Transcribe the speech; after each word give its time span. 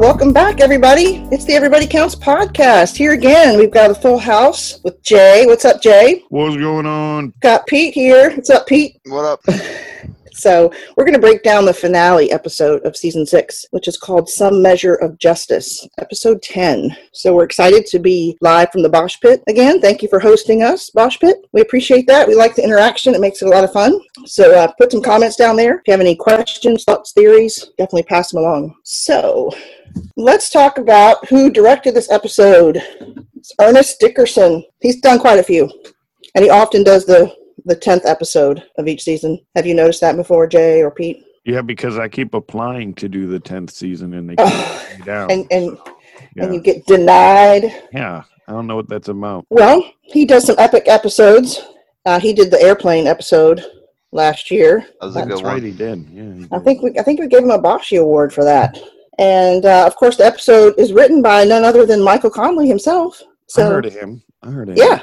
Welcome 0.00 0.32
back, 0.32 0.62
everybody. 0.62 1.16
It's 1.30 1.44
the 1.44 1.52
Everybody 1.52 1.86
Counts 1.86 2.14
podcast. 2.14 2.96
Here 2.96 3.12
again, 3.12 3.58
we've 3.58 3.70
got 3.70 3.90
a 3.90 3.94
full 3.94 4.16
house 4.16 4.80
with 4.82 5.02
Jay. 5.02 5.44
What's 5.44 5.66
up, 5.66 5.82
Jay? 5.82 6.24
What's 6.30 6.56
going 6.56 6.86
on? 6.86 7.34
Got 7.40 7.66
Pete 7.66 7.92
here. 7.92 8.30
What's 8.34 8.48
up, 8.48 8.66
Pete? 8.66 8.98
What 9.04 9.26
up? 9.26 9.44
So, 10.40 10.72
we're 10.96 11.04
going 11.04 11.12
to 11.12 11.20
break 11.20 11.42
down 11.42 11.66
the 11.66 11.74
finale 11.74 12.32
episode 12.32 12.82
of 12.86 12.96
season 12.96 13.26
six, 13.26 13.66
which 13.72 13.86
is 13.86 13.98
called 13.98 14.26
Some 14.26 14.62
Measure 14.62 14.94
of 14.94 15.18
Justice, 15.18 15.86
episode 15.98 16.40
10. 16.40 16.96
So, 17.12 17.34
we're 17.34 17.44
excited 17.44 17.84
to 17.88 17.98
be 17.98 18.38
live 18.40 18.72
from 18.72 18.80
the 18.80 18.88
Bosch 18.88 19.20
Pit 19.20 19.42
again. 19.48 19.82
Thank 19.82 20.00
you 20.00 20.08
for 20.08 20.18
hosting 20.18 20.62
us, 20.62 20.88
Bosch 20.88 21.18
Pit. 21.20 21.36
We 21.52 21.60
appreciate 21.60 22.06
that. 22.06 22.26
We 22.26 22.34
like 22.34 22.54
the 22.54 22.64
interaction, 22.64 23.14
it 23.14 23.20
makes 23.20 23.42
it 23.42 23.48
a 23.48 23.50
lot 23.50 23.64
of 23.64 23.72
fun. 23.74 24.00
So, 24.24 24.58
uh, 24.58 24.72
put 24.78 24.90
some 24.90 25.02
comments 25.02 25.36
down 25.36 25.56
there. 25.56 25.74
If 25.74 25.82
you 25.86 25.92
have 25.92 26.00
any 26.00 26.16
questions, 26.16 26.84
thoughts, 26.84 27.12
theories, 27.12 27.72
definitely 27.76 28.04
pass 28.04 28.30
them 28.30 28.42
along. 28.42 28.74
So, 28.82 29.50
let's 30.16 30.48
talk 30.48 30.78
about 30.78 31.28
who 31.28 31.50
directed 31.50 31.94
this 31.94 32.10
episode. 32.10 32.82
It's 33.36 33.52
Ernest 33.60 34.00
Dickerson. 34.00 34.64
He's 34.80 35.02
done 35.02 35.18
quite 35.18 35.38
a 35.38 35.42
few, 35.42 35.70
and 36.34 36.42
he 36.42 36.48
often 36.48 36.82
does 36.82 37.04
the 37.04 37.30
the 37.64 37.76
tenth 37.76 38.06
episode 38.06 38.64
of 38.78 38.88
each 38.88 39.02
season. 39.02 39.38
Have 39.56 39.66
you 39.66 39.74
noticed 39.74 40.00
that 40.00 40.16
before, 40.16 40.46
Jay 40.46 40.82
or 40.82 40.90
Pete? 40.90 41.24
Yeah, 41.44 41.62
because 41.62 41.98
I 41.98 42.08
keep 42.08 42.34
applying 42.34 42.94
to 42.94 43.08
do 43.08 43.26
the 43.26 43.40
tenth 43.40 43.70
season 43.70 44.14
and 44.14 44.28
they 44.30 44.36
keep 44.36 44.46
Ugh. 44.46 44.98
me 44.98 45.04
down. 45.04 45.30
And 45.30 45.46
and 45.50 45.78
yeah. 46.36 46.44
and 46.44 46.54
you 46.54 46.60
get 46.60 46.86
denied. 46.86 47.64
yeah, 47.92 48.22
I 48.46 48.52
don't 48.52 48.66
know 48.66 48.76
what 48.76 48.88
that's 48.88 49.08
about. 49.08 49.46
Well, 49.50 49.82
he 50.02 50.24
does 50.24 50.44
some 50.44 50.56
epic 50.58 50.84
episodes. 50.86 51.62
Uh, 52.06 52.20
he 52.20 52.32
did 52.32 52.50
the 52.50 52.60
airplane 52.60 53.06
episode 53.06 53.64
last 54.12 54.50
year. 54.50 54.86
That 55.00 55.06
was 55.06 55.16
a 55.16 55.18
That's 55.20 55.28
good 55.28 55.44
right, 55.44 55.52
one. 55.54 55.62
he 55.62 55.72
did. 55.72 56.08
Yeah, 56.10 56.34
he 56.34 56.46
I 56.52 56.58
think 56.58 56.82
we 56.82 56.98
I 56.98 57.02
think 57.02 57.20
we 57.20 57.26
gave 57.26 57.42
him 57.42 57.50
a 57.50 57.58
Boschy 57.58 58.00
Award 58.00 58.32
for 58.32 58.44
that. 58.44 58.78
And 59.18 59.66
uh, 59.66 59.86
of 59.86 59.96
course, 59.96 60.16
the 60.16 60.24
episode 60.24 60.74
is 60.78 60.92
written 60.92 61.20
by 61.20 61.44
none 61.44 61.64
other 61.64 61.84
than 61.84 62.02
Michael 62.02 62.30
Connelly 62.30 62.68
himself. 62.68 63.22
So, 63.48 63.66
I 63.66 63.68
heard 63.70 63.86
of 63.86 63.94
him. 63.94 64.22
I 64.42 64.50
heard 64.50 64.68
of 64.70 64.76
him. 64.78 64.84
yeah, 64.86 65.02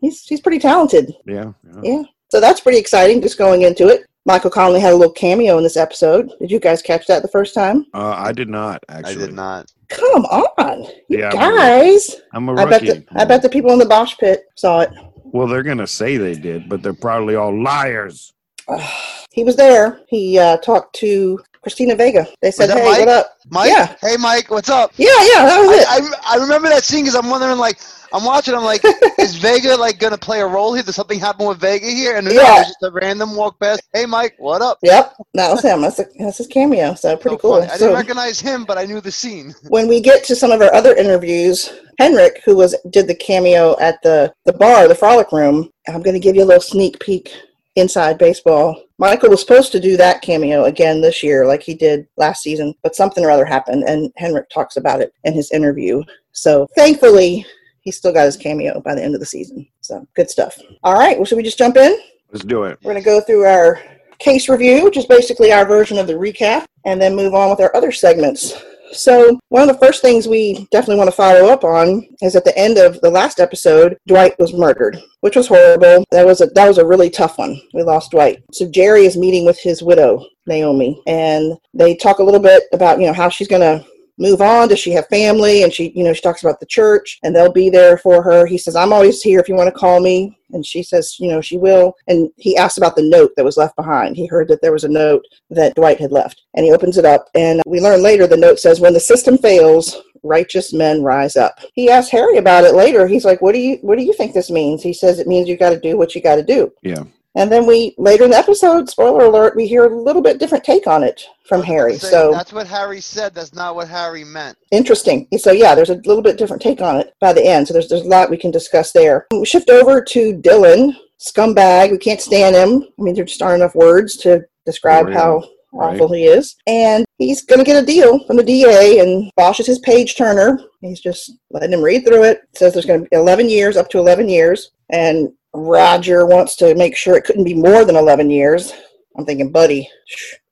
he's 0.00 0.24
he's 0.24 0.40
pretty 0.40 0.58
talented. 0.58 1.12
Yeah. 1.26 1.52
yeah. 1.66 1.80
Yeah. 1.82 2.02
So 2.30 2.40
that's 2.40 2.60
pretty 2.60 2.78
exciting. 2.78 3.20
Just 3.20 3.38
going 3.38 3.62
into 3.62 3.88
it. 3.88 4.06
Michael 4.24 4.50
Connelly 4.50 4.80
had 4.80 4.92
a 4.92 4.96
little 4.96 5.12
cameo 5.14 5.56
in 5.56 5.64
this 5.64 5.78
episode. 5.78 6.30
Did 6.38 6.50
you 6.50 6.60
guys 6.60 6.82
catch 6.82 7.06
that 7.06 7.22
the 7.22 7.28
first 7.28 7.54
time? 7.54 7.86
Uh, 7.94 8.14
I 8.16 8.32
did 8.32 8.48
not 8.48 8.84
actually. 8.88 9.22
I 9.22 9.26
did 9.26 9.32
not. 9.32 9.72
Come 9.88 10.26
on, 10.26 10.82
you 11.08 11.20
Yeah, 11.20 11.30
I'm 11.30 11.54
a 11.54 11.56
guys! 11.56 12.16
I'm 12.34 12.48
a 12.50 12.52
I 12.52 12.64
bet 12.66 12.82
rookie. 12.82 12.98
the 12.98 13.20
I 13.20 13.24
bet 13.24 13.40
the 13.40 13.48
people 13.48 13.72
in 13.72 13.78
the 13.78 13.86
Bosch 13.86 14.16
pit 14.18 14.44
saw 14.54 14.80
it. 14.80 14.90
Well, 15.24 15.46
they're 15.46 15.62
gonna 15.62 15.86
say 15.86 16.18
they 16.18 16.34
did, 16.34 16.68
but 16.68 16.82
they're 16.82 16.92
probably 16.92 17.36
all 17.36 17.58
liars. 17.62 18.34
he 19.32 19.44
was 19.44 19.56
there. 19.56 20.02
He 20.08 20.38
uh, 20.38 20.58
talked 20.58 20.94
to 20.96 21.40
Christina 21.68 21.94
Vega. 21.94 22.26
They 22.40 22.50
said, 22.50 22.70
"Hey, 22.70 22.82
Mike? 22.82 22.98
what 23.00 23.08
up?" 23.08 23.32
Mike? 23.50 23.70
Yeah. 23.70 23.94
Hey, 24.00 24.16
Mike, 24.18 24.50
what's 24.50 24.70
up? 24.70 24.92
Yeah, 24.96 25.06
yeah, 25.20 25.44
that 25.44 25.60
was 25.60 25.70
it. 25.76 25.86
I, 25.86 25.98
I, 25.98 26.36
I 26.38 26.42
remember 26.42 26.70
that 26.70 26.82
scene 26.82 27.04
because 27.04 27.14
I'm 27.14 27.28
wondering, 27.28 27.58
like, 27.58 27.78
I'm 28.14 28.24
watching, 28.24 28.54
I'm 28.54 28.64
like, 28.64 28.80
is 29.18 29.36
Vega, 29.36 29.76
like, 29.76 29.98
going 29.98 30.14
to 30.14 30.18
play 30.18 30.40
a 30.40 30.46
role 30.46 30.72
here? 30.72 30.82
Did 30.82 30.94
something 30.94 31.20
happen 31.20 31.46
with 31.46 31.60
Vega 31.60 31.86
here? 31.86 32.16
And 32.16 32.26
no, 32.26 32.32
it 32.32 32.36
was 32.36 32.66
just 32.68 32.82
a 32.84 32.90
random 32.90 33.36
walk 33.36 33.60
past. 33.60 33.82
Hey, 33.92 34.06
Mike, 34.06 34.34
what 34.38 34.62
up? 34.62 34.78
Yep, 34.82 35.14
that 35.34 35.50
was 35.50 35.62
him. 35.62 35.82
That's, 35.82 35.98
a, 35.98 36.06
that's 36.18 36.38
his 36.38 36.46
cameo. 36.46 36.94
So 36.94 37.14
pretty 37.18 37.36
So 37.36 37.42
cool. 37.42 37.52
funny. 37.58 37.66
I 37.66 37.76
So 37.76 37.78
didn't 37.78 37.96
recognize 37.96 38.40
him, 38.40 38.64
but 38.64 38.78
I 38.78 38.86
knew 38.86 39.02
the 39.02 39.12
scene. 39.12 39.54
when 39.68 39.88
we 39.88 40.00
get 40.00 40.24
to 40.24 40.34
some 40.34 40.52
of 40.52 40.62
our 40.62 40.72
other 40.72 40.94
interviews, 40.94 41.70
Henrik, 41.98 42.40
who 42.46 42.56
was 42.56 42.74
did 42.88 43.08
the 43.08 43.14
cameo 43.14 43.78
at 43.78 44.00
the 44.02 44.32
the 44.46 44.54
bar, 44.54 44.88
the 44.88 44.94
Frolic 44.94 45.32
Room, 45.32 45.68
I'm 45.86 46.02
going 46.02 46.14
to 46.14 46.20
give 46.20 46.34
you 46.34 46.44
a 46.44 46.46
little 46.46 46.62
sneak 46.62 46.98
peek 47.00 47.30
inside 47.78 48.18
baseball. 48.18 48.84
Michael 48.98 49.30
was 49.30 49.40
supposed 49.40 49.72
to 49.72 49.80
do 49.80 49.96
that 49.96 50.22
cameo 50.22 50.64
again 50.64 51.00
this 51.00 51.22
year, 51.22 51.46
like 51.46 51.62
he 51.62 51.74
did 51.74 52.06
last 52.16 52.42
season, 52.42 52.74
but 52.82 52.96
something 52.96 53.24
or 53.24 53.30
other 53.30 53.44
happened, 53.44 53.84
and 53.84 54.12
Henrik 54.16 54.48
talks 54.50 54.76
about 54.76 55.00
it 55.00 55.12
in 55.24 55.32
his 55.32 55.52
interview. 55.52 56.02
So 56.32 56.66
thankfully, 56.76 57.46
he 57.80 57.90
still 57.90 58.12
got 58.12 58.26
his 58.26 58.36
cameo 58.36 58.80
by 58.80 58.94
the 58.94 59.02
end 59.02 59.14
of 59.14 59.20
the 59.20 59.26
season. 59.26 59.66
So 59.80 60.06
good 60.14 60.30
stuff. 60.30 60.58
All 60.82 60.98
right, 60.98 61.16
well, 61.16 61.24
should 61.24 61.38
we 61.38 61.42
just 61.42 61.58
jump 61.58 61.76
in? 61.76 61.98
Let's 62.32 62.44
do 62.44 62.64
it. 62.64 62.78
We're 62.82 62.92
going 62.92 63.02
to 63.02 63.08
go 63.08 63.20
through 63.20 63.44
our 63.44 63.80
case 64.18 64.48
review, 64.48 64.84
which 64.84 64.96
is 64.96 65.06
basically 65.06 65.52
our 65.52 65.64
version 65.64 65.96
of 65.96 66.06
the 66.06 66.14
recap, 66.14 66.64
and 66.84 67.00
then 67.00 67.16
move 67.16 67.34
on 67.34 67.50
with 67.50 67.60
our 67.60 67.74
other 67.74 67.92
segments. 67.92 68.52
So, 68.92 69.38
one 69.48 69.62
of 69.62 69.68
the 69.68 69.86
first 69.86 70.02
things 70.02 70.26
we 70.26 70.66
definitely 70.70 70.96
want 70.96 71.08
to 71.08 71.16
follow 71.16 71.48
up 71.48 71.64
on 71.64 72.06
is 72.22 72.36
at 72.36 72.44
the 72.44 72.56
end 72.58 72.78
of 72.78 73.00
the 73.00 73.10
last 73.10 73.40
episode, 73.40 73.96
Dwight 74.06 74.38
was 74.38 74.54
murdered, 74.54 74.98
which 75.20 75.36
was 75.36 75.48
horrible. 75.48 76.04
That 76.10 76.26
was 76.26 76.40
a 76.40 76.46
that 76.54 76.66
was 76.66 76.78
a 76.78 76.86
really 76.86 77.10
tough 77.10 77.38
one. 77.38 77.60
We 77.74 77.82
lost 77.82 78.10
Dwight. 78.10 78.42
So 78.52 78.70
Jerry 78.70 79.04
is 79.04 79.16
meeting 79.16 79.44
with 79.44 79.58
his 79.58 79.82
widow, 79.82 80.24
Naomi, 80.46 81.02
and 81.06 81.54
they 81.74 81.96
talk 81.96 82.18
a 82.18 82.24
little 82.24 82.40
bit 82.40 82.64
about, 82.72 83.00
you 83.00 83.06
know, 83.06 83.12
how 83.12 83.28
she's 83.28 83.48
going 83.48 83.62
to 83.62 83.84
move 84.18 84.40
on 84.40 84.68
does 84.68 84.78
she 84.78 84.90
have 84.90 85.06
family 85.06 85.62
and 85.62 85.72
she 85.72 85.92
you 85.94 86.02
know 86.02 86.12
she 86.12 86.20
talks 86.20 86.42
about 86.42 86.58
the 86.60 86.66
church 86.66 87.18
and 87.22 87.34
they'll 87.34 87.52
be 87.52 87.70
there 87.70 87.96
for 87.98 88.22
her 88.22 88.46
he 88.46 88.58
says 88.58 88.74
i'm 88.74 88.92
always 88.92 89.22
here 89.22 89.38
if 89.38 89.48
you 89.48 89.54
want 89.54 89.72
to 89.72 89.80
call 89.80 90.00
me 90.00 90.36
and 90.52 90.64
she 90.64 90.82
says 90.82 91.16
you 91.18 91.28
know 91.28 91.40
she 91.40 91.58
will. 91.58 91.94
And 92.06 92.30
he 92.36 92.56
asks 92.56 92.78
about 92.78 92.96
the 92.96 93.02
note 93.02 93.32
that 93.36 93.44
was 93.44 93.56
left 93.56 93.76
behind. 93.76 94.16
He 94.16 94.26
heard 94.26 94.48
that 94.48 94.62
there 94.62 94.72
was 94.72 94.84
a 94.84 94.88
note 94.88 95.24
that 95.50 95.74
dwight 95.74 95.98
had 95.98 96.12
left. 96.12 96.42
And 96.54 96.64
he 96.64 96.72
opens 96.72 96.98
it 96.98 97.04
up 97.04 97.28
and 97.34 97.62
we 97.66 97.80
learn 97.80 98.02
later 98.02 98.26
the 98.26 98.36
note 98.36 98.58
says 98.58 98.80
when 98.80 98.94
the 98.94 99.00
system 99.00 99.38
fails 99.38 100.02
righteous 100.22 100.72
men 100.72 101.02
rise 101.02 101.36
up. 101.36 101.58
He 101.74 101.90
asks 101.90 102.10
harry 102.10 102.38
about 102.38 102.64
it 102.64 102.74
later. 102.74 103.06
He's 103.06 103.24
like 103.24 103.40
what 103.40 103.52
do 103.52 103.60
you 103.60 103.78
what 103.82 103.98
do 103.98 104.04
you 104.04 104.12
think 104.12 104.34
this 104.34 104.50
means? 104.50 104.82
He 104.82 104.92
says 104.92 105.18
it 105.18 105.26
means 105.26 105.48
you 105.48 105.56
got 105.56 105.70
to 105.70 105.80
do 105.80 105.96
what 105.96 106.14
you 106.14 106.20
got 106.20 106.36
to 106.36 106.44
do. 106.44 106.72
Yeah. 106.82 107.04
And 107.38 107.50
then 107.50 107.64
we 107.66 107.94
later 107.98 108.24
in 108.24 108.30
the 108.30 108.36
episode 108.36 108.88
spoiler 108.90 109.24
alert 109.24 109.56
we 109.56 109.66
hear 109.66 109.84
a 109.86 110.02
little 110.02 110.20
bit 110.22 110.38
different 110.38 110.64
take 110.64 110.86
on 110.86 111.02
it 111.02 111.22
from 111.48 111.62
harry 111.62 111.96
Say, 111.96 112.10
so 112.10 112.30
That's 112.32 112.52
what 112.52 112.66
Harry 112.66 113.00
said. 113.00 113.34
That's 113.34 113.54
not 113.54 113.74
what 113.76 113.88
Harry 113.88 114.24
meant. 114.24 114.58
interesting. 114.70 115.26
So 115.38 115.50
yeah, 115.52 115.74
there's 115.74 115.88
a 115.90 116.00
little 116.04 116.22
bit 116.22 116.36
different 116.36 116.60
take 116.60 116.82
on 116.82 116.96
it 116.96 117.14
by 117.20 117.32
the 117.32 117.44
end. 117.46 117.66
So 117.66 117.72
there's 117.72 117.88
there's 117.88 118.02
a 118.02 118.08
lot 118.08 118.28
we 118.28 118.36
can 118.36 118.50
discuss 118.50 118.92
there. 118.92 119.26
We 119.30 119.46
shift 119.46 119.70
over 119.70 120.02
to 120.02 120.20
Dylan, 120.46 120.94
scumbag. 121.18 121.90
We 121.90 121.98
can't 121.98 122.20
stand 122.20 122.54
him. 122.54 122.86
I 122.98 123.02
mean, 123.02 123.14
there 123.14 123.24
just 123.24 123.40
aren't 123.42 123.62
enough 123.62 123.74
words 123.74 124.16
to 124.18 124.42
describe 124.66 125.06
Right. 125.06 125.16
how 125.16 125.42
Right. 125.72 125.94
awful 125.94 126.12
he 126.12 126.24
is. 126.24 126.56
And 126.66 127.04
he's 127.18 127.42
going 127.44 127.58
to 127.58 127.64
get 127.64 127.82
a 127.82 127.86
deal 127.86 128.24
from 128.26 128.36
the 128.36 128.42
DA, 128.42 129.00
and 129.00 129.30
Bosch 129.36 129.60
is 129.60 129.66
his 129.66 129.78
page 129.80 130.16
turner. 130.16 130.58
He's 130.80 131.00
just 131.00 131.32
letting 131.50 131.72
him 131.74 131.82
read 131.82 132.06
through 132.06 132.24
it. 132.24 132.40
Says 132.54 132.72
there's 132.72 132.86
going 132.86 133.02
to 133.04 133.08
be 133.08 133.14
11 133.16 133.48
years, 133.50 133.76
up 133.76 133.90
to 133.90 133.98
11 133.98 134.28
years, 134.30 134.70
and 134.90 135.28
Roger 135.54 136.26
wants 136.26 136.56
to 136.56 136.74
make 136.74 136.96
sure 136.96 137.16
it 137.16 137.24
couldn't 137.24 137.44
be 137.44 137.54
more 137.54 137.84
than 137.84 137.96
11 137.96 138.30
years. 138.30 138.72
I'm 139.16 139.24
thinking, 139.24 139.50
buddy, 139.50 139.88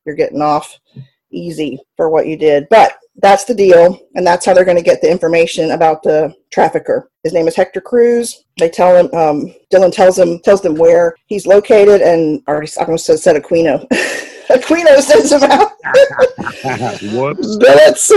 you're 0.04 0.14
getting 0.14 0.42
off 0.42 0.78
easy 1.30 1.78
for 1.96 2.08
what 2.08 2.26
you 2.26 2.36
did. 2.36 2.66
But 2.70 2.98
that's 3.22 3.44
the 3.44 3.54
deal, 3.54 3.98
and 4.14 4.26
that's 4.26 4.44
how 4.44 4.52
they're 4.52 4.64
going 4.64 4.76
to 4.76 4.82
get 4.82 5.00
the 5.00 5.10
information 5.10 5.70
about 5.70 6.02
the 6.02 6.34
trafficker. 6.50 7.10
His 7.22 7.32
name 7.32 7.48
is 7.48 7.56
Hector 7.56 7.80
Cruz. 7.80 8.44
They 8.58 8.68
tell 8.68 8.96
him, 8.96 9.12
um, 9.14 9.54
Dylan 9.72 9.92
tells 9.92 10.18
him 10.18 10.38
tells 10.40 10.60
them 10.60 10.74
where 10.74 11.14
he's 11.26 11.46
located, 11.46 12.02
and 12.02 12.42
already 12.46 12.70
I 12.78 12.84
almost 12.84 13.06
said, 13.06 13.18
said 13.18 13.36
Aquino. 13.36 13.86
Aquino 14.50 15.00
sends 15.00 15.32
him 15.32 15.42
out. 15.42 15.72
Whoops. 17.12 17.56
Billets, 17.56 18.08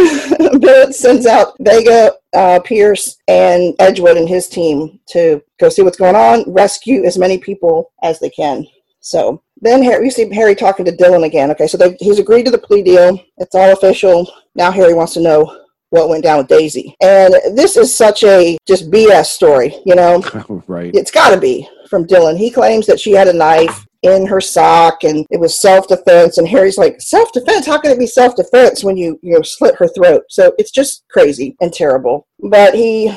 Billets 0.59 0.99
sends 0.99 1.25
out 1.25 1.55
Vega, 1.59 2.13
uh, 2.35 2.59
Pierce, 2.59 3.17
and 3.27 3.73
Edgewood 3.79 4.17
and 4.17 4.29
his 4.29 4.47
team 4.47 4.99
to 5.07 5.41
go 5.59 5.69
see 5.69 5.81
what's 5.81 5.97
going 5.97 6.15
on, 6.15 6.43
rescue 6.51 7.03
as 7.03 7.17
many 7.17 7.37
people 7.37 7.91
as 8.03 8.19
they 8.19 8.29
can. 8.29 8.65
So 8.99 9.41
then 9.61 9.81
Harry, 9.81 10.03
we 10.03 10.09
see 10.09 10.31
Harry 10.33 10.55
talking 10.55 10.85
to 10.85 10.91
Dylan 10.91 11.25
again. 11.25 11.51
Okay, 11.51 11.67
so 11.67 11.77
they, 11.77 11.95
he's 11.99 12.19
agreed 12.19 12.43
to 12.45 12.51
the 12.51 12.57
plea 12.57 12.83
deal. 12.83 13.19
It's 13.37 13.55
all 13.55 13.73
official. 13.73 14.31
Now 14.55 14.71
Harry 14.71 14.93
wants 14.93 15.13
to 15.13 15.21
know 15.21 15.65
what 15.89 16.09
went 16.09 16.23
down 16.23 16.37
with 16.37 16.47
Daisy. 16.47 16.95
And 17.01 17.33
this 17.55 17.75
is 17.75 17.95
such 17.95 18.23
a 18.23 18.57
just 18.67 18.91
BS 18.91 19.25
story, 19.25 19.75
you 19.85 19.95
know? 19.95 20.21
right. 20.67 20.93
It's 20.93 21.11
got 21.11 21.33
to 21.33 21.39
be 21.39 21.67
from 21.89 22.05
Dylan. 22.05 22.37
He 22.37 22.51
claims 22.51 22.85
that 22.85 22.99
she 22.99 23.11
had 23.11 23.27
a 23.27 23.33
knife 23.33 23.87
in 24.03 24.25
her 24.25 24.39
sock 24.39 25.03
and 25.03 25.25
it 25.29 25.39
was 25.39 25.59
self-defense 25.59 26.37
and 26.37 26.47
Harry's 26.47 26.77
like 26.77 27.01
self-defense? 27.01 27.65
How 27.65 27.79
can 27.79 27.91
it 27.91 27.99
be 27.99 28.07
self-defense 28.07 28.83
when 28.83 28.97
you 28.97 29.19
you 29.21 29.33
know 29.33 29.41
slit 29.41 29.75
her 29.75 29.87
throat? 29.87 30.23
So 30.29 30.53
it's 30.57 30.71
just 30.71 31.03
crazy 31.09 31.55
and 31.61 31.73
terrible. 31.73 32.27
But 32.39 32.73
he 32.73 33.07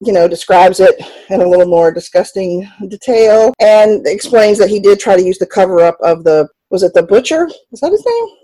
you 0.00 0.12
know 0.12 0.28
describes 0.28 0.80
it 0.80 0.94
in 1.30 1.40
a 1.40 1.46
little 1.48 1.66
more 1.66 1.92
disgusting 1.92 2.68
detail 2.88 3.52
and 3.60 4.06
explains 4.06 4.58
that 4.58 4.70
he 4.70 4.80
did 4.80 5.00
try 5.00 5.16
to 5.16 5.24
use 5.24 5.38
the 5.38 5.46
cover 5.46 5.80
up 5.80 5.96
of 6.00 6.24
the 6.24 6.48
was 6.70 6.82
it 6.82 6.92
the 6.94 7.02
butcher? 7.02 7.48
Is 7.72 7.80
that 7.80 7.92
his 7.92 8.04
name? 8.04 8.36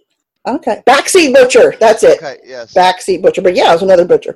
Okay. 0.46 0.82
Backseat 0.86 1.32
butcher. 1.32 1.74
That's 1.80 2.02
it. 2.02 2.18
Okay, 2.18 2.38
yes. 2.44 2.74
backseat 2.74 3.22
butcher, 3.22 3.40
but 3.40 3.54
yeah, 3.54 3.70
it 3.70 3.74
was 3.74 3.82
another 3.82 4.04
butcher. 4.04 4.34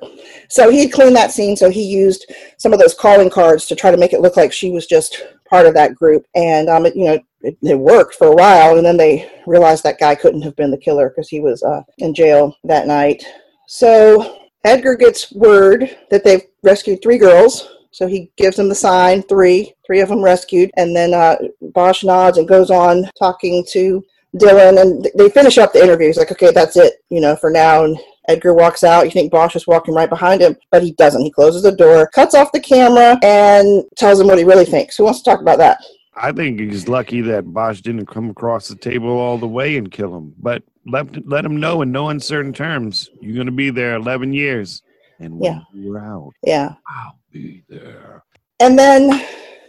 So 0.49 0.71
he 0.71 0.89
cleaned 0.89 1.15
that 1.15 1.31
scene, 1.31 1.55
so 1.55 1.69
he 1.69 1.83
used 1.83 2.33
some 2.57 2.73
of 2.73 2.79
those 2.79 2.95
calling 2.95 3.29
cards 3.29 3.67
to 3.67 3.75
try 3.75 3.91
to 3.91 3.97
make 3.97 4.13
it 4.13 4.21
look 4.21 4.35
like 4.35 4.51
she 4.51 4.71
was 4.71 4.87
just 4.87 5.23
part 5.47 5.67
of 5.67 5.75
that 5.75 5.93
group. 5.93 6.25
And 6.33 6.67
um, 6.67 6.87
it, 6.87 6.95
you 6.95 7.05
know, 7.05 7.19
it, 7.41 7.57
it 7.61 7.79
worked 7.79 8.15
for 8.15 8.27
a 8.27 8.35
while, 8.35 8.77
and 8.77 8.85
then 8.85 8.97
they 8.97 9.31
realized 9.47 9.83
that 9.83 9.99
guy 9.99 10.15
couldn't 10.15 10.41
have 10.41 10.55
been 10.55 10.71
the 10.71 10.77
killer 10.77 11.09
because 11.09 11.29
he 11.29 11.39
was 11.39 11.63
uh, 11.63 11.81
in 11.99 12.13
jail 12.13 12.55
that 12.63 12.87
night. 12.87 13.23
So 13.67 14.49
Edgar 14.65 14.95
gets 14.95 15.31
word 15.31 15.97
that 16.11 16.23
they've 16.23 16.43
rescued 16.63 17.01
three 17.01 17.17
girls. 17.17 17.75
So 17.91 18.07
he 18.07 18.31
gives 18.37 18.57
them 18.57 18.69
the 18.69 18.75
sign, 18.75 19.23
three, 19.23 19.73
three 19.85 19.99
of 19.99 20.09
them 20.09 20.21
rescued, 20.21 20.69
and 20.77 20.95
then 20.95 21.13
uh, 21.13 21.37
Bosch 21.73 22.03
nods 22.03 22.37
and 22.37 22.47
goes 22.47 22.69
on 22.69 23.09
talking 23.17 23.65
to 23.71 24.03
Dylan, 24.35 24.79
and 24.79 25.03
th- 25.03 25.15
they 25.15 25.29
finish 25.29 25.57
up 25.57 25.73
the 25.73 25.83
interview. 25.83 26.07
He's 26.07 26.17
like, 26.17 26.31
"Okay, 26.31 26.51
that's 26.51 26.77
it, 26.77 27.03
you 27.09 27.19
know, 27.19 27.35
for 27.35 27.49
now." 27.49 27.85
And 27.85 27.97
Edgar 28.27 28.53
walks 28.53 28.83
out. 28.83 29.05
You 29.05 29.11
think 29.11 29.31
Bosch 29.31 29.55
is 29.55 29.65
walking 29.65 29.95
right 29.95 30.09
behind 30.09 30.41
him, 30.41 30.55
but 30.69 30.83
he 30.83 30.91
doesn't. 30.93 31.23
He 31.23 31.31
closes 31.31 31.63
the 31.63 31.71
door, 31.71 32.07
cuts 32.13 32.35
off 32.35 32.51
the 32.51 32.59
camera, 32.59 33.17
and 33.23 33.83
tells 33.95 34.19
him 34.19 34.27
what 34.27 34.37
he 34.37 34.43
really 34.43 34.65
thinks. 34.65 34.95
Who 34.97 35.05
wants 35.05 35.23
to 35.23 35.29
talk 35.31 35.41
about 35.41 35.57
that? 35.57 35.79
I 36.21 36.31
think 36.31 36.59
he's 36.59 36.87
lucky 36.89 37.21
that 37.21 37.53
Bosch 37.53 37.81
didn't 37.81 38.07
come 38.07 38.29
across 38.29 38.67
the 38.67 38.75
table 38.75 39.09
all 39.09 39.37
the 39.37 39.47
way 39.47 39.77
and 39.77 39.89
kill 39.91 40.15
him. 40.15 40.33
But 40.37 40.63
let 40.85 41.25
let 41.27 41.45
him 41.45 41.57
know 41.57 41.81
in 41.81 41.91
no 41.91 42.09
uncertain 42.09 42.53
terms, 42.53 43.09
you're 43.21 43.35
going 43.35 43.45
to 43.45 43.51
be 43.51 43.69
there 43.69 43.95
11 43.95 44.33
years, 44.33 44.81
and 45.19 45.39
when 45.39 45.53
Yeah. 45.53 45.59
you're 45.73 45.99
out, 45.99 46.31
Yeah. 46.43 46.73
I'll 46.87 47.19
be 47.31 47.63
there. 47.69 48.23
And 48.59 48.77
then, 48.77 49.25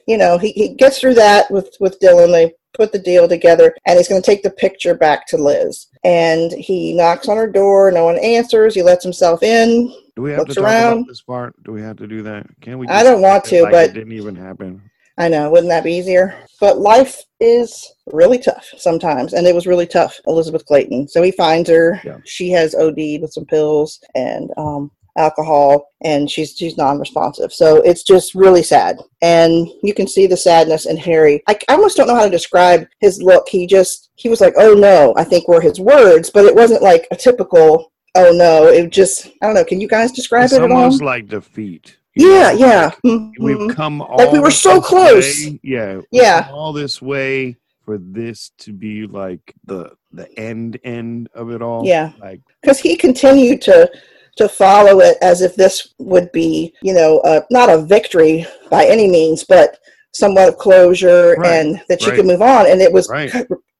you 0.08 0.16
know, 0.18 0.38
he, 0.38 0.50
he 0.52 0.70
gets 0.74 0.98
through 0.98 1.14
that 1.14 1.48
with, 1.50 1.76
with 1.78 2.00
Dylan. 2.00 2.32
They 2.32 2.52
put 2.74 2.90
the 2.92 2.98
deal 2.98 3.28
together, 3.28 3.74
and 3.86 3.96
he's 3.98 4.08
going 4.08 4.20
to 4.20 4.26
take 4.26 4.42
the 4.42 4.50
picture 4.50 4.94
back 4.94 5.26
to 5.28 5.36
Liz. 5.36 5.86
And 6.02 6.50
he 6.52 6.94
knocks 6.94 7.28
on 7.28 7.36
her 7.36 7.48
door. 7.50 7.92
No 7.92 8.04
one 8.06 8.18
answers. 8.18 8.74
He 8.74 8.82
lets 8.82 9.04
himself 9.04 9.42
in. 9.42 9.94
Do 10.16 10.22
we 10.22 10.32
have 10.32 10.46
to 10.46 10.54
talk 10.54 10.64
around. 10.64 10.92
about 10.94 11.06
this 11.08 11.22
part? 11.22 11.54
Do 11.62 11.70
we 11.72 11.82
have 11.82 11.96
to 11.98 12.06
do 12.08 12.22
that? 12.22 12.46
Can 12.60 12.78
we? 12.78 12.88
I 12.88 13.02
don't 13.04 13.22
want 13.22 13.44
to, 13.46 13.62
like 13.62 13.72
but- 13.72 13.90
it 13.90 13.94
didn't 13.94 14.12
even 14.12 14.34
happen. 14.34 14.89
I 15.18 15.28
know, 15.28 15.50
wouldn't 15.50 15.68
that 15.68 15.84
be 15.84 15.94
easier? 15.94 16.34
But 16.60 16.78
life 16.78 17.22
is 17.40 17.92
really 18.12 18.38
tough 18.38 18.66
sometimes, 18.76 19.32
and 19.34 19.46
it 19.46 19.54
was 19.54 19.66
really 19.66 19.86
tough, 19.86 20.18
Elizabeth 20.26 20.64
Clayton. 20.66 21.08
So 21.08 21.22
he 21.22 21.30
finds 21.32 21.68
her. 21.68 22.00
Yeah. 22.04 22.18
She 22.24 22.50
has 22.50 22.74
OD'd 22.74 23.20
with 23.22 23.32
some 23.32 23.44
pills 23.46 24.00
and 24.14 24.50
um, 24.56 24.90
alcohol, 25.18 25.88
and 26.04 26.30
she's 26.30 26.54
she's 26.56 26.76
non-responsive. 26.76 27.52
So 27.52 27.76
it's 27.82 28.02
just 28.02 28.34
really 28.34 28.62
sad, 28.62 28.98
and 29.22 29.68
you 29.82 29.92
can 29.94 30.06
see 30.06 30.26
the 30.26 30.36
sadness 30.36 30.86
in 30.86 30.96
Harry. 30.96 31.42
I, 31.48 31.58
I 31.68 31.74
almost 31.74 31.96
don't 31.96 32.06
know 32.06 32.14
how 32.14 32.24
to 32.24 32.30
describe 32.30 32.86
his 33.00 33.22
look. 33.22 33.48
He 33.48 33.66
just 33.66 34.10
he 34.16 34.28
was 34.28 34.40
like, 34.40 34.54
"Oh 34.56 34.74
no," 34.74 35.12
I 35.16 35.24
think 35.24 35.48
were 35.48 35.60
his 35.60 35.80
words, 35.80 36.30
but 36.30 36.44
it 36.44 36.54
wasn't 36.54 36.82
like 36.82 37.06
a 37.10 37.16
typical. 37.16 37.92
Oh 38.16 38.32
no! 38.32 38.66
It 38.66 38.90
just 38.90 39.26
I 39.42 39.46
don't 39.46 39.54
know. 39.54 39.64
Can 39.64 39.80
you 39.80 39.88
guys 39.88 40.12
describe 40.12 40.44
It's 40.44 40.54
it 40.54 40.62
at 40.62 40.70
all? 40.70 40.76
almost 40.78 41.02
like 41.02 41.28
defeat. 41.28 41.96
Yeah, 42.20 42.52
know, 42.52 42.58
yeah. 42.66 42.90
Mhm. 43.04 43.32
We've 43.40 43.74
come 43.76 44.00
all 44.02 44.16
Like 44.18 44.32
we 44.32 44.38
were 44.40 44.50
so 44.50 44.80
close. 44.80 45.46
way- 45.46 45.60
Yeah. 45.62 46.00
Yeah. 46.10 46.48
All 46.52 46.72
this 46.72 47.00
way 47.02 47.56
for 47.84 47.98
this 47.98 48.50
to 48.58 48.72
be 48.72 49.06
like 49.06 49.54
the 49.64 49.92
the 50.12 50.28
end 50.38 50.78
end 50.84 51.28
of 51.34 51.50
it 51.50 51.62
all. 51.62 51.86
Yeah. 51.86 52.12
Like 52.20 52.40
because 52.60 52.78
he 52.78 52.96
continued 52.96 53.62
to 53.62 53.90
to 54.36 54.48
follow 54.48 55.00
it 55.00 55.16
as 55.22 55.40
if 55.42 55.54
this 55.56 55.94
would 55.98 56.30
be 56.32 56.72
you 56.82 56.94
know 56.94 57.18
uh, 57.20 57.40
not 57.50 57.68
a 57.68 57.82
victory 57.82 58.46
by 58.70 58.84
any 58.86 59.08
means 59.08 59.44
but 59.44 59.78
somewhat 60.12 60.48
of 60.48 60.56
closure 60.56 61.34
Right, 61.38 61.52
and 61.52 61.80
that 61.88 62.00
she 62.00 62.10
right. 62.10 62.16
could 62.16 62.26
move 62.26 62.40
on 62.42 62.66
and 62.70 62.80
it 62.80 62.92
was 62.92 63.08
Right. 63.08 63.30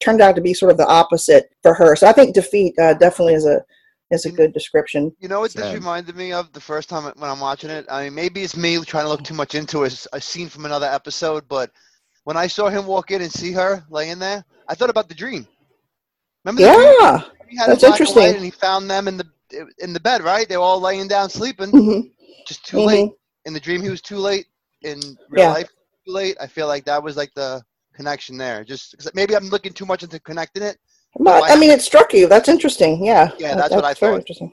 turned 0.01 0.21
out 0.21 0.35
to 0.35 0.41
be 0.41 0.53
sort 0.53 0.71
of 0.71 0.77
the 0.77 0.85
opposite 0.87 1.49
for 1.63 1.73
her 1.73 1.95
so 1.95 2.05
i 2.07 2.11
think 2.11 2.35
defeat 2.35 2.77
uh, 2.79 2.93
definitely 2.95 3.33
is 3.33 3.45
a 3.45 3.63
is 4.11 4.25
a 4.25 4.31
good 4.31 4.53
description 4.53 5.15
You 5.19 5.27
know 5.27 5.39
what 5.39 5.53
this 5.55 5.67
Sad. 5.67 5.75
reminded 5.75 6.15
me 6.15 6.33
of 6.33 6.51
the 6.53 6.59
first 6.61 6.89
time 6.89 7.03
when 7.03 7.29
I'm 7.29 7.39
watching 7.39 7.69
it? 7.69 7.85
I 7.89 8.03
mean, 8.05 8.15
maybe 8.15 8.41
it's 8.43 8.55
me 8.57 8.83
trying 8.83 9.05
to 9.05 9.09
look 9.09 9.23
too 9.23 9.33
much 9.35 9.55
into 9.55 9.83
a 9.83 9.89
scene 10.21 10.49
from 10.49 10.65
another 10.65 10.87
episode, 10.87 11.47
but 11.47 11.71
when 12.23 12.37
I 12.37 12.47
saw 12.47 12.69
him 12.69 12.85
walk 12.85 13.11
in 13.11 13.21
and 13.21 13.31
see 13.31 13.51
her 13.53 13.83
laying 13.89 14.19
there, 14.19 14.43
I 14.67 14.75
thought 14.75 14.89
about 14.89 15.09
the 15.09 15.15
dream. 15.15 15.47
Remember 16.43 16.61
the 16.61 16.69
dream? 16.69 16.93
yeah 16.93 17.21
He 17.49 17.57
had 17.57 17.67
that's 17.67 17.81
black 17.81 18.07
and 18.07 18.15
interesting. 18.15 18.35
And 18.35 18.43
he 18.43 18.51
found 18.51 18.89
them 18.89 19.07
in 19.07 19.17
the 19.17 19.27
in 19.79 19.93
the 19.93 19.99
bed, 19.99 20.23
right? 20.23 20.47
They 20.47 20.57
were 20.57 20.63
all 20.63 20.79
laying 20.79 21.07
down 21.07 21.29
sleeping, 21.29 21.71
hmm 21.71 21.99
just 22.47 22.65
too 22.65 22.79
late. 22.79 22.97
In 23.45 23.53
the 23.53 23.59
dream, 23.59 23.81
he 23.81 23.89
was 23.89 24.01
too 24.01 24.17
late. 24.17 24.47
In 24.83 24.99
real 25.29 25.43
Yeah. 25.43 25.53
life, 25.53 25.69
too 26.05 26.13
late. 26.13 26.37
I 26.41 26.47
feel 26.47 26.67
like 26.67 26.85
that 26.85 27.03
was 27.03 27.17
like 27.17 27.33
the 27.35 27.61
connection 27.93 28.37
there. 28.37 28.63
Just 28.63 28.97
'cause 28.97 29.11
maybe 29.13 29.35
I'm 29.35 29.49
looking 29.49 29.73
too 29.73 29.85
much 29.85 30.03
into 30.03 30.19
connecting 30.19 30.63
it. 30.63 30.79
But 31.19 31.43
oh, 31.43 31.45
i 31.45 31.57
mean 31.57 31.69
it 31.69 31.81
struck 31.81 32.13
you. 32.13 32.27
That's 32.27 32.49
interesting. 32.49 33.03
Yeah. 33.03 33.31
Yeah, 33.37 33.55
that's 33.55 33.73
what 33.73 33.85
I 33.85 33.93
thought. 33.93 34.19
interesting. 34.19 34.51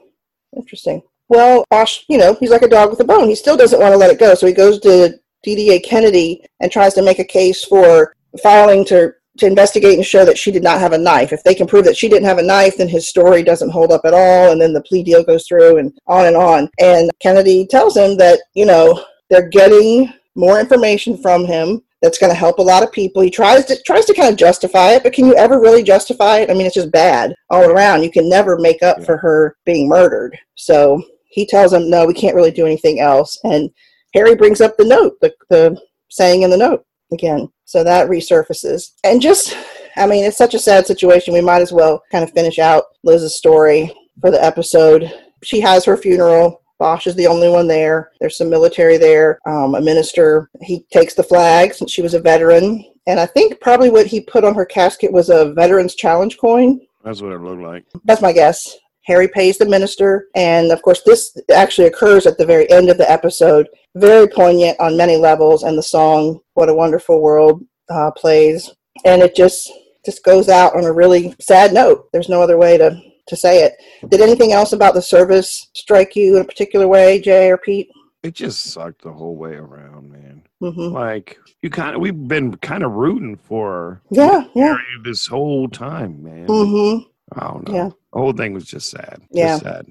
Interesting. 0.55 1.01
Well 1.27 1.63
Bosch, 1.69 2.03
you 2.07 2.17
know 2.17 2.35
he's 2.39 2.49
like 2.51 2.63
a 2.63 2.67
dog 2.67 2.89
with 2.89 2.99
a 2.99 3.05
bone. 3.05 3.27
He 3.27 3.35
still 3.35 3.57
doesn't 3.57 3.79
want 3.79 3.93
to 3.93 3.97
let 3.97 4.11
it 4.11 4.19
go. 4.19 4.33
So 4.35 4.47
he 4.47 4.53
goes 4.53 4.79
to 4.81 5.19
dda 5.45 5.83
kennedy 5.83 6.43
and 6.59 6.71
tries 6.71 6.93
to 6.93 7.01
make 7.01 7.19
a 7.19 7.23
case 7.23 7.63
for 7.63 8.15
filing 8.43 8.83
to 8.85 9.13
to 9.37 9.45
investigate 9.45 9.95
and 9.95 10.05
show 10.05 10.25
that 10.25 10.37
she 10.37 10.51
did 10.51 10.63
not 10.63 10.81
have 10.81 10.91
a 10.91 10.97
knife. 10.97 11.31
If 11.31 11.43
they 11.43 11.55
can 11.55 11.65
prove 11.65 11.85
that 11.85 11.95
she 11.95 12.09
didn't 12.09 12.27
have 12.27 12.39
a 12.39 12.43
knife 12.43 12.77
then 12.77 12.89
his 12.89 13.07
story 13.07 13.41
doesn't 13.43 13.69
hold 13.69 13.91
up 13.91 14.01
at 14.03 14.13
all 14.13 14.51
and 14.51 14.59
then 14.59 14.73
the 14.73 14.81
plea 14.81 15.03
deal 15.03 15.23
goes 15.23 15.47
through 15.47 15.77
and 15.77 15.97
on 16.07 16.25
and 16.25 16.35
on. 16.35 16.69
And 16.79 17.09
kennedy 17.19 17.65
tells 17.67 17.95
him 17.95 18.17
that 18.17 18.41
you 18.53 18.65
know 18.65 19.05
they're 19.29 19.49
getting 19.49 20.11
more 20.35 20.59
information 20.59 21.17
from 21.17 21.45
him 21.45 21.81
that's 22.01 22.17
going 22.17 22.31
to 22.31 22.37
help 22.37 22.59
a 22.59 22.63
lot 22.63 22.83
of 22.83 22.91
people. 22.91 23.21
He 23.21 23.29
tries 23.29 23.65
to 23.65 23.81
tries 23.83 24.05
to 24.05 24.13
kind 24.13 24.29
of 24.29 24.37
justify 24.37 24.91
it, 24.91 25.03
but 25.03 25.13
can 25.13 25.25
you 25.25 25.35
ever 25.35 25.59
really 25.59 25.83
justify 25.83 26.39
it? 26.39 26.49
I 26.49 26.53
mean, 26.53 26.65
it's 26.65 26.75
just 26.75 26.91
bad 26.91 27.33
all 27.49 27.63
around. 27.63 28.03
You 28.03 28.11
can 28.11 28.29
never 28.29 28.57
make 28.57 28.81
up 28.83 28.97
Yeah. 28.99 29.05
for 29.05 29.17
her 29.17 29.55
being 29.65 29.87
murdered. 29.89 30.37
So 30.55 31.01
he 31.29 31.45
tells 31.45 31.73
him, 31.73 31.89
"No, 31.89 32.05
we 32.05 32.13
can't 32.13 32.35
really 32.35 32.51
do 32.51 32.65
anything 32.65 32.99
else." 32.99 33.37
And 33.43 33.69
Harry 34.13 34.35
brings 34.35 34.61
up 34.61 34.77
the 34.77 34.85
note, 34.85 35.13
the 35.21 35.33
the 35.49 35.77
saying 36.09 36.41
in 36.43 36.49
the 36.49 36.57
note 36.57 36.83
again. 37.11 37.49
So 37.65 37.83
that 37.83 38.09
resurfaces, 38.09 38.91
and 39.03 39.21
just, 39.21 39.55
I 39.95 40.07
mean, 40.07 40.25
it's 40.25 40.37
such 40.37 40.55
a 40.55 40.59
sad 40.59 40.87
situation. 40.87 41.33
We 41.35 41.41
might 41.41 41.61
as 41.61 41.71
well 41.71 42.01
kind 42.11 42.23
of 42.23 42.31
finish 42.31 42.57
out 42.57 42.85
Liz's 43.03 43.35
story 43.35 43.93
for 44.21 44.31
the 44.31 44.43
episode. 44.43 45.13
She 45.43 45.59
has 45.61 45.85
her 45.85 45.95
funeral. 45.97 46.61
Bosch 46.79 47.07
is 47.07 47.15
the 47.15 47.27
only 47.27 47.49
one 47.49 47.67
there. 47.67 48.11
There's 48.19 48.37
some 48.37 48.49
military 48.49 48.97
there, 48.97 49.37
um, 49.45 49.75
a 49.75 49.81
minister. 49.81 50.49
He 50.61 50.85
takes 50.91 51.13
the 51.13 51.23
flag 51.23 51.73
since 51.73 51.91
she 51.91 52.01
was 52.01 52.13
a 52.13 52.19
veteran. 52.19 52.85
And 53.05 53.19
I 53.19 53.25
think 53.25 53.59
probably 53.59 53.89
what 53.89 54.07
he 54.07 54.21
put 54.21 54.43
on 54.43 54.55
her 54.55 54.65
casket 54.65 55.11
was 55.11 55.29
a 55.29 55.53
Veterans 55.53 55.95
Challenge 55.95 56.37
coin. 56.37 56.79
that's 57.03 57.21
what 57.21 57.33
it 57.33 57.41
looked 57.41 57.61
like. 57.61 57.85
That's 58.05 58.21
my 58.21 58.31
guess. 58.31 58.77
Harry 59.03 59.27
pays 59.27 59.57
the 59.57 59.65
minister. 59.65 60.27
And 60.35 60.71
of 60.71 60.81
course, 60.81 61.01
this 61.05 61.35
actually 61.53 61.87
occurs 61.87 62.25
at 62.27 62.37
the 62.37 62.45
very 62.45 62.69
end 62.71 62.89
of 62.89 62.97
the 62.97 63.09
episode. 63.11 63.67
Very 63.95 64.27
poignant 64.27 64.79
on 64.79 64.95
many 64.95 65.17
levels. 65.17 65.63
And 65.63 65.77
the 65.77 65.83
song, 65.83 66.39
What 66.53 66.69
a 66.69 66.73
Wonderful 66.73 67.19
World, 67.19 67.63
uh, 67.89 68.11
plays. 68.11 68.71
And 69.05 69.21
it 69.21 69.35
just 69.35 69.71
just 70.05 70.23
goes 70.23 70.47
out 70.47 70.75
on 70.75 70.85
a 70.85 70.93
really 70.93 71.35
sad 71.41 71.73
note. 71.73 72.09
There's 72.13 72.29
no 72.29 72.41
other 72.41 72.57
way 72.57 72.77
to, 72.77 72.99
to 73.29 73.35
say 73.35 73.63
it. 73.63 73.75
Did 74.09 74.21
anything 74.21 74.51
else 74.51 74.73
about 74.73 74.93
the 74.93 75.01
service 75.01 75.69
strike 75.73 76.15
you 76.15 76.35
in 76.35 76.41
a 76.41 76.45
particular 76.45 76.87
way, 76.87 77.19
Jay 77.21 77.49
or 77.49 77.57
Pete? 77.57 77.89
It 78.21 78.35
just 78.35 78.65
sucked 78.65 79.01
the 79.03 79.13
whole 79.13 79.35
way 79.37 79.53
around, 79.53 80.11
man. 80.11 80.43
hmm 80.59 80.93
Like 80.93 81.37
you 81.61 81.69
kind 81.69 81.95
of, 81.95 82.01
we've 82.01 82.27
been 82.27 82.55
kind 82.57 82.83
of 82.83 82.91
rooting 82.91 83.37
for 83.37 84.01
Yeah, 84.09 84.43
yeah. 84.55 84.75
This 85.03 85.25
whole 85.27 85.69
time, 85.69 86.21
man. 86.23 86.47
hmm 86.47 86.97
I 87.33 87.47
don't 87.47 87.67
know. 87.67 87.73
Yeah. 87.73 87.89
The 88.13 88.19
whole 88.19 88.33
thing 88.33 88.53
was 88.53 88.65
just 88.65 88.89
sad. 88.89 89.21
Yeah. 89.31 89.59
Just 89.59 89.63
sad. 89.63 89.85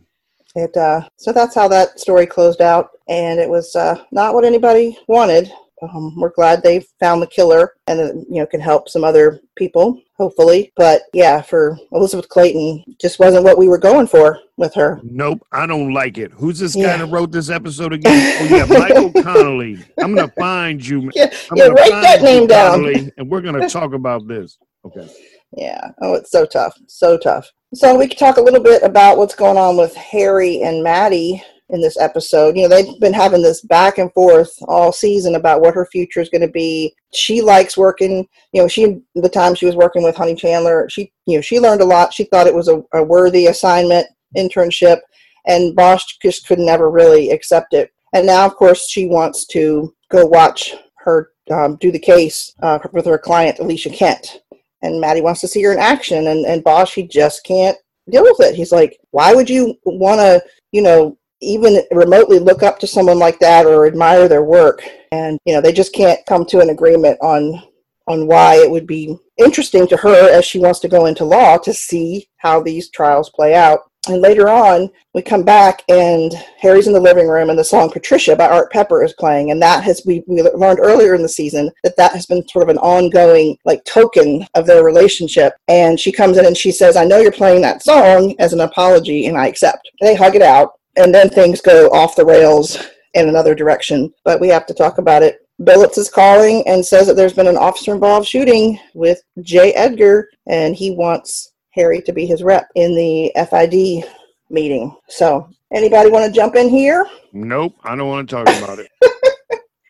It 0.56 0.76
uh, 0.76 1.08
so 1.16 1.32
that's 1.32 1.54
how 1.54 1.68
that 1.68 2.00
story 2.00 2.26
closed 2.26 2.60
out, 2.60 2.90
and 3.08 3.38
it 3.38 3.48
was 3.48 3.76
uh, 3.76 4.02
not 4.10 4.34
what 4.34 4.44
anybody 4.44 4.98
wanted. 5.06 5.52
Um, 5.82 6.14
we're 6.16 6.30
glad 6.30 6.62
they 6.62 6.84
found 7.00 7.22
the 7.22 7.26
killer, 7.26 7.74
and 7.86 8.00
uh, 8.00 8.12
you 8.28 8.40
know 8.40 8.46
can 8.46 8.60
help 8.60 8.88
some 8.88 9.04
other 9.04 9.40
people, 9.56 10.00
hopefully. 10.16 10.72
But 10.76 11.02
yeah, 11.12 11.40
for 11.40 11.78
Elizabeth 11.92 12.28
Clayton, 12.28 12.84
just 13.00 13.18
wasn't 13.18 13.44
what 13.44 13.58
we 13.58 13.68
were 13.68 13.78
going 13.78 14.06
for 14.06 14.40
with 14.56 14.74
her. 14.74 15.00
Nope, 15.04 15.40
I 15.52 15.66
don't 15.66 15.92
like 15.94 16.18
it. 16.18 16.32
Who's 16.32 16.58
this 16.58 16.74
Yeah. 16.74 16.96
guy 16.96 17.04
that 17.04 17.12
wrote 17.12 17.30
this 17.32 17.48
episode 17.50 17.92
again? 17.92 18.36
Oh 18.40 18.56
yeah, 18.56 18.64
Michael 18.78 19.12
Connelly. 19.22 19.78
I'm 19.98 20.14
gonna 20.14 20.32
find 20.38 20.84
you. 20.84 21.10
Yeah, 21.14 21.32
I'm 21.50 21.56
yeah, 21.56 21.66
write 21.68 21.90
that 22.02 22.22
name 22.22 22.46
down. 22.46 22.72
Connelly, 22.72 23.12
and 23.16 23.30
we're 23.30 23.40
gonna 23.42 23.68
talk 23.70 23.92
about 23.92 24.26
this. 24.26 24.58
Okay. 24.84 25.08
Yeah. 25.56 25.92
Oh, 26.02 26.14
it's 26.14 26.30
so 26.30 26.44
tough. 26.44 26.76
So 26.88 27.16
tough. 27.16 27.50
So 27.74 27.96
we 27.98 28.08
could 28.08 28.18
talk 28.18 28.36
a 28.36 28.42
little 28.42 28.62
bit 28.62 28.82
about 28.82 29.16
what's 29.18 29.34
going 29.34 29.56
on 29.58 29.76
with 29.76 29.94
Harry 29.94 30.62
and 30.62 30.82
Maddie 30.82 31.42
in 31.70 31.80
this 31.80 31.98
episode. 31.98 32.56
You 32.56 32.68
know, 32.68 32.68
they've 32.68 33.00
been 33.00 33.12
having 33.12 33.42
this 33.42 33.60
back 33.62 33.98
and 33.98 34.12
forth 34.12 34.50
all 34.62 34.92
season 34.92 35.34
about 35.34 35.60
what 35.60 35.74
her 35.74 35.86
future 35.86 36.20
is 36.20 36.28
going 36.28 36.42
to 36.42 36.48
be. 36.48 36.94
She 37.12 37.42
likes 37.42 37.76
working, 37.76 38.26
you 38.52 38.62
know, 38.62 38.68
she 38.68 39.00
the 39.14 39.28
time 39.28 39.54
she 39.54 39.66
was 39.66 39.76
working 39.76 40.02
with 40.02 40.16
Honey 40.16 40.34
Chandler, 40.34 40.88
she 40.88 41.12
you 41.26 41.36
know, 41.36 41.40
she 41.42 41.60
learned 41.60 41.80
a 41.80 41.86
lot. 41.86 42.12
She 42.12 42.24
thought 42.24 42.46
it 42.46 42.54
was 42.54 42.68
a, 42.68 42.82
a 42.94 43.02
worthy 43.02 43.46
assignment, 43.46 44.06
internship, 44.36 44.98
and 45.46 45.74
Bosch 45.74 46.04
just 46.22 46.46
could 46.46 46.58
never 46.58 46.90
really 46.90 47.30
accept 47.30 47.74
it. 47.74 47.92
And 48.12 48.26
now 48.26 48.46
of 48.46 48.56
course 48.56 48.88
she 48.88 49.06
wants 49.06 49.46
to 49.48 49.94
go 50.10 50.24
watch 50.26 50.74
her 50.96 51.32
um, 51.50 51.76
do 51.76 51.90
the 51.90 51.98
case 51.98 52.54
uh, 52.62 52.78
with 52.92 53.06
her 53.06 53.18
client 53.18 53.58
Alicia 53.58 53.90
Kent 53.90 54.40
and 54.82 55.00
Maddie 55.00 55.20
wants 55.20 55.40
to 55.40 55.48
see 55.48 55.62
her 55.62 55.72
in 55.72 55.78
action, 55.78 56.28
and 56.28 56.46
and 56.46 56.64
Bosch 56.64 56.94
he 56.94 57.06
just 57.06 57.44
can't 57.44 57.76
deal 58.10 58.22
with 58.22 58.40
it. 58.40 58.54
He's 58.54 58.72
like, 58.72 58.98
why 59.10 59.34
would 59.34 59.50
you 59.50 59.76
want 59.84 60.20
to, 60.20 60.42
you 60.72 60.82
know, 60.82 61.17
even 61.40 61.82
remotely 61.90 62.38
look 62.38 62.62
up 62.62 62.78
to 62.80 62.86
someone 62.86 63.18
like 63.18 63.38
that 63.38 63.66
or 63.66 63.86
admire 63.86 64.28
their 64.28 64.44
work? 64.44 64.82
And 65.12 65.38
you 65.44 65.54
know, 65.54 65.60
they 65.60 65.72
just 65.72 65.94
can't 65.94 66.24
come 66.26 66.44
to 66.46 66.60
an 66.60 66.70
agreement 66.70 67.18
on 67.20 67.62
on 68.08 68.26
why 68.26 68.56
it 68.56 68.70
would 68.70 68.86
be 68.86 69.16
interesting 69.36 69.86
to 69.86 69.96
her 69.96 70.30
as 70.30 70.44
she 70.44 70.58
wants 70.58 70.80
to 70.80 70.88
go 70.88 71.06
into 71.06 71.24
law 71.24 71.58
to 71.58 71.72
see 71.72 72.26
how 72.38 72.60
these 72.60 72.90
trials 72.90 73.30
play 73.30 73.54
out. 73.54 73.80
And 74.08 74.22
later 74.22 74.48
on, 74.48 74.88
we 75.12 75.20
come 75.20 75.42
back 75.42 75.82
and 75.88 76.32
Harry's 76.58 76.86
in 76.86 76.94
the 76.94 77.00
living 77.00 77.28
room 77.28 77.50
and 77.50 77.58
the 77.58 77.64
song 77.64 77.90
Patricia 77.90 78.34
by 78.34 78.48
Art 78.48 78.72
Pepper 78.72 79.04
is 79.04 79.12
playing. 79.14 79.50
And 79.50 79.60
that 79.60 79.84
has, 79.84 80.00
we, 80.06 80.22
we 80.26 80.42
learned 80.42 80.78
earlier 80.80 81.14
in 81.14 81.22
the 81.22 81.28
season 81.28 81.70
that 81.84 81.96
that 81.98 82.12
has 82.12 82.24
been 82.24 82.46
sort 82.48 82.62
of 82.62 82.70
an 82.70 82.78
ongoing 82.78 83.58
like 83.66 83.84
token 83.84 84.46
of 84.54 84.66
their 84.66 84.82
relationship. 84.82 85.52
And 85.66 86.00
she 86.00 86.10
comes 86.10 86.38
in 86.38 86.46
and 86.46 86.56
she 86.56 86.72
says, 86.72 86.96
I 86.96 87.04
know 87.04 87.18
you're 87.18 87.32
playing 87.32 87.60
that 87.62 87.82
song 87.82 88.34
as 88.38 88.54
an 88.54 88.60
apology 88.60 89.26
and 89.26 89.36
I 89.36 89.46
accept. 89.46 89.90
They 90.00 90.14
hug 90.14 90.36
it 90.36 90.42
out 90.42 90.77
and 90.96 91.14
then 91.14 91.28
things 91.28 91.60
go 91.60 91.88
off 91.88 92.16
the 92.16 92.24
rails 92.24 92.78
in 93.14 93.28
another 93.28 93.54
direction. 93.54 94.12
But 94.24 94.40
we 94.40 94.48
have 94.48 94.66
to 94.66 94.74
talk 94.74 94.98
about 94.98 95.22
it 95.22 95.40
Billets 95.64 95.98
is 95.98 96.08
calling 96.08 96.62
and 96.68 96.84
says 96.84 97.06
that 97.08 97.14
there's 97.14 97.32
been 97.32 97.48
an 97.48 97.56
officer 97.56 97.92
involved 97.92 98.28
shooting 98.28 98.78
with 98.94 99.20
J. 99.42 99.72
Edgar, 99.72 100.28
and 100.46 100.74
he 100.76 100.92
wants 100.92 101.52
Harry 101.70 102.00
to 102.02 102.12
be 102.12 102.26
his 102.26 102.44
rep 102.44 102.68
in 102.76 102.94
the 102.94 103.32
FID 103.50 104.08
meeting. 104.50 104.94
So, 105.08 105.48
anybody 105.74 106.10
want 106.10 106.26
to 106.26 106.32
jump 106.32 106.54
in 106.54 106.68
here? 106.68 107.04
Nope, 107.32 107.74
I 107.82 107.96
don't 107.96 108.08
want 108.08 108.28
to 108.28 108.36
talk 108.36 108.46
about 108.62 108.78
it. 108.78 108.88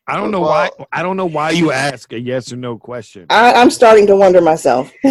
I 0.07 0.17
don't 0.17 0.31
know 0.31 0.41
why. 0.41 0.71
I 0.91 1.03
don't 1.03 1.19
know 1.19 1.27
why 1.27 1.51
you 1.51 1.71
ask 1.71 2.15
a 2.15 2.19
yes 2.19 2.51
or 2.51 2.57
no 2.57 2.79
question. 2.79 3.27
I, 3.29 3.53
I'm 3.53 3.69
starting 3.69 4.07
to 4.07 4.17
wonder 4.17 4.41
myself. 4.41 4.91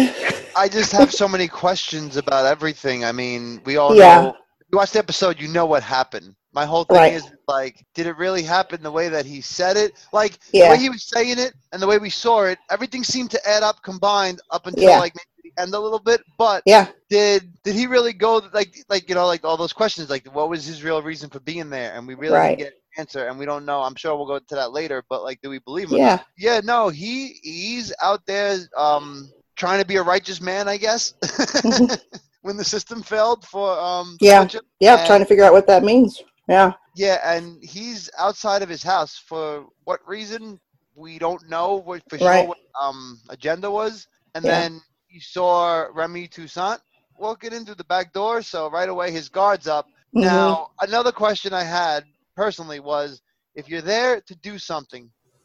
I 0.56 0.68
just 0.68 0.90
have 0.90 1.14
so 1.14 1.28
many 1.28 1.46
questions 1.46 2.16
about 2.16 2.46
everything. 2.46 3.04
I 3.04 3.12
mean, 3.12 3.60
we 3.64 3.76
all 3.76 3.94
Yeah. 3.94 4.22
know. 4.22 4.36
You 4.70 4.78
watch 4.78 4.92
the 4.92 4.98
episode, 4.98 5.40
you 5.40 5.48
know 5.48 5.66
what 5.66 5.82
happened. 5.82 6.34
My 6.52 6.64
whole 6.66 6.84
thing 6.84 7.00
Right. 7.00 7.12
is 7.12 7.30
like, 7.46 7.84
did 7.94 8.06
it 8.06 8.16
really 8.16 8.42
happen 8.42 8.82
the 8.82 8.90
way 8.90 9.08
that 9.08 9.24
he 9.26 9.40
said 9.40 9.76
it? 9.76 9.92
Like 10.12 10.38
Yeah. 10.52 10.64
the 10.66 10.70
way 10.70 10.78
he 10.78 10.90
was 10.90 11.04
saying 11.08 11.38
it 11.38 11.54
and 11.72 11.80
the 11.80 11.86
way 11.86 11.98
we 11.98 12.10
saw 12.10 12.44
it, 12.44 12.58
everything 12.70 13.04
seemed 13.04 13.30
to 13.32 13.48
add 13.48 13.62
up 13.62 13.82
combined 13.82 14.40
up 14.50 14.66
until 14.66 14.92
Yeah. 14.92 14.98
like 14.98 15.14
maybe 15.14 15.52
the 15.56 15.62
end 15.62 15.74
a 15.74 15.78
little 15.78 15.98
bit. 15.98 16.20
But 16.38 16.64
Yeah, 16.66 16.86
did 17.10 17.50
did 17.64 17.74
he 17.76 17.86
really 17.86 18.12
go 18.12 18.42
like 18.52 18.76
like 18.88 19.08
you 19.08 19.14
know 19.14 19.26
like 19.26 19.44
all 19.44 19.56
those 19.56 19.72
questions 19.72 20.10
like 20.10 20.26
what 20.34 20.48
was 20.50 20.64
his 20.66 20.82
real 20.84 21.02
reason 21.02 21.30
for 21.30 21.40
being 21.40 21.70
there? 21.70 21.94
And 21.94 22.06
we 22.06 22.14
really 22.14 22.34
Right. 22.34 22.48
didn't 22.48 22.58
get 22.58 22.66
an 22.68 23.00
answer, 23.02 23.26
and 23.28 23.38
we 23.38 23.46
don't 23.46 23.64
know. 23.64 23.82
I'm 23.82 23.94
sure 23.94 24.16
we'll 24.16 24.26
go 24.26 24.38
to 24.38 24.54
that 24.56 24.72
later. 24.72 25.02
But 25.08 25.22
like, 25.22 25.40
do 25.42 25.48
we 25.50 25.60
believe 25.60 25.90
him? 25.90 25.98
yeah, 25.98 26.18
Yeah, 26.36 26.60
no, 26.64 26.88
he 26.88 27.38
he's 27.42 27.92
out 28.02 28.26
there 28.26 28.58
um 28.76 29.30
trying 29.56 29.80
to 29.80 29.86
be 29.86 29.96
a 29.96 30.02
righteous 30.02 30.40
man, 30.40 30.68
I 30.68 30.76
guess. 30.76 31.14
when 32.48 32.56
the 32.56 32.64
system 32.64 33.02
failed 33.02 33.44
for 33.52 33.68
um 33.78 34.16
Mm-hmm. 34.22 34.24
Yeah. 34.24 34.60
Yeah. 34.80 34.96
And- 34.98 35.06
trying 35.06 35.20
to 35.24 35.26
figure 35.26 35.44
out 35.44 35.52
what 35.52 35.66
that 35.66 35.82
means. 35.84 36.10
Yeah, 36.48 36.72
Yeah, 37.04 37.18
and 37.34 37.62
he's 37.62 38.00
outside 38.18 38.62
of 38.62 38.70
his 38.70 38.82
house 38.82 39.14
for 39.30 39.44
what 39.84 40.00
reason? 40.16 40.58
We 41.04 41.18
don't 41.18 41.42
know 41.54 41.70
what 41.88 42.00
for 42.08 42.16
Right. 42.16 42.40
sure 42.40 42.48
what 42.52 42.58
um 42.84 43.00
agenda 43.36 43.68
was. 43.80 43.94
And 44.34 44.42
Yeah. 44.44 44.52
then 44.60 44.70
you 45.14 45.20
saw 45.20 45.86
Remy 46.00 46.24
Toussaint 46.28 46.80
walking 47.18 47.52
in 47.52 47.62
through 47.66 47.80
the 47.82 47.92
back 47.94 48.06
door, 48.20 48.34
so 48.52 48.58
right 48.78 48.88
away 48.94 49.08
his 49.10 49.28
guard's 49.38 49.68
up. 49.76 49.86
Mhm. 50.16 50.22
Now, 50.32 50.70
another 50.88 51.12
question 51.24 51.50
I 51.52 51.64
had 51.82 52.00
personally 52.42 52.80
was 52.80 53.20
if 53.60 53.64
you're 53.68 53.88
there 53.94 54.12
to 54.28 54.34
do 54.50 54.54
something, 54.58 55.04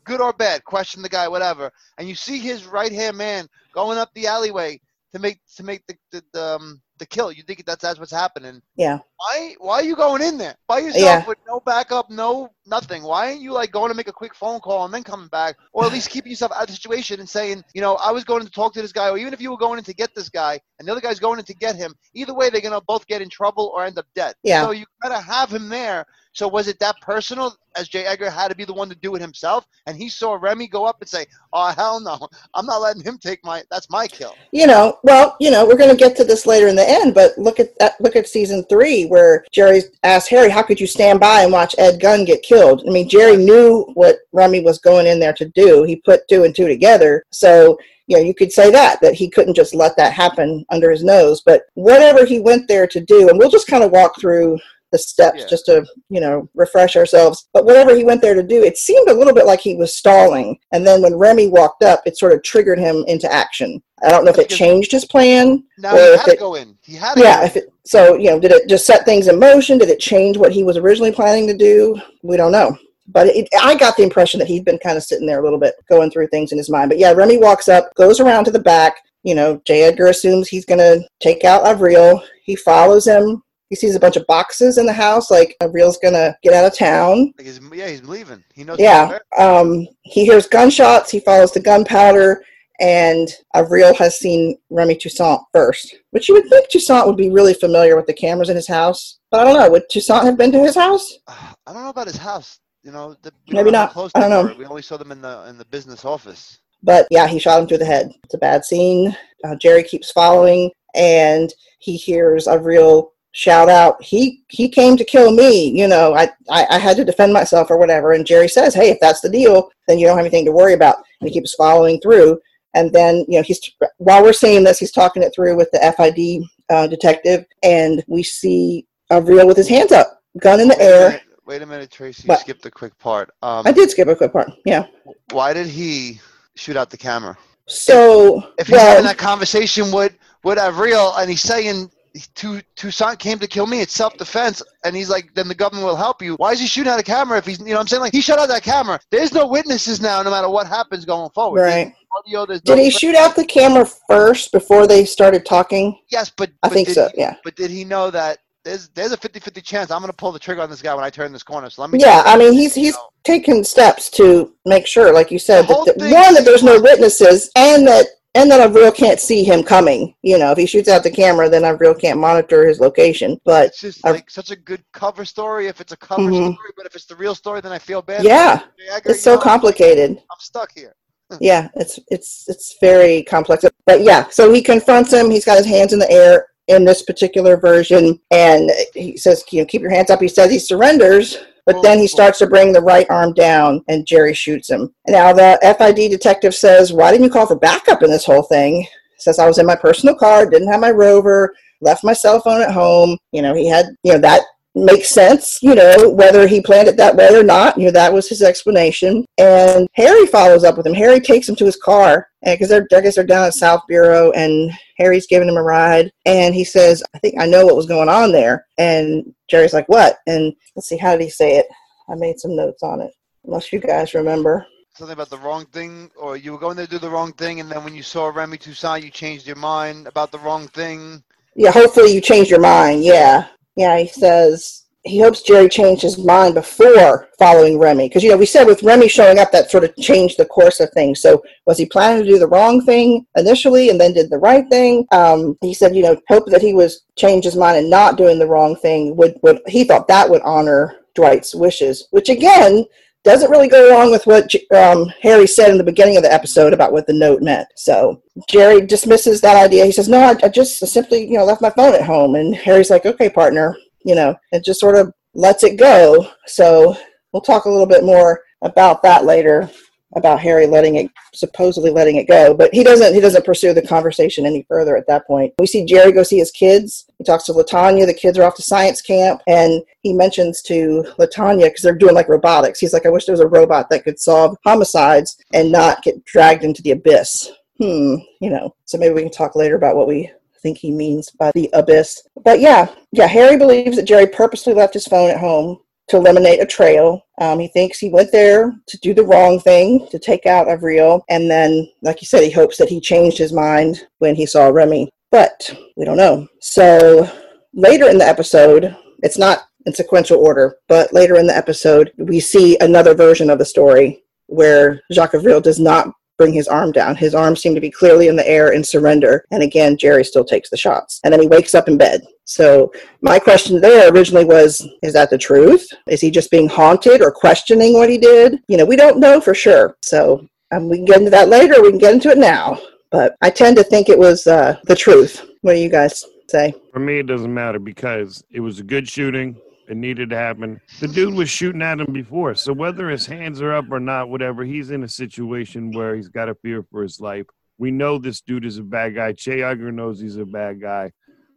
good 0.10 0.22
or 0.22 0.32
bad, 0.46 0.64
question 0.64 1.02
the 1.02 1.16
guy, 1.20 1.28
whatever, 1.36 1.66
and 1.98 2.08
you 2.10 2.16
see 2.16 2.40
his 2.40 2.60
right 2.80 2.94
hand 3.02 3.18
man 3.18 3.42
going 3.80 3.98
up 3.98 4.10
the 4.14 4.26
alleyway 4.36 4.72
to 5.12 5.20
make 5.26 5.40
to 5.58 5.64
make 5.70 5.82
the 5.90 5.96
the, 6.14 6.22
the, 6.36 6.46
um, 6.56 6.82
the 7.00 7.06
kill, 7.06 7.32
you 7.32 7.44
think 7.44 7.66
that's 7.66 7.82
that's 7.82 8.00
what's 8.00 8.12
happening. 8.12 8.62
Yeah. 8.76 9.00
Why 9.18 9.56
why 9.60 9.74
are 9.76 9.84
you 9.84 9.96
going 9.96 10.22
in 10.22 10.38
there 10.38 10.56
by 10.68 10.80
yourself 10.80 11.04
Yeah. 11.04 11.26
with 11.28 11.38
no 11.48 11.60
backup, 11.60 12.10
no 12.10 12.50
nothing? 12.66 13.04
Why 13.04 13.30
aren't 13.30 13.42
you 13.42 13.52
like 13.52 13.72
going 13.72 13.90
to 13.90 13.96
make 13.96 14.08
a 14.08 14.14
quick 14.14 14.36
phone 14.36 14.60
call 14.60 14.86
and 14.86 14.94
then 14.94 15.04
coming 15.04 15.28
back, 15.28 15.56
or 15.74 15.86
at 15.86 15.92
least 15.92 16.10
keeping 16.10 16.32
yourself 16.32 16.52
out 16.52 16.62
of 16.64 16.68
the 16.68 16.74
situation 16.74 17.20
and 17.20 17.28
saying, 17.28 17.64
you 17.74 17.82
know, 17.82 17.96
I 17.96 18.12
was 18.12 18.24
going 18.24 18.46
to 18.46 18.52
talk 18.52 18.74
to 18.74 18.82
this 18.82 18.92
guy, 18.92 19.10
or 19.10 19.18
even 19.18 19.34
if 19.34 19.42
you 19.42 19.52
were 19.52 19.58
going 19.58 19.80
in 19.80 19.84
to 19.86 19.94
get 19.94 20.14
this 20.16 20.30
guy 20.30 20.60
and 20.80 20.88
the 20.88 20.92
other 20.92 21.02
guy's 21.02 21.20
going 21.20 21.40
in 21.40 21.46
to 21.46 21.56
get 21.56 21.76
him, 21.76 21.94
either 22.14 22.34
way 22.34 22.50
they're 22.50 22.62
gonna 22.62 22.82
both 22.82 23.08
get 23.08 23.22
in 23.22 23.30
trouble 23.30 23.72
or 23.76 23.86
end 23.86 23.98
up 23.98 24.06
dead. 24.16 24.36
Yeah. 24.44 24.64
So 24.64 24.72
you 24.72 24.86
gotta 25.02 25.20
have 25.20 25.52
him 25.52 25.70
there. 25.70 26.06
So 26.34 26.48
was 26.48 26.68
it 26.68 26.80
that 26.80 27.00
personal 27.00 27.56
as 27.76 27.88
Jay 27.88 28.06
Edgar 28.06 28.30
had 28.30 28.48
to 28.48 28.56
be 28.56 28.66
the 28.66 28.74
one 28.74 28.90
to 28.90 28.96
do 28.96 29.16
it 29.16 29.22
himself? 29.22 29.68
And 29.86 29.96
he 29.96 30.10
saw 30.10 30.34
Remy 30.34 30.68
go 30.68 30.86
up 30.86 30.98
and 31.00 31.08
say, 31.08 31.28
Oh 31.54 31.70
hell 31.70 32.00
no, 32.00 32.28
I'm 32.56 32.66
not 32.66 32.82
letting 32.82 33.04
him 33.04 33.20
take 33.20 33.44
my 33.44 33.64
that's 33.70 33.90
my 33.90 34.08
kill. 34.08 34.36
you 34.52 34.66
know, 34.66 34.98
well, 35.04 35.36
you 35.40 35.52
know, 35.52 35.66
we're 35.66 35.78
going 35.78 35.92
to 35.92 35.96
get 35.96 36.18
to 36.18 36.24
this 36.24 36.48
later 36.48 36.68
in 36.68 36.76
the 36.76 36.90
end, 36.90 37.14
but 37.14 37.38
look 37.38 37.60
at 37.60 37.78
that, 37.78 38.02
look 38.02 38.16
at 38.16 38.28
season 38.28 38.64
three 38.66 39.06
where 39.06 39.46
Jerry 39.52 39.84
asked 40.02 40.30
Harry, 40.30 40.50
"How 40.50 40.64
could 40.64 40.80
you 40.80 40.88
stand 40.88 41.20
by 41.20 41.44
and 41.44 41.52
watch 41.52 41.76
Ed 41.78 42.02
Gunn 42.02 42.26
get 42.26 42.42
killed?" 42.42 42.84
I 42.88 42.92
mean, 42.92 43.08
Jerry 43.08 43.38
knew 43.38 43.84
what 43.94 44.18
Remy 44.32 44.62
was 44.62 44.80
going 44.80 45.06
in 45.06 45.20
there 45.20 45.34
to 45.34 45.46
do. 45.50 45.84
He 45.84 45.98
put 45.98 46.28
two 46.28 46.44
and 46.44 46.56
two 46.56 46.68
together, 46.68 47.24
so 47.32 47.78
you 48.08 48.18
know, 48.18 48.24
you 48.24 48.34
could 48.34 48.52
say 48.52 48.70
that 48.72 49.00
that 49.02 49.14
he 49.14 49.30
couldn't 49.30 49.56
just 49.56 49.74
let 49.74 49.96
that 49.98 50.14
happen 50.14 50.66
under 50.70 50.92
his 50.92 51.04
nose. 51.04 51.42
But 51.46 51.64
whatever 51.76 52.26
he 52.26 52.40
went 52.40 52.68
there 52.68 52.88
to 52.88 53.00
do, 53.00 53.30
and 53.30 53.38
we'll 53.38 53.50
just 53.50 53.68
kind 53.68 53.84
of 53.84 53.92
walk 53.92 54.20
through 54.20 54.60
the 54.94 54.98
steps 55.00 55.42
Yeah. 55.42 55.48
just 55.50 55.66
to 55.66 55.86
you 56.10 56.22
know 56.22 56.48
refresh 56.56 56.96
ourselves. 56.96 57.50
But 57.54 57.66
whatever 57.66 57.94
he 57.94 58.06
went 58.06 58.22
there 58.22 58.36
to 58.36 58.44
do 58.44 58.64
it 58.64 58.78
seemed 58.78 59.10
a 59.10 59.14
little 59.14 59.34
bit 59.34 59.46
like 59.46 59.60
he 59.60 59.76
was 59.76 59.94
stalling. 59.98 60.58
And 60.72 60.88
then 60.88 61.02
when 61.02 61.16
remy 61.18 61.48
walked 61.48 61.84
up 61.84 62.04
it 62.06 62.18
sort 62.18 62.32
of 62.32 62.42
triggered 62.44 62.80
him 62.80 63.04
into 63.08 63.30
action. 63.32 63.84
I 64.06 64.10
don't 64.10 64.24
know 64.26 64.32
if 64.32 64.38
it 64.38 64.50
changed 64.50 64.92
his 64.92 65.04
plan 65.06 65.64
Now 65.78 65.94
Or 65.94 65.98
he 65.98 66.04
if 66.04 66.20
had 66.22 66.26
to 66.28 66.32
it- 66.34 66.40
go 66.40 66.56
in. 66.56 66.78
He 66.84 66.96
had 66.96 67.16
to 67.16 67.20
go 67.20 67.26
yeah 67.26 67.42
in. 67.42 67.46
if 67.48 67.58
it 67.58 67.74
so 67.86 68.16
you 68.16 68.30
know 68.30 68.40
did 68.40 68.52
it 68.54 68.70
just 68.70 68.86
set 68.86 69.04
things 69.04 69.28
in 69.28 69.38
motion? 69.40 69.78
Did 69.78 69.90
it 69.90 70.00
change 70.00 70.38
what 70.38 70.54
he 70.54 70.64
was 70.64 70.78
originally 70.78 71.12
planning 71.12 71.48
to 71.48 71.58
do? 71.58 72.00
We 72.22 72.38
don't 72.38 72.54
know. 72.54 72.78
But 73.08 73.28
it, 73.28 73.50
i 73.62 73.76
got 73.76 73.98
the 73.98 74.04
impression 74.04 74.40
that 74.40 74.48
he'd 74.48 74.64
been 74.64 74.80
kind 74.80 74.96
of 74.98 75.04
sitting 75.04 75.28
there 75.28 75.42
a 75.42 75.44
little 75.44 75.60
bit 75.60 75.76
going 75.90 76.10
through 76.10 76.28
things 76.28 76.54
in 76.54 76.58
his 76.58 76.70
mind. 76.70 76.90
But 76.90 77.00
yeah 77.00 77.12
remy 77.12 77.38
walks 77.38 77.68
up 77.68 77.94
goes 77.96 78.20
around 78.22 78.46
to 78.46 78.52
the 78.52 78.60
back. 78.60 78.96
You 79.24 79.36
know 79.36 79.62
j. 79.66 79.84
Edgar 79.84 80.08
assumes 80.08 80.48
he's 80.48 80.66
going 80.66 80.80
to 80.80 81.06
take 81.22 81.44
out 81.44 81.66
avril. 81.66 82.24
He 82.46 82.56
follows 82.56 83.06
him 83.08 83.43
he 83.70 83.76
sees 83.76 83.96
a 83.96 84.00
bunch 84.00 84.16
of 84.18 84.26
boxes 84.28 84.78
in 84.78 84.86
the 84.86 84.94
house 84.94 85.32
like 85.32 85.56
avril's 85.62 85.98
going 85.98 86.14
to 86.14 86.36
get 86.44 86.54
out 86.54 86.66
of 86.66 86.78
town 86.78 87.34
Like 87.38 87.48
he's, 87.48 87.60
yeah, 87.74 87.88
he's 87.88 88.04
leaving. 88.04 88.44
He 88.54 88.64
knows. 88.64 88.78
yeah 88.80 89.18
um, 89.38 89.88
he 90.04 90.26
hears 90.26 90.48
gunshots 90.48 91.10
he 91.12 91.20
follows 91.20 91.52
the 91.52 91.60
gunpowder 91.60 92.44
and 92.80 93.30
avril 93.56 93.94
has 93.96 94.18
seen 94.20 94.58
remy 94.70 94.96
toussaint 94.96 95.40
first 95.54 95.96
which 96.12 96.28
you 96.28 96.36
would 96.36 96.48
think 96.50 96.68
toussaint 96.70 97.06
would 97.06 97.18
be 97.18 97.30
really 97.30 97.54
familiar 97.54 97.96
with 97.96 98.06
the 98.08 98.14
cameras 98.14 98.50
in 98.50 98.56
his 98.56 98.68
house 98.68 99.20
but 99.32 99.40
i 99.40 99.44
don't 99.44 99.60
know 99.60 99.70
would 99.70 99.88
toussaint 99.90 100.24
have 100.24 100.38
been 100.38 100.52
to 100.52 100.60
his 100.60 100.76
house 100.76 101.18
I 101.28 101.72
don't 101.74 101.84
know 101.84 101.90
about 101.90 102.08
his 102.08 102.18
house. 102.18 102.60
You 102.84 102.92
know, 102.92 103.16
the, 103.22 103.32
Maybe 103.48 103.72
don't 103.72 103.72
know 103.72 103.78
how 103.80 103.86
not. 103.86 103.94
Close 103.94 104.12
I 104.16 104.20
don't 104.28 104.30
know. 104.30 104.54
We 104.58 104.66
only 104.66 104.82
saw 104.82 104.98
them 104.98 105.14
in 105.14 105.22
the 105.22 105.46
in 105.48 105.58
the 105.58 105.64
business 105.66 106.04
office. 106.04 106.60
but 106.84 107.08
yeah 107.10 107.26
he 107.28 107.40
shot 107.40 107.62
him 107.62 107.68
through 107.68 107.78
the 107.78 107.86
head 107.86 108.12
it's 108.26 108.34
a 108.34 108.38
bad 108.38 108.66
scene 108.66 109.16
uh, 109.46 109.56
jerry 109.56 109.84
keeps 109.84 110.12
following 110.12 110.70
and 110.94 111.54
he 111.80 111.96
hears 111.96 112.46
avril 112.50 113.13
shout 113.34 113.68
out 113.68 114.02
he 114.02 114.44
he 114.48 114.70
came 114.70 114.96
to 114.96 115.04
kill 115.04 115.32
me 115.32 115.68
you 115.68 115.88
know 115.88 116.14
I, 116.14 116.30
I 116.50 116.68
i 116.70 116.78
had 116.78 116.96
to 116.98 117.04
defend 117.04 117.34
myself 117.34 117.72
or 117.72 117.78
whatever 117.78 118.14
and 118.14 118.26
jerry 118.26 118.48
says 118.48 118.76
hey 118.76 118.92
if 118.92 119.00
that's 119.02 119.22
the 119.22 119.30
deal 119.30 119.72
then 119.88 119.98
you 119.98 120.06
don't 120.06 120.18
have 120.18 120.26
anything 120.26 120.46
to 120.46 120.52
worry 120.52 120.74
about 120.74 120.98
and 121.20 121.28
he 121.28 121.34
keeps 121.34 121.56
following 121.56 122.00
through 122.00 122.40
and 122.76 122.94
then 122.94 123.26
you 123.28 123.40
know 123.40 123.42
he's 123.42 123.60
while 123.98 124.22
we're 124.22 124.34
seeing 124.34 124.64
this 124.64 124.78
he's 124.78 124.92
talking 124.92 125.24
it 125.24 125.34
through 125.34 125.56
with 125.58 125.70
the 125.72 125.94
fid 125.98 126.48
uh, 126.70 126.88
detective 126.88 127.44
and 127.64 128.04
we 128.08 128.22
see 128.22 128.86
avril 129.10 129.48
with 129.48 129.58
his 129.58 129.68
hands 129.68 129.92
up 129.92 130.22
gun 130.40 130.60
in 130.60 130.68
the 130.68 130.76
Wait 130.78 130.86
air 130.86 131.08
minute, 131.10 131.24
wait 131.46 131.62
a 131.62 131.66
minute, 131.66 131.92
Tracy. 131.92 132.28
You 132.30 132.38
skipped 132.38 132.66
a 132.66 132.72
quick 132.72 132.98
part. 133.00 133.32
Um, 133.42 133.66
i 133.66 133.72
did 133.72 133.90
skip 133.90 134.08
a 134.08 134.16
quick 134.16 134.32
part 134.32 134.52
yeah 134.64 134.86
Why 135.32 135.54
did 135.54 135.68
he 135.68 136.20
shoot 136.56 136.78
out 136.78 136.92
the 136.92 136.98
camera? 136.98 137.36
so 137.68 138.52
If 138.60 138.68
he's 138.68 138.76
well, 138.76 138.88
having 138.90 139.06
that 139.06 139.18
conversation 139.18 139.92
with 139.92 140.16
with 140.44 140.60
Avril 140.60 141.16
and 141.18 141.30
he's 141.30 141.42
saying 141.42 141.90
Tu- 142.36 142.62
Toussaint 142.76 143.18
came 143.18 143.40
to 143.40 143.48
kill 143.48 143.66
me, 143.66 143.82
it's 143.82 143.94
self 143.94 144.16
defense, 144.18 144.62
and 144.86 144.96
he's 144.96 145.10
like, 145.10 145.34
then 145.34 145.48
the 145.48 145.56
government 145.56 145.88
will 145.88 145.96
help 145.96 146.22
you. 146.22 146.36
Why 146.36 146.52
is 146.52 146.60
he 146.60 146.68
shooting 146.68 146.92
out 146.94 147.00
a 147.00 147.04
camera 147.04 147.40
if 147.40 147.46
he's, 147.46 147.58
you 147.60 147.66
know 147.66 147.74
what 147.74 147.80
I'm 147.82 147.88
saying? 147.88 148.02
Like, 148.02 148.14
he 148.14 148.22
shot 148.22 148.38
out 148.38 148.50
that 148.50 148.62
camera. 148.62 149.00
There's 149.10 149.34
no 149.34 149.48
witnesses 149.48 150.00
now, 150.00 150.22
no 150.22 150.30
matter 150.30 150.48
what 150.50 150.68
happens 150.68 151.06
going 151.06 151.32
forward. 151.32 151.62
Right 151.62 151.94
audio, 152.16 152.46
there's 152.46 152.62
Did 152.62 152.78
no 152.78 152.84
he 152.84 152.90
shoot 152.90 153.16
out 153.16 153.36
the 153.36 153.46
camera 153.46 153.88
first 154.08 154.52
before 154.52 154.88
they 154.88 155.06
started 155.06 155.46
talking? 155.46 156.00
Yes, 156.10 156.30
but, 156.30 156.50
I 156.62 156.68
but 156.70 156.74
think 156.74 156.90
so. 156.90 157.10
he- 157.14 157.22
Yeah. 157.22 157.36
but 157.44 157.56
did 157.56 157.72
he 157.72 157.84
know 157.84 158.12
that 158.12 158.40
there's 158.64 158.90
there's 158.90 159.12
a 159.12 159.18
50-50 159.18 159.62
chance 159.64 159.92
I'm 159.92 160.00
going 160.00 160.12
to 160.12 160.16
pull 160.16 160.32
the 160.32 160.40
trigger 160.40 160.62
on 160.62 160.70
this 160.70 160.82
guy 160.82 160.94
when 160.96 161.04
I 161.04 161.10
turn 161.10 161.34
this 161.34 161.44
corner? 161.44 161.70
So 161.70 161.82
let 161.82 161.92
me. 161.92 162.00
Yeah. 162.00 162.24
I 162.26 162.38
mean, 162.38 162.54
he's 162.54 162.74
he's 162.74 162.96
taken 163.24 163.64
steps 163.64 164.10
to 164.12 164.54
make 164.66 164.88
sure, 164.88 165.14
like 165.14 165.32
you 165.32 165.40
said, 165.40 165.68
that, 165.68 165.96
thing 166.00 166.12
one 166.14 166.34
that 166.36 166.46
there's 166.46 166.64
no 166.64 166.80
witnesses, 166.80 167.50
and 167.56 167.86
that 167.88 168.06
and 168.36 168.50
that 168.50 168.60
Avril 168.62 168.92
can't 168.92 169.20
see 169.20 169.44
him 169.44 169.64
coming. 169.64 170.16
You 170.24 170.38
know, 170.38 170.52
if 170.52 170.58
he 170.58 170.66
shoots 170.66 170.90
out 170.90 171.04
the 171.04 171.12
camera, 171.12 171.50
then 171.50 171.64
Avril 171.64 171.94
can't 171.94 172.20
monitor 172.20 172.68
his 172.68 172.80
location. 172.80 173.40
But 173.46 173.68
It's 173.68 173.82
just 173.82 174.04
like 174.04 174.30
such 174.30 174.52
a 174.52 174.56
good 174.56 174.84
cover 174.94 175.26
story 175.26 175.68
if 175.68 175.80
it's 175.82 175.94
a 175.94 175.98
cover 175.98 176.24
Mhm. 176.24 176.54
story, 176.54 176.72
but 176.76 176.86
if 176.86 176.96
it's 176.96 177.06
the 177.06 177.16
real 177.16 177.36
story, 177.36 177.62
then 177.62 177.72
I 177.72 177.80
feel 177.80 178.02
bad. 178.02 178.24
yeah, 178.24 178.64
Jagger, 178.88 179.12
it's 179.12 179.22
so 179.22 179.36
know, 179.36 179.42
complicated. 179.42 180.12
I'm 180.12 180.40
stuck 180.40 180.72
here. 180.74 180.96
yeah 181.40 181.70
it's 181.76 181.98
it's 182.10 182.46
it's 182.48 182.76
very 182.80 183.24
complex 183.24 183.64
but 183.88 184.02
yeah 184.02 184.28
so 184.30 184.54
he 184.54 184.62
confronts 184.62 185.12
him 185.12 185.32
he's 185.32 185.46
got 185.46 185.58
his 185.58 185.66
hands 185.66 185.92
in 185.94 185.98
the 185.98 186.12
air 186.12 186.46
in 186.68 186.86
this 186.86 187.02
particular 187.02 187.58
version 187.58 188.20
and 188.30 188.70
he 188.94 189.18
says 189.18 189.44
you 189.52 189.60
know 189.60 189.66
keep 189.66 189.82
your 189.82 189.90
hands 189.90 190.12
up 190.12 190.22
he 190.22 190.28
says 190.28 190.52
he 190.52 190.60
surrenders 190.60 191.38
but 191.66 191.82
then 191.82 191.98
he 191.98 192.08
starts 192.08 192.40
to 192.40 192.48
bring 192.48 192.74
the 192.74 192.82
right 192.82 193.08
arm 193.10 193.34
down 193.34 193.82
and 193.88 194.08
jerry 194.08 194.34
shoots 194.34 194.70
him 194.70 194.94
now 195.08 195.34
the 195.34 195.58
fid 195.78 196.10
detective 196.10 196.54
says 196.54 196.94
why 196.94 197.12
didn't 197.12 197.26
you 197.26 197.32
call 197.32 197.48
for 197.48 197.56
backup 197.58 198.04
in 198.04 198.10
this 198.10 198.26
whole 198.26 198.44
thing 198.44 198.86
says 199.18 199.40
i 199.40 199.48
was 199.48 199.60
in 199.60 199.66
my 199.66 199.76
personal 199.76 200.16
car 200.16 200.50
didn't 200.50 200.72
have 200.72 200.82
my 200.82 200.92
rover 200.92 201.54
left 201.84 202.04
my 202.04 202.14
cell 202.14 202.40
phone 202.40 202.62
at 202.62 202.72
home. 202.72 203.18
You 203.32 203.42
know, 203.42 203.54
he 203.54 203.68
had, 203.68 203.86
you 204.04 204.14
know, 204.14 204.20
that 204.20 204.42
makes 204.76 205.10
sense, 205.10 205.60
you 205.62 205.76
know, 205.76 206.10
whether 206.10 206.48
he 206.48 206.62
planned 206.62 206.88
it 206.88 206.98
that 206.98 207.16
way 207.16 207.34
or 207.34 207.44
not. 207.44 207.78
You 207.78 207.86
know, 207.86 207.92
that 207.92 208.14
was 208.14 208.28
his 208.28 208.42
explanation. 208.42 209.26
And 209.38 209.88
Harry 209.94 210.26
follows 210.28 210.64
up 210.64 210.78
with 210.78 210.88
him. 210.88 210.94
Harry 210.94 211.20
takes 211.20 211.48
him 211.48 211.56
to 211.58 211.66
his 211.66 211.76
car 211.76 212.28
because 212.44 212.70
they're, 212.70 212.88
I 212.92 213.02
guess 213.02 213.16
they're 213.16 213.24
down 213.24 213.46
at 213.46 213.54
South 213.54 213.82
Bureau 213.88 214.32
and 214.32 214.72
Harry's 214.98 215.28
giving 215.28 215.48
him 215.48 215.58
a 215.58 215.64
ride. 215.64 216.12
And 216.26 216.56
he 216.56 216.64
says, 216.64 217.04
I 217.14 217.20
think 217.20 217.36
I 217.40 217.46
know 217.46 217.66
what 217.66 217.76
was 217.76 217.86
going 217.86 218.10
on 218.10 218.32
there. 218.32 218.66
And 218.78 219.34
Jerry's 219.50 219.74
like, 219.74 219.90
what? 219.90 220.18
And 220.28 220.54
let's 220.76 220.88
see, 220.88 220.98
how 220.98 221.12
did 221.12 221.24
he 221.24 221.30
say 221.30 221.58
it? 221.58 221.68
I 222.10 222.16
made 222.16 222.40
some 222.40 222.56
notes 222.56 222.84
on 222.84 223.00
it, 223.00 223.12
unless 223.46 223.72
you 223.72 223.80
guys 223.80 224.14
remember. 224.14 224.66
Something 224.96 225.14
about 225.14 225.30
the 225.30 225.38
wrong 225.38 225.66
thing, 225.68 226.12
or 226.18 226.38
you 226.38 226.52
were 226.52 226.60
going 226.60 226.78
to 226.78 226.86
do 226.86 227.00
the 227.00 227.10
wrong 227.10 227.34
thing, 227.34 227.60
and 227.60 227.72
then 227.72 227.84
when 227.84 227.96
you 227.96 228.04
saw 228.04 228.28
Remy 228.28 228.58
Toussaint, 228.58 229.04
you 229.04 229.10
changed 229.10 229.48
your 229.48 229.56
mind 229.56 230.06
about 230.06 230.32
the 230.32 230.38
wrong 230.40 230.68
thing. 230.68 231.24
Yeah, 231.56 231.72
hopefully 231.72 232.14
you 232.14 232.22
changed 232.22 232.52
your 232.52 232.60
mind. 232.60 233.04
Yeah. 233.04 233.48
Yeah, 233.76 233.98
he 233.98 234.08
says 234.08 234.84
he 235.06 235.20
hopes 235.20 235.42
Jerry 235.42 235.68
changed 235.68 236.02
his 236.02 236.18
mind 236.18 236.54
before 236.54 237.28
following 237.38 237.78
Remy. 237.78 238.08
Because, 238.08 238.24
you 238.24 238.30
know, 238.30 238.38
we 238.38 238.46
said 238.46 238.66
with 238.66 238.84
Remy 238.84 239.10
showing 239.10 239.38
up, 239.38 239.52
that 239.52 239.70
sort 239.70 239.84
of 239.84 239.96
changed 239.98 240.38
the 240.38 240.46
course 240.46 240.80
of 240.80 240.90
things. 240.92 241.22
So, 241.22 241.44
was 241.66 241.78
he 241.78 241.86
planning 241.86 242.24
to 242.24 242.30
do 242.30 242.40
the 242.40 242.48
wrong 242.48 242.86
thing 242.86 243.26
initially 243.36 243.90
and 243.90 244.00
then 244.00 244.14
did 244.14 244.30
the 244.30 244.38
right 244.38 244.68
thing? 244.70 245.06
Um, 245.12 245.58
he 245.62 245.74
said, 245.74 245.96
you 245.96 246.04
know, 246.04 246.22
hope 246.30 246.46
that 246.48 246.62
he 246.62 246.74
was 246.74 247.04
changed 247.18 247.46
his 247.46 247.58
mind 247.58 247.78
and 247.78 247.90
not 247.90 248.18
doing 248.18 248.40
the 248.40 248.48
wrong 248.48 248.78
thing 248.78 249.16
would, 249.18 249.38
would 249.44 249.60
he 249.68 249.84
thought 249.84 250.08
that 250.08 250.30
would 250.30 250.42
honor 250.44 250.96
Dwight's 251.16 251.54
wishes, 251.54 252.08
which 252.12 252.30
again 252.30 252.86
doesn't 253.24 253.50
really 253.50 253.68
go 253.68 253.90
along 253.90 254.12
with 254.12 254.26
what 254.28 254.52
um, 254.76 255.12
Harry 255.22 255.48
said 255.48 255.70
in 255.70 255.78
the 255.78 255.84
beginning 255.84 256.18
of 256.18 256.24
the 256.24 256.34
episode 256.34 256.74
about 256.74 256.92
what 256.92 257.08
the 257.08 257.14
note 257.14 257.42
meant. 257.42 257.68
So 257.76 258.22
Jerry 258.50 258.86
dismisses 258.86 259.40
that 259.42 259.56
idea. 259.56 259.86
He 259.86 259.92
says, 259.92 260.10
"No, 260.10 260.20
I, 260.20 260.36
I 260.44 260.50
just 260.50 260.86
simply, 260.86 261.26
you 261.26 261.38
know, 261.38 261.46
left 261.46 261.62
my 261.62 261.70
phone 261.70 261.94
at 261.94 262.04
home." 262.04 262.36
And 262.36 262.56
Harry's 262.56 262.90
like, 262.90 263.06
"Okay, 263.06 263.30
partner," 263.30 263.78
you 264.04 264.16
know, 264.16 264.36
and 264.52 264.64
just 264.64 264.80
sort 264.80 264.96
of 264.96 265.14
lets 265.34 265.64
it 265.64 265.78
go. 265.78 266.28
So 266.48 266.96
we'll 267.32 267.42
talk 267.42 267.66
a 267.66 267.70
little 267.70 267.86
bit 267.86 268.04
more 268.04 268.42
about 268.62 269.04
that 269.04 269.26
later 269.26 269.70
about 270.16 270.40
Harry 270.40 270.68
letting 270.68 270.96
it 270.96 271.12
supposedly 271.34 271.90
letting 271.90 272.18
it 272.18 272.28
go, 272.28 272.54
but 272.54 272.74
he 272.74 272.84
doesn't 272.84 273.14
he 273.14 273.22
doesn't 273.22 273.46
pursue 273.46 273.74
the 273.74 273.82
conversation 273.82 274.46
any 274.46 274.64
further 274.64 274.96
at 274.98 275.08
that 275.08 275.26
point. 275.28 275.54
We 275.60 275.68
see 275.68 275.86
Jerry 275.86 276.12
go 276.12 276.24
see 276.24 276.38
his 276.38 276.52
kids. 276.52 277.06
He 277.18 277.24
talks 277.24 277.46
to 277.46 277.54
Latanya. 277.54 278.06
The 278.06 278.14
kids 278.14 278.38
are 278.38 278.44
off 278.44 278.56
to 278.56 278.62
science 278.62 279.02
camp, 279.02 279.42
and 279.48 279.82
he 280.02 280.14
mentions 280.14 280.62
to 280.64 281.04
Latanya 281.20 281.66
because 281.66 281.82
they're 281.82 281.96
doing 281.96 282.16
like 282.16 282.30
robotics. 282.30 282.80
He's 282.80 282.94
like, 282.94 283.06
I 283.06 283.10
wish 283.10 283.26
there 283.26 283.34
was 283.34 283.40
a 283.40 283.48
robot 283.48 283.90
that 283.90 284.04
could 284.04 284.20
solve 284.20 284.58
homicides 284.64 285.38
and 285.54 285.72
not 285.72 286.04
get 286.04 286.24
dragged 286.26 286.64
into 286.64 286.82
the 286.82 286.92
abyss. 286.92 287.52
Hmm, 287.80 288.16
you 288.40 288.50
know. 288.50 288.76
So 288.86 288.98
maybe 288.98 289.16
we 289.16 289.22
can 289.22 289.32
talk 289.32 289.56
later 289.56 289.76
about 289.76 289.96
what 289.96 290.08
we 290.08 290.32
think 290.62 290.78
he 290.78 290.92
means 290.92 291.30
by 291.32 291.52
the 291.54 291.70
abyss. 291.74 292.28
But 292.44 292.60
yeah, 292.60 292.88
yeah, 293.12 293.28
Harry 293.28 293.58
believes 293.58 293.98
that 293.98 294.06
Jerry 294.06 294.28
purposely 294.28 294.74
left 294.74 294.94
his 294.94 295.06
phone 295.06 295.30
at 295.30 295.40
home 295.40 295.80
to 296.10 296.18
eliminate 296.18 296.62
a 296.62 296.66
trail. 296.66 297.22
Um, 297.40 297.60
he 297.60 297.68
thinks 297.68 297.98
he 297.98 298.10
went 298.10 298.32
there 298.32 298.74
to 298.88 298.98
do 299.00 299.14
the 299.14 299.26
wrong 299.26 299.60
thing, 299.60 300.08
to 300.12 300.20
take 300.20 300.46
out 300.46 300.68
Avril, 300.68 301.24
and 301.30 301.50
then, 301.50 301.90
like 302.02 302.22
you 302.22 302.28
said, 302.28 302.44
he 302.44 302.52
hopes 302.52 302.78
that 302.78 302.90
he 302.90 303.00
changed 303.00 303.38
his 303.38 303.54
mind 303.54 304.08
when 304.20 304.36
he 304.36 304.46
saw 304.46 304.68
Remy. 304.68 305.10
But 305.32 305.76
we 305.98 306.06
don't 306.06 306.18
know. 306.18 306.48
So 306.62 307.30
later 307.74 308.08
in 308.08 308.18
the 308.18 308.28
episode, 308.28 308.96
it's 309.24 309.38
not 309.38 309.64
in 309.86 309.94
sequential 309.94 310.40
order, 310.40 310.78
but 310.88 311.12
later 311.14 311.36
in 311.36 311.48
the 311.48 311.58
episode, 311.58 312.12
we 312.18 312.40
see 312.40 312.78
another 312.80 313.16
version 313.16 313.50
of 313.50 313.58
the 313.58 313.66
story 313.66 314.24
where 314.48 315.02
Jacques 315.12 315.34
Avril 315.34 315.62
does 315.62 315.80
not 315.80 316.14
bring 316.38 316.54
his 316.54 316.68
arm 316.68 316.92
down. 316.92 317.16
His 317.16 317.36
arms 317.36 317.62
seem 317.62 317.76
to 317.76 317.82
be 317.82 317.92
clearly 317.92 318.28
in 318.28 318.36
the 318.36 318.48
air 318.48 318.74
in 318.74 318.84
surrender. 318.84 319.46
And 319.52 319.64
again, 319.64 319.98
Jerry 319.98 320.24
still 320.24 320.46
takes 320.46 320.70
the 320.70 320.78
shots. 320.78 321.20
And 321.24 321.34
then 321.34 321.42
he 321.42 321.48
wakes 321.48 321.76
up 321.76 321.88
in 321.88 321.98
bed. 321.98 322.22
So 322.46 322.92
my 323.22 323.40
question 323.40 323.80
there 323.80 324.12
originally 324.12 324.46
was, 324.46 324.88
is 325.02 325.14
that 325.14 325.30
the 325.30 325.38
truth? 325.38 325.88
Is 326.08 326.22
he 326.22 326.30
just 326.30 326.52
being 326.52 326.68
haunted 326.68 327.22
or 327.22 327.32
questioning 327.32 327.94
what 327.94 328.10
he 328.10 328.18
did? 328.18 328.60
You 328.68 328.78
know, 328.78 328.86
we 328.86 328.96
don't 328.96 329.20
know 329.20 329.40
for 329.40 329.54
sure. 329.54 329.98
So 330.02 330.46
um, 330.72 330.90
we 330.90 330.98
can 330.98 331.06
get 331.06 331.20
into 331.20 331.32
that 331.32 331.50
later. 331.50 331.82
We 331.82 331.90
can 331.90 332.00
get 332.00 332.14
into 332.14 332.30
it 332.30 332.38
now. 332.38 332.80
But 333.12 333.36
I 333.42 333.50
tend 333.50 333.78
to 333.78 333.84
think 333.84 334.10
it 334.10 334.18
was 334.18 334.48
uh, 334.48 334.80
the 334.86 334.96
truth. 334.96 335.48
What 335.62 335.74
do 335.74 335.80
you 335.80 335.90
guys 335.90 336.26
say? 336.50 336.74
For 336.92 337.00
me, 337.00 337.20
it 337.20 337.28
doesn't 337.28 337.54
matter 337.54 337.80
because 337.80 338.44
it 338.52 338.60
was 338.60 338.80
a 338.80 338.84
good 338.84 339.08
shooting. 339.08 339.56
It 339.88 339.98
needed 339.98 340.30
to 340.32 340.36
happen. 340.36 340.82
The 341.00 341.08
dude 341.08 341.34
was 341.34 341.50
shooting 341.50 341.82
at 341.82 342.00
him 342.00 342.12
before. 342.12 342.56
So 342.56 342.74
whether 342.74 343.10
his 343.10 343.26
hands 343.26 343.62
are 343.62 343.74
up 343.74 343.86
or 343.92 344.00
not, 344.00 344.30
whatever, 344.30 344.64
he's 344.64 344.92
in 344.92 345.04
a 345.04 345.10
situation 345.10 345.92
where 345.92 346.16
he's 346.16 346.30
got 346.30 346.50
a 346.50 346.56
fear 346.56 346.84
for 346.90 347.04
his 347.04 347.20
life. 347.20 347.46
We 347.78 347.92
know 347.92 348.18
this 348.18 348.42
dude 348.42 348.66
is 348.66 348.78
a 348.78 348.84
bad 348.84 349.16
guy. 349.16 349.34
J. 349.34 349.62
Edgar 349.62 349.92
knows 349.92 350.20
he's 350.20 350.38
a 350.38 350.46
bad 350.46 350.82
guy. 350.82 351.12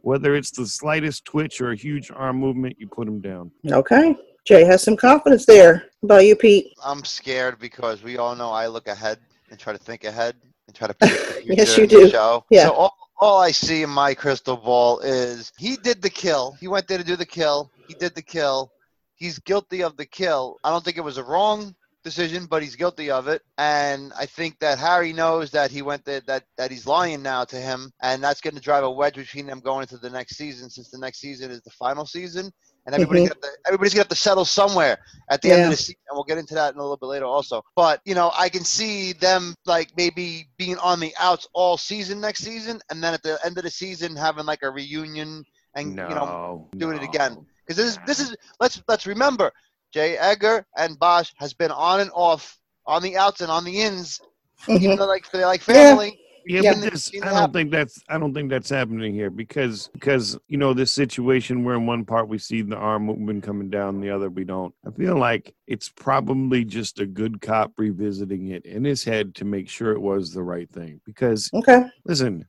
Whether 0.07 0.37
it's 0.37 0.53
the 0.53 0.69
slightest 0.69 1.25
twitch 1.25 1.61
or 1.61 1.73
a 1.73 1.77
huge 1.77 2.13
arm 2.13 2.37
movement, 2.37 2.77
you 2.79 2.87
put 2.87 3.09
him 3.09 3.21
down. 3.21 3.51
Okay. 3.69 4.15
Jay 4.47 4.63
has 4.63 4.81
some 4.81 4.97
confidence 4.97 5.47
there. 5.47 5.79
How 5.79 6.05
about 6.05 6.25
you, 6.25 6.37
Pete? 6.37 6.69
I'm 6.85 7.05
scared 7.05 7.59
because 7.59 8.05
we 8.05 8.17
all 8.17 8.37
know 8.37 8.51
I 8.51 8.69
look 8.69 8.87
ahead 8.87 9.19
and 9.51 9.59
try 9.59 9.73
to 9.73 9.79
think 9.81 10.05
ahead 10.05 10.37
and 10.69 10.77
try 10.77 10.87
to 10.87 10.95
predict 10.95 11.27
the 11.27 11.33
future 11.43 11.55
Yes, 11.57 11.77
you 11.77 11.89
do. 11.89 12.09
show. 12.09 12.45
Yeah. 12.51 12.67
So 12.67 12.75
all, 12.75 12.97
all 13.21 13.41
I 13.41 13.51
see 13.51 13.83
in 13.83 13.91
my 13.91 14.15
crystal 14.15 14.57
ball 14.57 15.01
is 15.01 15.51
he 15.59 15.75
did 15.75 16.01
the 16.01 16.11
kill. 16.11 16.53
He 16.61 16.69
went 16.69 16.87
there 16.87 16.99
to 16.99 17.05
do 17.05 17.17
the 17.17 17.27
kill. 17.27 17.73
He 17.89 17.95
did 17.95 18.15
the 18.15 18.23
kill. 18.23 18.71
He's 19.17 19.41
guilty 19.41 19.83
of 19.83 19.97
the 19.97 20.07
kill. 20.07 20.59
I 20.63 20.71
don't 20.71 20.85
think 20.85 20.99
it 20.99 21.05
was 21.05 21.19
a 21.19 21.25
wrong 21.25 21.75
decision, 22.07 22.47
but 22.47 22.63
he's 22.63 22.77
guilty 22.77 23.11
of 23.11 23.29
it. 23.29 23.43
And 23.59 24.13
I 24.19 24.27
think 24.27 24.59
that 24.61 24.79
Harry 24.79 25.13
knows 25.13 25.51
that 25.51 25.71
he 25.71 25.83
went 25.83 26.05
there, 26.05 26.23
that 26.27 26.45
that 26.57 26.71
he's 26.71 26.87
lying 26.87 27.23
now 27.23 27.45
to 27.45 27.57
him, 27.57 27.93
and 28.03 28.23
that's 28.25 28.41
going 28.41 28.55
to 28.55 28.63
drive 28.63 28.85
a 28.85 28.91
wedge 28.91 29.17
between 29.17 29.47
them 29.47 29.61
going 29.61 29.83
into 29.83 29.99
the 29.99 30.11
next 30.11 30.37
season, 30.37 30.71
since 30.71 30.91
the 30.91 30.99
next 30.99 31.21
season 31.21 31.51
is 31.51 31.63
the 31.63 31.71
final 31.71 32.07
season, 32.07 32.51
and 32.87 32.95
everybody's 32.95 33.25
Mhm. 33.25 33.29
gonna 33.29 33.35
have 33.43 33.53
to, 33.53 33.59
everybody's 33.69 33.95
gonna 33.95 34.03
have 34.03 34.09
to 34.09 34.17
settle 34.29 34.45
somewhere 34.45 34.99
at 35.31 35.43
the 35.43 35.53
end 35.53 35.65
of 35.65 35.71
the 35.71 35.77
season. 35.77 36.01
And 36.09 36.17
we'll 36.17 36.25
get 36.25 36.39
into 36.39 36.55
that 36.55 36.75
in 36.75 36.79
a 36.79 36.83
little 36.83 36.97
bit 36.97 37.07
later, 37.07 37.27
also. 37.27 37.63
But 37.75 38.01
you 38.05 38.15
know, 38.15 38.33
I 38.39 38.49
can 38.49 38.65
see 38.65 39.13
them 39.13 39.55
like 39.67 39.91
maybe 39.97 40.49
being 40.59 40.79
on 40.79 41.01
the 41.01 41.15
outs 41.19 41.47
all 41.55 41.77
season 41.77 42.21
next 42.21 42.43
season, 42.43 42.81
and 42.91 43.03
then 43.03 43.15
at 43.15 43.23
the 43.23 43.39
end 43.45 43.59
of 43.59 43.65
the 43.65 43.71
season 43.71 44.17
having 44.17 44.47
like 44.47 44.63
a 44.63 44.71
reunion 44.71 45.45
and 45.75 45.97
no, 45.97 46.05
you 46.07 46.15
know 46.15 46.37
doing 46.79 46.97
it 46.97 47.03
again. 47.03 47.37
because 47.67 47.77
this 47.77 47.87
is 47.87 47.99
this 48.07 48.21
is 48.21 48.37
let's 48.61 48.83
let's 48.89 49.07
remember 49.07 49.51
Jay 49.93 50.17
Edgar 50.19 50.67
and 50.77 50.99
Bosch 50.99 51.33
has 51.37 51.55
been 51.55 51.71
on 51.71 52.01
and 52.01 52.11
off 52.15 52.59
on 52.87 53.03
the 53.03 53.17
outs 53.17 53.41
and 53.41 53.51
on 53.51 53.65
the 53.65 53.81
ins, 53.81 54.21
Mhm. 54.67 54.81
even 54.83 54.99
though 54.99 55.07
like 55.07 55.31
they're 55.31 55.47
like 55.47 55.63
family. 55.63 56.19
Yeah, 56.49 56.61
Yeah. 56.61 56.75
but 56.75 56.93
this, 56.93 57.11
I 57.13 57.19
don't 57.19 57.35
happen. 57.35 57.53
think 57.53 57.71
that's 57.73 57.99
I 58.09 58.19
don't 58.19 58.33
think 58.33 58.51
that's 58.51 58.71
happening 58.71 59.13
here 59.13 59.31
because 59.31 59.89
because 59.93 60.39
you 60.47 60.57
know 60.59 60.75
this 60.75 60.93
situation 60.93 61.65
where 61.65 61.75
in 61.75 61.87
one 61.87 62.05
part 62.05 62.29
we 62.29 62.39
see 62.39 62.63
the 62.63 62.77
arm 62.77 63.07
movement 63.07 63.43
coming 63.43 63.69
down, 63.69 64.01
the 64.01 64.11
other 64.11 64.31
we 64.31 64.45
don't. 64.45 64.73
I 64.87 64.91
feel 64.93 65.17
like 65.19 65.55
it's 65.67 65.89
probably 65.89 66.65
just 66.65 67.01
a 67.01 67.07
good 67.07 67.41
cop 67.41 67.73
revisiting 67.79 68.49
it 68.53 68.65
in 68.65 68.85
his 68.85 69.03
head 69.03 69.35
to 69.37 69.45
make 69.45 69.69
sure 69.69 69.91
it 69.91 70.01
was 70.01 70.33
the 70.33 70.43
right 70.45 70.71
thing. 70.71 71.01
Because 71.05 71.51
Okay. 71.53 71.83
listen, 72.05 72.47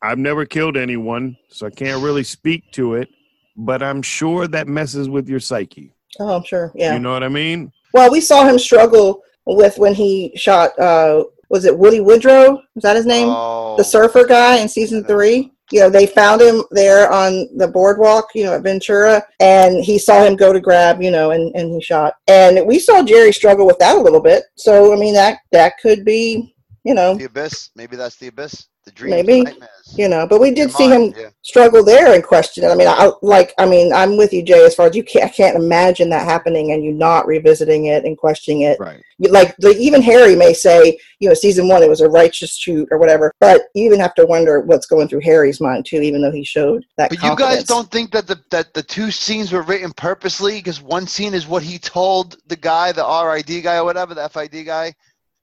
I've 0.00 0.18
never 0.18 0.46
killed 0.46 0.78
anyone, 0.78 1.36
so 1.50 1.66
I 1.66 1.70
can't 1.70 2.02
really 2.02 2.24
speak 2.24 2.62
to 2.72 2.94
it. 2.94 3.10
But 3.54 3.82
I'm 3.82 4.00
sure 4.02 4.46
that 4.48 4.66
messes 4.68 5.08
with 5.10 5.28
your 5.28 5.40
psyche. 5.40 5.92
Oh, 6.20 6.36
I'm 6.36 6.44
sure. 6.44 6.72
Yeah. 6.74 6.94
You 6.94 7.00
know 7.00 7.12
what 7.12 7.22
I 7.22 7.28
mean? 7.28 7.72
Well, 7.92 8.10
we 8.10 8.20
saw 8.20 8.46
him 8.46 8.58
struggle 8.58 9.22
with 9.46 9.78
when 9.78 9.94
he 9.94 10.32
shot. 10.36 10.78
Uh, 10.78 11.24
was 11.48 11.64
it 11.64 11.78
Woody 11.78 12.00
Woodrow? 12.00 12.60
Was 12.74 12.82
that 12.82 12.96
his 12.96 13.06
name? 13.06 13.28
Oh, 13.30 13.76
the 13.76 13.84
surfer 13.84 14.24
guy 14.24 14.56
in 14.58 14.68
season 14.68 15.04
three. 15.04 15.52
You 15.72 15.80
know, 15.80 15.90
they 15.90 16.06
found 16.06 16.40
him 16.40 16.62
there 16.70 17.10
on 17.10 17.48
the 17.56 17.66
boardwalk, 17.66 18.28
you 18.36 18.44
know, 18.44 18.54
at 18.54 18.62
Ventura, 18.62 19.20
and 19.40 19.82
he 19.82 19.98
saw 19.98 20.22
him 20.22 20.36
go 20.36 20.52
to 20.52 20.60
grab, 20.60 21.02
you 21.02 21.10
know, 21.10 21.32
and, 21.32 21.54
and 21.56 21.72
he 21.72 21.82
shot. 21.82 22.14
And 22.28 22.64
we 22.66 22.78
saw 22.78 23.02
Jerry 23.02 23.32
struggle 23.32 23.66
with 23.66 23.78
that 23.80 23.96
a 23.96 24.00
little 24.00 24.20
bit. 24.20 24.44
So, 24.54 24.92
I 24.92 24.96
mean, 24.96 25.12
that 25.14 25.38
that 25.50 25.78
could 25.82 26.04
be, 26.04 26.54
you 26.84 26.94
know, 26.94 27.16
the 27.16 27.24
abyss. 27.24 27.70
Maybe 27.74 27.96
that's 27.96 28.16
the 28.16 28.28
abyss. 28.28 28.68
The 28.86 28.92
dreams, 28.92 29.26
Maybe. 29.26 29.50
the 29.50 29.68
you 29.94 30.08
know. 30.08 30.26
But 30.26 30.40
we 30.40 30.50
did 30.50 30.58
Your 30.58 30.68
see 30.70 30.88
mind, 30.88 31.14
him 31.14 31.20
yeah. 31.20 31.30
struggle 31.42 31.84
there 31.84 32.14
and 32.14 32.22
question 32.22 32.64
it. 32.64 32.68
I 32.68 32.74
mean, 32.74 32.88
I 32.88 33.10
like, 33.22 33.52
I 33.58 33.66
mean, 33.66 33.92
I'm 33.92 34.16
with 34.16 34.32
you, 34.32 34.42
Jay. 34.42 34.64
As 34.64 34.74
far 34.74 34.86
as 34.86 34.96
you 34.96 35.02
can't, 35.02 35.24
I 35.24 35.28
can't 35.28 35.56
imagine 35.56 36.08
that 36.10 36.24
happening 36.24 36.72
and 36.72 36.84
you 36.84 36.92
not 36.92 37.26
revisiting 37.26 37.86
it 37.86 38.04
and 38.04 38.16
questioning 38.16 38.62
it. 38.62 38.78
Right. 38.78 39.02
Like 39.18 39.54
like 39.60 39.76
even 39.76 40.02
Harry 40.02 40.36
may 40.36 40.52
say, 40.52 40.98
you 41.20 41.28
know, 41.28 41.34
season 41.34 41.68
one 41.68 41.82
it 41.82 41.88
was 41.88 42.00
a 42.00 42.08
righteous 42.08 42.56
shoot 42.56 42.88
or 42.90 42.98
whatever, 42.98 43.32
but 43.40 43.62
you 43.74 43.84
even 43.84 44.00
have 44.00 44.14
to 44.14 44.26
wonder 44.26 44.60
what's 44.60 44.86
going 44.86 45.08
through 45.08 45.20
Harry's 45.20 45.60
mind 45.60 45.86
too, 45.86 46.00
even 46.00 46.22
though 46.22 46.32
he 46.32 46.44
showed 46.44 46.84
that. 46.96 47.10
But 47.10 47.22
you 47.22 47.36
guys 47.36 47.64
don't 47.64 47.90
think 47.90 48.12
that 48.12 48.26
the 48.26 48.40
that 48.50 48.74
the 48.74 48.82
two 48.82 49.10
scenes 49.10 49.52
were 49.52 49.62
written 49.62 49.92
purposely 49.92 50.56
because 50.56 50.82
one 50.82 51.06
scene 51.06 51.34
is 51.34 51.46
what 51.46 51.62
he 51.62 51.78
told 51.78 52.36
the 52.46 52.56
guy, 52.56 52.92
the 52.92 53.02
RID 53.04 53.62
guy 53.62 53.78
or 53.78 53.84
whatever, 53.84 54.14
the 54.14 54.28
FID 54.28 54.66
guy, 54.66 54.94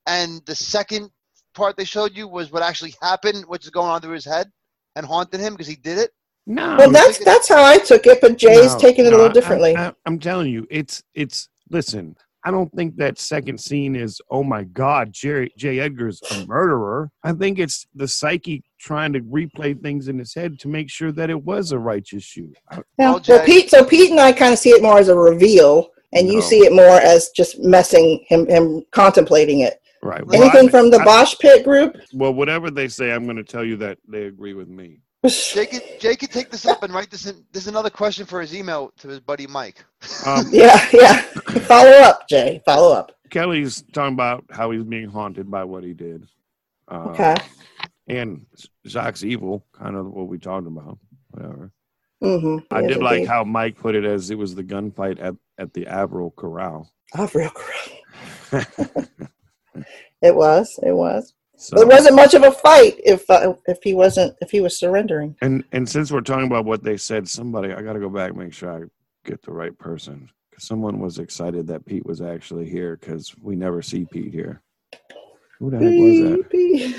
and 0.08 0.41
the 0.45 0.56
second 0.56 1.10
part 1.53 1.77
they 1.77 1.85
showed 1.85 2.15
you 2.15 2.27
was 2.27 2.51
what 2.51 2.63
actually 2.63 2.93
happened, 3.01 3.45
which 3.45 3.63
is 3.63 3.69
going 3.69 3.89
on 3.89 4.01
through 4.01 4.13
his 4.13 4.25
head 4.25 4.51
and 4.95 5.05
haunted 5.05 5.39
him 5.39 5.53
because 5.53 5.67
he 5.67 5.75
did 5.75 5.97
it. 5.97 6.11
No. 6.45 6.75
Well, 6.77 6.91
that's 6.91 7.17
thinking- 7.17 7.25
that's 7.25 7.47
how 7.47 7.63
I 7.63 7.77
took 7.77 8.05
it, 8.05 8.19
but 8.21 8.37
Jay's 8.37 8.73
No, 8.73 8.79
taking 8.79 9.05
it 9.05 9.09
a 9.09 9.11
no, 9.11 9.17
little 9.17 9.31
I- 9.31 9.33
differently. 9.33 9.75
I, 9.77 9.93
am 10.05 10.19
telling 10.19 10.51
you, 10.51 10.67
it's 10.69 11.01
it's. 11.13 11.49
Listen, 11.69 12.15
I 12.43 12.51
don't 12.51 12.69
think 12.73 12.97
that 12.97 13.17
second 13.17 13.57
scene 13.59 13.95
is, 13.95 14.19
oh 14.29 14.43
my 14.43 14.65
God, 14.65 15.13
Jerry 15.13 15.51
J. 15.57 15.79
Edgar's 15.79 16.21
a 16.31 16.45
murderer. 16.45 17.09
I 17.23 17.31
think 17.31 17.57
it's 17.57 17.87
the 17.95 18.07
psyche 18.07 18.61
trying 18.79 19.13
to 19.13 19.21
replay 19.21 19.81
things 19.81 20.09
in 20.09 20.19
his 20.19 20.33
head 20.33 20.59
to 20.59 20.67
make 20.67 20.89
sure 20.89 21.13
that 21.13 21.29
it 21.29 21.41
was 21.41 21.71
a 21.71 21.79
righteous 21.79 22.23
shoot. 22.23 22.53
Yeah. 22.71 22.79
Well, 22.97 23.21
Well, 23.27 23.45
Pete. 23.45 23.69
So 23.69 23.85
Pete 23.85 24.11
and 24.11 24.19
I 24.19 24.33
kind 24.33 24.51
of 24.51 24.59
see 24.59 24.71
it 24.71 24.83
more 24.83 24.99
as 24.99 25.07
a 25.07 25.15
reveal, 25.17 25.91
and 26.11 26.27
you 26.27 26.41
see 26.41 26.59
it 26.65 26.73
more 26.73 26.99
as 26.99 27.29
just 27.29 27.59
messing 27.59 28.25
him, 28.27 28.45
him 28.47 28.83
contemplating 28.91 29.61
it. 29.61 29.79
Right. 30.03 30.21
Anything 30.33 30.67
I- 30.67 30.71
from 30.71 30.89
the 30.91 30.99
I- 30.99 31.05
Bosch 31.05 31.35
Pit 31.39 31.63
group? 31.63 31.95
Well, 32.13 32.33
whatever 32.33 32.69
they 32.69 32.87
say, 32.89 33.11
I'm 33.11 33.23
going 33.23 33.37
to 33.37 33.43
tell 33.43 33.63
you 33.63 33.77
that 33.77 33.97
they 34.07 34.25
agree 34.25 34.53
with 34.53 34.67
me. 34.67 34.99
Jay 35.25 35.65
could, 35.65 35.81
Jay 36.01 36.15
could 36.17 36.31
take 36.31 36.51
this 36.51 36.65
up 36.65 36.83
and 36.83 36.93
write 36.93 37.09
this 37.09 37.25
in. 37.27 37.45
There's 37.53 37.67
another 37.67 37.89
question 37.89 38.25
for 38.25 38.41
his 38.41 38.53
email 38.53 38.91
to 38.97 39.07
his 39.07 39.21
buddy 39.21 39.47
Mike. 39.47 39.85
Um, 40.25 40.45
yeah, 40.51 40.85
yeah. 40.91 41.21
Follow 41.21 41.91
up, 41.91 42.27
Jay. 42.27 42.61
Follow 42.65 42.93
up. 42.93 43.13
Kelly's 43.29 43.83
talking 43.93 44.13
about 44.15 44.43
how 44.51 44.71
he's 44.71 44.83
being 44.83 45.07
haunted 45.09 45.49
by 45.49 45.63
what 45.63 45.83
he 45.85 45.93
did. 45.93 46.27
Uh, 46.89 47.09
Okay. 47.11 47.35
And 48.09 48.45
Zach's 48.85 49.23
evil, 49.23 49.65
kind 49.71 49.95
of 49.95 50.07
what 50.07 50.27
we 50.27 50.37
talked 50.37 50.67
about. 50.67 50.99
Whatever. 51.31 51.71
Mm-hmm. 52.21 52.73
I 52.75 52.81
did 52.85 53.01
like 53.01 53.25
how 53.25 53.45
Mike 53.45 53.77
put 53.77 53.95
it 53.95 54.03
as 54.03 54.29
it 54.29 54.37
was 54.37 54.55
the 54.55 54.63
gunfight 54.63 55.21
at, 55.23 55.35
at 55.57 55.73
the 55.73 55.87
Avril 55.87 56.31
Corral. 56.31 56.91
Real 57.33 57.49
crap. 57.49 58.67
It 60.21 60.36
was. 60.36 60.79
It 60.83 60.91
was. 60.93 61.33
so, 61.57 61.79
It 61.81 61.88
wasn't 61.88 62.15
much 62.15 62.33
of 62.33 62.43
a 62.43 62.51
fight 62.51 62.95
if 63.03 63.29
uh, 63.29 63.53
if 63.67 63.79
he 63.83 63.93
wasn't 63.93 64.36
if 64.41 64.51
he 64.51 64.62
was 64.62 64.77
surrendering. 64.79 65.36
and 65.41 65.63
and 65.71 65.88
since 65.88 66.12
we're 66.12 66.21
talking 66.21 66.47
about 66.47 66.65
what 66.65 66.83
they 66.83 66.97
said, 66.97 67.27
somebody 67.27 67.73
I 67.73 67.81
got 67.81 67.93
to 67.93 67.99
go 67.99 68.09
back 68.09 68.29
and 68.31 68.39
make 68.39 68.53
sure 68.53 68.71
I 68.71 68.83
get 69.29 69.41
the 69.41 69.51
right 69.51 69.77
person 69.77 70.29
because 70.49 70.65
Someone 70.67 70.99
was 70.99 71.19
excited 71.19 71.67
that 71.67 71.86
Pete 71.86 72.05
was 72.05 72.21
actually 72.21 72.69
here 72.69 72.97
because 72.97 73.33
we 73.41 73.55
never 73.55 73.81
see 73.81 74.05
Pete 74.05 74.33
here. 74.33 74.62
Who 75.59 75.69
the 75.71 75.77
heck 75.77 75.86
was 75.86 76.19
that? 76.19 76.49
Pete- 76.49 76.95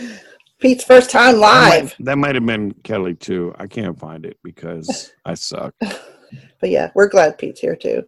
Pete's 0.61 0.85
first 0.85 1.11
time 1.11 1.37
live. 1.39 1.95
that 2.01 2.17
might 2.17 2.35
have 2.35 2.47
been 2.47 2.73
Kelly 2.85 3.15
too. 3.15 3.55
I 3.59 3.67
can't 3.67 3.99
find 3.99 4.25
it 4.25 4.39
because 4.43 5.13
I 5.25 5.35
suck. 5.35 5.75
But 5.81 6.71
yeah, 6.71 6.91
we're 6.95 7.09
glad 7.09 7.37
Pete's 7.39 7.61
here 7.61 7.77
too. 7.77 8.03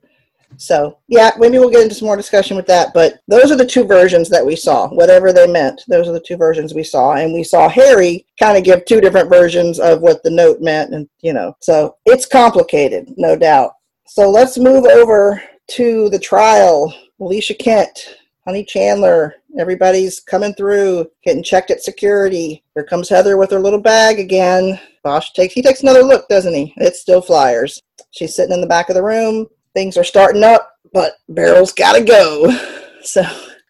So 0.56 0.98
yeah, 1.08 1.30
maybe 1.38 1.58
we'll 1.58 1.70
get 1.70 1.82
into 1.82 1.94
some 1.94 2.06
more 2.06 2.16
discussion 2.16 2.56
with 2.56 2.66
that. 2.66 2.92
But 2.94 3.20
those 3.28 3.50
are 3.50 3.56
the 3.56 3.66
two 3.66 3.84
versions 3.84 4.28
that 4.30 4.44
we 4.44 4.56
saw. 4.56 4.88
Whatever 4.88 5.32
they 5.32 5.46
meant, 5.46 5.82
those 5.88 6.08
are 6.08 6.12
the 6.12 6.20
two 6.20 6.36
versions 6.36 6.74
we 6.74 6.84
saw, 6.84 7.14
and 7.14 7.32
we 7.32 7.44
saw 7.44 7.68
Harry 7.68 8.26
kind 8.38 8.56
of 8.56 8.64
give 8.64 8.84
two 8.84 9.00
different 9.00 9.28
versions 9.28 9.78
of 9.78 10.00
what 10.00 10.22
the 10.22 10.30
note 10.30 10.60
meant, 10.60 10.94
and 10.94 11.08
you 11.20 11.32
know, 11.32 11.56
so 11.60 11.96
it's 12.06 12.26
complicated, 12.26 13.12
no 13.16 13.36
doubt. 13.36 13.72
So 14.06 14.30
let's 14.30 14.58
move 14.58 14.84
over 14.86 15.42
to 15.68 16.08
the 16.10 16.18
trial. 16.18 16.94
Alicia 17.20 17.54
Kent, 17.54 18.16
Honey 18.46 18.64
Chandler, 18.64 19.34
everybody's 19.58 20.20
coming 20.20 20.54
through, 20.54 21.06
getting 21.24 21.42
checked 21.42 21.70
at 21.70 21.82
security. 21.82 22.62
Here 22.74 22.84
comes 22.84 23.08
Heather 23.08 23.36
with 23.36 23.50
her 23.50 23.58
little 23.58 23.80
bag 23.80 24.20
again. 24.20 24.78
Bosch 25.02 25.30
takes 25.32 25.54
he 25.54 25.62
takes 25.62 25.82
another 25.82 26.02
look, 26.02 26.28
doesn't 26.28 26.54
he? 26.54 26.72
It's 26.76 27.00
still 27.00 27.22
flyers. 27.22 27.82
She's 28.12 28.34
sitting 28.34 28.54
in 28.54 28.60
the 28.60 28.66
back 28.66 28.88
of 28.88 28.94
the 28.94 29.02
room. 29.02 29.46
Things 29.76 29.98
are 29.98 30.04
starting 30.04 30.42
up, 30.42 30.72
but 30.94 31.18
Barrel's 31.28 31.72
gotta 31.72 32.02
go. 32.02 32.56
So 33.02 33.22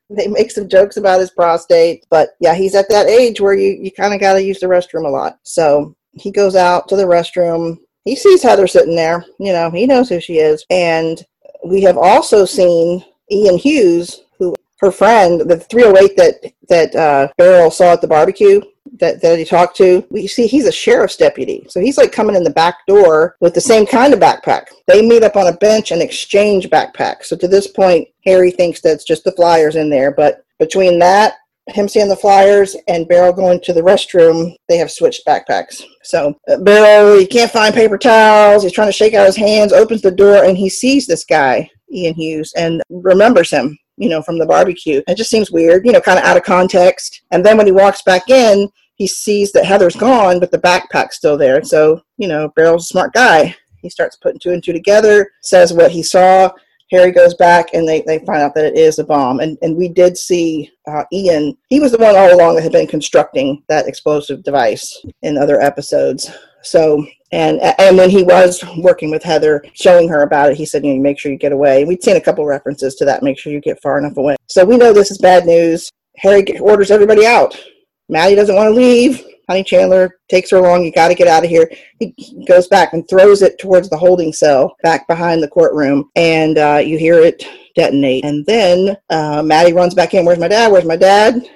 they 0.09 0.29
make 0.29 0.51
some 0.51 0.67
jokes 0.67 0.97
about 0.97 1.21
his 1.21 1.31
prostate. 1.31 2.07
But 2.09 2.31
yeah, 2.41 2.55
he's 2.55 2.75
at 2.75 2.89
that 2.89 3.07
age 3.07 3.39
where 3.39 3.53
you, 3.53 3.73
you 3.79 3.93
kind 3.93 4.15
of 4.15 4.21
gotta 4.21 4.43
use 4.43 4.59
the 4.61 4.67
restroom 4.67 5.05
a 5.05 5.11
lot. 5.11 5.39
So 5.43 5.95
he 6.13 6.31
goes 6.31 6.57
out 6.57 6.89
to 6.89 6.97
the 6.97 7.05
restroom. 7.05 7.77
He 8.07 8.17
sees 8.17 8.43
Heather 8.43 8.67
sitting 8.67 8.97
there. 8.97 9.27
You 9.39 9.53
know, 9.53 9.71
he 9.71 9.85
knows 9.85 10.09
who 10.09 10.23
she 10.23 10.39
is. 10.39 10.65
And 10.71 11.23
we 11.67 11.83
have 11.83 11.99
also 11.99 12.47
seen 12.47 13.05
Ian 13.31 13.59
Hughes, 13.59 14.23
who 14.39 14.55
her 14.79 14.91
friend, 14.91 15.43
the 15.43 15.61
308 15.61 16.17
that 16.17 16.53
that 16.71 16.97
uh, 16.97 17.29
Barrel 17.37 17.71
saw 17.71 17.93
at 17.93 18.01
the 18.01 18.09
barbecue 18.09 18.63
that, 18.99 19.21
that 19.23 19.39
he 19.39 19.45
talked 19.45 19.77
to. 19.79 20.07
We 20.11 20.27
see 20.27 20.47
he's 20.47 20.67
a 20.67 20.73
sheriff's 20.73 21.17
deputy, 21.17 21.67
so 21.69 21.81
he's 21.81 21.99
like 21.99 22.13
coming 22.13 22.37
in 22.37 22.45
the 22.45 22.51
back 22.51 22.87
door 22.87 23.37
with 23.41 23.55
the 23.55 23.61
same 23.61 23.87
kind 23.87 24.13
of 24.13 24.21
backpack. 24.21 24.67
They 24.87 25.07
meet 25.07 25.23
up 25.23 25.37
on 25.37 25.49
a 25.49 25.57
bench 25.57 25.91
and 25.91 26.03
exchange 26.03 26.69
backpacks. 26.69 27.25
So 27.25 27.37
to 27.37 27.49
this 27.49 27.67
point, 27.67 28.09
Harry 28.25 28.51
thinks 28.51 28.81
that's 28.81 29.05
just 29.05 29.25
the 29.25 29.33
flyers 29.33 29.77
in 29.77 29.91
there, 29.91 30.11
but 30.11 30.45
between 30.59 30.99
that. 31.01 31.35
Him 31.71 31.89
seeing 31.89 32.09
the 32.09 32.15
flyers 32.15 32.77
and 32.87 33.09
Barrel 33.09 33.33
going 33.33 33.61
to 33.63 33.73
the 33.73 33.81
restroom, 33.81 34.55
they 34.69 34.77
have 34.77 34.89
switched 34.89 35.27
backpacks. 35.27 35.83
So 36.05 36.39
uh, 36.49 36.59
Barrel, 36.59 37.19
he 37.19 37.27
can't 37.27 37.51
find 37.51 37.75
paper 37.75 37.99
towels. 37.99 38.63
He's 38.63 38.71
trying 38.71 38.87
to 38.87 38.93
shake 38.93 39.15
out 39.15 39.27
his 39.27 39.35
hands, 39.35 39.73
opens 39.73 40.01
the 40.01 40.13
door, 40.13 40.45
and 40.45 40.57
he 40.57 40.69
sees 40.69 41.09
this 41.09 41.25
guy, 41.25 41.69
Ian 41.93 42.15
Hughes, 42.15 42.53
and 42.57 42.85
remembers 42.89 43.51
him 43.51 43.77
you 43.97 44.09
know, 44.09 44.23
from 44.23 44.39
the 44.39 44.47
barbecue. 44.47 45.03
It 45.09 45.17
just 45.17 45.31
seems 45.31 45.51
weird, 45.51 45.87
you 45.87 45.93
know, 45.93 46.01
kind 46.01 46.19
of 46.19 46.25
out 46.25 46.37
of 46.37 46.43
context. 46.43 47.23
And 47.31 47.45
then 47.45 47.57
when 47.57 47.67
he 47.67 47.73
walks 47.73 48.03
back 48.03 48.29
in, 48.29 48.69
he 48.97 49.07
sees 49.07 49.53
that 49.53 49.67
Heather's 49.67 49.97
gone, 49.97 50.41
but 50.41 50.51
the 50.51 50.59
backpack's 50.59 51.17
still 51.17 51.37
there. 51.37 51.63
So, 51.63 52.03
you 52.17 52.29
know, 52.29 52.49
Barrel's 52.57 52.85
a 52.85 52.89
smart 52.89 53.13
guy. 53.13 53.55
He 53.83 53.91
starts 53.91 54.17
putting 54.17 54.41
two 54.41 54.51
and 54.51 54.65
two 54.65 54.73
together, 54.73 55.31
says 55.43 55.73
what 55.73 55.91
he 55.91 56.03
saw. 56.03 56.51
Harry 56.91 57.11
goes 57.11 57.35
back 57.35 57.75
and 57.75 57.87
they, 57.87 58.03
they 58.03 58.21
find 58.21 58.43
out 58.43 58.55
that 58.55 58.65
it 58.65 58.77
is 58.77 58.99
a 58.99 59.05
bomb. 59.05 59.41
And, 59.41 59.59
and 59.61 59.77
we 59.77 59.89
did 59.89 60.17
see 60.17 60.71
uh, 60.89 61.05
Ian, 61.13 61.57
he 61.69 61.81
was 61.81 61.93
the 61.93 61.99
one 61.99 62.17
all 62.17 62.35
along 62.35 62.55
that 62.55 62.63
had 62.63 62.73
been 62.73 62.87
constructing 62.87 63.63
that 63.69 63.87
explosive 63.87 64.43
device 64.43 65.05
in 65.23 65.37
other 65.37 65.61
episodes. 65.61 66.31
So, 66.63 67.05
and 67.33 67.61
and 67.79 67.97
when 67.97 68.09
he 68.09 68.23
was 68.23 68.65
working 68.79 69.11
with 69.11 69.23
Heather, 69.23 69.65
showing 69.75 70.09
her 70.09 70.23
about 70.23 70.51
it, 70.51 70.57
he 70.57 70.65
said, 70.65 70.85
you 70.85 70.95
know, 70.95 71.03
make 71.03 71.19
sure 71.19 71.31
you 71.31 71.39
get 71.39 71.53
away. 71.53 71.85
We'd 71.85 72.03
seen 72.03 72.17
a 72.17 72.21
couple 72.21 72.47
references 72.47 72.95
to 72.97 73.05
that. 73.05 73.23
Make 73.23 73.39
sure 73.39 73.53
you 73.53 73.61
get 73.61 73.83
far 73.83 73.99
enough 73.99 74.17
away. 74.17 74.37
So 74.47 74.65
we 74.65 74.77
know 74.77 74.93
this 74.93 75.11
is 75.11 75.19
bad 75.19 75.45
news. 75.45 75.91
Harry 76.19 76.45
orders 76.61 76.91
everybody 76.91 77.27
out. 77.27 77.61
Maddie 78.09 78.35
doesn't 78.37 78.55
want 78.55 78.69
to 78.69 78.75
leave. 78.75 79.23
Honey 79.49 79.63
Chandler 79.63 80.19
takes 80.29 80.51
her 80.51 80.57
along. 80.57 80.85
You 80.85 80.91
got 80.93 81.09
to 81.09 81.15
get 81.15 81.29
out 81.29 81.45
of 81.45 81.51
here. 81.51 81.71
He 82.01 82.13
he 82.17 82.45
goes 82.47 82.67
back 82.67 82.93
and 82.93 83.09
throws 83.09 83.43
it 83.43 83.59
towards 83.59 83.89
the 83.89 83.97
holding 83.97 84.33
cell 84.33 84.77
back 84.83 85.07
behind 85.07 85.43
the 85.43 85.49
courtroom, 85.49 86.11
and 86.17 86.59
uh, 86.59 86.81
you 86.85 86.99
hear 86.99 87.21
it 87.21 87.45
detonate. 87.77 88.25
And 88.25 88.45
then 88.47 88.97
uh, 89.11 89.43
Maddie 89.43 89.73
runs 89.73 89.95
back 89.95 90.15
in. 90.15 90.25
Where's 90.25 90.39
my 90.39 90.49
dad? 90.49 90.73
Where's 90.73 90.85
my 90.85 90.97
dad? 90.97 91.49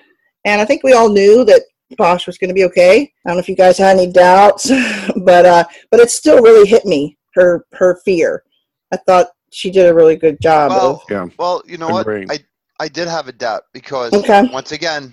And 0.44 0.60
I 0.60 0.64
think 0.64 0.82
we 0.84 0.92
all 0.92 1.08
knew 1.08 1.44
that 1.44 1.62
Bosch 1.96 2.26
was 2.26 2.38
going 2.38 2.48
to 2.48 2.54
be 2.54 2.64
okay. 2.64 3.12
I 3.24 3.28
don't 3.28 3.36
know 3.36 3.40
if 3.40 3.48
you 3.48 3.56
guys 3.56 3.76
had 3.78 3.98
any 3.98 4.10
doubts, 4.12 4.68
but 5.16 5.44
uh, 5.44 5.64
but 5.90 6.00
it 6.00 6.10
still 6.10 6.40
really 6.42 6.68
hit 6.68 6.84
me. 6.86 7.16
Her 7.34 7.64
her 7.72 8.00
fear. 8.04 8.44
I 8.92 8.96
thought 8.98 9.28
she 9.50 9.70
did 9.70 9.86
a 9.88 9.94
really 9.94 10.16
good 10.16 10.40
job. 10.40 10.70
Well, 10.70 10.94
of, 10.94 11.02
Yeah. 11.10 11.26
Well, 11.38 11.62
you 11.66 11.78
know 11.78 11.88
what? 11.88 12.06
I 12.08 12.38
I 12.78 12.88
did 12.88 13.08
have 13.08 13.26
a 13.26 13.32
doubt 13.32 13.64
because 13.72 14.12
Okay. 14.12 14.48
once 14.52 14.70
again, 14.72 15.12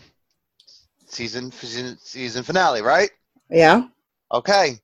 season 1.18 1.98
season 2.00 2.44
finale, 2.44 2.82
right? 2.82 3.10
yeah. 3.50 3.84
Okay. 4.32 4.80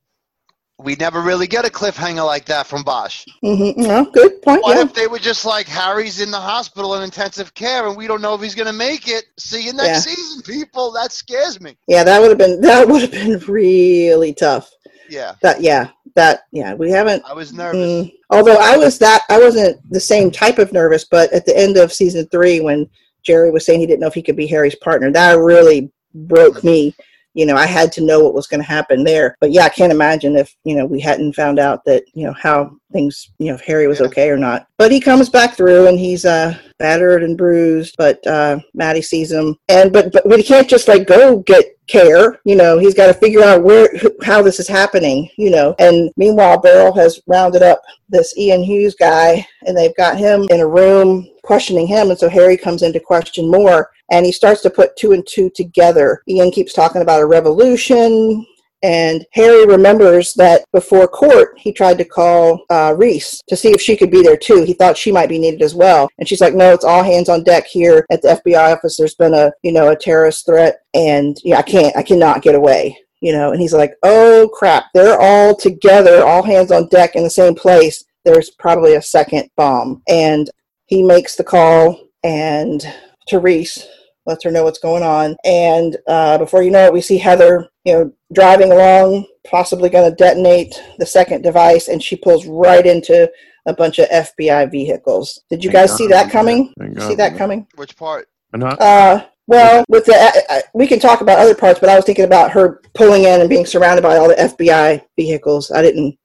We 0.79 0.95
never 0.95 1.21
really 1.21 1.47
get 1.47 1.65
a 1.65 1.69
cliffhanger 1.69 2.25
like 2.25 2.45
that 2.45 2.65
from 2.65 2.83
Bosch. 2.83 3.25
Mm-hmm. 3.43 3.81
No, 3.81 4.05
good 4.05 4.41
point. 4.41 4.63
What 4.63 4.75
yeah. 4.75 4.83
if 4.83 4.93
they 4.93 5.05
were 5.07 5.19
just 5.19 5.45
like 5.45 5.67
Harry's 5.67 6.19
in 6.19 6.31
the 6.31 6.39
hospital 6.39 6.95
in 6.95 7.03
intensive 7.03 7.53
care 7.53 7.87
and 7.87 7.95
we 7.95 8.07
don't 8.07 8.21
know 8.21 8.33
if 8.33 8.41
he's 8.41 8.55
gonna 8.55 8.73
make 8.73 9.07
it? 9.07 9.25
See 9.37 9.63
you 9.65 9.73
next 9.73 9.87
Yeah. 10.07 10.13
season, 10.15 10.41
people. 10.41 10.91
That 10.91 11.11
scares 11.11 11.61
me. 11.61 11.77
Yeah, 11.87 12.03
that 12.03 12.19
would 12.19 12.29
have 12.29 12.37
been 12.39 12.59
that 12.61 12.87
would 12.87 13.01
have 13.03 13.11
been 13.11 13.37
really 13.47 14.33
tough. 14.33 14.71
Yeah, 15.09 15.35
That 15.43 15.61
yeah, 15.61 15.89
that 16.15 16.41
yeah, 16.51 16.73
we 16.73 16.89
haven't. 16.89 17.23
I 17.25 17.33
was 17.33 17.53
nervous. 17.53 17.77
Mm, 18.07 18.11
although 18.31 18.57
I 18.59 18.75
was 18.75 18.97
that 18.99 19.21
I 19.29 19.39
wasn't 19.39 19.77
the 19.91 19.99
same 19.99 20.31
type 20.31 20.57
of 20.57 20.73
nervous, 20.73 21.05
but 21.05 21.31
at 21.31 21.45
the 21.45 21.55
end 21.55 21.77
of 21.77 21.93
season 21.93 22.25
three, 22.29 22.59
when 22.61 22.89
Jerry 23.21 23.51
was 23.51 23.65
saying 23.65 23.79
he 23.79 23.85
didn't 23.85 23.99
know 23.99 24.07
if 24.07 24.15
he 24.15 24.23
could 24.23 24.35
be 24.35 24.47
Harry's 24.47 24.75
partner, 24.75 25.11
that 25.11 25.37
really 25.37 25.91
broke 26.13 26.63
me. 26.63 26.95
You 27.33 27.47
know, 27.47 27.55
I 27.55 27.65
had 27.65 27.91
to 27.93 28.01
know 28.01 28.19
what 28.19 28.35
was 28.35 28.45
going 28.45 28.61
to 28.61 28.67
happen 28.67 29.03
there. 29.03 29.35
But 29.39 29.51
yeah, 29.51 29.63
I 29.63 29.69
can't 29.69 29.91
imagine 29.91 30.35
if 30.35 30.55
you 30.63 30.75
know 30.75 30.85
we 30.85 30.99
hadn't 30.99 31.33
found 31.33 31.57
out 31.57 31.83
that 31.85 32.03
you 32.13 32.27
know 32.27 32.33
how 32.33 32.77
things 32.91 33.31
you 33.39 33.47
know 33.47 33.55
if 33.55 33.61
Harry 33.61 33.87
was 33.87 34.01
okay 34.01 34.29
or 34.29 34.37
not. 34.37 34.67
But 34.77 34.91
he 34.91 34.99
comes 34.99 35.29
back 35.29 35.55
through 35.55 35.87
and 35.87 35.97
he's 35.97 36.25
uh 36.25 36.55
battered 36.77 37.23
and 37.23 37.37
bruised. 37.37 37.95
But 37.97 38.25
uh 38.27 38.59
Maddie 38.75 39.01
sees 39.01 39.31
him, 39.31 39.57
and 39.67 39.91
but 39.91 40.11
but, 40.13 40.23
but 40.29 40.37
he 40.37 40.43
can't 40.43 40.69
just 40.69 40.87
like 40.87 41.07
go 41.07 41.39
get 41.39 41.75
care. 41.87 42.39
You 42.45 42.55
know, 42.55 42.77
he's 42.77 42.93
got 42.93 43.07
to 43.07 43.13
figure 43.13 43.43
out 43.43 43.63
where 43.63 43.89
how 44.23 44.43
this 44.43 44.59
is 44.59 44.67
happening. 44.67 45.27
You 45.35 45.49
know, 45.49 45.75
and 45.79 46.11
meanwhile, 46.17 46.59
Barrel 46.59 46.93
has 46.93 47.19
rounded 47.25 47.63
up 47.63 47.81
this 48.09 48.37
Ian 48.37 48.61
Hughes 48.61 48.93
guy, 48.93 49.45
and 49.65 49.75
they've 49.75 49.95
got 49.95 50.17
him 50.17 50.45
in 50.51 50.59
a 50.59 50.67
room 50.67 51.27
questioning 51.43 51.87
him. 51.87 52.09
And 52.09 52.17
so 52.17 52.29
Harry 52.29 52.57
comes 52.57 52.81
in 52.81 52.93
to 52.93 52.99
question 52.99 53.51
more, 53.51 53.91
and 54.11 54.25
he 54.25 54.31
starts 54.31 54.61
to 54.61 54.69
put 54.69 54.95
two 54.95 55.11
and 55.11 55.25
two 55.27 55.49
together. 55.51 56.23
Ian 56.27 56.51
keeps 56.51 56.73
talking 56.73 57.01
about 57.01 57.21
a 57.21 57.25
revolution. 57.25 58.45
And 58.83 59.25
Harry 59.31 59.65
remembers 59.65 60.33
that 60.33 60.65
before 60.73 61.07
court, 61.07 61.57
he 61.57 61.71
tried 61.71 61.97
to 61.99 62.05
call 62.05 62.65
uh, 62.69 62.93
Reese 62.97 63.41
to 63.47 63.55
see 63.55 63.69
if 63.69 63.79
she 63.79 63.95
could 63.95 64.11
be 64.11 64.21
there 64.21 64.35
too. 64.35 64.63
He 64.63 64.73
thought 64.73 64.97
she 64.97 65.11
might 65.11 65.29
be 65.29 65.39
needed 65.39 65.61
as 65.61 65.73
well. 65.73 66.09
And 66.19 66.27
she's 66.27 66.41
like, 66.41 66.53
no, 66.53 66.73
it's 66.73 66.83
all 66.83 67.01
hands 67.01 67.29
on 67.29 67.45
deck 67.45 67.65
here 67.65 68.05
at 68.11 68.21
the 68.21 68.41
FBI 68.45 68.73
office. 68.73 68.97
There's 68.97 69.15
been 69.15 69.33
a, 69.33 69.53
you 69.63 69.71
know, 69.71 69.91
a 69.91 69.95
terrorist 69.95 70.45
threat 70.45 70.81
and 70.93 71.37
yeah, 71.45 71.59
I 71.59 71.61
can't, 71.61 71.95
I 71.95 72.03
cannot 72.03 72.41
get 72.41 72.55
away, 72.55 72.97
you 73.21 73.31
know. 73.31 73.53
And 73.53 73.61
he's 73.61 73.73
like, 73.73 73.93
oh 74.03 74.51
crap, 74.53 74.87
they're 74.93 75.19
all 75.19 75.55
together, 75.55 76.25
all 76.25 76.43
hands 76.43 76.69
on 76.69 76.89
deck 76.89 77.15
in 77.15 77.23
the 77.23 77.29
same 77.29 77.55
place. 77.55 78.03
There's 78.25 78.49
probably 78.49 78.95
a 78.95 79.01
second 79.01 79.49
bomb. 79.55 80.03
And 80.09 80.49
he 80.93 81.01
makes 81.01 81.35
the 81.35 81.43
call, 81.43 81.99
and 82.23 82.85
Therese 83.29 83.87
lets 84.27 84.43
her 84.43 84.51
know 84.51 84.63
what's 84.63 84.79
going 84.79 85.01
on. 85.03 85.35
And 85.43 85.97
uh, 86.07 86.37
before 86.37 86.61
you 86.61 86.69
know 86.71 86.85
it, 86.85 86.93
we 86.93 87.01
see 87.01 87.17
Heather, 87.17 87.67
you 87.83 87.93
know, 87.93 88.13
driving 88.31 88.71
along, 88.71 89.25
possibly 89.49 89.89
going 89.89 90.09
to 90.09 90.15
detonate 90.15 90.79
the 90.99 91.05
second 91.05 91.41
device, 91.41 91.87
and 91.87 92.01
she 92.01 92.15
pulls 92.15 92.45
right 92.45 92.85
into 92.85 93.29
a 93.65 93.73
bunch 93.73 93.97
of 93.97 94.07
FBI 94.09 94.69
vehicles. 94.71 95.41
Did 95.49 95.63
you 95.63 95.71
Thank 95.71 95.89
guys 95.89 95.97
see 95.97 96.07
that 96.07 96.29
coming? 96.31 96.71
Thank 96.77 96.99
See 96.99 97.07
God 97.09 97.17
that 97.17 97.37
coming? 97.37 97.65
Which 97.75 97.97
part? 97.97 98.27
And 98.53 98.63
I- 98.63 98.69
Uh, 98.79 99.21
well, 99.47 99.83
with 99.89 100.05
the 100.05 100.13
uh, 100.15 100.31
uh, 100.57 100.61
we 100.73 100.85
can 100.87 100.99
talk 100.99 101.19
about 101.21 101.39
other 101.39 101.55
parts, 101.55 101.79
but 101.79 101.89
I 101.89 101.95
was 101.95 102.05
thinking 102.05 102.23
about 102.25 102.51
her 102.51 102.81
pulling 102.93 103.23
in 103.23 103.41
and 103.41 103.49
being 103.49 103.65
surrounded 103.65 104.03
by 104.03 104.15
all 104.17 104.29
the 104.29 104.35
FBI 104.39 105.01
vehicles. 105.17 105.69
I 105.71 105.81
didn't, 105.81 106.17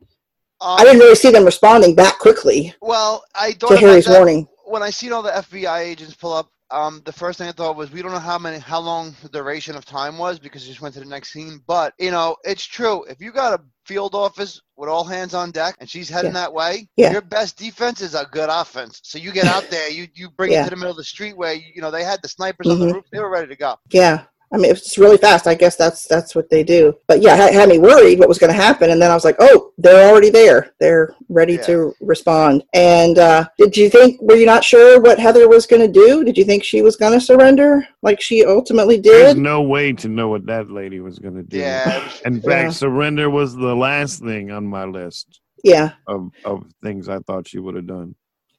I 0.60 0.80
Um, 0.80 0.84
didn't 0.84 1.00
really 1.00 1.14
see 1.16 1.30
them 1.32 1.44
responding 1.44 1.94
back 1.96 2.18
quickly 2.20 2.74
Well, 2.80 3.24
I 3.34 3.52
thought 3.52 3.70
to 3.70 3.76
Harry's 3.76 4.04
that 4.06 4.16
warning. 4.18 4.46
When 4.68 4.82
I 4.82 4.90
seen 4.90 5.12
all 5.12 5.22
the 5.22 5.30
FBI 5.30 5.80
agents 5.80 6.14
pull 6.14 6.32
up. 6.32 6.48
Um, 6.70 7.00
the 7.06 7.12
first 7.12 7.38
thing 7.38 7.48
I 7.48 7.52
thought 7.52 7.76
was 7.76 7.90
we 7.90 8.02
don't 8.02 8.12
know 8.12 8.18
how 8.18 8.38
many, 8.38 8.58
how 8.58 8.78
long 8.78 9.16
the 9.22 9.30
duration 9.30 9.74
of 9.74 9.86
time 9.86 10.18
was 10.18 10.38
because 10.38 10.64
you 10.66 10.72
just 10.72 10.82
went 10.82 10.92
to 10.96 11.00
the 11.00 11.06
next 11.06 11.32
scene. 11.32 11.62
But 11.66 11.94
you 11.98 12.10
know, 12.10 12.36
it's 12.44 12.62
true. 12.66 13.04
If 13.04 13.22
you 13.22 13.32
got 13.32 13.58
a 13.58 13.64
field 13.86 14.14
office 14.14 14.60
with 14.76 14.90
all 14.90 15.02
hands 15.02 15.32
on 15.32 15.50
deck 15.50 15.76
and 15.80 15.88
she's 15.88 16.10
heading 16.10 16.34
that 16.34 16.52
way, 16.52 16.86
Yeah. 16.96 17.10
your 17.10 17.22
best 17.22 17.56
defense 17.56 18.02
is 18.02 18.14
a 18.14 18.26
good 18.32 18.50
offense. 18.50 19.00
So 19.02 19.16
you 19.18 19.32
get 19.32 19.46
out 19.46 19.64
there, 19.70 19.88
you 19.90 20.08
you 20.14 20.28
bring 20.28 20.52
Yeah. 20.52 20.60
it 20.60 20.64
to 20.64 20.70
the 20.70 20.76
middle 20.76 20.90
of 20.90 20.98
the 20.98 21.04
street 21.04 21.38
where 21.38 21.54
you, 21.54 21.80
know 21.80 21.90
they 21.90 22.04
had 22.04 22.20
the 22.20 22.28
snipers 22.28 22.68
on 22.68 22.78
the 22.78 22.86
Mhm. 22.86 22.92
roof, 22.92 23.04
they 23.10 23.18
were 23.20 23.30
ready 23.30 23.48
to 23.48 23.56
go. 23.56 23.76
Yeah, 23.90 24.24
I 24.52 24.56
mean, 24.56 24.70
if 24.70 24.78
it's 24.78 24.96
really 24.96 25.18
fast, 25.18 25.46
I 25.46 25.54
guess 25.54 25.76
that's 25.76 26.06
that's 26.06 26.34
what 26.34 26.48
they 26.48 26.64
do. 26.64 26.94
But 27.06 27.20
yeah, 27.20 27.46
it 27.48 27.52
had 27.52 27.68
me 27.68 27.78
worried 27.78 28.18
what 28.18 28.28
was 28.28 28.38
going 28.38 28.52
to 28.52 28.56
happen, 28.58 28.90
and 28.90 29.00
then 29.00 29.10
I 29.10 29.14
was 29.14 29.24
like, 29.24 29.36
oh, 29.40 29.72
they're 29.76 30.08
already 30.08 30.30
there. 30.30 30.72
They're 30.80 31.14
ready 31.28 31.54
Yeah. 31.54 31.62
to 31.66 31.94
respond. 32.00 32.64
And 32.72 33.18
uh, 33.18 33.46
did 33.58 33.76
you 33.76 33.90
think? 33.90 34.20
Were 34.22 34.36
you 34.36 34.46
not 34.46 34.64
sure 34.64 35.00
what 35.00 35.18
Heather 35.18 35.48
was 35.48 35.66
going 35.66 35.82
to 35.82 35.92
do? 35.92 36.24
Did 36.24 36.38
you 36.38 36.44
think 36.44 36.64
she 36.64 36.80
was 36.80 36.96
going 36.96 37.12
to 37.12 37.20
surrender, 37.20 37.86
like 38.02 38.20
she 38.22 38.44
ultimately 38.44 38.98
did? 38.98 39.12
There's 39.26 39.36
no 39.36 39.60
way 39.62 39.92
to 39.92 40.08
know 40.08 40.28
what 40.28 40.46
that 40.46 40.70
lady 40.70 41.00
was 41.00 41.18
going 41.18 41.34
to 41.34 41.42
do. 41.42 41.58
Yeah, 41.58 41.98
it 41.98 42.04
was- 42.04 42.20
In 42.24 42.34
Yeah. 42.36 42.40
fact, 42.42 42.72
surrender 42.74 43.28
was 43.28 43.54
the 43.54 43.76
last 43.76 44.20
thing 44.22 44.50
on 44.50 44.66
my 44.66 44.84
list 44.86 45.40
Yeah. 45.62 45.92
of, 46.06 46.30
of 46.46 46.64
things 46.82 47.08
I 47.10 47.18
thought 47.26 47.48
she 47.48 47.58
would 47.58 47.74
have 47.74 47.86
done. 47.86 48.14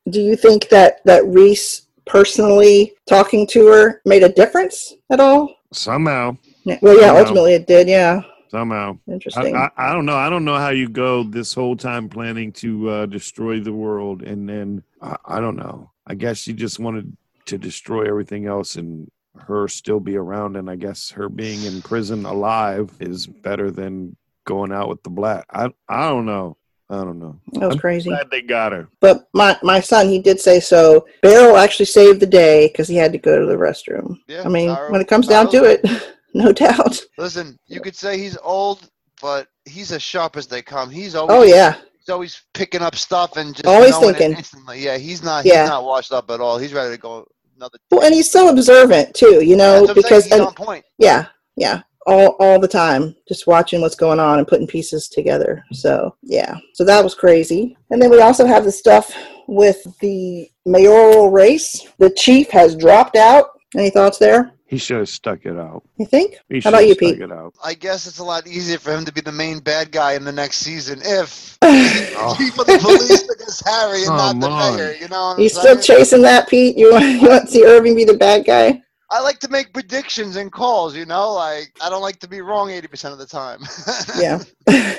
Do 0.07 0.21
you 0.21 0.35
think 0.35 0.69
that 0.69 0.99
that 1.05 1.25
Reese 1.25 1.87
personally 2.05 2.93
talking 3.07 3.45
to 3.47 3.67
her 3.67 4.01
made 4.05 4.23
a 4.23 4.29
difference 4.29 4.93
at 5.11 5.19
all? 5.19 5.55
Somehow, 5.71 6.37
Yeah, 6.65 6.79
Well, 6.81 6.99
yeah, 6.99 7.07
No. 7.13 7.19
ultimately 7.19 7.53
it 7.53 7.67
did. 7.67 7.87
Yeah, 7.87 8.21
somehow. 8.49 8.97
I, 9.07 9.11
interesting. 9.11 9.55
I, 9.55 9.69
I 9.77 9.93
don't 9.93 10.05
know. 10.05 10.15
I 10.15 10.29
don't 10.29 10.45
know 10.45 10.57
how 10.57 10.69
you 10.69 10.89
go 10.89 11.23
this 11.23 11.53
whole 11.53 11.75
time 11.75 12.09
planning 12.09 12.51
to 12.53 12.89
uh, 12.89 13.05
destroy 13.05 13.59
the 13.59 13.73
world, 13.73 14.23
and 14.23 14.47
then 14.49 14.83
I, 15.01 15.15
I 15.25 15.39
don't 15.41 15.55
know. 15.55 15.91
I 16.07 16.15
guess 16.15 16.37
she 16.39 16.53
just 16.53 16.79
wanted 16.79 17.15
to 17.45 17.57
destroy 17.57 18.07
everything 18.07 18.45
else, 18.47 18.75
and 18.75 19.09
her 19.37 19.67
still 19.67 19.99
be 19.99 20.15
around. 20.17 20.55
And 20.57 20.69
I 20.69 20.75
guess 20.75 21.11
her 21.11 21.29
being 21.29 21.63
in 21.63 21.81
prison 21.81 22.25
alive 22.25 22.91
is 22.99 23.27
better 23.27 23.69
than 23.71 24.15
going 24.45 24.71
out 24.71 24.89
with 24.89 25.03
the 25.03 25.09
black. 25.11 25.45
I 25.51 25.69
I 25.87 26.09
don't 26.09 26.25
know. 26.25 26.57
I 26.91 26.95
don't 27.03 27.19
know. 27.19 27.39
that 27.53 27.67
was 27.67 27.75
I'm 27.75 27.79
crazy. 27.79 28.09
Glad 28.09 28.31
they 28.31 28.41
got 28.41 28.71
her. 28.71 28.87
But 28.99 29.27
my 29.33 29.57
my 29.61 29.79
son, 29.79 30.07
he 30.09 30.19
did 30.19 30.39
say 30.39 30.59
so. 30.59 31.05
Barrel 31.21 31.57
actually 31.57 31.85
saved 31.85 32.19
the 32.19 32.25
day 32.25 32.67
because 32.67 32.87
he 32.87 32.95
had 32.95 33.11
to 33.11 33.17
go 33.19 33.39
to 33.39 33.45
the 33.45 33.55
restroom. 33.55 34.17
yeah. 34.27 34.41
I 34.43 34.49
mean, 34.49 34.69
Taro- 34.69 34.91
when 34.91 35.01
it 35.01 35.07
comes 35.07 35.27
down 35.27 35.51
to 35.51 35.63
it, 35.65 35.81
no 36.33 36.51
doubt. 36.51 36.99
listen, 37.17 37.57
you 37.67 37.79
could 37.79 37.95
say 37.95 38.17
he's 38.17 38.37
old, 38.41 38.89
but 39.21 39.47
he's 39.65 39.91
as 39.91 40.01
sharp 40.01 40.35
as 40.35 40.47
they 40.47 40.61
come. 40.63 40.89
He's 40.89 41.13
always 41.13 41.37
Oh 41.37 41.43
yeah, 41.43 41.75
he's 41.99 42.09
always 42.09 42.41
picking 42.55 42.81
up 42.81 42.95
stuff 42.95 43.37
and 43.37 43.53
just 43.53 43.67
Always 43.67 43.95
thinking. 43.97 44.31
instantly. 44.33 44.79
Yeah, 44.79 44.97
he's 44.97 45.21
not 45.21 45.45
Yeah. 45.45 45.61
he's 45.63 45.69
not 45.69 45.83
washed 45.83 46.11
up 46.11 46.31
at 46.31 46.39
all. 46.41 46.57
He's 46.57 46.73
ready 46.73 46.95
to 46.95 46.99
go 46.99 47.27
another. 47.55 47.77
well, 47.91 48.01
and 48.03 48.15
he's 48.15 48.31
so 48.31 48.49
observant 48.49 49.13
too. 49.13 49.45
You 49.45 49.55
know, 49.57 49.85
That's 49.85 49.89
what 49.89 49.89
I'm 49.89 49.95
saying, 49.95 50.03
because 50.03 50.23
he's 50.23 50.33
and, 50.33 50.41
on 50.41 50.53
point. 50.55 50.85
yeah, 50.97 51.27
yeah, 51.55 51.81
all 52.05 52.35
all 52.39 52.59
the 52.59 52.67
time, 52.67 53.15
just 53.27 53.47
watching 53.47 53.81
what's 53.81 53.95
going 53.95 54.19
on 54.19 54.39
and 54.39 54.47
putting 54.47 54.67
pieces 54.67 55.07
together. 55.07 55.63
So 55.71 56.15
yeah, 56.23 56.55
so 56.73 56.83
that 56.85 57.03
was 57.03 57.15
crazy. 57.15 57.77
And 57.91 58.01
then 58.01 58.09
we 58.09 58.21
also 58.21 58.45
have 58.45 58.63
the 58.63 58.71
stuff 58.71 59.13
with 59.47 59.85
the 59.99 60.49
mayoral 60.65 61.31
race. 61.31 61.87
The 61.97 62.09
chief 62.11 62.49
has 62.51 62.75
dropped 62.75 63.15
out. 63.15 63.47
Any 63.75 63.89
thoughts 63.89 64.17
there? 64.17 64.51
He 64.65 64.77
should 64.77 64.97
have 64.97 65.09
stuck 65.09 65.47
it 65.47 65.57
out. 65.57 65.81
You 65.97 66.05
think? 66.05 66.35
He 66.47 66.59
How 66.59 66.69
about 66.69 66.83
you, 66.83 66.89
have 66.89 66.97
stuck 66.97 67.13
Pete? 67.13 67.21
it 67.21 67.31
out. 67.31 67.55
I 67.63 67.73
guess 67.73 68.05
it's 68.05 68.19
a 68.19 68.23
lot 68.23 68.45
easier 68.45 68.77
for 68.77 68.91
him 68.93 69.03
to 69.05 69.11
be 69.11 69.19
the 69.21 69.31
main 69.31 69.59
bad 69.59 69.91
guy 69.91 70.13
in 70.13 70.23
the 70.23 70.31
next 70.31 70.57
season 70.57 70.99
if 71.03 71.57
Oh. 71.63 72.35
chief 72.37 72.57
of 72.59 72.67
the 72.67 72.77
police 72.81 73.23
against 73.27 73.67
Harry 73.67 74.03
and 74.03 74.11
oh, 74.11 74.31
not 74.33 74.39
the 74.39 74.77
mayor. 74.77 74.93
You 74.93 75.07
know, 75.07 75.29
what 75.29 75.39
you 75.39 75.45
I'm 75.45 75.49
still 75.49 75.81
saying? 75.81 75.99
chasing 75.99 76.21
that, 76.21 76.47
Pete? 76.49 76.77
You 76.77 76.91
want 76.91 77.05
you 77.21 77.27
want 77.27 77.45
to 77.45 77.51
see 77.51 77.65
Irving 77.65 77.95
be 77.95 78.03
the 78.05 78.13
bad 78.17 78.45
guy? 78.45 78.81
I 79.11 79.21
like 79.21 79.39
to 79.39 79.49
make 79.49 79.73
predictions 79.73 80.35
and 80.35 80.51
calls. 80.51 80.95
You 80.95 81.05
know, 81.05 81.33
like 81.33 81.71
I 81.81 81.89
don't 81.89 82.01
like 82.01 82.19
to 82.19 82.27
be 82.27 82.41
wrong 82.41 82.69
eighty 82.69 82.87
percent 82.87 83.13
of 83.13 83.19
the 83.19 83.25
time. 83.25 83.59
Yeah, 84.19 84.39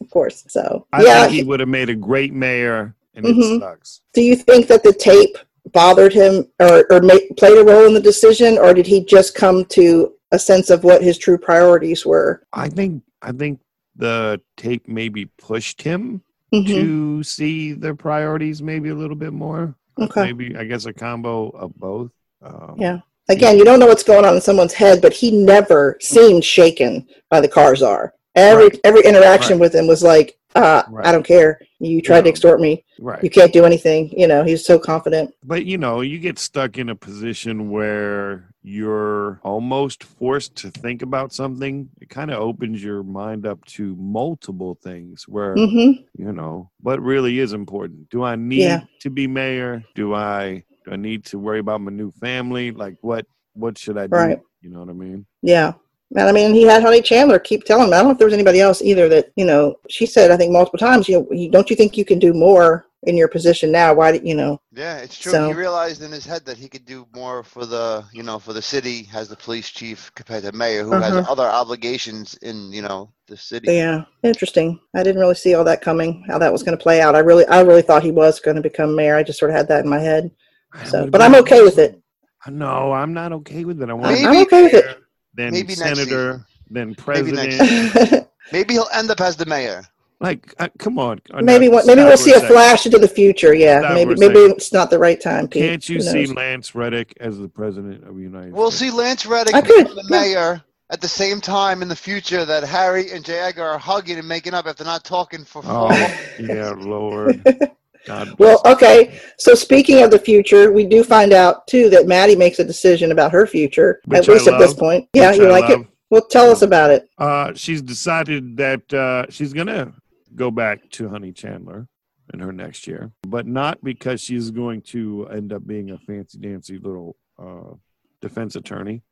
of 0.00 0.10
course. 0.10 0.44
So 0.48 0.86
I 0.92 1.02
yeah, 1.02 1.22
think 1.24 1.32
he 1.34 1.42
would 1.44 1.60
have 1.60 1.68
made 1.68 1.90
a 1.90 1.94
great 1.94 2.32
mayor, 2.32 2.94
and 3.14 3.24
Mhm. 3.24 3.56
it 3.56 3.60
sucks. 3.60 4.00
do 4.12 4.22
you 4.22 4.36
think 4.36 4.66
that 4.68 4.82
the 4.82 4.92
tape 4.92 5.36
bothered 5.72 6.12
him 6.12 6.46
or, 6.60 6.84
or 6.90 7.00
ma- 7.00 7.14
played 7.38 7.56
a 7.58 7.64
role 7.64 7.86
in 7.86 7.94
the 7.94 8.00
decision 8.00 8.58
or 8.58 8.74
did 8.74 8.86
he 8.86 9.02
just 9.02 9.34
come 9.34 9.64
to 9.64 10.12
a 10.30 10.38
sense 10.38 10.68
of 10.68 10.84
what 10.84 11.02
his 11.02 11.16
true 11.16 11.38
priorities 11.38 12.04
were 12.04 12.42
I 12.52 12.68
think 12.68 13.02
I 13.22 13.32
think 13.32 13.60
the 13.96 14.40
tape 14.58 14.86
maybe 14.86 15.24
pushed 15.38 15.80
him 15.80 16.20
Mhm. 16.52 16.66
to 16.66 17.22
see 17.22 17.72
their 17.72 17.94
priorities 17.94 18.62
maybe 18.62 18.90
a 18.90 18.94
little 18.94 19.16
bit 19.16 19.32
more. 19.32 19.74
Okay. 19.98 20.24
Maybe 20.24 20.54
I 20.56 20.64
guess 20.64 20.84
a 20.86 20.92
combo 20.92 21.48
of 21.48 21.74
both. 21.76 22.10
Um, 22.42 22.74
Yeah. 22.78 22.98
Again 23.28 23.56
you 23.58 23.64
don't 23.64 23.78
know 23.80 23.86
what's 23.86 24.02
going 24.02 24.24
on 24.24 24.34
in 24.34 24.40
someone's 24.40 24.72
head 24.72 25.00
but 25.00 25.12
he 25.12 25.30
never 25.30 25.96
seemed 26.00 26.44
shaken 26.44 27.06
by 27.30 27.40
the 27.40 27.48
car 27.48 27.74
czar 27.76 28.14
every 28.34 28.64
Right. 28.68 28.80
every 28.84 29.02
interaction 29.02 29.54
Right. 29.54 29.60
with 29.60 29.74
him 29.74 29.86
was 29.86 30.02
like 30.02 30.36
uh, 30.54 30.82
Right. 30.88 31.06
i 31.06 31.10
don't 31.12 31.24
care 31.26 31.58
you 31.80 32.00
tried 32.00 32.22
to 32.24 32.30
extort 32.30 32.60
me 32.60 32.84
Right. 33.00 33.22
you 33.24 33.30
can't 33.30 33.52
do 33.52 33.64
anything 33.64 34.12
you 34.16 34.26
know 34.28 34.44
he's 34.44 34.64
so 34.64 34.78
confident 34.78 35.30
But 35.42 35.64
you 35.66 35.78
know, 35.78 36.00
you 36.00 36.18
get 36.18 36.38
stuck 36.38 36.78
in 36.78 36.88
a 36.90 36.94
position 36.94 37.70
where 37.70 38.50
you're 38.62 39.40
almost 39.42 40.04
forced 40.04 40.54
to 40.56 40.70
think 40.70 41.02
about 41.02 41.32
something. 41.34 41.90
It 42.00 42.08
kind 42.08 42.30
of 42.30 42.38
opens 42.40 42.82
your 42.82 43.02
mind 43.02 43.46
up 43.46 43.62
to 43.76 43.94
multiple 43.96 44.78
things 44.82 45.24
where, 45.28 45.54
hmm 45.56 45.92
you 46.16 46.32
know, 46.32 46.70
what 46.80 47.02
really 47.02 47.40
is 47.40 47.52
important. 47.52 48.08
Do 48.08 48.22
I 48.22 48.36
need 48.36 48.62
Yeah. 48.62 48.80
to 49.00 49.10
be 49.10 49.26
mayor? 49.26 49.82
Do 49.94 50.14
I 50.14 50.64
do 50.84 50.92
I 50.92 50.96
need 50.96 51.24
to 51.26 51.38
worry 51.38 51.58
about 51.58 51.80
my 51.80 51.90
new 51.90 52.12
family? 52.12 52.70
Like 52.70 52.96
what 53.00 53.26
what 53.54 53.78
should 53.78 53.98
I 53.98 54.06
do? 54.06 54.16
Right. 54.16 54.40
You 54.62 54.70
know 54.70 54.80
what 54.80 54.88
I 54.90 54.92
mean? 54.94 55.26
Yeah. 55.42 55.72
And 56.16 56.28
I 56.28 56.32
mean, 56.32 56.54
he 56.54 56.62
had 56.62 56.82
Honey 56.82 57.02
Chandler 57.02 57.38
keep 57.38 57.64
telling 57.64 57.88
him. 57.88 57.94
I 57.94 57.98
don't 57.98 58.06
know 58.06 58.10
if 58.12 58.18
there 58.18 58.26
was 58.26 58.34
anybody 58.34 58.60
else 58.60 58.82
either 58.82 59.08
that, 59.08 59.32
you 59.36 59.44
know, 59.44 59.74
she 59.88 60.06
said, 60.06 60.30
I 60.30 60.36
think 60.36 60.52
multiple 60.52 60.78
times, 60.78 61.08
you 61.08 61.18
know, 61.20 61.26
you- 61.30 61.50
don't 61.50 61.70
you 61.70 61.76
think 61.76 61.96
you 61.96 62.04
can 62.04 62.18
do 62.18 62.32
more 62.32 62.86
in 63.04 63.16
your 63.16 63.26
position 63.28 63.70
now? 63.72 63.92
Why 63.94 64.12
did, 64.12 64.26
you 64.26 64.34
know, 64.34 64.60
Yeah, 64.72 64.98
it's 64.98 65.18
true. 65.18 65.32
So- 65.32 65.48
he 65.48 65.54
realized 65.54 66.02
in 66.02 66.12
his 66.12 66.24
head 66.24 66.44
that 66.46 66.56
he 66.56 66.68
could 66.68 66.84
do 66.84 67.06
more 67.14 67.42
for 67.42 67.66
the, 67.66 68.04
you 68.12 68.22
know, 68.22 68.38
for 68.38 68.52
the 68.52 68.62
city 68.62 69.08
as 69.14 69.28
the 69.28 69.36
police 69.36 69.70
chief 69.70 70.10
compared 70.14 70.44
to 70.44 70.52
mayor, 70.52 70.84
who 70.84 70.92
has 70.92 71.12
Uh-huh. 71.14 71.32
other 71.32 71.44
obligations 71.48 72.34
in, 72.42 72.72
you 72.72 72.82
know, 72.82 73.10
the 73.26 73.36
city. 73.36 73.72
yeah, 73.72 74.04
interesting. 74.22 74.78
I 74.94 75.02
didn't 75.02 75.20
really 75.20 75.34
see 75.34 75.54
all 75.54 75.64
that 75.64 75.80
coming, 75.82 76.24
how 76.28 76.38
that 76.38 76.52
was 76.52 76.62
going 76.62 76.76
to 76.76 76.82
play 76.82 77.00
out. 77.00 77.14
I 77.16 77.20
really, 77.20 77.46
I 77.46 77.60
really 77.62 77.82
thought 77.82 78.02
he 78.02 78.10
was 78.12 78.40
going 78.40 78.56
to 78.56 78.62
become 78.62 78.94
mayor. 78.94 79.16
I 79.16 79.22
just 79.22 79.38
sort 79.38 79.50
of 79.50 79.56
had 79.56 79.68
that 79.68 79.84
in 79.84 79.90
my 79.90 79.98
head. 80.00 80.30
I 80.74 80.84
So, 80.84 81.06
but 81.08 81.22
I'm 81.22 81.34
okay 81.36 81.62
with 81.62 81.78
it. 81.78 82.00
No, 82.48 82.92
I'm 82.92 83.14
not 83.14 83.32
okay 83.32 83.64
with 83.64 83.80
it. 83.82 83.88
I 83.88 83.94
want 83.94 84.06
I'm, 84.06 84.12
Maybe- 84.14 84.26
I'm 84.26 84.42
okay 84.42 84.62
with 84.64 84.74
it. 84.74 84.98
then 85.34 85.52
Maybe 85.52 85.68
next 85.68 85.78
senator, 85.80 86.44
then 86.70 86.94
Maybe 87.06 87.32
next 87.32 87.58
president. 87.58 88.28
Maybe 88.52 88.74
he'll 88.74 88.88
end 88.92 89.10
up 89.10 89.20
as 89.22 89.36
the 89.36 89.46
mayor. 89.46 89.82
like, 90.20 90.54
uh, 90.58 90.68
come 90.78 90.98
on. 90.98 91.20
uh, 91.32 91.40
maybe, 91.40 91.66
no, 91.68 91.76
one- 91.76 91.86
maybe 91.86 92.00
stop 92.00 92.08
we'll 92.08 92.16
for 92.18 92.22
see 92.22 92.30
a 92.32 92.34
second. 92.34 92.48
flash 92.48 92.84
into 92.86 92.98
the 92.98 93.08
future. 93.08 93.54
Yeah, 93.54 93.80
Stop 93.80 93.94
maybe, 93.94 94.14
for 94.14 94.16
a 94.16 94.28
maybe 94.28 94.34
second. 94.40 94.50
it's 94.56 94.72
not 94.74 94.90
the 94.90 94.98
right 94.98 95.20
time. 95.20 95.48
Pete. 95.48 95.62
Can't 95.62 95.88
you 95.88 95.96
Who 95.96 96.02
see 96.02 96.24
knows? 96.26 96.34
Lance 96.34 96.74
Reddick 96.74 97.14
as 97.20 97.38
the 97.38 97.48
president 97.48 98.04
of 98.06 98.14
the 98.16 98.22
United 98.22 98.52
We'll 98.52 98.70
States? 98.70 98.92
see 98.92 98.96
Lance 98.98 99.24
Reddick 99.26 99.54
I 99.54 99.62
could, 99.62 99.88
become 99.88 99.94
the 99.96 100.06
yeah. 100.10 100.20
mayor 100.20 100.62
at 100.90 101.00
the 101.00 101.08
same 101.08 101.40
time 101.40 101.80
in 101.80 101.88
the 101.88 101.96
future 101.96 102.44
that 102.44 102.62
Harry 102.64 103.10
and 103.10 103.24
J. 103.24 103.38
Edgar 103.38 103.64
are 103.64 103.78
hugging 103.78 104.18
and 104.18 104.28
making 104.28 104.52
up 104.52 104.66
after 104.66 104.84
not 104.84 105.02
talking 105.04 105.44
for 105.44 105.62
four 105.62 105.88
Oh, 105.90 106.18
yeah, 106.38 106.70
Lord. 106.76 107.42
God 108.04 108.34
Well, 108.38 108.60
okay. 108.66 109.20
So 109.38 109.54
speaking 109.54 110.02
of 110.02 110.10
the 110.10 110.18
future, 110.18 110.72
we 110.72 110.84
do 110.86 111.02
find 111.02 111.32
out 111.32 111.66
too 111.66 111.88
that 111.90 112.06
Maddie 112.06 112.36
makes 112.36 112.58
a 112.58 112.64
decision 112.64 113.12
about 113.12 113.32
her 113.32 113.46
future. 113.46 114.00
Which 114.06 114.28
at 114.28 114.28
least 114.28 114.48
I 114.48 114.54
at 114.54 114.58
this 114.58 114.74
point. 114.74 115.08
Yeah, 115.14 115.30
Which 115.30 115.40
you 115.40 115.46
I 115.46 115.60
like 115.60 115.70
it. 115.70 115.86
Well, 116.10 116.22
tell 116.22 116.50
us 116.50 116.62
about 116.62 116.90
it. 116.90 117.08
Uh, 117.18 117.52
she's 117.54 117.82
decided 117.82 118.56
that 118.58 118.92
uh, 118.92 119.26
she's 119.30 119.52
gonna 119.52 119.92
go 120.36 120.50
back 120.50 120.88
to 120.90 121.08
Honey 121.08 121.32
Chandler 121.32 121.88
in 122.32 122.40
her 122.40 122.52
next 122.52 122.86
year, 122.86 123.12
but 123.26 123.46
not 123.46 123.82
because 123.82 124.20
she's 124.20 124.50
going 124.50 124.82
to 124.82 125.26
end 125.28 125.52
up 125.52 125.66
being 125.66 125.90
a 125.90 125.98
fancy 125.98 126.38
dancy 126.38 126.78
little 126.78 127.16
uh, 127.38 127.74
defense 128.20 128.56
attorney. 128.56 129.02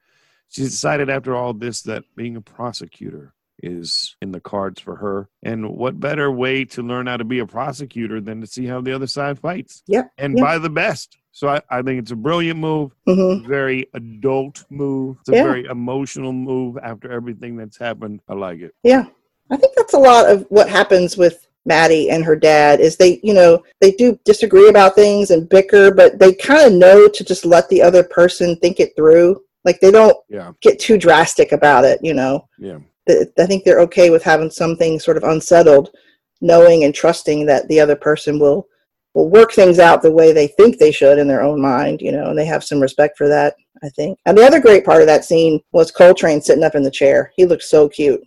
She's 0.48 0.70
decided 0.70 1.08
after 1.08 1.34
all 1.34 1.54
this 1.54 1.82
that 1.82 2.04
being 2.14 2.36
a 2.36 2.40
prosecutor 2.40 3.34
is 3.62 4.16
in 4.22 4.32
the 4.32 4.40
cards 4.40 4.80
for 4.80 4.96
her. 4.96 5.28
And 5.42 5.70
what 5.70 6.00
better 6.00 6.30
way 6.30 6.64
to 6.66 6.82
learn 6.82 7.06
how 7.06 7.16
to 7.16 7.24
be 7.24 7.38
a 7.40 7.46
prosecutor 7.46 8.20
than 8.20 8.40
to 8.40 8.46
see 8.46 8.66
how 8.66 8.80
the 8.80 8.92
other 8.92 9.06
side 9.06 9.38
fights? 9.38 9.82
Yep, 9.86 10.10
And 10.18 10.36
yep. 10.36 10.42
by 10.42 10.58
the 10.58 10.70
best. 10.70 11.16
So 11.32 11.48
I, 11.48 11.62
I 11.70 11.80
think 11.82 11.98
it's 12.00 12.10
a 12.10 12.16
brilliant 12.16 12.58
move, 12.58 12.92
hmm 13.06 13.46
very 13.46 13.86
adult 13.94 14.64
move. 14.70 15.16
It's 15.20 15.30
a 15.30 15.34
Yeah. 15.34 15.44
very 15.44 15.64
emotional 15.64 16.32
move 16.32 16.76
after 16.82 17.10
everything 17.10 17.56
that's 17.56 17.78
happened. 17.78 18.20
I 18.28 18.34
like 18.34 18.60
it. 18.60 18.74
Yeah, 18.82 19.06
I 19.50 19.56
think 19.56 19.74
that's 19.74 19.94
a 19.94 19.98
lot 19.98 20.28
of 20.28 20.44
what 20.50 20.68
happens 20.68 21.16
with 21.16 21.46
Maddie 21.64 22.10
and 22.10 22.24
her 22.24 22.36
dad 22.36 22.80
is 22.80 22.96
they, 22.96 23.20
you 23.22 23.32
know, 23.32 23.62
they 23.80 23.92
do 23.92 24.18
disagree 24.24 24.68
about 24.68 24.94
things 24.94 25.30
and 25.30 25.48
bicker, 25.48 25.90
but 25.92 26.18
they 26.18 26.34
kind 26.34 26.66
of 26.66 26.72
know 26.72 27.08
to 27.08 27.24
just 27.24 27.44
let 27.46 27.68
the 27.68 27.80
other 27.80 28.02
person 28.02 28.56
think 28.56 28.80
it 28.80 28.94
through. 28.96 29.40
Like 29.64 29.80
they 29.80 29.90
don't 29.90 30.16
Yeah. 30.28 30.52
get 30.60 30.78
too 30.78 30.98
drastic 30.98 31.52
about 31.52 31.84
it, 31.84 32.00
you 32.02 32.14
know. 32.14 32.48
Yeah. 32.58 32.78
Th- 33.08 33.28
I 33.38 33.46
think 33.46 33.64
they're 33.64 33.80
okay 33.80 34.10
with 34.10 34.22
having 34.22 34.50
something 34.50 34.98
sort 35.00 35.16
of 35.16 35.24
unsettled, 35.24 35.90
knowing 36.40 36.84
and 36.84 36.94
trusting 36.94 37.46
that 37.46 37.66
the 37.68 37.80
other 37.80 37.96
person 37.96 38.38
will 38.38 38.66
will 39.14 39.28
work 39.28 39.52
things 39.52 39.78
out 39.78 40.00
the 40.00 40.10
way 40.10 40.32
they 40.32 40.46
think 40.46 40.78
they 40.78 40.90
should 40.90 41.18
in 41.18 41.28
their 41.28 41.42
own 41.42 41.60
mind, 41.60 42.00
you 42.00 42.10
know, 42.12 42.30
and 42.30 42.38
they 42.38 42.46
have 42.46 42.64
some 42.64 42.80
respect 42.80 43.18
for 43.18 43.28
that, 43.28 43.54
I 43.84 43.90
think. 43.90 44.18
And 44.24 44.38
the 44.38 44.44
other 44.46 44.58
great 44.58 44.86
part 44.86 45.02
of 45.02 45.06
that 45.06 45.24
scene 45.26 45.60
was 45.72 45.90
Coltrane 45.90 46.40
sitting 46.40 46.64
up 46.64 46.74
in 46.74 46.82
the 46.82 46.90
chair. 46.90 47.30
He 47.36 47.44
looked 47.44 47.64
so 47.64 47.90
cute. 47.90 48.22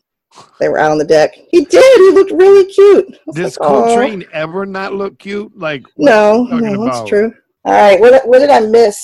They 0.60 0.70
were 0.70 0.78
out 0.78 0.92
on 0.92 0.98
the 1.00 1.04
deck. 1.06 1.34
He 1.50 1.66
did. 1.66 1.98
He 1.98 2.12
looked 2.12 2.32
really 2.32 2.72
cute. 2.72 3.08
I 3.16 3.18
was 3.26 3.36
Does 3.36 3.58
like, 3.60 3.68
"Aw." 3.70 3.86
Coltrane 3.86 4.26
ever 4.32 4.66
not 4.66 4.94
look 4.94 5.18
cute? 5.18 5.58
Like, 5.58 5.84
what 5.96 6.06
No, 6.06 6.32
are 6.32 6.38
you 6.44 6.50
talking 6.50 6.74
no, 6.74 6.86
that's 6.86 7.10
true. 7.10 7.34
All 7.64 7.74
right, 7.74 8.00
what 8.00 8.28
what 8.28 8.40
did 8.40 8.50
I 8.52 8.60
miss? 8.60 9.00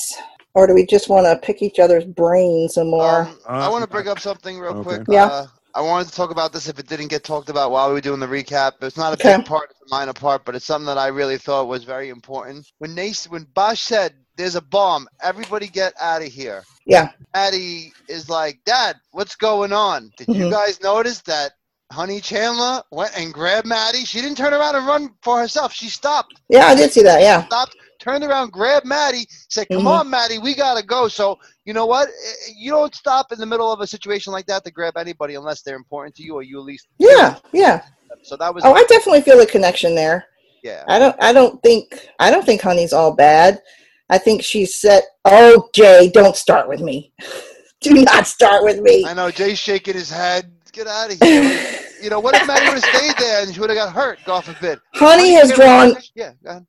Or 0.54 0.66
do 0.66 0.74
we 0.74 0.84
just 0.86 1.08
want 1.08 1.24
to 1.26 1.44
pick 1.44 1.62
each 1.62 1.78
other's 1.80 2.04
brains 2.04 2.74
some 2.74 2.90
more? 2.90 3.22
Um, 3.22 3.38
I 3.48 3.66
Uh, 3.66 3.70
want 3.72 3.82
to 3.82 3.90
bring 3.90 4.06
up 4.06 4.20
something 4.20 4.58
real 4.60 4.72
okay. 4.72 4.82
quick. 4.82 5.02
Yeah. 5.08 5.24
Uh, 5.26 5.46
I 5.74 5.80
wanted 5.80 6.08
to 6.08 6.14
talk 6.14 6.30
about 6.30 6.52
this 6.52 6.68
if 6.68 6.78
it 6.78 6.88
didn't 6.88 7.08
get 7.08 7.24
talked 7.24 7.48
about 7.48 7.70
while 7.70 7.88
we 7.88 7.94
were 7.94 8.00
doing 8.00 8.20
the 8.20 8.26
recap. 8.26 8.72
It's 8.82 8.96
not 8.96 9.12
a 9.12 9.14
Okay. 9.14 9.36
big 9.38 9.46
part, 9.46 9.70
it's 9.70 9.80
a 9.80 9.94
minor 9.94 10.12
part, 10.12 10.44
but 10.44 10.54
it's 10.54 10.66
something 10.66 10.86
that 10.86 10.98
I 10.98 11.08
really 11.08 11.38
thought 11.38 11.68
was 11.68 11.84
very 11.84 12.10
important. 12.10 12.66
When 12.78 12.94
they, 12.94 13.12
when 13.28 13.44
Bosch 13.54 13.80
said, 13.80 14.14
"There's 14.36 14.56
a 14.56 14.60
bomb, 14.62 15.08
everybody 15.22 15.68
get 15.68 15.94
out 16.00 16.22
of 16.22 16.28
here." 16.28 16.64
Yeah. 16.86 17.10
Addie 17.34 17.92
is 18.08 18.28
like, 18.28 18.60
"Dad, 18.66 18.96
what's 19.12 19.36
going 19.36 19.72
on? 19.72 20.12
Did 20.16 20.28
you 20.34 20.44
Mhm. 20.44 20.50
guys 20.50 20.80
notice 20.82 21.20
that?" 21.22 21.52
Honey 21.92 22.20
Chandler 22.20 22.82
went 22.90 23.16
and 23.18 23.34
grabbed 23.34 23.66
Maddie. 23.66 24.04
She 24.06 24.22
didn't 24.22 24.38
turn 24.38 24.54
around 24.54 24.76
and 24.76 24.86
run 24.86 25.14
for 25.22 25.38
herself. 25.38 25.72
She 25.74 25.88
stopped 25.88 26.40
yeah, 26.48 26.66
I 26.66 26.74
did 26.74 26.92
see 26.92 27.02
that. 27.02 27.20
Yeah. 27.22 27.46
stopped, 27.46 27.76
turned 28.02 28.24
around, 28.24 28.50
grabbed 28.52 28.84
Maddie, 28.84 29.26
said, 29.48 29.68
"Come 29.70 29.84
Mhm. 29.84 30.00
on, 30.00 30.10
Maddie, 30.10 30.38
we 30.38 30.54
gotta 30.54 30.82
go." 30.82 31.08
So 31.08 31.38
you 31.64 31.72
know 31.72 31.86
what? 31.86 32.08
You 32.56 32.70
don't 32.72 32.94
stop 32.94 33.30
in 33.32 33.38
the 33.38 33.46
middle 33.46 33.70
of 33.72 33.80
a 33.80 33.86
situation 33.86 34.32
like 34.32 34.46
that 34.46 34.64
to 34.64 34.70
grab 34.70 34.96
anybody 34.96 35.36
unless 35.36 35.62
they're 35.62 35.76
important 35.76 36.14
to 36.16 36.22
you, 36.22 36.34
or 36.34 36.42
you 36.42 36.58
at 36.58 36.64
least. 36.64 36.88
Yeah, 36.98 37.36
yeah. 37.52 37.82
So 38.22 38.36
that 38.36 38.52
was 38.54 38.64
Oh, 38.64 38.74
I 38.74 38.82
definitely 38.84 39.22
feel 39.22 39.40
a 39.40 39.46
connection 39.46 39.94
there. 39.94 40.26
yeah. 40.62 40.84
I 40.88 40.98
don't 40.98 41.16
I 41.20 41.32
don't 41.32 41.62
think 41.62 42.08
I 42.18 42.30
don't 42.30 42.44
think 42.44 42.60
Honey's 42.60 42.92
all 42.92 43.12
bad. 43.14 43.62
I 44.10 44.18
think 44.18 44.42
she 44.42 44.66
said, 44.66 45.04
Oh 45.24 45.68
Jay, 45.72 46.10
don't 46.12 46.36
start 46.36 46.68
with 46.68 46.80
me. 46.80 47.12
Do 47.80 47.94
not 48.04 48.26
start 48.26 48.62
with 48.62 48.80
me. 48.80 49.04
I 49.04 49.14
know 49.14 49.30
Jay's 49.30 49.58
shaking 49.58 49.94
his 49.94 50.10
head. 50.10 50.52
Get 50.72 50.86
out 50.86 51.12
of 51.12 51.18
here. 51.20 51.78
you 52.02 52.08
know 52.08 52.18
what 52.20 52.34
if 52.34 52.46
Maddie 52.46 52.64
would 52.72 52.82
have 52.82 52.94
stayed 52.94 53.14
there 53.18 53.42
and 53.42 53.52
she 53.54 53.60
would 53.60 53.68
have 53.70 53.76
got 53.76 53.92
hurt? 53.92 54.18
God 54.24 54.42
forbid. 54.44 54.80
Honey 54.94 55.32
has 55.34 55.50
Honey, 55.50 55.92
drawn 55.92 56.02
Yeah. 56.14 56.60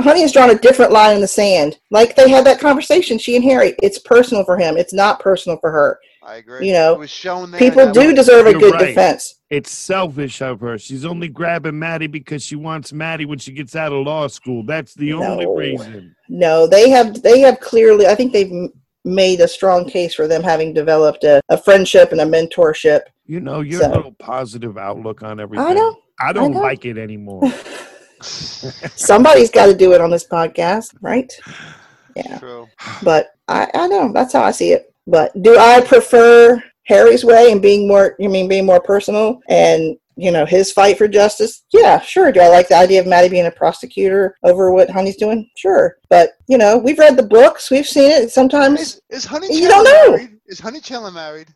Honey 0.00 0.22
has 0.22 0.32
drawn 0.32 0.50
a 0.50 0.58
different 0.58 0.90
line 0.92 1.14
in 1.14 1.20
the 1.20 1.28
sand. 1.28 1.78
Like 1.90 2.16
they 2.16 2.28
had 2.28 2.44
that 2.46 2.58
conversation, 2.60 3.16
she 3.18 3.36
and 3.36 3.44
Harry. 3.44 3.74
It's 3.82 3.98
personal 4.00 4.44
for 4.44 4.56
him. 4.58 4.76
It's 4.76 4.92
not 4.92 5.20
personal 5.20 5.58
for 5.60 5.70
her. 5.70 5.98
I 6.26 6.36
agree. 6.36 6.66
You 6.66 6.72
know, 6.72 6.94
it 6.94 6.98
was 6.98 7.10
shown 7.10 7.50
there. 7.50 7.60
People 7.60 7.92
do 7.92 8.06
was- 8.06 8.14
deserve 8.14 8.46
a 8.46 8.50
You're 8.50 8.60
good 8.60 8.72
right. 8.74 8.86
defense. 8.88 9.36
It's 9.50 9.70
selfish 9.70 10.42
of 10.42 10.58
her. 10.60 10.78
She's 10.78 11.04
only 11.04 11.28
grabbing 11.28 11.78
Maddie 11.78 12.08
because 12.08 12.42
she 12.42 12.56
wants 12.56 12.92
Maddie 12.92 13.26
when 13.26 13.38
she 13.38 13.52
gets 13.52 13.76
out 13.76 13.92
of 13.92 14.04
law 14.04 14.26
school. 14.26 14.64
That's 14.64 14.94
the 14.94 15.12
only 15.12 15.46
reason. 15.46 16.16
No, 16.28 16.66
they 16.66 16.90
have 16.90 17.22
they 17.22 17.38
have 17.40 17.60
clearly 17.60 18.06
I 18.08 18.16
think 18.16 18.32
they've 18.32 18.50
m- 18.50 18.72
made 19.04 19.40
a 19.40 19.48
strong 19.48 19.88
case 19.88 20.14
for 20.14 20.26
them 20.26 20.42
having 20.42 20.72
developed 20.72 21.24
a, 21.24 21.40
a 21.48 21.56
friendship 21.56 22.12
and 22.12 22.20
a 22.20 22.24
mentorship. 22.24 23.00
You 23.26 23.40
know, 23.40 23.60
your 23.60 23.80
So- 23.80 23.90
little 23.90 24.12
positive 24.12 24.78
outlook 24.78 25.22
on 25.22 25.40
everything. 25.40 25.66
I 25.66 25.72
know. 25.72 25.96
I 26.20 26.32
don't 26.32 26.52
know. 26.52 26.60
like 26.60 26.84
it 26.84 26.96
anymore. 26.98 27.42
Somebody's 28.20 29.50
got 29.50 29.66
to 29.66 29.74
do 29.76 29.92
it 29.92 30.00
on 30.00 30.10
this 30.10 30.26
podcast, 30.26 30.94
right? 31.00 31.30
Yeah. 32.16 32.38
True. 32.38 32.68
But 33.02 33.30
I, 33.48 33.68
I 33.74 33.86
know 33.88 34.12
that's 34.12 34.32
how 34.32 34.42
I 34.42 34.50
see 34.50 34.72
it. 34.72 34.94
But 35.06 35.30
do 35.42 35.58
I 35.58 35.80
prefer 35.82 36.62
Harry's 36.84 37.24
way 37.24 37.52
and 37.52 37.60
being 37.60 37.86
more? 37.86 38.14
You 38.18 38.28
mean 38.30 38.48
being 38.48 38.64
more 38.64 38.80
personal 38.80 39.40
and 39.48 39.96
you 40.16 40.30
know 40.30 40.44
his 40.46 40.72
fight 40.72 40.98
for 40.98 41.08
justice? 41.08 41.64
Yeah, 41.72 42.00
sure. 42.00 42.32
Do 42.32 42.40
I 42.40 42.48
like 42.48 42.68
the 42.68 42.76
idea 42.76 43.00
of 43.00 43.06
Maddie 43.06 43.28
being 43.28 43.46
a 43.46 43.50
prosecutor 43.50 44.36
over 44.42 44.72
what 44.72 44.90
Honey's 44.90 45.16
doing? 45.16 45.48
Sure. 45.56 45.96
But 46.08 46.30
you 46.48 46.58
know 46.58 46.78
we've 46.78 46.98
read 46.98 47.16
the 47.16 47.22
books, 47.22 47.70
we've 47.70 47.86
seen 47.86 48.10
it. 48.10 48.30
Sometimes 48.30 48.80
Is, 48.80 49.00
is 49.10 49.24
Honey 49.24 49.48
You 49.48 49.68
Chandler 49.68 49.68
don't 49.68 49.84
know. 49.84 50.16
married? 50.16 50.38
Is 50.46 50.60
Honey 50.60 50.80
Chandler 50.80 51.10
married? 51.10 51.48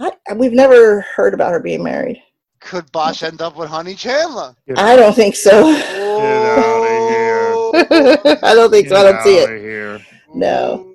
I, 0.00 0.12
we've 0.34 0.52
never 0.52 1.02
heard 1.02 1.34
about 1.34 1.52
her 1.52 1.60
being 1.60 1.82
married. 1.82 2.22
Could 2.60 2.90
Bosch 2.92 3.22
end 3.22 3.40
up 3.42 3.56
with 3.56 3.68
Honey 3.68 3.94
Chandler? 3.94 4.54
I 4.76 4.96
don't 4.96 5.14
think 5.14 5.36
so. 5.36 5.50
Get 5.72 6.58
out 6.58 6.82
of 6.82 7.10
here. 7.10 8.38
I 8.42 8.54
don't 8.54 8.70
think 8.70 8.88
so. 8.88 8.96
I 8.96 9.02
don't 9.02 9.22
see 9.22 9.36
it. 9.36 9.60
Here. 9.60 10.00
No. 10.34 10.90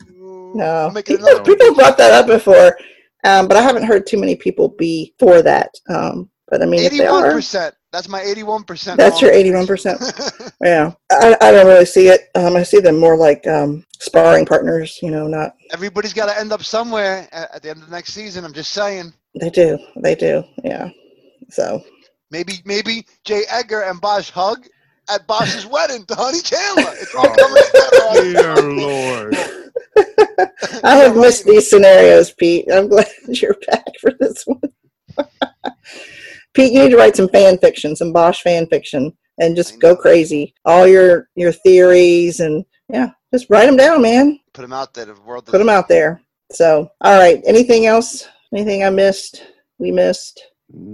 No, 0.56 0.90
people, 1.06 1.42
people 1.42 1.76
brought 1.76 1.98
that 1.98 2.14
up 2.14 2.28
before, 2.28 2.78
um, 3.26 3.50
but 3.50 3.58
I 3.58 3.62
haven't 3.62 3.84
heard 3.84 4.08
too 4.08 4.18
many 4.18 4.38
people 4.38 4.70
be 4.70 5.14
for 5.20 5.42
that. 5.42 5.70
Um, 5.90 6.30
but 6.50 6.62
I 6.62 6.66
mean, 6.66 6.82
if 6.82 6.92
they 6.92 7.00
Eighty-one 7.00 7.26
are, 7.26 7.32
percent. 7.32 7.76
That's 7.92 8.10
my 8.10 8.22
eighty-one 8.22 8.64
percent. 8.64 8.98
That's 8.98 9.22
your 9.22 9.32
81%. 9.32 10.52
yeah, 10.62 10.92
I, 11.12 11.38
I 11.40 11.52
don't 11.52 11.68
really 11.68 11.86
see 11.86 12.08
it. 12.10 12.30
Um, 12.36 12.56
I 12.56 12.64
see 12.64 12.80
them 12.80 13.00
more 13.00 13.16
like 13.18 13.48
um, 13.48 13.86
sparring 14.00 14.46
partners. 14.46 15.00
You 15.02 15.12
know, 15.12 15.28
not 15.28 15.56
Everybody's 15.72 16.14
got 16.14 16.26
to 16.26 16.40
end 16.40 16.52
up 16.52 16.64
somewhere 16.64 17.28
at, 17.32 17.56
at 17.56 17.62
the 17.64 17.70
end 17.70 17.82
of 17.82 17.90
the 17.90 17.96
next 17.96 18.14
season. 18.14 18.44
I'm 18.44 18.54
just 18.54 18.72
saying. 18.72 19.14
they 19.40 19.50
do, 19.50 19.80
they 19.98 20.16
do. 20.16 20.44
Yeah. 20.64 20.90
So 21.50 21.84
Maybe 22.32 22.54
maybe 22.66 23.06
Jay 23.24 23.44
Edgar 23.50 23.84
and 23.84 24.02
Bosch 24.02 24.30
hug 24.30 24.68
at 25.10 25.26
Bosch's 25.28 25.66
wedding 25.72 26.06
to 26.08 26.16
Honey 26.16 26.42
Chandler. 26.42 26.94
It's 26.96 27.14
all 27.16 27.34
coming 27.34 27.64
together. 27.64 28.34
Dear 28.34 28.56
Lord. 28.74 29.36
I 30.84 30.96
have 30.98 31.16
missed 31.16 31.46
these 31.46 31.70
scenarios, 31.70 32.32
Pete. 32.32 32.66
I'm 32.72 32.90
glad 32.90 33.08
you're 33.28 33.56
back 33.68 33.86
for 34.02 34.12
this 34.20 34.44
one. 34.46 34.60
Pete, 36.56 36.74
you 36.74 36.84
need 36.84 36.90
to 36.92 36.98
write 36.98 37.16
some 37.16 37.30
fan 37.30 37.58
fiction, 37.60 37.96
some 37.96 38.14
Bosch 38.14 38.42
fan 38.42 38.66
fiction, 38.68 39.12
and 39.40 39.56
just 39.56 39.80
go 39.80 39.96
crazy. 39.96 40.54
All 40.66 40.88
your 40.88 41.30
your 41.36 41.52
theories 41.52 42.40
and 42.40 42.66
yeah, 42.90 43.12
just 43.34 43.50
write 43.50 43.66
them 43.66 43.78
down, 43.78 44.02
man. 44.02 44.40
Put 44.54 44.62
them 44.62 44.74
out 44.74 44.94
there. 44.94 45.06
The 45.06 45.16
world. 45.22 45.46
Put 45.46 45.58
them 45.60 45.70
out 45.70 45.88
there. 45.88 46.22
So, 46.52 46.90
all 47.02 47.18
right. 47.20 47.42
Anything 47.46 47.86
else? 47.86 48.28
Anything 48.54 48.84
I 48.84 48.90
missed? 48.90 49.46
We 49.80 49.92
missed 49.92 50.42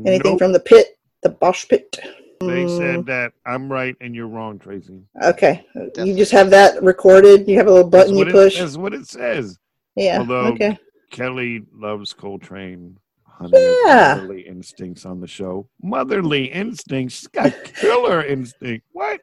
anything 0.06 0.32
Nope. 0.32 0.40
from 0.40 0.54
the 0.54 0.60
pit, 0.60 0.98
the 1.24 1.30
Bosch 1.30 1.68
pit? 1.68 1.98
They 2.40 2.66
Mm, 2.66 2.78
said 2.78 3.06
that 3.06 3.34
I'm 3.46 3.72
right 3.72 3.96
and 4.02 4.16
you're 4.16 4.28
wrong, 4.28 4.58
Tracy. 4.58 5.02
okay. 5.22 5.64
You 5.98 6.16
just 6.16 6.32
have 6.32 6.50
that 6.50 6.82
recorded. 6.82 7.48
You 7.48 7.58
have 7.58 7.68
a 7.68 7.72
little 7.72 7.90
button 7.90 8.16
you 8.18 8.26
push. 8.26 8.56
It, 8.56 8.60
that's 8.62 8.78
what 8.78 8.96
it 8.96 9.08
says. 9.08 9.60
yeah. 9.96 10.18
Although 10.20 10.48
okay. 10.54 10.78
Kelly 11.12 11.64
loves 11.72 12.14
Coltrane. 12.14 12.98
Honey, 13.42 13.58
Yeah. 13.86 14.14
motherly 14.16 14.42
instincts 14.48 15.06
on 15.06 15.20
the 15.20 15.28
show. 15.28 15.68
Motherly 15.82 16.46
instincts. 16.46 17.16
She's 17.20 17.28
got 17.28 17.52
killer 17.64 18.24
instinct. 18.36 18.86
What? 18.92 19.20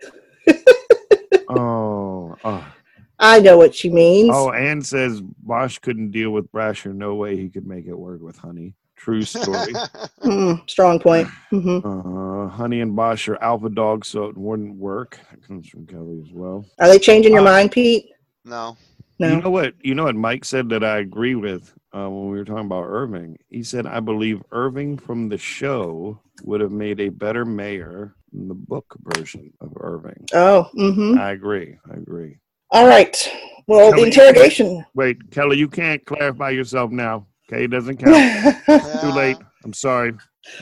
oh, 1.48 2.36
oh. 2.44 2.72
I 3.20 3.40
know 3.40 3.56
what 3.56 3.74
she 3.74 3.90
means. 3.90 4.30
Oh, 4.32 4.52
Anne 4.52 4.82
says 4.82 5.20
Bosch 5.20 5.78
couldn't 5.78 6.10
deal 6.12 6.30
with 6.30 6.50
Brasher. 6.52 6.94
No 6.94 7.14
way 7.16 7.36
he 7.36 7.48
could 7.48 7.66
make 7.66 7.86
it 7.86 7.94
work 7.98 8.20
with 8.20 8.36
Honey. 8.36 8.74
True 8.96 9.22
story. 9.22 9.74
Mm, 10.22 10.68
strong 10.68 10.98
point. 10.98 11.28
hmm 11.50 11.78
uh, 11.84 12.48
Honey 12.48 12.80
and 12.80 12.94
Bosch 12.94 13.28
are 13.28 13.40
alpha 13.42 13.70
dogs, 13.70 14.08
so 14.08 14.24
it 14.24 14.36
wouldn't 14.36 14.74
work. 14.76 15.18
That 15.30 15.46
comes 15.46 15.68
from 15.68 15.86
Kelly 15.86 16.20
as 16.22 16.32
well. 16.32 16.66
Are 16.80 16.88
they 16.88 16.98
changing 16.98 17.32
your 17.32 17.42
Uh, 17.42 17.44
mind, 17.44 17.70
Pete? 17.72 18.06
no. 18.44 18.76
No. 19.18 19.28
You 19.28 19.40
know 19.42 19.50
what? 19.50 19.74
You 19.82 19.94
know 19.94 20.04
what 20.04 20.14
Mike 20.14 20.44
said 20.44 20.68
that 20.70 20.84
I 20.84 20.98
agree 20.98 21.34
with 21.34 21.74
uh, 21.92 22.08
when 22.08 22.30
we 22.30 22.38
were 22.38 22.44
talking 22.44 22.66
about 22.66 22.84
Irving. 22.84 23.38
He 23.48 23.62
said, 23.62 23.86
"I 23.86 24.00
believe 24.00 24.42
Irving 24.52 24.96
from 24.96 25.28
the 25.28 25.38
show 25.38 26.20
would 26.44 26.60
have 26.60 26.70
made 26.72 27.00
a 27.00 27.08
better 27.08 27.44
mayor 27.44 28.14
than 28.32 28.48
the 28.48 28.54
book 28.54 28.96
version 29.00 29.52
of 29.60 29.72
Irving." 29.80 30.26
Oh, 30.32 30.68
mm-hmm. 30.76 31.18
I 31.18 31.32
agree. 31.32 31.76
I 31.90 31.94
agree. 31.96 32.38
All 32.70 32.86
right. 32.86 33.32
Well, 33.66 33.92
the 33.92 34.04
interrogation. 34.04 34.84
Wait, 34.94 35.30
Kelly, 35.30 35.58
you 35.58 35.68
can't 35.68 36.04
clarify 36.06 36.50
yourself 36.50 36.90
now. 36.90 37.26
Okay, 37.50 37.64
it 37.64 37.70
doesn't 37.70 37.96
count. 38.04 38.56
Too 39.00 39.10
late. 39.10 39.36
I'm 39.64 39.72
sorry. 39.72 40.12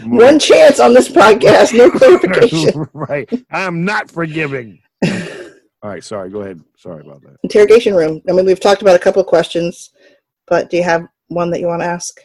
One 0.04 0.38
chance 0.38 0.80
on 0.80 0.94
this 0.94 1.08
podcast, 1.08 1.76
no 1.76 1.90
clarification. 1.98 2.88
right. 2.92 3.28
I'm 3.50 3.84
not 3.84 4.10
forgiving. 4.10 4.80
All 5.82 5.90
right. 5.90 6.02
Sorry. 6.02 6.30
Go 6.30 6.40
ahead. 6.42 6.60
Sorry 6.76 7.00
about 7.02 7.22
that. 7.22 7.36
interrogation 7.42 7.94
room. 7.94 8.20
I 8.28 8.32
mean, 8.32 8.46
we've 8.46 8.60
talked 8.60 8.82
about 8.82 8.96
a 8.96 8.98
couple 9.00 9.20
of 9.20 9.26
questions, 9.28 9.90
but 10.46 10.70
do 10.70 10.76
you 10.76 10.82
have 10.82 11.06
one 11.28 11.50
that 11.50 11.60
you 11.60 11.66
want 11.66 11.82
to 11.82 11.86
ask 11.86 12.20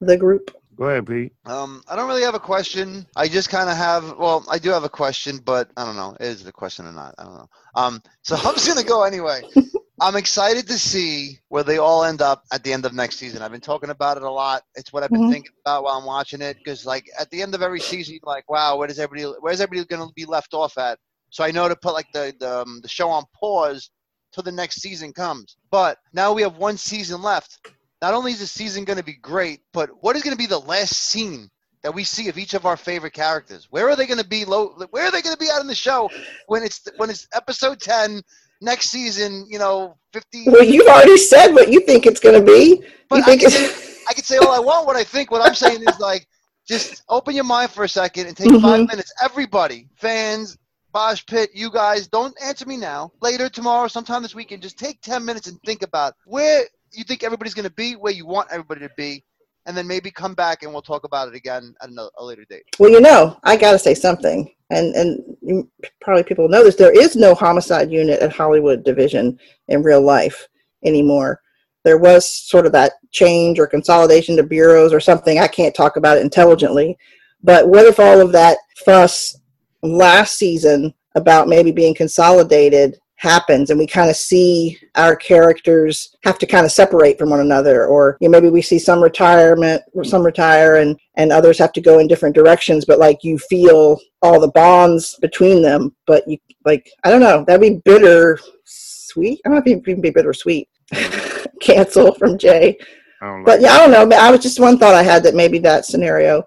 the 0.00 0.16
group? 0.16 0.54
Go 0.76 0.84
ahead, 0.86 1.06
Pete. 1.06 1.32
Um, 1.44 1.82
I 1.88 1.96
don't 1.96 2.08
really 2.08 2.22
have 2.22 2.34
a 2.34 2.40
question. 2.40 3.06
I 3.16 3.28
just 3.28 3.50
kind 3.50 3.68
of 3.68 3.76
have. 3.76 4.16
Well, 4.18 4.44
I 4.50 4.58
do 4.58 4.70
have 4.70 4.84
a 4.84 4.88
question, 4.88 5.38
but 5.44 5.70
I 5.76 5.84
don't 5.84 5.96
know. 5.96 6.16
Is 6.20 6.42
it 6.42 6.48
a 6.48 6.52
question 6.52 6.86
or 6.86 6.92
not? 6.92 7.14
I 7.18 7.24
don't 7.24 7.34
know. 7.34 7.48
Um, 7.74 8.02
so 8.22 8.36
I'm 8.42 8.54
just 8.54 8.66
gonna 8.68 8.82
go 8.86 9.02
anyway. 9.02 9.42
I'm 10.00 10.16
excited 10.16 10.66
to 10.66 10.78
see 10.78 11.38
where 11.48 11.62
they 11.62 11.78
all 11.78 12.02
end 12.02 12.22
up 12.22 12.42
at 12.52 12.64
the 12.64 12.72
end 12.72 12.84
of 12.86 12.92
next 12.92 13.16
season. 13.18 13.40
I've 13.42 13.52
been 13.52 13.60
talking 13.60 13.90
about 13.90 14.16
it 14.16 14.24
a 14.24 14.30
lot. 14.30 14.62
It's 14.74 14.92
what 14.92 15.04
I've 15.04 15.10
been 15.12 15.20
Mhm. 15.28 15.30
thinking 15.30 15.52
about 15.64 15.84
while 15.84 15.96
I'm 15.98 16.04
watching 16.06 16.40
it. 16.40 16.56
Because 16.56 16.84
like 16.86 17.04
at 17.20 17.30
the 17.30 17.40
end 17.42 17.54
of 17.54 17.62
every 17.62 17.78
season, 17.80 18.14
you're 18.14 18.20
like, 18.32 18.50
wow, 18.50 18.76
where 18.76 18.88
does 18.88 18.98
everybody? 18.98 19.32
Where's 19.40 19.60
everybody 19.60 19.86
gonna 19.86 20.10
be 20.16 20.24
left 20.24 20.54
off 20.54 20.76
at? 20.78 20.98
So 21.32 21.42
I 21.42 21.50
know 21.50 21.66
to 21.66 21.74
put 21.74 21.94
like 21.94 22.12
the 22.12 22.32
the, 22.38 22.60
um, 22.60 22.80
the 22.82 22.88
show 22.88 23.08
on 23.08 23.24
pause 23.38 23.90
till 24.32 24.42
the 24.44 24.52
next 24.52 24.80
season 24.80 25.12
comes. 25.12 25.56
But 25.70 25.98
now 26.12 26.32
we 26.32 26.42
have 26.42 26.56
one 26.58 26.76
season 26.76 27.22
left. 27.22 27.58
Not 28.02 28.14
only 28.14 28.32
is 28.32 28.40
the 28.40 28.46
season 28.46 28.84
going 28.84 28.98
to 28.98 29.04
be 29.04 29.14
great, 29.14 29.60
but 29.72 29.88
what 30.02 30.14
is 30.14 30.22
going 30.22 30.36
to 30.36 30.38
be 30.38 30.46
the 30.46 30.58
last 30.58 30.94
scene 30.94 31.48
that 31.82 31.94
we 31.94 32.04
see 32.04 32.28
of 32.28 32.36
each 32.36 32.54
of 32.54 32.66
our 32.66 32.76
favorite 32.76 33.12
characters? 33.14 33.68
Where 33.70 33.88
are 33.88 33.96
they 33.96 34.06
going 34.06 34.20
to 34.20 34.26
be? 34.26 34.44
Low, 34.44 34.74
where 34.90 35.04
are 35.06 35.10
they 35.10 35.22
going 35.22 35.34
to 35.34 35.40
be 35.40 35.50
out 35.50 35.60
in 35.60 35.66
the 35.66 35.74
show 35.74 36.10
when 36.48 36.62
it's 36.64 36.86
when 36.98 37.10
it's 37.10 37.26
episode 37.34 37.80
ten 37.80 38.20
next 38.60 38.90
season? 38.90 39.46
You 39.48 39.58
know, 39.58 39.96
fifty. 40.12 40.44
Well, 40.46 40.64
you've 40.64 40.86
already 40.86 41.16
said 41.16 41.52
what 41.54 41.72
you 41.72 41.80
think 41.80 42.04
it's 42.06 42.20
going 42.20 42.38
to 42.38 42.44
be. 42.44 42.84
But 43.08 43.16
you 43.16 43.22
I 43.22 43.26
think 43.26 43.40
can, 43.42 43.50
say, 43.50 43.94
I 44.10 44.12
can 44.12 44.24
say 44.24 44.36
all 44.36 44.52
I 44.52 44.58
want. 44.58 44.86
What 44.86 44.96
I 44.96 45.04
think. 45.04 45.30
What 45.30 45.40
I'm 45.40 45.54
saying 45.54 45.82
is 45.82 45.98
like, 45.98 46.26
just 46.66 47.02
open 47.08 47.34
your 47.34 47.44
mind 47.44 47.70
for 47.70 47.84
a 47.84 47.88
second 47.88 48.26
and 48.26 48.36
take 48.36 48.50
five 48.60 48.80
Mhm. 48.80 48.88
minutes. 48.88 49.12
Everybody, 49.22 49.88
fans, 49.96 50.58
Bosch 50.92 51.24
Pit, 51.26 51.50
you 51.54 51.70
guys, 51.70 52.06
don't 52.06 52.36
answer 52.42 52.66
me 52.66 52.76
now. 52.76 53.12
Later 53.20 53.48
tomorrow, 53.48 53.88
sometime 53.88 54.22
this 54.22 54.34
weekend, 54.34 54.62
just 54.62 54.78
take 54.78 55.00
ten 55.00 55.24
minutes 55.24 55.46
and 55.46 55.58
think 55.64 55.82
about 55.82 56.14
where 56.26 56.64
you 56.92 57.04
think 57.04 57.22
everybody's 57.22 57.54
going 57.54 57.68
to 57.68 57.74
be, 57.74 57.94
where 57.94 58.12
you 58.12 58.26
want 58.26 58.48
everybody 58.50 58.80
to 58.80 58.90
be, 58.96 59.24
and 59.66 59.76
then 59.76 59.86
maybe 59.86 60.10
come 60.10 60.34
back 60.34 60.62
and 60.62 60.72
we'll 60.72 60.82
talk 60.82 61.04
about 61.04 61.28
it 61.28 61.34
again 61.34 61.74
at 61.82 61.88
another, 61.88 62.10
a 62.18 62.24
later 62.24 62.44
date. 62.48 62.64
well, 62.78 62.90
you 62.90 63.00
know, 63.00 63.38
I 63.44 63.56
got 63.56 63.72
to 63.72 63.78
say 63.78 63.94
something, 63.94 64.50
and 64.70 64.94
and 64.94 65.66
probably 66.00 66.24
people 66.24 66.48
know 66.48 66.62
this. 66.62 66.76
There 66.76 66.98
is 66.98 67.16
no 67.16 67.34
homicide 67.34 67.90
unit 67.90 68.20
at 68.20 68.32
Hollywood 68.32 68.84
Division 68.84 69.38
in 69.68 69.82
real 69.82 70.02
life 70.02 70.46
anymore. 70.84 71.40
There 71.84 71.98
was 71.98 72.30
sort 72.30 72.66
of 72.66 72.72
that 72.72 72.92
change 73.10 73.58
or 73.58 73.66
consolidation 73.66 74.36
to 74.36 74.42
bureaus 74.42 74.92
or 74.92 75.00
something. 75.00 75.38
I 75.38 75.48
can't 75.48 75.74
talk 75.74 75.96
about 75.96 76.18
it 76.18 76.22
intelligently, 76.22 76.96
but 77.42 77.68
what 77.68 77.86
if 77.86 77.98
all 77.98 78.20
of 78.20 78.32
that 78.32 78.58
fuss 78.84 79.36
last 79.82 80.38
season 80.38 80.92
about 81.14 81.48
maybe 81.48 81.72
being 81.72 81.94
consolidated 81.94 82.98
happens 83.16 83.70
and 83.70 83.78
we 83.78 83.86
kind 83.86 84.10
of 84.10 84.16
see 84.16 84.76
our 84.96 85.14
characters 85.14 86.16
have 86.24 86.38
to 86.40 86.46
kind 86.46 86.66
of 86.66 86.72
separate 86.72 87.16
from 87.16 87.30
one 87.30 87.38
another 87.38 87.86
or 87.86 88.16
you 88.20 88.28
know, 88.28 88.32
maybe 88.32 88.50
we 88.50 88.60
see 88.60 88.80
some 88.80 89.00
retirement 89.00 89.80
or 89.94 90.02
some 90.02 90.24
retire 90.26 90.76
and 90.76 90.98
and 91.16 91.30
others 91.30 91.56
have 91.56 91.72
to 91.72 91.80
go 91.80 92.00
in 92.00 92.08
different 92.08 92.34
directions 92.34 92.84
but 92.84 92.98
like 92.98 93.22
you 93.22 93.38
feel 93.38 94.00
all 94.22 94.40
the 94.40 94.48
bonds 94.48 95.16
between 95.20 95.62
them 95.62 95.94
but 96.04 96.26
you 96.26 96.36
like 96.64 96.90
i 97.04 97.10
don't 97.10 97.20
know 97.20 97.44
that'd 97.46 97.60
be 97.60 97.80
bitter 97.84 98.40
sweet 98.64 99.40
i 99.44 99.48
don't 99.48 99.54
know 99.54 99.60
if 99.60 99.66
it'd 99.68 99.88
even 99.88 100.00
be 100.00 100.10
bittersweet 100.10 100.68
cancel 101.60 102.12
from 102.14 102.36
jay. 102.36 102.76
I 103.20 103.40
but 103.44 103.60
like 103.60 103.60
yeah 103.60 103.74
i 103.74 103.78
don't 103.86 104.10
know 104.10 104.16
i 104.16 104.32
was 104.32 104.40
just 104.40 104.58
one 104.58 104.78
thought 104.78 104.96
i 104.96 105.02
had 105.04 105.22
that 105.22 105.36
maybe 105.36 105.60
that 105.60 105.84
scenario 105.84 106.42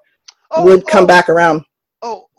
oh, 0.52 0.64
would 0.64 0.88
come 0.88 1.06
oh, 1.06 1.08
back 1.08 1.30
around. 1.30 1.62
Oh, 1.62 1.75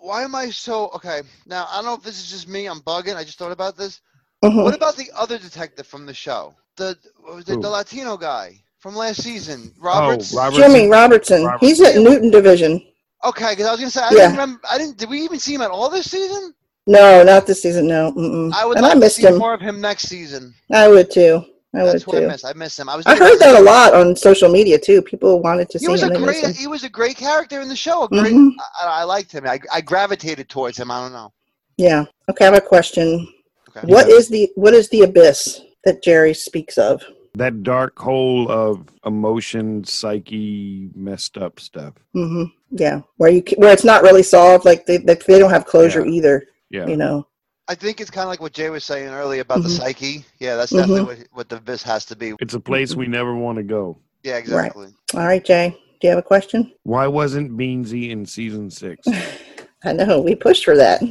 why 0.06 0.22
am 0.22 0.34
I 0.34 0.50
so 0.50 0.88
okay? 0.96 1.20
Now 1.46 1.66
I 1.70 1.76
don't 1.76 1.84
know 1.86 1.94
if 1.94 2.02
this 2.02 2.18
is 2.22 2.30
just 2.30 2.48
me. 2.48 2.66
I'm 2.66 2.80
bugging. 2.80 3.16
I 3.16 3.24
just 3.24 3.38
thought 3.38 3.52
about 3.52 3.76
this. 3.76 4.00
Mhm. 4.44 4.64
What 4.64 4.74
about 4.74 4.96
the 4.96 5.10
other 5.16 5.38
detective 5.38 5.86
from 5.86 6.06
the 6.06 6.14
show? 6.14 6.54
The 6.76 6.96
what 7.22 7.36
was 7.36 7.48
it 7.48 7.60
the 7.60 7.70
Latino 7.70 8.16
guy 8.16 8.60
from 8.78 8.94
last 8.94 9.22
season, 9.22 9.72
Oh, 9.80 9.84
Roberts. 9.84 10.32
Robertson. 10.32 10.62
jimmy 10.72 10.88
robertson 10.88 11.44
Robertson. 11.44 11.68
he's 11.68 11.80
at 11.80 11.96
newton 11.96 12.30
division 12.30 12.80
Okay, 13.24 13.50
because 13.52 13.66
I 13.66 13.70
was 13.72 13.80
gonna 13.80 13.90
say 13.90 14.02
I 14.02 14.10
Yeah. 14.10 14.16
didn't 14.16 14.32
remember. 14.32 14.60
I 14.70 14.78
didn't. 14.78 14.98
Did 14.98 15.08
we 15.10 15.22
even 15.22 15.38
see 15.40 15.54
him 15.54 15.62
at 15.62 15.70
all 15.70 15.88
this 15.88 16.10
season? 16.10 16.54
no 16.86 17.24
not 17.24 17.46
this 17.48 17.62
season 17.62 17.88
no 17.88 18.12
Mm-mm. 18.12 18.52
I 18.52 18.64
would 18.64 18.76
and 18.76 18.84
like 18.84 18.92
i 18.92 18.94
to 18.94 19.00
missed 19.00 19.16
see 19.16 19.26
him 19.26 19.38
more 19.38 19.54
of 19.54 19.60
him 19.60 19.80
next 19.80 20.04
season. 20.08 20.54
i 20.70 20.86
would 20.86 21.10
too 21.10 21.44
i 21.74 21.82
would 21.82 21.92
That's 21.92 22.06
what 22.06 22.22
I 22.22 22.26
miss. 22.26 22.44
I 22.44 22.52
miss 22.54 22.78
him. 22.78 22.88
I 22.88 22.96
was. 22.96 23.06
I 23.06 23.16
heard 23.16 23.38
that 23.38 23.54
a 23.56 23.60
lot 23.62 23.94
on 23.94 24.16
social 24.16 24.48
media 24.48 24.78
too. 24.78 25.02
People 25.02 25.40
wanted 25.42 25.68
to 25.70 25.78
He 25.78 25.84
see 25.86 25.90
was 25.92 26.02
him. 26.02 26.12
a 26.12 26.18
great. 26.18 26.44
him. 26.44 26.54
He 26.54 26.66
was 26.66 26.84
a 26.84 26.88
great 26.88 27.16
character 27.16 27.60
in 27.60 27.68
the 27.68 27.76
show. 27.76 28.04
A 28.04 28.08
great. 28.08 28.32
Mhm. 28.32 28.50
I, 28.82 29.00
I 29.00 29.04
liked 29.04 29.32
him. 29.32 29.46
I, 29.46 29.58
I 29.72 29.80
gravitated 29.80 30.48
towards 30.48 30.78
him. 30.78 30.90
I 30.90 31.00
don't 31.02 31.12
know. 31.12 31.32
Yeah. 31.76 32.04
Okay. 32.30 32.46
I 32.46 32.48
have 32.50 32.56
a 32.56 32.60
question. 32.60 33.28
Okay. 33.76 33.86
What 33.92 34.08
is 34.08 34.28
the 34.28 34.50
what 34.54 34.72
is 34.74 34.88
the 34.88 35.02
abyss 35.02 35.60
that 35.84 36.02
Jerry 36.02 36.32
speaks 36.34 36.78
of? 36.78 37.02
That 37.34 37.62
dark 37.62 37.98
hole 37.98 38.50
of 38.50 38.86
emotion, 39.04 39.84
psyche, 39.84 40.88
messed 40.94 41.36
up 41.36 41.60
stuff. 41.60 41.92
Mm-hmm. 42.14 42.44
Yeah, 42.70 43.02
where 43.18 43.30
you 43.30 43.42
where 43.58 43.72
it's 43.72 43.84
not 43.84 44.02
really 44.02 44.22
solved. 44.22 44.64
Like 44.64 44.86
they 44.86 44.96
they, 44.96 45.16
they 45.16 45.38
don't 45.38 45.50
have 45.50 45.66
closure 45.66 46.06
Yeah. 46.06 46.12
either. 46.12 46.46
Yeah. 46.70 46.86
You 46.86 46.96
know. 46.96 47.26
I 47.68 47.74
think 47.74 48.00
it's 48.00 48.10
kind 48.10 48.22
of 48.24 48.28
like 48.28 48.40
what 48.40 48.52
Jay 48.52 48.70
was 48.70 48.84
saying 48.84 49.08
earlier 49.08 49.42
about 49.42 49.62
the 49.62 49.68
Mhm. 49.68 49.76
psyche. 49.78 50.24
Yeah, 50.38 50.54
that's 50.56 50.72
Mhm. 50.72 50.78
definitely 50.78 51.04
what, 51.04 51.18
what 51.32 51.48
the 51.48 51.56
abyss 51.56 51.82
has 51.82 52.04
to 52.06 52.16
be. 52.16 52.34
It's 52.40 52.54
a 52.54 52.60
place 52.60 52.94
we 52.94 53.06
never 53.08 53.34
want 53.34 53.58
to 53.58 53.64
go. 53.64 53.98
Yeah, 54.22 54.36
exactly. 54.36 54.88
All 55.14 55.26
right, 55.26 55.44
Jay. 55.44 55.70
Do 56.00 56.06
you 56.06 56.10
have 56.10 56.18
a 56.18 56.22
question? 56.22 56.72
Why 56.84 57.06
wasn't 57.08 57.56
Beansy 57.56 58.10
in 58.10 58.24
season 58.26 58.70
six? 58.70 59.06
I 59.84 59.92
know 59.92 60.20
we 60.20 60.34
pushed 60.36 60.64
for 60.64 60.76
that. 60.76 61.02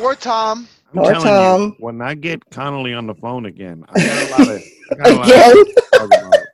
Or 0.00 0.14
Tom. 0.14 0.68
I'm 0.92 0.98
Or 1.00 1.12
Tom. 1.14 1.62
you, 1.62 1.76
when 1.78 2.00
I 2.02 2.14
get 2.14 2.42
Connelly 2.50 2.92
on 2.94 3.06
the 3.06 3.14
phone 3.14 3.46
again, 3.46 3.84
I 3.88 4.00
got 4.00 4.18
a 4.18 4.30
lot 4.30 4.48
of, 4.48 4.62
I 4.92 4.94
got 4.96 5.10
a 5.12 5.16
lot 5.16 5.26
Again. 5.94 6.45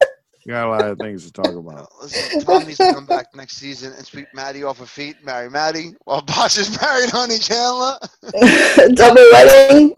To 0.43 0.51
talk 0.51 0.63
about. 0.65 0.67
Got 0.67 0.67
a 0.67 0.71
lot 0.71 0.91
of 0.91 0.99
things 0.99 1.25
to 1.27 1.33
talk 1.33 1.55
about. 1.55 1.89
Listen, 2.03 2.41
Tom 2.41 2.65
needs 2.65 2.79
to 2.79 2.93
come 2.93 3.07
back 3.07 3.27
next 3.35 3.57
season 3.57 3.93
and 3.93 4.07
sweep 4.07 4.29
Maddie 4.35 4.65
off 4.65 4.79
her 4.79 4.87
feet, 4.87 5.17
marry 5.25 5.51
Maddie, 5.51 5.95
while 6.05 6.23
Bosch 6.23 6.59
is 6.59 6.71
married 6.83 7.11
Honey 7.11 7.39
Chandler. 7.39 7.99
Double 8.95 9.25
wedding. 9.33 9.95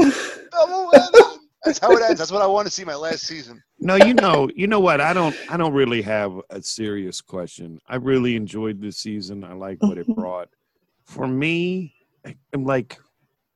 Double 0.52 0.90
wedding. 0.92 1.40
That's 1.64 1.78
how 1.78 1.92
it 1.92 2.02
ends. 2.02 2.18
That's 2.18 2.30
what 2.30 2.42
I 2.42 2.46
want 2.46 2.66
to 2.66 2.70
see 2.70 2.84
my 2.84 2.94
last 2.94 3.26
season. 3.26 3.62
No, 3.78 3.96
you 3.96 4.14
know, 4.14 4.50
you 4.54 4.66
know 4.66 4.80
what? 4.80 5.00
I 5.00 5.12
don't, 5.14 5.34
I 5.48 5.56
don't 5.56 5.72
really 5.72 6.02
have 6.02 6.38
a 6.50 6.60
serious 6.60 7.20
question. 7.20 7.80
I 7.88 7.96
really 7.96 8.36
enjoyed 8.36 8.80
this 8.80 8.98
season. 8.98 9.44
I 9.44 9.54
like 9.54 9.82
what 9.82 9.96
it 9.96 10.06
brought. 10.06 10.48
For 11.04 11.26
me, 11.26 11.94
I'm 12.52 12.64
like, 12.64 12.98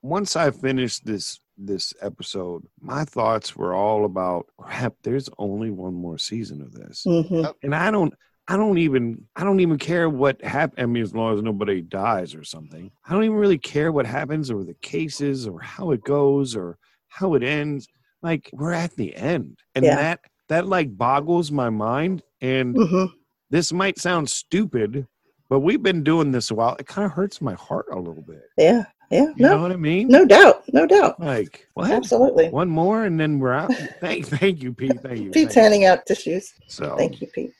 once 0.02 0.36
I 0.36 0.50
finished 0.50 1.04
this 1.04 1.40
this 1.58 1.92
episode, 2.00 2.62
my 2.80 3.04
thoughts 3.04 3.56
were 3.56 3.74
all 3.74 4.04
about, 4.04 4.46
crap. 4.58 4.94
There's 5.02 5.28
only 5.38 5.70
one 5.70 5.94
more 5.94 6.18
season 6.18 6.62
of 6.62 6.72
this. 6.72 7.02
hmm 7.04 7.44
and 7.62 7.74
I 7.74 7.90
don't 7.90 8.14
I 8.50 8.56
don't 8.56 8.78
even 8.78 9.26
I 9.36 9.44
don't 9.44 9.60
even 9.60 9.78
care 9.78 10.08
what 10.08 10.42
happens. 10.42 10.82
I 10.82 10.86
mean, 10.86 11.02
as 11.02 11.14
long 11.14 11.36
as 11.36 11.42
nobody 11.42 11.82
dies 11.82 12.34
or 12.34 12.44
something, 12.44 12.90
I 13.06 13.12
don't 13.12 13.24
even 13.24 13.36
really 13.36 13.58
care 13.58 13.92
what 13.92 14.06
happens 14.06 14.50
or 14.50 14.64
the 14.64 14.74
cases 14.74 15.46
or 15.46 15.60
how 15.60 15.90
it 15.90 16.02
goes 16.02 16.56
or 16.56 16.78
how 17.08 17.34
it 17.34 17.42
ends. 17.42 17.86
Like 18.22 18.50
we're 18.52 18.72
at 18.72 18.96
the 18.96 19.14
end, 19.14 19.58
and 19.74 19.84
Yeah. 19.84 19.96
that 19.96 20.20
that 20.48 20.66
like 20.66 20.96
boggles 20.96 21.50
my 21.52 21.70
mind. 21.70 22.22
And 22.40 22.74
hmm 22.76 23.04
this 23.50 23.72
might 23.72 23.98
sound 23.98 24.28
stupid, 24.30 25.06
but 25.48 25.60
we've 25.60 25.82
been 25.82 26.04
doing 26.04 26.32
this 26.32 26.50
a 26.50 26.54
while. 26.54 26.76
It 26.78 26.86
kind 26.86 27.06
of 27.06 27.12
hurts 27.12 27.40
my 27.40 27.54
heart 27.54 27.86
a 27.90 27.98
little 27.98 28.22
bit. 28.22 28.42
Yeah. 28.56 28.84
Yeah. 29.10 29.22
You 29.36 29.46
know 29.46 29.56
No. 29.56 29.62
what 29.62 29.72
I 29.72 29.76
mean? 29.76 30.08
No 30.08 30.24
doubt. 30.26 30.64
No 30.72 30.86
doubt. 30.86 31.18
Like 31.20 31.66
what? 31.74 31.90
Absolutely. 31.90 32.48
One 32.50 32.68
more 32.68 33.04
and 33.04 33.18
then 33.18 33.38
we're 33.38 33.52
out. 33.54 33.72
thank, 34.00 34.26
thank 34.26 34.62
you, 34.62 34.72
Pete. 34.74 35.00
Thank 35.00 35.18
you. 35.20 35.30
Pete's 35.30 35.54
thank 35.54 35.56
you. 35.56 35.62
handing 35.62 35.84
out 35.86 36.04
tissues. 36.06 36.52
So 36.66 36.94
Thank 36.96 37.20
you, 37.20 37.26
Pete. 37.28 37.52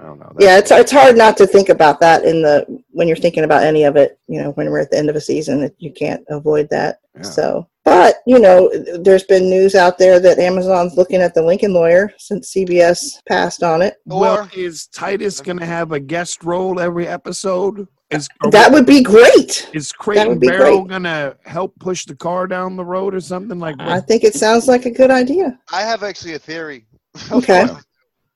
I 0.00 0.04
don't 0.04 0.18
know. 0.18 0.32
yeah 0.40 0.58
it's 0.58 0.70
it's 0.72 0.90
hard 0.92 1.16
not 1.16 1.36
to 1.36 1.46
think 1.46 1.68
about 1.68 2.00
that 2.00 2.24
in 2.24 2.42
the 2.42 2.64
when 2.90 3.06
you're 3.08 3.16
thinking 3.16 3.44
about 3.44 3.62
any 3.62 3.84
of 3.84 3.96
it 3.96 4.18
you 4.28 4.40
know 4.42 4.50
when 4.52 4.68
we're 4.70 4.80
at 4.80 4.90
the 4.90 4.98
end 4.98 5.08
of 5.10 5.14
a 5.16 5.20
season 5.20 5.62
it- 5.62 5.74
you 5.78 5.92
can't 5.92 6.24
avoid 6.28 6.68
that 6.70 6.98
Yeah. 7.16 7.22
so 7.22 7.68
but 7.84 8.16
you 8.26 8.38
know 8.40 8.68
there's 9.00 9.22
been 9.24 9.48
news 9.48 9.74
out 9.76 9.96
there 9.98 10.18
that 10.20 10.38
amazon's 10.40 10.96
looking 10.96 11.20
at 11.20 11.34
the 11.34 11.42
lincoln 11.42 11.72
lawyer 11.72 12.12
since 12.18 12.52
cbs 12.52 13.18
passed 13.28 13.62
on 13.64 13.80
it 13.82 13.96
Well, 14.06 14.38
Or- 14.44 14.50
is 14.56 14.86
Titus 14.88 15.40
going 15.40 15.58
to 15.58 15.66
have 15.66 15.90
a 15.92 16.00
guest 16.00 16.42
role 16.44 16.78
every 16.80 17.06
episode? 17.06 17.86
Is 18.10 18.28
are 18.42 18.50
that 18.50 18.70
we- 18.70 18.74
would 18.74 18.86
be 18.86 19.02
great 19.02 19.68
is 19.74 19.92
Creighton 19.92 20.32
and 20.32 20.40
be 20.40 20.48
Barrel 20.48 20.78
great. 20.82 20.88
going 20.88 21.02
to 21.02 21.36
help 21.44 21.78
push 21.78 22.06
the 22.06 22.14
car 22.14 22.46
down 22.46 22.76
the 22.76 22.84
road 22.84 23.14
or 23.14 23.20
something 23.20 23.58
like 23.58 23.76
that? 23.78 23.88
i 23.88 24.00
think 24.00 24.24
it 24.24 24.34
sounds 24.34 24.66
like 24.66 24.86
a 24.86 24.90
good 24.90 25.10
idea 25.10 25.58
I 25.72 25.82
have 25.82 26.02
actually 26.02 26.34
a 26.34 26.38
theory. 26.38 26.86
Okay. 27.32 27.66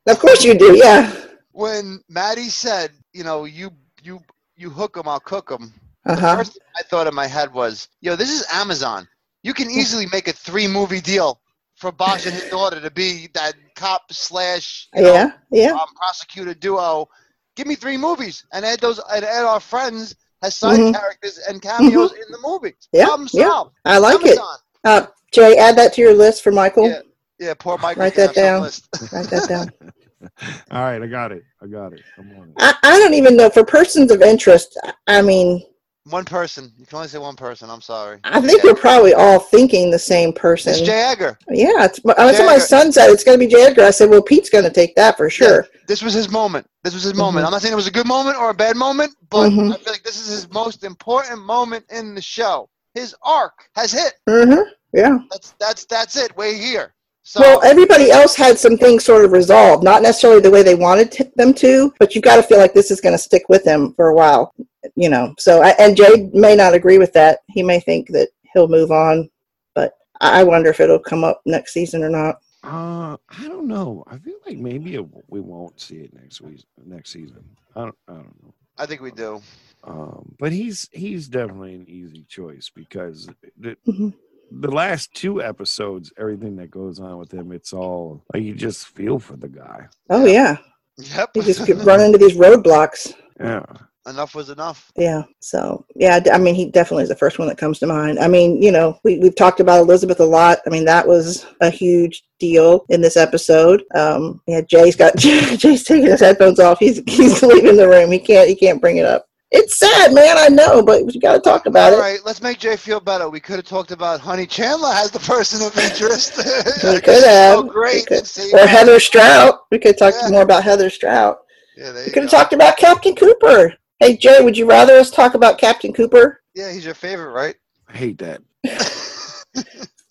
of 0.06 0.18
course 0.18 0.44
you 0.44 0.54
do 0.54 0.76
yeah 0.76 1.14
when 1.52 2.00
Maddie 2.08 2.48
said, 2.48 2.90
you 3.12 3.24
know, 3.24 3.44
you 3.44 3.70
you 4.02 4.20
you 4.56 4.70
hook 4.70 4.94
them, 4.94 5.06
I'll 5.08 5.20
cook 5.20 5.48
them. 5.48 5.72
The 6.04 6.12
uh-huh 6.12 6.36
first 6.36 6.52
thing 6.54 6.62
I 6.76 6.82
thought 6.82 7.06
in 7.06 7.14
my 7.14 7.26
head 7.26 7.52
was, 7.52 7.88
yo, 8.00 8.16
this 8.16 8.30
is 8.30 8.44
Amazon. 8.52 9.06
You 9.42 9.54
can 9.54 9.70
easily 9.70 10.06
make 10.12 10.28
a 10.28 10.32
three 10.32 10.66
movie 10.66 11.00
deal 11.00 11.40
for 11.76 11.92
Bosch 11.92 12.24
and 12.26 12.34
his 12.34 12.48
daughter 12.50 12.80
to 12.80 12.90
be 12.90 13.28
that 13.34 13.54
cop 13.76 14.02
slash 14.12 14.88
you 14.94 15.02
know, 15.02 15.12
yeah 15.14 15.32
yeah 15.50 15.72
um, 15.72 15.88
prosecutor 15.96 16.54
duo. 16.54 17.08
Give 17.56 17.66
me 17.66 17.74
three 17.74 17.96
movies 17.96 18.44
and 18.52 18.64
add 18.64 18.80
those 18.80 19.00
and 19.12 19.24
add 19.24 19.44
our 19.44 19.60
friends 19.60 20.14
as 20.42 20.56
side 20.56 20.78
Mhm. 20.80 20.94
characters 20.94 21.38
and 21.48 21.60
cameos 21.60 22.12
in 22.12 22.30
the 22.30 22.38
movie. 22.42 22.74
Yeah, 22.92 23.06
Problem 23.06 23.28
yeah. 23.32 23.48
solved. 23.48 23.72
i 23.84 23.98
like 23.98 24.20
it 24.24 24.38
Amazon. 24.38 24.56
uh 24.84 25.06
jay 25.32 25.56
add 25.58 25.76
that 25.76 25.92
to 25.94 26.00
your 26.00 26.14
list 26.14 26.42
for 26.42 26.50
michael 26.52 26.88
Yeah. 26.88 27.00
Yeah, 27.38 27.54
poor 27.54 27.76
Michael. 27.78 28.02
Write 28.02 28.14
that 28.16 28.34
down. 28.34 28.62
write 28.62 29.28
that 29.30 29.48
down 29.48 29.70
All 30.70 30.82
right, 30.82 31.02
I 31.02 31.06
got 31.08 31.32
it. 31.32 31.42
I 31.60 31.66
got 31.66 31.92
it. 31.92 32.00
I'm 32.16 32.30
on 32.38 32.48
it. 32.50 32.54
I, 32.60 32.74
I 32.84 32.98
don't 33.00 33.14
even 33.14 33.36
know 33.36 33.50
for 33.50 33.64
persons 33.64 34.12
of 34.12 34.22
interest. 34.22 34.78
I- 34.84 35.18
I 35.18 35.22
mean, 35.22 35.60
One 36.08 36.24
person. 36.24 36.72
You 36.78 36.86
can 36.86 36.96
only 36.96 37.08
say 37.08 37.18
one 37.18 37.34
person. 37.34 37.68
I'm 37.70 37.80
sorry. 37.80 38.18
I 38.22 38.40
think 38.40 38.62
Yeah. 38.62 38.70
we're 38.70 38.76
probably 38.78 39.14
all 39.14 39.40
thinking 39.40 39.90
the 39.90 39.98
same 39.98 40.32
person. 40.32 40.72
It's 40.74 40.82
J. 40.82 40.92
Edgar. 40.92 41.36
yeah, 41.50 41.84
it's, 41.86 41.98
I 42.06 42.14
that's 42.26 42.38
what 42.38 42.46
my 42.46 42.52
Jagger. 42.54 42.60
son 42.66 42.92
said. 42.92 43.10
It's 43.10 43.24
going 43.24 43.36
to 43.38 43.44
be 43.44 43.52
J. 43.52 43.62
Edgar. 43.66 43.82
I 43.84 43.90
said, 43.90 44.10
well, 44.10 44.22
Pete's 44.22 44.48
going 44.50 44.62
to 44.64 44.70
take 44.70 44.94
that 44.94 45.16
for 45.16 45.28
sure. 45.28 45.66
This 45.86 46.02
was 46.02 46.12
his 46.14 46.30
moment. 46.30 46.66
This 46.84 46.94
was 46.94 47.02
his 47.02 47.14
moment. 47.14 47.44
Mhm. 47.44 47.46
I'm 47.48 47.52
not 47.52 47.62
saying 47.62 47.72
it 47.72 47.76
was 47.76 47.86
a 47.86 47.90
good 47.92 48.06
moment 48.06 48.38
or 48.38 48.50
a 48.50 48.54
bad 48.54 48.76
moment, 48.76 49.14
but 49.30 49.50
Mhm. 49.50 49.72
I 49.72 49.76
feel 49.78 49.92
like 49.92 50.02
this 50.04 50.18
is 50.20 50.28
his 50.28 50.50
most 50.52 50.84
important 50.84 51.42
moment 51.42 51.84
in 51.90 52.14
the 52.14 52.22
show. 52.22 52.68
His 52.94 53.14
arc 53.22 53.52
has 53.74 53.92
hit. 53.92 54.14
Mm-hmm. 54.28 54.62
Yeah. 54.92 55.18
That's 55.30 55.54
that's 55.58 55.84
that's 55.86 56.16
it. 56.16 56.32
We're 56.36 56.54
here. 56.54 56.94
So 57.24 57.40
well, 57.40 57.62
everybody 57.62 58.10
else 58.10 58.34
had 58.34 58.58
some 58.58 58.76
things 58.76 59.04
sort 59.04 59.24
of 59.24 59.30
resolved, 59.32 59.84
not 59.84 60.02
necessarily 60.02 60.40
the 60.40 60.50
way 60.50 60.62
they 60.64 60.74
wanted 60.74 61.12
t- 61.12 61.30
them 61.36 61.54
to, 61.54 61.92
but 62.00 62.14
you've 62.14 62.24
got 62.24 62.36
to 62.36 62.42
feel 62.42 62.58
like 62.58 62.74
this 62.74 62.90
is 62.90 63.00
going 63.00 63.14
to 63.14 63.18
stick 63.18 63.44
with 63.48 63.62
them 63.62 63.94
for 63.94 64.08
a 64.08 64.14
while, 64.14 64.52
you 64.96 65.08
know. 65.08 65.32
So, 65.38 65.62
I, 65.62 65.70
and 65.78 65.96
Jay 65.96 66.28
may 66.34 66.56
not 66.56 66.74
agree 66.74 66.98
with 66.98 67.12
that. 67.12 67.38
He 67.48 67.62
may 67.62 67.78
think 67.78 68.08
that 68.08 68.30
he'll 68.52 68.66
move 68.66 68.90
on, 68.90 69.30
but 69.74 69.94
I 70.20 70.42
wonder 70.42 70.68
if 70.70 70.80
it'll 70.80 70.98
come 70.98 71.22
up 71.22 71.40
next 71.46 71.72
season 71.72 72.02
or 72.02 72.10
not. 72.10 72.40
Uh, 72.62 73.16
I 73.28 73.48
don't 73.48 73.66
know. 73.66 74.04
I 74.06 74.18
feel 74.18 74.36
like 74.46 74.58
maybe 74.58 74.94
it, 74.94 75.04
we 75.28 75.40
won't 75.40 75.80
see 75.80 75.96
it 75.96 76.14
next 76.14 76.40
week, 76.40 76.64
next 76.84 77.10
season. 77.10 77.44
I 77.74 77.80
don't. 77.82 77.94
I 78.08 78.12
don't 78.12 78.42
know. 78.42 78.54
I 78.78 78.86
think 78.86 79.00
we 79.00 79.10
do. 79.10 79.40
Um, 79.84 80.34
but 80.38 80.52
he's 80.52 80.88
he's 80.92 81.28
definitely 81.28 81.74
an 81.74 81.88
easy 81.88 82.24
choice 82.28 82.70
because 82.74 83.28
the 83.58 83.76
Mhm. 83.88 84.14
the 84.50 84.70
last 84.70 85.12
two 85.14 85.42
episodes, 85.42 86.12
everything 86.16 86.56
that 86.56 86.70
goes 86.70 87.00
on 87.00 87.18
with 87.18 87.32
him, 87.32 87.50
it's 87.52 87.72
all 87.72 88.22
like 88.32 88.44
you 88.44 88.54
just 88.54 88.86
feel 88.86 89.18
for 89.18 89.36
the 89.36 89.48
guy. 89.48 89.88
Oh 90.08 90.24
yeah, 90.24 90.56
Yep. 90.98 91.30
he 91.34 91.40
just 91.42 91.66
keep 91.66 91.76
running 91.84 92.06
into 92.06 92.18
these 92.18 92.36
roadblocks. 92.36 93.12
Yeah. 93.40 93.64
Enough 94.08 94.34
was 94.34 94.48
enough. 94.50 94.90
Yeah. 94.96 95.22
So 95.38 95.84
yeah, 95.94 96.18
I 96.32 96.38
mean, 96.38 96.56
he 96.56 96.66
definitely 96.70 97.04
is 97.04 97.08
the 97.08 97.14
first 97.16 97.38
one 97.38 97.46
that 97.48 97.56
comes 97.58 97.78
to 97.78 97.86
mind. 97.86 98.18
I 98.18 98.26
mean, 98.26 98.60
you 98.60 98.72
know, 98.72 98.98
we 99.04 99.18
we've 99.18 99.36
talked 99.36 99.60
about 99.60 99.80
Elizabeth 99.80 100.18
a 100.18 100.24
lot. 100.24 100.58
I 100.66 100.70
mean, 100.70 100.84
that 100.86 101.06
was 101.06 101.46
a 101.60 101.70
huge 101.70 102.24
deal 102.40 102.84
in 102.88 103.00
this 103.00 103.16
episode. 103.16 103.84
Um, 103.94 104.40
yeah, 104.48 104.60
Jay's 104.62 104.96
got 104.96 105.16
Jay's 105.18 105.84
taking 105.84 106.06
his 106.06 106.20
headphones 106.20 106.58
off. 106.58 106.80
He's 106.80 107.00
he's 107.06 107.42
leaving 107.44 107.76
the 107.76 107.88
room. 107.88 108.10
He 108.10 108.18
can't 108.18 108.48
he 108.48 108.56
can't 108.56 108.80
bring 108.80 108.96
it 108.96 109.04
up. 109.06 109.26
It's 109.54 109.78
sad, 109.78 110.14
man. 110.14 110.36
I 110.38 110.48
know, 110.48 110.82
but 110.82 111.04
we 111.04 111.18
got 111.20 111.34
to 111.34 111.40
talk 111.40 111.66
about 111.66 111.92
All 111.92 111.98
it. 111.98 112.02
All 112.02 112.10
right, 112.10 112.20
let's 112.24 112.40
make 112.40 112.58
Jay 112.58 112.74
feel 112.74 113.00
better. 113.00 113.28
We 113.28 113.38
could 113.38 113.56
have 113.56 113.66
talked 113.66 113.90
about 113.92 114.18
Honey 114.18 114.46
Chandler 114.46 114.88
as 114.94 115.10
the 115.10 115.18
person 115.20 115.64
of 115.64 115.76
interest. 115.78 116.38
We 116.82 117.00
could 117.02 117.22
have. 117.22 117.58
So 117.58 117.62
great. 117.64 118.06
Could- 118.06 118.26
Or. 118.54 118.66
Heather 118.66 118.98
Strout. 118.98 119.60
We 119.70 119.78
could 119.78 119.98
talk 119.98 120.14
Yeah. 120.22 120.30
more 120.30 120.42
about 120.42 120.64
Heather 120.64 120.88
Strout. 120.90 121.38
Yeah, 121.76 121.92
We 122.04 122.10
could 122.10 122.22
have 122.22 122.30
talked 122.30 122.54
about 122.54 122.78
Captain 122.78 123.14
Cooper. 123.14 123.74
Hey 124.02 124.16
Jay, 124.16 124.42
would 124.42 124.58
you 124.58 124.66
rather 124.68 124.94
us 124.94 125.12
talk 125.12 125.34
about 125.34 125.58
Captain 125.58 125.92
Cooper? 125.92 126.42
Yeah, 126.56 126.72
he's 126.72 126.84
your 126.84 126.92
favorite, 126.94 127.30
right? 127.30 127.54
I 127.88 127.96
hate 127.96 128.18
that. 128.18 128.42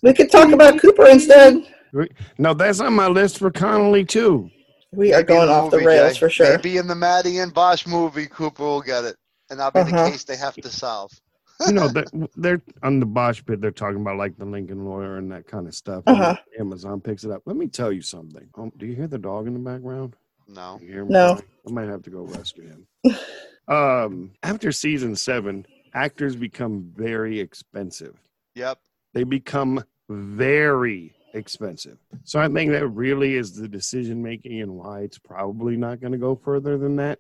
We 0.04 0.14
could 0.14 0.32
talk 0.32 0.52
about 0.52 0.80
Cooper 0.80 1.08
instead. 1.10 1.62
No, 2.40 2.54
that's 2.56 2.80
on 2.80 2.94
my 2.94 3.08
list 3.08 3.38
for 3.38 3.52
Connelly 3.52 4.04
too. 4.06 4.50
We 4.94 5.14
are 5.14 5.18
Maybe 5.18 5.28
going 5.28 5.48
the 5.50 5.54
off 5.54 5.70
the 5.72 5.78
movie, 5.78 5.88
rails 5.88 6.14
Jay. 6.14 6.20
for 6.20 6.30
sure. 6.30 6.56
Maybe 6.58 6.78
in 6.78 6.88
the 6.88 6.96
Maddie 6.96 7.38
and 7.40 7.54
Bosch 7.54 7.86
movie, 7.86 8.26
Cooper 8.28 8.64
will 8.64 8.82
get 8.82 9.04
it, 9.04 9.16
and 9.52 9.60
that'll 9.60 9.72
be 9.84 9.92
Uh-huh. 9.92 10.06
the 10.06 10.12
case 10.12 10.24
they 10.24 10.38
have 10.38 10.56
to 10.56 10.70
solve. 10.70 11.12
You 11.68 11.74
know, 11.74 11.88
they're, 11.94 12.06
they're 12.38 12.62
on 12.82 13.00
the 13.02 13.06
Bosch 13.06 13.44
pit. 13.46 13.60
They're 13.62 13.70
talking 13.72 14.00
about 14.02 14.18
like 14.18 14.38
the 14.38 14.46
Lincoln 14.46 14.86
lawyer 14.86 15.18
and 15.18 15.30
that 15.34 15.46
kind 15.48 15.68
of 15.68 15.76
stuff. 15.76 16.04
Uh-huh. 16.08 16.36
Amazon 16.60 17.00
picks 17.02 17.26
it 17.26 17.30
up. 17.32 17.44
Let 17.46 17.58
me 17.58 17.68
tell 17.68 17.92
you 17.92 18.02
something. 18.02 18.48
Um, 18.56 18.72
do 18.78 18.86
you 18.88 18.96
hear 18.96 19.08
the 19.08 19.20
dog 19.20 19.46
in 19.48 19.54
the 19.54 19.60
background? 19.60 20.16
No. 20.48 20.80
You 20.82 20.88
hear 20.88 21.02
him 21.02 21.10
No. 21.10 21.34
crying? 21.36 21.48
I 21.68 21.72
might 21.72 21.90
have 21.90 22.02
to 22.04 22.10
go 22.10 22.22
rescue 22.22 22.64
him. 22.70 22.88
um, 23.68 24.32
after 24.44 24.72
season 24.72 25.16
seven, 25.16 25.66
actors 25.94 26.36
become 26.36 26.92
very 26.96 27.40
expensive. 27.40 28.16
Yep. 28.56 28.80
They 29.14 29.24
become 29.24 29.84
very 30.10 31.14
expensive. 31.34 31.98
So 32.24 32.40
I 32.40 32.48
think 32.48 32.72
that 32.72 32.88
really 32.88 33.36
is 33.36 33.56
the 33.56 33.68
decision 33.68 34.22
making 34.22 34.62
and 34.62 34.76
why 34.76 35.02
it's 35.02 35.18
probably 35.18 35.78
not 35.78 36.00
going 36.00 36.12
to 36.12 36.18
go 36.18 36.36
further 36.36 36.78
than 36.78 36.96
that. 36.98 37.20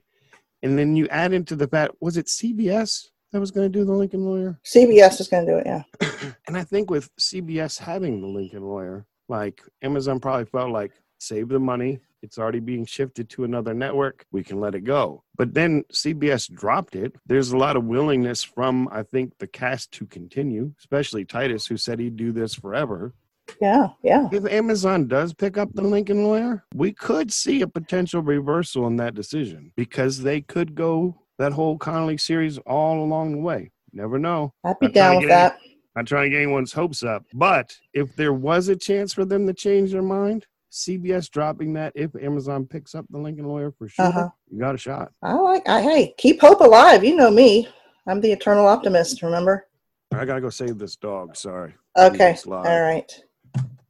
And 0.63 0.77
then 0.77 0.95
you 0.95 1.07
add 1.07 1.33
into 1.33 1.55
the 1.55 1.67
fact, 1.67 1.93
was 2.01 2.17
it 2.17 2.27
CBS 2.27 3.07
that 3.31 3.39
was 3.39 3.51
going 3.51 3.71
to 3.71 3.79
do 3.79 3.85
the 3.85 3.93
Lincoln 3.93 4.25
lawyer? 4.25 4.59
CBS 4.65 5.19
is 5.19 5.27
going 5.27 5.45
to 5.45 5.51
do 5.51 5.57
it. 5.57 5.65
Yeah. 5.65 5.83
And 6.47 6.57
I 6.57 6.63
think 6.63 6.89
with 6.89 7.09
CBS 7.15 7.79
having 7.79 8.21
the 8.21 8.27
Lincoln 8.27 8.63
lawyer, 8.63 9.05
like 9.29 9.61
Amazon 9.81 10.19
probably 10.19 10.45
felt 10.45 10.71
like 10.71 10.91
save 11.19 11.47
the 11.47 11.59
money. 11.59 11.99
It's 12.21 12.37
already 12.37 12.59
being 12.59 12.85
shifted 12.85 13.29
to 13.29 13.43
another 13.43 13.73
network. 13.73 14.25
We 14.31 14.43
can 14.43 14.59
let 14.59 14.75
it 14.75 14.81
go. 14.81 15.23
But 15.35 15.53
then 15.53 15.83
CBS 15.91 16.53
dropped 16.53 16.95
it. 16.95 17.15
There's 17.25 17.51
a 17.51 17.57
lot 17.57 17.75
of 17.75 17.85
willingness 17.85 18.43
from, 18.43 18.87
I 18.91 19.03
think, 19.03 19.37
the 19.39 19.47
cast 19.47 19.91
to 19.93 20.05
continue, 20.05 20.73
especially 20.79 21.25
Titus, 21.25 21.65
who 21.65 21.77
said 21.77 21.99
he'd 21.99 22.17
do 22.17 22.31
this 22.31 22.53
forever. 22.53 23.13
Yeah. 23.59 23.89
Yeah. 24.03 24.29
If 24.31 24.45
Amazon 24.45 25.07
does 25.07 25.33
pick 25.33 25.57
up 25.57 25.73
the 25.73 25.81
Lincoln 25.81 26.23
lawyer, 26.23 26.63
we 26.73 26.93
could 26.93 27.33
see 27.33 27.61
a 27.61 27.67
potential 27.67 28.21
reversal 28.21 28.87
in 28.87 28.97
that 28.97 29.15
decision 29.15 29.73
because 29.75 30.21
they 30.21 30.41
could 30.41 30.75
go 30.75 31.15
that 31.37 31.53
whole 31.53 31.77
Connelly 31.77 32.17
series 32.17 32.57
all 32.59 33.03
along 33.03 33.31
the 33.33 33.39
way. 33.39 33.71
Never 33.93 34.19
know. 34.19 34.53
I'd 34.63 34.79
be 34.79 34.87
down 34.87 35.17
with 35.17 35.29
that. 35.29 35.57
Not 35.95 36.07
trying 36.07 36.25
to 36.25 36.29
get 36.29 36.43
anyone's 36.43 36.71
hopes 36.71 37.03
up. 37.03 37.25
But 37.33 37.75
if 37.93 38.15
there 38.15 38.31
was 38.31 38.69
a 38.69 38.75
chance 38.75 39.13
for 39.13 39.25
them 39.25 39.45
to 39.47 39.53
change 39.53 39.91
their 39.91 40.01
mind, 40.01 40.45
CBS 40.71 41.29
dropping 41.29 41.73
that 41.73 41.91
if 41.95 42.15
Amazon 42.15 42.65
picks 42.65 42.95
up 42.95 43.05
the 43.09 43.17
Lincoln 43.17 43.45
lawyer 43.45 43.71
for 43.71 43.87
sure, 43.89 44.05
Uh-huh. 44.05 44.29
you 44.49 44.59
got 44.59 44.75
a 44.75 44.77
shot. 44.77 45.11
I 45.21 45.33
like. 45.33 45.67
I 45.67 45.81
hey, 45.81 46.13
keep 46.17 46.39
hope 46.41 46.61
alive. 46.61 47.03
You 47.03 47.15
know 47.15 47.29
me. 47.29 47.67
I'm 48.07 48.21
the 48.21 48.31
eternal 48.31 48.65
optimist. 48.67 49.21
Remember? 49.21 49.67
I 50.13 50.25
gotta 50.25 50.41
go 50.41 50.49
save 50.49 50.77
this 50.77 50.95
dog. 50.95 51.35
Sorry. 51.35 51.73
Okay. 51.97 52.37
All 52.47 52.81
right. 52.81 53.11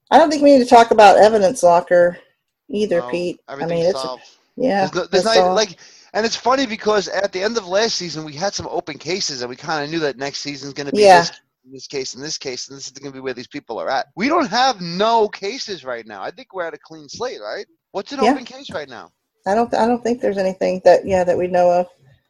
I 0.10 0.18
don't 0.18 0.30
think 0.30 0.42
we 0.44 0.52
need 0.58 0.64
to 0.64 0.70
talk 0.70 0.92
about 0.92 1.18
evidence 1.18 1.64
locker 1.64 2.18
either, 2.70 3.00
No, 3.00 3.10
Pete. 3.10 3.40
I 3.48 3.56
mean, 3.66 3.86
it's 3.86 4.02
solved. 4.02 4.24
yeah. 4.58 4.82
There's, 4.82 4.94
no, 4.96 5.06
there's 5.06 5.24
not 5.26 5.38
all. 5.38 5.56
like, 5.56 5.78
and 6.14 6.26
it's 6.26 6.36
funny 6.36 6.66
because 6.66 7.08
at 7.08 7.32
the 7.32 7.42
end 7.42 7.58
of 7.58 7.68
last 7.68 7.96
season 7.96 8.26
we 8.26 8.34
had 8.34 8.54
some 8.54 8.68
open 8.68 8.98
cases, 8.98 9.42
and 9.42 9.50
we 9.50 9.56
kind 9.56 9.84
of 9.86 9.90
knew 9.92 10.00
that 10.00 10.18
next 10.18 10.40
season's 10.40 10.74
going 10.74 10.88
to 10.88 10.94
be 10.94 11.04
Yeah. 11.04 11.20
this, 11.22 11.32
this 11.72 11.88
case 11.88 12.16
in 12.16 12.22
this 12.22 12.38
case, 12.38 12.68
and 12.70 12.78
this 12.78 12.88
is 12.88 12.92
going 12.94 13.12
to 13.12 13.16
be 13.16 13.22
where 13.22 13.34
these 13.34 13.48
people 13.48 13.80
are 13.80 13.90
at. 13.90 14.08
We 14.16 14.28
don't 14.28 14.50
have 14.50 14.82
no 14.82 15.28
cases 15.28 15.84
right 15.86 16.06
now. 16.08 16.22
I 16.24 16.32
think 16.32 16.54
we're 16.54 16.66
at 16.66 16.74
a 16.74 16.80
clean 16.84 17.08
slate, 17.08 17.40
right? 17.42 17.66
What's 17.92 18.12
an 18.12 18.20
Yeah. 18.24 18.32
open 18.32 18.46
case 18.46 18.70
right 18.72 18.90
now? 18.90 19.12
I 19.48 19.56
don't. 19.56 19.74
I 19.74 19.88
don't 19.88 20.04
think 20.04 20.22
there's 20.22 20.38
anything 20.38 20.82
that 20.86 21.06
yeah 21.06 21.24
that 21.24 21.38
we 21.38 21.48
know 21.48 21.70
of. 21.72 21.88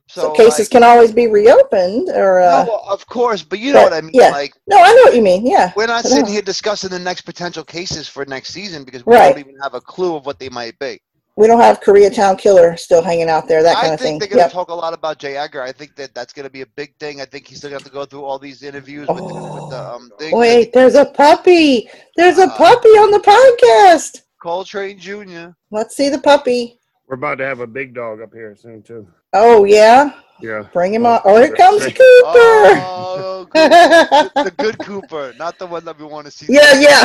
So, 0.07 0.21
So, 0.21 0.32
cases 0.32 0.59
like, 0.59 0.69
can 0.71 0.84
always 0.84 1.13
be 1.13 1.27
reopened, 1.27 2.09
or 2.09 2.41
uh, 2.41 2.65
no, 2.65 2.71
well, 2.71 2.86
of 2.89 3.05
course, 3.07 3.43
but 3.43 3.59
you 3.59 3.71
know 3.71 3.79
but, 3.79 3.91
what 3.91 3.93
I 3.93 4.01
mean. 4.01 4.11
yeah. 4.13 4.29
Like 4.29 4.53
no, 4.67 4.77
I 4.77 4.93
know 4.93 5.03
what 5.03 5.15
you 5.15 5.21
mean. 5.21 5.45
Yeah. 5.45 5.71
we're 5.75 5.88
not 5.88 6.03
sitting 6.03 6.25
know. 6.25 6.32
here 6.32 6.41
discussing 6.41 6.89
the 6.89 6.99
next 6.99 7.21
potential 7.21 7.63
cases 7.63 8.09
for 8.09 8.25
next 8.25 8.49
season 8.49 8.84
because 8.84 9.05
we 9.05 9.15
Right. 9.15 9.29
don't 9.36 9.39
even 9.39 9.55
have 9.61 9.73
a 9.73 9.79
clue 9.82 10.15
of 10.17 10.25
what 10.25 10.38
they 10.38 10.49
might 10.49 10.77
be. 10.79 10.99
We 11.41 11.47
don't 11.47 11.59
have 11.59 11.81
Koreatown 11.81 12.37
Killer 12.37 12.77
still 12.77 13.01
hanging 13.01 13.27
out 13.27 13.47
there. 13.47 13.63
That 13.63 13.73
kind 13.77 13.89
I 13.89 13.93
of 13.95 13.99
think 13.99 14.09
thing. 14.11 14.19
they're 14.19 14.27
going 14.27 14.37
to 14.37 14.43
Yep. 14.45 14.51
talk 14.51 14.69
a 14.69 14.75
lot 14.75 14.93
about 14.93 15.17
Jay 15.17 15.37
Edgar. 15.37 15.63
I 15.63 15.71
think 15.71 15.95
that 15.95 16.13
that's 16.13 16.33
going 16.33 16.43
to 16.43 16.51
be 16.51 16.61
a 16.61 16.67
big 16.67 16.95
thing. 16.99 17.19
I 17.19 17.25
think 17.25 17.47
he's 17.47 17.57
still 17.57 17.71
going 17.71 17.79
to 17.79 17.83
have 17.83 17.91
to 17.91 17.97
go 17.97 18.05
through 18.05 18.23
all 18.25 18.37
these 18.37 18.61
interviews 18.61 19.07
with, 19.07 19.17
the, 19.17 19.23
with 19.23 19.33
the 19.33 19.39
Oh. 19.75 19.95
um, 19.95 20.11
thing. 20.19 20.37
Wait, 20.37 20.71
there's 20.71 20.93
a 20.93 21.05
puppy. 21.05 21.89
There's 22.15 22.37
a 22.37 22.43
Uh, 22.43 22.57
puppy 22.57 22.89
on 22.89 23.09
the 23.09 23.17
podcast. 23.17 24.21
Coltrane 24.39 24.99
Jr. 24.99 25.49
Let's 25.71 25.95
see 25.97 26.09
the 26.09 26.19
puppy. 26.19 26.79
We're 27.07 27.15
about 27.15 27.39
to 27.39 27.45
have 27.45 27.59
a 27.59 27.65
big 27.67 27.95
dog 27.95 28.21
up 28.21 28.33
here 28.33 28.55
soon 28.55 28.83
too. 28.83 29.07
Oh 29.33 29.63
yeah, 29.65 30.11
Yeah. 30.41 30.63
bring 30.73 30.93
him 30.93 31.05
oh, 31.05 31.11
on. 31.11 31.21
Oh, 31.25 31.37
here 31.41 31.53
comes 31.55 31.83
Cooper. 31.83 31.97
Oh, 32.03 33.47
Cooper. 33.49 34.43
the 34.43 34.53
good 34.57 34.77
Cooper, 34.79 35.33
not 35.37 35.57
the 35.59 35.67
one 35.67 35.85
that 35.85 35.97
we 35.99 36.05
want 36.05 36.25
to 36.25 36.31
see. 36.31 36.47
Yeah, 36.49 36.79
yeah. 36.79 37.01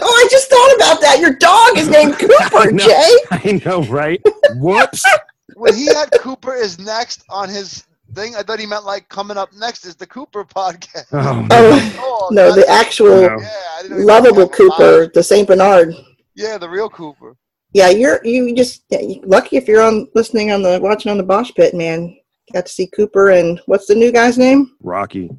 Oh, 0.00 0.24
I 0.24 0.28
just 0.30 0.48
thought 0.50 0.74
about 0.76 1.00
that. 1.00 1.18
Your 1.20 1.34
dog 1.34 1.78
is 1.78 1.88
named 1.88 2.14
Cooper, 2.18 2.70
know. 2.72 2.84
Jay. 2.84 3.10
I 3.30 3.60
know, 3.64 3.82
right? 3.84 4.20
Whoops. 4.56 5.02
When 5.56 5.74
he 5.74 5.86
had 5.86 6.10
Cooper 6.18 6.54
is 6.54 6.78
next 6.80 7.22
on 7.28 7.48
his 7.48 7.84
thing, 8.14 8.34
I 8.34 8.42
thought 8.42 8.58
he 8.58 8.66
meant 8.66 8.84
like 8.84 9.08
coming 9.08 9.36
up 9.36 9.50
next 9.52 9.84
is 9.84 9.94
the 9.94 10.06
Cooper 10.06 10.44
podcast. 10.44 11.04
Oh, 11.12 11.46
Oh 11.98 12.24
Oh, 12.24 12.28
no, 12.32 12.54
the 12.54 12.66
actual 12.68 13.08
No. 13.08 13.38
Yeah, 13.40 13.50
I 13.78 13.82
didn't 13.82 13.96
even 13.98 14.06
lovable 14.06 14.36
know 14.36 14.36
he 14.36 14.42
had 14.42 14.56
Cooper, 14.56 15.10
the 15.12 15.22
Saint 15.22 15.46
Bernard. 15.46 15.94
Yeah, 16.34 16.58
the 16.58 16.68
real 16.68 16.88
Cooper. 16.88 17.36
Yeah, 17.72 17.90
you're 17.90 18.24
you 18.24 18.54
just 18.54 18.84
yeah, 18.88 19.00
you- 19.00 19.22
lucky 19.26 19.56
if 19.56 19.68
you're 19.68 19.82
on 19.82 20.08
listening 20.14 20.50
on 20.50 20.62
the 20.62 20.80
watching 20.80 21.10
on 21.10 21.18
the 21.18 21.24
Bosch 21.24 21.52
Pit, 21.54 21.74
man. 21.74 22.16
Got 22.52 22.66
to 22.66 22.72
see 22.72 22.86
Cooper 22.88 23.30
and 23.30 23.60
what's 23.66 23.86
the 23.86 23.94
new 23.94 24.12
guy's 24.12 24.38
name? 24.38 24.76
Rocky. 24.80 25.30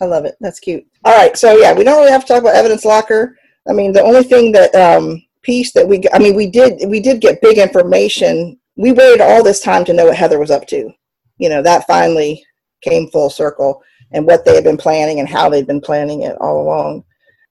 I 0.00 0.04
love 0.04 0.24
it. 0.24 0.36
That's 0.40 0.58
cute. 0.58 0.84
All 1.04 1.16
right, 1.16 1.36
so 1.36 1.56
yeah, 1.56 1.72
we 1.72 1.84
don't 1.84 1.98
really 1.98 2.10
have 2.10 2.22
to 2.22 2.26
talk 2.26 2.42
about 2.42 2.54
evidence 2.54 2.84
locker. 2.84 3.36
I 3.68 3.72
mean, 3.72 3.92
the 3.92 4.02
only 4.02 4.22
thing 4.22 4.52
that 4.52 4.74
um, 4.74 5.22
piece 5.42 5.72
that 5.72 5.86
we, 5.86 6.02
I 6.12 6.18
mean, 6.18 6.34
we 6.34 6.50
did 6.50 6.88
we 6.88 7.00
did 7.00 7.20
get 7.20 7.42
big 7.42 7.58
information. 7.58 8.58
We 8.76 8.92
waited 8.92 9.20
all 9.20 9.42
this 9.42 9.60
time 9.60 9.84
to 9.84 9.92
know 9.92 10.06
what 10.06 10.16
Heather 10.16 10.38
was 10.38 10.50
up 10.50 10.66
to. 10.68 10.90
You 11.38 11.48
know, 11.48 11.62
that 11.62 11.86
finally 11.86 12.42
came 12.82 13.10
full 13.10 13.30
circle 13.30 13.82
and 14.12 14.26
what 14.26 14.44
they 14.44 14.54
had 14.54 14.64
been 14.64 14.76
planning 14.76 15.20
and 15.20 15.28
how 15.28 15.48
they'd 15.48 15.66
been 15.66 15.80
planning 15.80 16.22
it 16.22 16.36
all 16.40 16.62
along. 16.62 17.04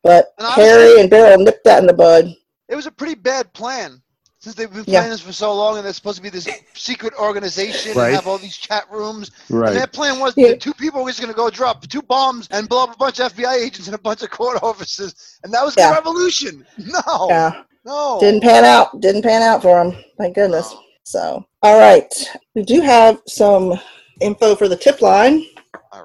But 0.03 0.33
And 0.37 0.47
Harry 0.49 0.99
and 0.99 1.09
Beryl 1.09 1.43
nipped 1.43 1.63
that 1.65 1.79
in 1.79 1.87
the 1.87 1.93
bud. 1.93 2.33
It 2.67 2.75
was 2.75 2.85
a 2.85 2.91
pretty 2.91 3.15
bad 3.15 3.51
plan. 3.53 4.01
Since 4.49 4.57
they've 4.57 4.73
been 4.73 4.83
Yeah. 4.91 4.99
planning 5.01 5.11
this 5.11 5.21
for 5.21 5.31
so 5.31 5.53
long, 5.53 5.77
and 5.77 5.85
they're 5.85 5.93
supposed 5.93 6.17
to 6.17 6.23
be 6.23 6.29
this 6.29 6.47
secret 6.73 7.13
organization 7.19 7.95
Right. 7.95 8.07
and 8.07 8.15
have 8.15 8.27
all 8.27 8.37
these 8.39 8.57
chat 8.57 8.85
rooms. 8.91 9.29
Right. 9.49 9.49
And 9.49 9.61
Right. 9.61 9.73
their 9.75 9.87
plan 9.87 10.19
was 10.19 10.33
Yeah. 10.35 10.49
the 10.49 10.57
two 10.57 10.73
people 10.73 11.03
were 11.03 11.09
just 11.09 11.21
going 11.21 11.31
to 11.31 11.37
go 11.37 11.49
drop 11.49 11.87
two 11.87 12.01
bombs 12.01 12.47
and 12.51 12.67
blow 12.67 12.83
up 12.83 12.93
a 12.95 12.97
bunch 12.97 13.19
of 13.19 13.31
FBI 13.33 13.55
agents 13.55 13.87
and 13.87 13.93
a 13.95 13.99
bunch 13.99 14.23
of 14.23 14.31
court 14.31 14.59
officers, 14.63 15.13
and 15.43 15.53
that 15.53 15.63
was 15.63 15.75
the 15.75 15.83
revolution. 15.83 16.65
No, 16.77 17.27
Yeah. 17.29 17.51
no, 17.85 18.17
Didn't 18.19 18.41
pan 18.41 18.65
out. 18.65 18.99
Didn't 18.99 19.21
pan 19.21 19.41
out 19.43 19.61
for 19.61 19.83
them. 19.83 20.03
Thank 20.17 20.35
goodness. 20.35 20.71
No. 20.71 20.79
So, 21.03 21.45
all 21.63 21.77
right. 21.79 22.11
We 22.55 22.63
do 22.63 22.81
have 22.81 23.19
some 23.27 23.79
info 24.19 24.55
for 24.55 24.67
the 24.67 24.75
tip 24.75 25.01
line. 25.01 25.45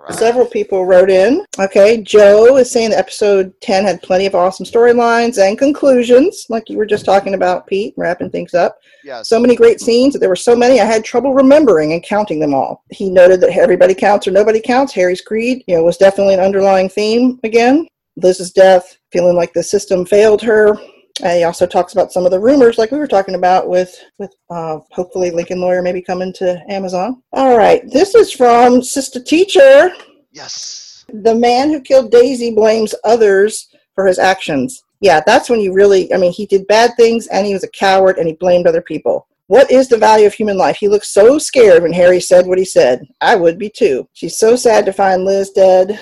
Right. 0.02 0.14
Several 0.14 0.46
people 0.46 0.84
wrote 0.84 1.10
in. 1.10 1.44
Okay, 1.58 2.02
Joe 2.02 2.56
is 2.56 2.70
saying 2.70 2.90
that 2.90 2.98
episode 2.98 3.52
10 3.60 3.84
had 3.84 4.02
plenty 4.02 4.26
of 4.26 4.34
awesome 4.34 4.66
storylines 4.66 5.38
and 5.38 5.58
conclusions, 5.58 6.46
like 6.48 6.68
you 6.68 6.76
were 6.76 6.86
just 6.86 7.04
talking 7.04 7.34
about, 7.34 7.66
Pete, 7.66 7.94
wrapping 7.96 8.30
things 8.30 8.54
up. 8.54 8.78
Yes. 9.02 9.28
So 9.28 9.38
many 9.38 9.56
great 9.56 9.80
scenes 9.80 10.12
that 10.12 10.18
there 10.18 10.28
were 10.28 10.36
so 10.36 10.56
many 10.56 10.80
I 10.80 10.84
had 10.84 11.04
trouble 11.04 11.34
remembering 11.34 11.92
and 11.92 12.02
counting 12.02 12.40
them 12.40 12.54
all. 12.54 12.84
He 12.90 13.10
noted 13.10 13.40
that 13.40 13.56
everybody 13.56 13.94
counts 13.94 14.26
or 14.26 14.30
nobody 14.30 14.60
counts. 14.60 14.92
Harry's 14.92 15.20
creed, 15.20 15.64
you 15.66 15.76
know, 15.76 15.84
was 15.84 15.96
definitely 15.96 16.34
an 16.34 16.40
underlying 16.40 16.88
theme 16.88 17.38
again. 17.44 17.86
Liz's 18.16 18.52
death, 18.52 18.96
feeling 19.12 19.36
like 19.36 19.52
the 19.52 19.62
system 19.62 20.04
failed 20.06 20.40
her. 20.42 20.76
And 21.22 21.38
he 21.38 21.44
also 21.44 21.66
talks 21.66 21.92
about 21.92 22.12
some 22.12 22.24
of 22.24 22.32
the 22.32 22.40
rumors, 22.40 22.76
like 22.76 22.90
we 22.90 22.98
were 22.98 23.06
talking 23.06 23.36
about, 23.36 23.68
with 23.68 23.94
with 24.18 24.34
uh, 24.50 24.78
hopefully 24.90 25.30
Lincoln 25.30 25.60
Lawyer 25.60 25.80
maybe 25.80 26.02
coming 26.02 26.32
to 26.34 26.60
Amazon. 26.68 27.22
All 27.32 27.56
right, 27.56 27.88
this 27.90 28.14
is 28.14 28.32
from 28.32 28.82
Sister 28.82 29.22
Teacher. 29.22 29.92
yes. 30.32 31.04
The 31.12 31.34
man 31.34 31.68
who 31.70 31.80
killed 31.82 32.10
Daisy 32.10 32.52
blames 32.54 32.94
others 33.04 33.68
for 33.94 34.06
his 34.06 34.18
actions. 34.18 34.82
Yeah, 35.00 35.20
that's 35.24 35.50
when 35.50 35.60
you 35.60 35.74
really, 35.74 36.12
I 36.14 36.16
mean, 36.16 36.32
he 36.32 36.46
did 36.46 36.66
bad 36.66 36.92
things 36.96 37.26
and 37.26 37.46
he 37.46 37.52
was 37.52 37.62
a 37.62 37.68
coward 37.68 38.16
and 38.16 38.26
he 38.26 38.32
blamed 38.34 38.66
other 38.66 38.80
people. 38.80 39.28
What 39.48 39.70
is 39.70 39.88
the 39.88 39.98
value 39.98 40.26
of 40.26 40.32
human 40.32 40.56
life? 40.56 40.78
He 40.78 40.88
looked 40.88 41.04
so 41.04 41.36
scared 41.38 41.82
when 41.82 41.92
Harry 41.92 42.20
said 42.20 42.46
what 42.46 42.56
he 42.58 42.64
said. 42.64 43.04
I 43.20 43.36
would 43.36 43.58
be 43.58 43.68
too. 43.68 44.08
She's 44.14 44.38
so 44.38 44.56
sad 44.56 44.86
to 44.86 44.92
find 44.94 45.26
Liz 45.26 45.50
dead. 45.50 46.00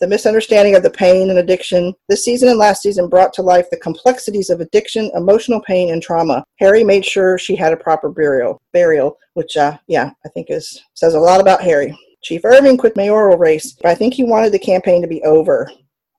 The 0.00 0.08
misunderstanding 0.08 0.76
of 0.76 0.82
the 0.82 0.90
pain 0.90 1.28
and 1.28 1.38
addiction. 1.38 1.92
This 2.08 2.24
season 2.24 2.48
and 2.48 2.58
last 2.58 2.80
season 2.80 3.10
brought 3.10 3.34
to 3.34 3.42
life 3.42 3.68
the 3.70 3.76
complexities 3.76 4.48
of 4.48 4.62
addiction, 4.62 5.10
emotional 5.14 5.60
pain, 5.60 5.92
and 5.92 6.02
trauma. 6.02 6.42
Harry 6.58 6.82
made 6.82 7.04
sure 7.04 7.36
she 7.36 7.54
had 7.54 7.74
a 7.74 7.76
proper 7.76 8.08
burial. 8.08 8.62
Burial, 8.72 9.18
which, 9.34 9.58
uh, 9.58 9.76
yeah, 9.88 10.10
I 10.24 10.30
think 10.30 10.46
is 10.48 10.82
says 10.94 11.12
a 11.12 11.20
lot 11.20 11.38
about 11.38 11.60
Harry. 11.60 11.94
Chief 12.22 12.42
Irving 12.46 12.78
quit 12.78 12.96
mayoral 12.96 13.36
race, 13.36 13.72
but 13.72 13.90
I 13.90 13.94
think 13.94 14.14
he 14.14 14.24
wanted 14.24 14.52
the 14.52 14.58
campaign 14.58 15.02
to 15.02 15.08
be 15.08 15.22
over. 15.22 15.70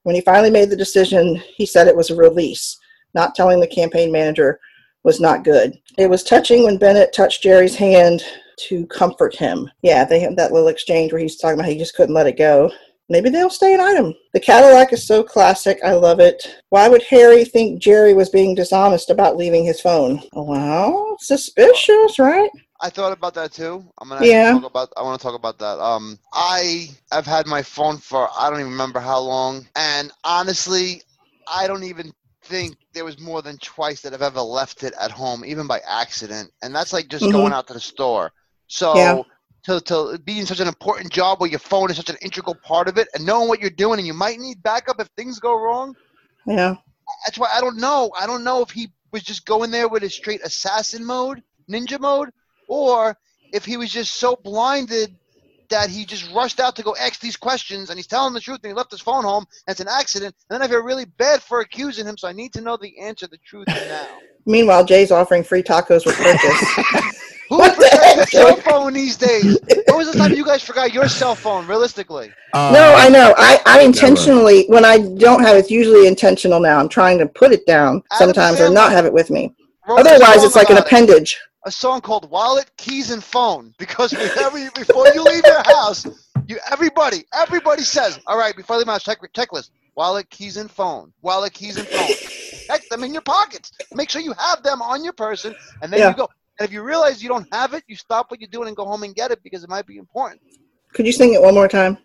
When 0.03 0.13
he 0.13 0.21
finally 0.21 0.51
made 0.51 0.69
the 0.69 0.75
decision, 0.75 1.41
he 1.55 1.65
said 1.65 1.87
it 1.87 1.97
was 1.97 2.11
a 2.11 2.15
release. 2.15 2.77
Not 3.15 3.33
telling 3.33 3.59
the 3.59 3.67
campaign 3.67 4.11
manager 4.11 4.59
was 5.03 5.19
not 5.19 5.43
good. 5.43 5.75
It 5.97 6.07
was 6.07 6.23
touching 6.23 6.63
when 6.63 6.77
Bennett 6.77 7.13
touched 7.13 7.41
Jerry's 7.41 7.75
hand 7.75 8.23
to 8.57 8.85
comfort 8.87 9.35
him. 9.35 9.71
Yeah, 9.81 10.05
they 10.05 10.19
had 10.19 10.35
that 10.37 10.51
little 10.51 10.67
exchange 10.67 11.11
where 11.11 11.21
he's 11.21 11.37
talking 11.37 11.59
about 11.59 11.69
he 11.69 11.79
just 11.79 11.95
couldn't 11.95 12.13
let 12.13 12.27
it 12.27 12.37
go. 12.37 12.71
Maybe 13.11 13.29
they'll 13.29 13.49
stay 13.49 13.73
an 13.73 13.81
item. 13.81 14.13
The 14.33 14.39
Cadillac 14.39 14.93
is 14.93 15.05
so 15.05 15.21
classic. 15.21 15.77
I 15.83 15.93
love 15.93 16.21
it. 16.21 16.41
Why 16.69 16.87
would 16.87 17.03
Harry 17.03 17.43
think 17.43 17.81
Jerry 17.81 18.13
was 18.13 18.29
being 18.29 18.55
dishonest 18.55 19.09
about 19.09 19.35
leaving 19.35 19.65
his 19.65 19.81
phone? 19.81 20.21
Well, 20.31 21.17
suspicious, 21.19 22.17
right? 22.17 22.49
I 22.79 22.89
thought 22.89 23.11
about 23.11 23.33
that 23.33 23.51
too. 23.51 23.83
I'm 23.99 24.07
gonna 24.07 24.25
Yeah. 24.25 24.53
talk 24.53 24.63
about. 24.63 24.93
I 24.95 25.03
want 25.03 25.19
to 25.19 25.23
talk 25.27 25.35
about 25.35 25.59
that. 25.59 25.77
Um, 25.79 26.17
I 26.33 26.89
have 27.11 27.25
had 27.25 27.47
my 27.47 27.61
phone 27.61 27.97
for 27.97 28.29
I 28.35 28.49
don't 28.49 28.61
even 28.61 28.71
remember 28.71 29.01
how 29.01 29.19
long, 29.19 29.67
and 29.75 30.09
honestly, 30.23 31.03
I 31.47 31.67
don't 31.67 31.83
even 31.83 32.13
think 32.45 32.77
there 32.93 33.05
was 33.05 33.19
more 33.19 33.41
than 33.41 33.57
twice 33.57 34.01
that 34.01 34.13
I've 34.13 34.21
ever 34.21 34.41
left 34.41 34.83
it 34.83 34.93
at 34.99 35.11
home, 35.11 35.43
even 35.45 35.67
by 35.67 35.79
accident, 35.85 36.49
and 36.63 36.73
that's 36.73 36.93
like 36.93 37.09
just 37.09 37.25
Mhm. 37.25 37.33
going 37.33 37.53
out 37.53 37.67
to 37.67 37.73
the 37.73 37.79
store. 37.81 38.31
So. 38.67 38.95
Yeah. 38.95 39.21
To, 39.65 39.79
to 39.81 40.19
be 40.23 40.39
in 40.39 40.47
such 40.47 40.59
an 40.59 40.67
important 40.67 41.13
job 41.13 41.39
where 41.39 41.49
your 41.49 41.59
phone 41.59 41.91
is 41.91 41.97
such 41.97 42.09
an 42.09 42.17
integral 42.21 42.55
part 42.55 42.87
of 42.87 42.97
it 42.97 43.07
and 43.13 43.23
knowing 43.25 43.47
what 43.47 43.59
you're 43.59 43.69
doing 43.69 43.99
and 43.99 44.07
you 44.07 44.13
might 44.13 44.39
need 44.39 44.63
backup 44.63 44.99
if 44.99 45.07
things 45.15 45.39
go 45.39 45.55
wrong 45.55 45.95
Yeah. 46.47 46.75
that's 47.25 47.37
why 47.37 47.49
I 47.53 47.61
don't 47.61 47.77
know. 47.77 48.11
I 48.19 48.25
don't 48.25 48.43
know 48.43 48.61
if 48.61 48.71
he 48.71 48.89
was 49.11 49.23
just 49.23 49.45
going 49.45 49.71
there 49.71 49.87
with 49.87 50.03
a 50.03 50.09
straight 50.09 50.41
assassin 50.43 51.05
mode, 51.05 51.43
ninja 51.69 51.99
mode, 51.99 52.29
or 52.67 53.15
if 53.51 53.65
he 53.65 53.77
was 53.77 53.91
just 53.91 54.15
so 54.15 54.35
blinded 54.43 55.15
that 55.69 55.89
he 55.89 56.05
just 56.05 56.31
rushed 56.33 56.59
out 56.59 56.75
to 56.75 56.83
go 56.83 56.95
ask 56.99 57.19
these 57.19 57.37
questions 57.37 57.89
and 57.89 57.97
he's 57.97 58.07
telling 58.07 58.33
the 58.33 58.41
truth 58.41 58.59
and 58.63 58.71
he 58.71 58.75
left 58.75 58.91
his 58.91 59.01
phone 59.01 59.23
home 59.23 59.45
and 59.67 59.73
it's 59.73 59.79
an 59.79 59.87
accident. 59.87 60.35
And 60.49 60.55
then 60.59 60.67
I 60.67 60.71
feel 60.71 60.83
really 60.83 61.05
bad 61.05 61.41
for 61.41 61.61
accusing 61.61 62.05
him, 62.05 62.17
so 62.17 62.27
I 62.27 62.33
need 62.33 62.53
to 62.53 62.61
know 62.61 62.77
the 62.77 62.99
answer, 62.99 63.27
the 63.27 63.37
truth 63.45 63.67
now. 63.87 64.17
Meanwhile, 64.45 64.85
Jay's 64.85 65.11
offering 65.11 65.43
free 65.43 65.63
tacos 65.63 66.05
with 66.05 66.15
purchase. 66.17 67.15
Who 67.49 67.57
What 67.57 67.75
the 67.75 67.83
forgets 67.83 68.03
heck? 68.05 68.15
their 68.15 68.25
cell 68.45 68.55
phone 68.57 68.93
these 68.93 69.17
days? 69.17 69.59
When 69.85 69.97
was 69.97 70.09
the 70.11 70.17
time 70.17 70.33
you 70.33 70.45
guys 70.45 70.63
forgot 70.63 70.93
your 70.93 71.07
cell 71.09 71.35
phone, 71.35 71.67
realistically? 71.67 72.31
Uh, 72.53 72.71
no, 72.73 72.93
I 72.95 73.09
know. 73.09 73.33
I, 73.37 73.59
I 73.65 73.81
intentionally, 73.81 74.65
when 74.67 74.85
I 74.85 74.99
don't 74.99 75.41
have, 75.41 75.57
it's 75.57 75.69
usually 75.69 76.07
intentional 76.07 76.59
now. 76.61 76.79
I'm 76.79 76.87
trying 76.89 77.17
to 77.19 77.27
put 77.27 77.51
it 77.51 77.65
down 77.65 78.01
Adam 78.11 78.27
sometimes 78.33 78.61
or 78.61 78.69
not 78.69 78.91
have 78.93 79.05
it 79.05 79.11
with 79.13 79.29
me. 79.29 79.53
Otherwise, 79.87 80.43
it's 80.43 80.55
like 80.55 80.69
an 80.69 80.77
about 80.77 80.85
it. 80.87 80.93
appendage. 80.93 81.39
a 81.65 81.71
song 81.71 81.99
called 81.99 82.29
Wallet, 82.31 82.71
Keys, 82.77 83.11
and 83.11 83.23
Phone 83.23 83.73
because 83.77 84.13
whenever 84.13 84.57
you, 84.57 84.71
before 84.71 85.07
you 85.13 85.21
leave 85.23 85.43
your 85.45 85.61
house, 85.65 86.05
you 86.47 86.57
everybody 86.71 87.25
everybody 87.33 87.81
says, 87.83 88.19
"All 88.27 88.37
right, 88.37 88.55
before 88.55 88.75
I 88.75 88.79
leave 88.79 88.87
my 88.87 88.93
house, 88.93 89.03
check 89.03 89.19
checklist: 89.33 89.69
wallet, 89.95 90.29
keys, 90.29 90.57
and 90.57 90.71
phone. 90.71 91.11
Wallet, 91.21 91.53
keys, 91.53 91.77
and 91.77 91.87
phone. 91.87 92.07
Check 92.71 92.87
them 92.89 93.03
in 93.03 93.13
your 93.13 93.21
pockets. 93.21 93.71
Make 93.93 94.09
sure 94.09 94.21
you 94.21 94.33
have 94.37 94.63
them 94.63 94.81
on 94.81 95.03
your 95.03 95.13
person, 95.13 95.53
and 95.81 95.91
then 95.91 95.99
Yeah. 95.99 96.09
you 96.09 96.15
go. 96.15 96.29
And 96.59 96.67
if 96.67 96.73
you 96.73 96.83
realize 96.83 97.21
you 97.23 97.29
don't 97.29 97.47
have 97.51 97.73
it, 97.73 97.83
you 97.87 97.95
stop 97.95 98.29
what 98.29 98.39
you're 98.39 98.49
doing 98.49 98.67
and 98.67 98.77
go 98.77 98.85
home 98.85 99.03
and 99.03 99.15
get 99.15 99.31
it 99.31 99.41
because 99.43 99.63
it 99.63 99.69
might 99.69 99.87
be 99.87 99.97
important. 99.97 100.41
Could 100.93 101.05
you 101.05 101.11
sing 101.11 101.33
it 101.33 101.41
one 101.41 101.53
more 101.53 101.67
time? 101.67 101.97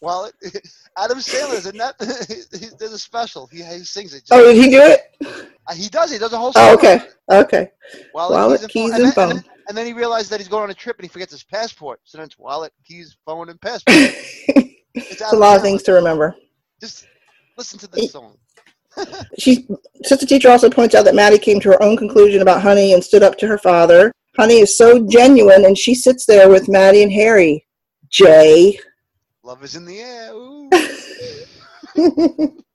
Wallet, 0.00 0.34
Adam 0.98 1.18
Sandler 1.18 1.56
is 1.56 1.66
in 1.66 1.76
that. 1.78 1.98
There's 2.78 2.92
a 2.92 2.98
special. 2.98 3.48
He, 3.48 3.62
he 3.62 3.84
sings 3.84 4.14
it. 4.14 4.22
Oh, 4.30 4.42
did 4.42 4.56
he 4.56 4.70
do 4.70 4.80
it? 4.80 5.00
Uh, 5.66 5.74
he 5.74 5.88
does. 5.88 6.10
He 6.10 6.18
does 6.18 6.32
a 6.32 6.38
whole. 6.38 6.52
Song. 6.52 6.70
Oh, 6.70 6.74
okay. 6.74 7.00
Okay. 7.30 7.70
Wallet, 8.12 8.36
Wallet, 8.36 8.68
keys, 8.70 8.92
and 8.92 9.04
then, 9.04 9.12
phone. 9.12 9.28
then, 9.30 9.44
and 9.68 9.76
then 9.76 9.86
he 9.86 9.92
realizes 9.92 10.28
that 10.28 10.38
he's 10.38 10.48
going 10.48 10.62
on 10.62 10.70
a 10.70 10.74
trip 10.74 10.96
and 10.98 11.04
he 11.04 11.08
forgets 11.08 11.32
his 11.32 11.42
passport. 11.42 12.00
So 12.04 12.18
then 12.18 12.26
it's 12.26 12.38
wallet, 12.38 12.72
keys, 12.84 13.16
phone, 13.26 13.48
and 13.48 13.60
passport. 13.60 13.96
it's 14.94 15.20
a 15.32 15.36
lot 15.36 15.56
of 15.56 15.62
things 15.62 15.82
to 15.84 15.92
remember. 15.92 16.36
Just 16.80 17.08
listen 17.56 17.78
to 17.80 17.88
this 17.88 18.10
song. 18.12 18.36
She, 19.38 19.66
sister 20.04 20.26
teacher 20.26 20.50
also 20.50 20.70
points 20.70 20.94
out 20.94 21.04
that 21.04 21.14
Maddie 21.14 21.38
came 21.38 21.60
to 21.60 21.70
her 21.70 21.82
own 21.82 21.96
conclusion 21.96 22.42
about 22.42 22.62
Honey 22.62 22.92
and 22.92 23.02
stood 23.02 23.22
up 23.22 23.36
to 23.38 23.46
her 23.46 23.58
father. 23.58 24.12
Honey 24.36 24.58
is 24.60 24.76
so 24.76 25.06
genuine, 25.06 25.64
and 25.64 25.76
she 25.76 25.94
sits 25.94 26.26
there 26.26 26.48
with 26.48 26.68
Maddie 26.68 27.02
and 27.02 27.12
Harry. 27.12 27.66
Jay. 28.08 28.78
Love 29.42 29.62
is 29.64 29.76
in 29.76 29.84
the 29.84 30.00
air. 30.00 30.32
Ooh. 30.32 30.70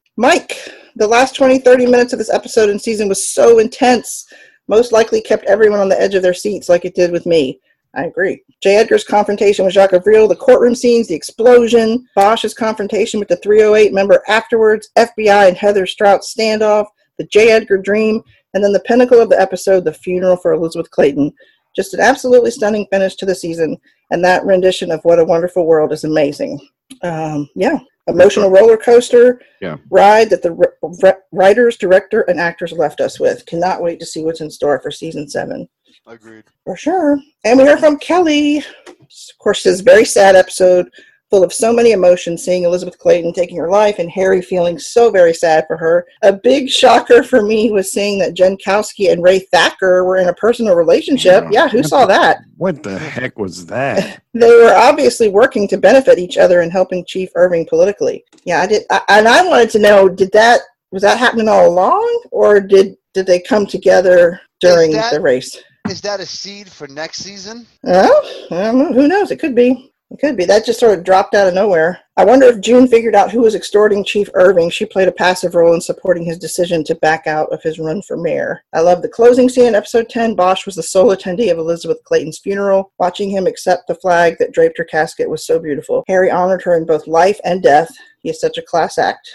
Mike, 0.18 0.58
the 0.96 1.08
last 1.08 1.36
20, 1.36 1.60
30 1.60 1.86
minutes 1.86 2.14
of 2.14 2.20
this 2.20 2.30
episode 2.30 2.70
and 2.70 2.82
season 2.82 3.08
was 3.08 3.28
so 3.28 3.60
intense. 3.60 4.26
Most 4.68 4.92
likely 4.92 5.22
kept 5.22 5.46
everyone 5.46 5.80
on 5.80 5.90
the 5.90 6.00
edge 6.00 6.14
of 6.14 6.22
their 6.22 6.34
seats 6.34 6.70
like 6.70 6.86
it 6.86 6.96
did 6.96 7.12
with 7.12 7.26
me. 7.26 7.60
I 7.96 8.06
agree. 8.06 8.44
J. 8.62 8.76
Edgar's 8.76 9.04
confrontation 9.04 9.66
with 9.66 9.74
Jacques 9.74 9.94
Avril, 9.94 10.28
the 10.28 10.36
courtroom 10.36 10.76
scenes, 10.76 11.08
the 11.08 11.16
explosion, 11.16 12.08
Bosch's 12.16 12.54
confrontation 12.54 13.20
with 13.20 13.30
the 13.30 13.38
308 13.38 13.94
member 13.94 14.22
afterwards, 14.28 14.90
FBI 14.98 15.48
and 15.48 15.58
Heather 15.58 15.86
Strout's 15.86 16.34
standoff, 16.34 16.86
the 17.18 17.26
J. 17.26 17.50
Edgar 17.52 17.78
dream, 17.78 18.22
and 18.54 18.64
then 18.64 18.74
the 18.74 18.80
pinnacle 18.82 19.20
of 19.20 19.30
the 19.30 19.40
episode, 19.42 19.86
the 19.86 19.94
funeral 19.94 20.36
for 20.38 20.54
Elizabeth 20.54 20.90
Clayton. 20.92 21.32
Just 21.76 21.94
an 21.94 22.00
absolutely 22.00 22.52
stunning 22.52 22.86
finish 22.92 23.16
to 23.16 23.26
the 23.26 23.36
season, 23.36 23.78
and 24.12 24.24
that 24.24 24.46
rendition 24.46 24.92
of 24.92 25.02
What 25.04 25.20
a 25.20 25.26
Wonderful 25.26 25.66
World 25.66 25.92
is 25.92 26.04
amazing. 26.04 26.60
Um, 27.04 27.50
yeah, 27.56 27.80
emotional 28.08 28.50
roller 28.50 28.78
coaster 28.78 29.40
Yeah. 29.62 29.78
ride 29.92 30.30
that 30.32 30.42
the 30.42 30.50
r- 30.56 30.74
r- 31.04 31.24
writers, 31.32 31.78
director, 31.78 32.22
and 32.22 32.40
actors 32.40 32.72
left 32.72 33.02
us 33.02 33.20
with. 33.20 33.46
Cannot 33.46 33.82
wait 33.82 34.00
to 34.00 34.06
see 34.06 34.24
what's 34.24 34.42
in 34.42 34.50
store 34.50 34.80
for 34.82 34.90
season 34.92 35.30
seven. 35.30 35.70
Agreed. 36.10 36.46
For 36.66 36.76
sure. 36.76 37.20
And 37.46 37.60
we 37.60 37.66
heard 37.66 37.80
from 37.80 38.00
Kelly. 38.00 38.58
Of 38.88 39.38
course, 39.38 39.62
this 39.64 39.82
very 39.82 40.04
sad 40.06 40.36
episode 40.36 40.90
full 41.30 41.44
of 41.44 41.54
so 41.54 41.72
many 41.72 41.92
emotions, 41.92 42.44
seeing 42.44 42.64
Elizabeth 42.64 42.98
Clayton 42.98 43.34
taking 43.34 43.58
her 43.58 43.70
life 43.70 44.00
and 44.00 44.10
Harry 44.10 44.42
feeling 44.42 44.80
so 44.80 45.12
very 45.12 45.36
sad 45.36 45.66
for 45.68 45.78
her. 45.78 46.08
A 46.24 46.34
big 46.34 46.68
shocker 46.68 47.22
for 47.22 47.44
me 47.44 47.70
was 47.72 47.92
seeing 47.92 48.18
that 48.20 48.34
Jen 48.34 48.58
Kowski 48.58 49.12
and 49.12 49.22
Ray 49.22 49.38
Thacker 49.52 50.04
were 50.04 50.18
in 50.18 50.30
a 50.30 50.34
personal 50.34 50.76
relationship. 50.76 51.44
Yeah, 51.52 51.68
who 51.70 51.84
saw 51.84 52.08
that? 52.08 52.40
What 52.58 52.82
the 52.82 52.98
heck 52.98 53.38
was 53.38 53.68
that? 53.68 54.24
They 54.34 54.48
were 54.48 54.74
obviously 54.74 55.28
working 55.30 55.68
to 55.68 55.78
benefit 55.78 56.18
each 56.18 56.38
other 56.38 56.62
and 56.62 56.72
helping 56.72 57.04
Chief 57.06 57.30
Irving 57.36 57.68
politically. 57.68 58.24
Yeah, 58.46 58.62
I 58.62 58.68
did, 58.68 58.84
I, 58.90 59.02
and 59.10 59.28
I 59.28 59.46
wanted 59.46 59.70
to 59.72 59.80
know: 59.80 60.08
did 60.08 60.32
that 60.32 60.62
was 60.92 61.02
that 61.02 61.18
happening 61.18 61.50
all 61.50 61.68
along, 61.68 62.24
or 62.32 62.60
did 62.60 62.96
did 63.14 63.26
they 63.26 63.40
come 63.42 63.66
together 63.66 64.40
during 64.60 64.92
that- 64.94 65.12
the 65.12 65.20
race? 65.20 65.58
Is 65.90 66.02
that 66.02 66.20
a 66.20 66.26
seed 66.26 66.70
for 66.70 66.88
next 66.88 67.24
season? 67.24 67.66
Well, 67.82 68.22
I. 68.52 68.70
Who 68.72 69.08
knows? 69.08 69.32
It 69.32 69.40
could 69.40 69.56
be. 69.56 69.92
It 70.12 70.20
could 70.20 70.38
be. 70.38 70.46
That 70.46 70.64
just 70.64 70.80
sort 70.80 70.96
of 70.96 71.04
dropped 71.04 71.34
out 71.34 71.48
of 71.48 71.56
nowhere. 71.56 72.00
I 72.16 72.26
wonder 72.26 72.46
if 72.46 72.62
June 72.62 72.88
figured 72.88 73.16
out 73.16 73.32
who 73.32 73.42
was 73.42 73.56
extorting 73.56 74.04
Chief 74.04 74.30
Irving. 74.36 74.70
She 74.70 74.86
played 74.86 75.08
a 75.08 75.12
passive 75.12 75.56
role 75.56 75.74
in 75.74 75.82
supporting 75.82 76.24
his 76.24 76.38
decision 76.38 76.84
to 76.84 76.96
back 76.96 77.26
out 77.26 77.52
of 77.52 77.64
his 77.64 77.80
run 77.80 78.04
for 78.04 78.18
mayor. 78.18 78.64
I 78.72 78.82
love 78.82 79.02
the 79.02 79.10
closing 79.10 79.50
scene 79.50 79.66
in 79.66 79.76
episode 79.76 80.10
10. 80.10 80.36
Bosch 80.36 80.68
was 80.68 80.76
the 80.76 80.84
sole 80.84 81.16
attendee 81.16 81.52
of 81.52 81.58
Elizabeth 81.58 82.04
Clayton's 82.04 82.38
funeral. 82.38 82.92
Watching 83.00 83.32
him 83.32 83.48
accept 83.48 83.88
the 83.88 83.96
flag 83.96 84.36
that 84.38 84.52
draped 84.52 84.78
her 84.78 84.84
casket 84.84 85.28
was 85.28 85.44
so 85.44 85.58
beautiful. 85.58 86.04
Harry 86.08 86.30
honored 86.30 86.62
her 86.62 86.78
in 86.78 86.86
both 86.86 87.08
life 87.08 87.40
and 87.44 87.64
death. 87.64 87.90
He 88.22 88.30
is 88.30 88.40
such 88.40 88.60
a 88.60 88.64
class 88.64 89.00
act. 89.00 89.28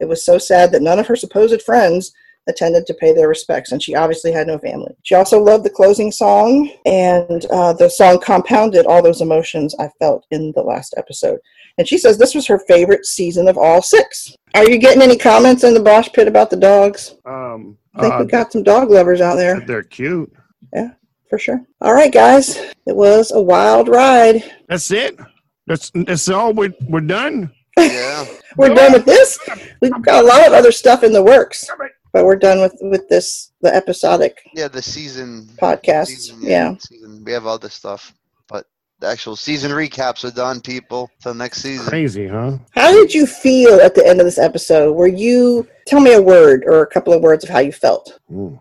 It 0.00 0.06
was 0.06 0.24
so 0.24 0.38
sad 0.38 0.72
that 0.72 0.82
none 0.82 0.98
of 0.98 1.06
her 1.06 1.16
supposed 1.16 1.62
friends 1.62 2.12
attended 2.50 2.86
to 2.86 2.94
pay 2.94 3.14
their 3.14 3.28
respects, 3.28 3.72
and 3.72 3.82
she 3.82 3.94
obviously 3.94 4.32
had 4.32 4.46
no 4.46 4.58
family. 4.58 4.94
She 5.02 5.14
also 5.14 5.42
loved 5.42 5.64
the 5.64 5.70
closing 5.70 6.12
song, 6.12 6.70
and 6.84 7.46
uh, 7.46 7.72
the 7.72 7.88
song 7.88 8.20
compounded 8.20 8.84
all 8.84 9.02
those 9.02 9.22
emotions 9.22 9.74
I 9.78 9.88
felt 9.98 10.26
in 10.30 10.52
the 10.54 10.62
last 10.62 10.94
episode. 10.98 11.38
And 11.78 11.88
she 11.88 11.96
says 11.96 12.18
this 12.18 12.34
was 12.34 12.46
her 12.46 12.58
favorite 12.58 13.06
season 13.06 13.48
of 13.48 13.56
all 13.56 13.80
six. 13.80 14.36
Are 14.54 14.68
you 14.68 14.78
getting 14.78 15.02
any 15.02 15.16
comments 15.16 15.64
in 15.64 15.72
the 15.72 15.80
Bosch 15.80 16.10
pit 16.12 16.28
about 16.28 16.50
the 16.50 16.56
dogs? 16.56 17.14
Um, 17.24 17.78
I 17.94 18.02
think 18.02 18.14
uh, 18.14 18.18
we 18.20 18.26
got 18.26 18.52
some 18.52 18.62
dog 18.62 18.90
lovers 18.90 19.20
out 19.20 19.36
there 19.36 19.60
they're 19.60 19.82
cute. 19.82 20.32
Yeah, 20.72 20.90
for 21.28 21.38
sure. 21.38 21.64
All 21.80 21.94
right, 21.94 22.12
guys, 22.12 22.56
it 22.86 22.94
was 22.94 23.32
a 23.32 23.40
wild 23.40 23.88
ride. 23.88 24.42
That's 24.68 24.90
it. 24.90 25.18
That's 25.66 25.90
that's 25.94 26.28
all. 26.28 26.52
We're 26.52 26.74
we're 26.88 27.00
done. 27.00 27.52
Yeah. 27.78 28.26
We're 28.56 28.74
done 28.74 28.92
with 28.92 29.04
this. 29.04 29.38
We've 29.80 30.02
got 30.02 30.24
a 30.24 30.26
lot 30.26 30.44
of 30.44 30.52
other 30.52 30.72
stuff 30.72 31.04
in 31.04 31.12
the 31.12 31.22
works, 31.22 31.70
but 32.12 32.24
we're 32.24 32.36
done 32.36 32.60
with 32.60 32.76
with 32.80 33.08
this 33.08 33.52
the 33.60 33.74
episodic 33.74 34.38
Yeah, 34.54 34.68
the 34.68 34.82
season. 34.82 35.48
podcast. 35.60 36.06
season, 36.06 36.38
Yeah. 36.42 36.74
Season. 36.78 37.22
We 37.24 37.32
have 37.32 37.46
other 37.46 37.68
stuff, 37.68 38.14
but 38.48 38.66
the 39.00 39.06
actual 39.08 39.36
season 39.36 39.70
recaps 39.72 40.24
are 40.24 40.30
done, 40.34 40.60
people. 40.60 41.10
Till 41.22 41.34
next 41.34 41.62
season. 41.62 41.86
Crazy, 41.86 42.26
huh? 42.26 42.58
How 42.72 42.90
did 42.92 43.12
you 43.14 43.26
feel 43.26 43.80
at 43.80 43.94
the 43.94 44.06
end 44.06 44.20
of 44.20 44.26
this 44.26 44.38
episode? 44.38 44.92
Were 44.94 45.06
you 45.08 45.66
tell 45.86 46.00
me 46.00 46.14
a 46.14 46.22
word 46.22 46.64
or 46.66 46.82
a 46.82 46.86
couple 46.86 47.12
of 47.12 47.20
words 47.22 47.44
of 47.44 47.50
how 47.50 47.58
you 47.60 47.72
felt? 47.72 48.18
Ooh. 48.32 48.58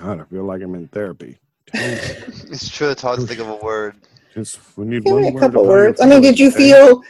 God, 0.00 0.20
I 0.20 0.24
feel 0.24 0.44
like 0.44 0.62
I'm 0.62 0.74
in 0.74 0.88
therapy. 0.88 1.38
It's 1.74 2.68
true. 2.70 2.90
It's 2.90 3.02
hard 3.02 3.20
to 3.20 3.26
think 3.26 3.40
of 3.40 3.48
a 3.48 3.56
word. 3.56 3.96
Just 4.34 4.58
we 4.76 4.84
need 4.86 5.04
Give 5.04 5.12
one 5.14 5.22
me 5.22 5.28
a 5.28 5.32
word 5.32 5.40
couple 5.40 5.62
about 5.62 5.68
words. 5.70 6.00
I 6.00 6.06
mean, 6.06 6.22
did 6.22 6.38
you 6.38 6.50
feel 6.50 7.02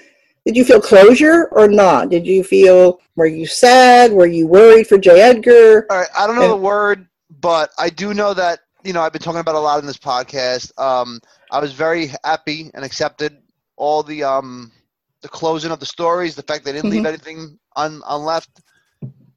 did 0.49 0.57
you 0.57 0.65
feel 0.65 0.81
closure 0.81 1.49
or 1.53 1.69
not? 1.69 2.09
Did 2.09 2.27
you 2.27 2.43
feel 2.43 3.01
were 3.17 3.27
you 3.27 3.47
sad? 3.47 4.13
Were 4.13 4.27
you 4.27 4.47
worried 4.47 4.87
for 4.87 4.97
J. 4.97 5.21
Edgar? 5.21 5.87
All 5.91 5.99
right, 5.99 6.09
I 6.17 6.27
don't 6.27 6.37
know 6.37 6.43
Yeah. 6.43 6.49
the 6.49 6.57
word, 6.57 7.07
but 7.43 7.69
I 7.79 7.91
do 7.91 8.15
know 8.15 8.33
that 8.33 8.61
you 8.83 8.95
know 8.95 9.03
I've 9.03 9.13
been 9.13 9.21
talking 9.21 9.41
about 9.41 9.57
a 9.57 9.61
lot 9.61 9.79
in 9.79 9.85
this 9.87 9.99
podcast. 9.99 10.73
Um, 10.81 11.21
I 11.51 11.61
was 11.61 11.73
very 11.75 12.11
happy 12.25 12.71
and 12.73 12.83
accepted 12.83 13.37
all 13.77 14.03
the 14.03 14.25
um 14.25 14.73
the 15.21 15.29
closing 15.29 15.71
of 15.71 15.81
the 15.81 15.87
stories, 15.87 16.35
the 16.35 16.43
fact 16.43 16.65
they 16.65 16.73
didn't 16.73 16.91
leave 16.91 17.05
anything 17.05 17.59
on 17.77 18.01
left. 18.25 18.49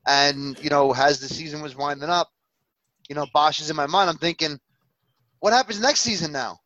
and 0.08 0.58
you 0.64 0.70
know 0.70 0.94
as 0.94 1.20
the 1.20 1.28
season 1.28 1.62
was 1.62 1.76
winding 1.76 2.10
up, 2.10 2.30
you 3.10 3.16
know 3.16 3.26
Bosch 3.34 3.60
is 3.60 3.70
in 3.70 3.76
my 3.76 3.86
mind. 3.86 4.10
I'm 4.10 4.18
thinking, 4.18 4.58
what 5.42 5.52
happens 5.52 5.82
next 5.82 6.00
season 6.00 6.32
now? 6.32 6.58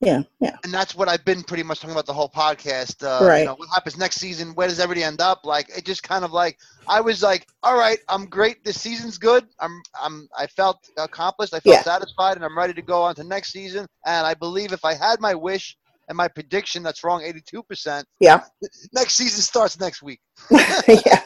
Yeah, 0.00 0.22
yeah. 0.40 0.56
and 0.64 0.72
that's 0.72 0.94
what 0.94 1.08
I've 1.10 1.24
been 1.26 1.42
pretty 1.42 1.62
much 1.62 1.80
talking 1.80 1.92
about 1.92 2.06
the 2.06 2.14
whole 2.14 2.28
podcast. 2.30 3.04
Uh, 3.04 3.24
Right. 3.26 3.40
You 3.40 3.44
know, 3.46 3.54
what 3.56 3.68
happens 3.68 3.98
next 3.98 4.16
season? 4.16 4.54
Where 4.54 4.66
does 4.66 4.80
everybody 4.80 5.04
end 5.04 5.20
up? 5.20 5.44
Like, 5.44 5.68
it 5.76 5.84
just 5.84 6.02
kind 6.02 6.24
of 6.24 6.32
like 6.32 6.58
I 6.88 7.00
was 7.02 7.22
like, 7.22 7.46
all 7.62 7.76
right, 7.76 7.98
I'm 8.08 8.24
great. 8.26 8.64
This 8.64 8.80
season's 8.80 9.18
good. 9.18 9.46
I'm, 9.60 9.82
I'm, 10.02 10.26
I 10.38 10.46
felt 10.46 10.78
accomplished. 10.96 11.52
I 11.52 11.60
felt 11.60 11.76
Yeah. 11.76 11.82
satisfied, 11.82 12.36
and 12.36 12.44
I'm 12.44 12.56
ready 12.56 12.72
to 12.72 12.82
go 12.82 13.02
on 13.02 13.14
to 13.16 13.24
next 13.24 13.52
season. 13.52 13.86
And 14.06 14.26
I 14.26 14.32
believe 14.34 14.72
if 14.72 14.84
I 14.86 14.94
had 14.94 15.20
my 15.20 15.34
wish 15.34 15.76
and 16.08 16.16
my 16.16 16.28
prediction 16.28 16.82
that's 16.82 17.04
wrong, 17.04 17.22
82 17.22 17.62
percent. 17.64 18.06
Yeah. 18.20 18.42
Next 18.94 19.14
season 19.14 19.42
starts 19.42 19.78
next 19.78 20.02
week. 20.02 20.20
yeah. 20.50 21.20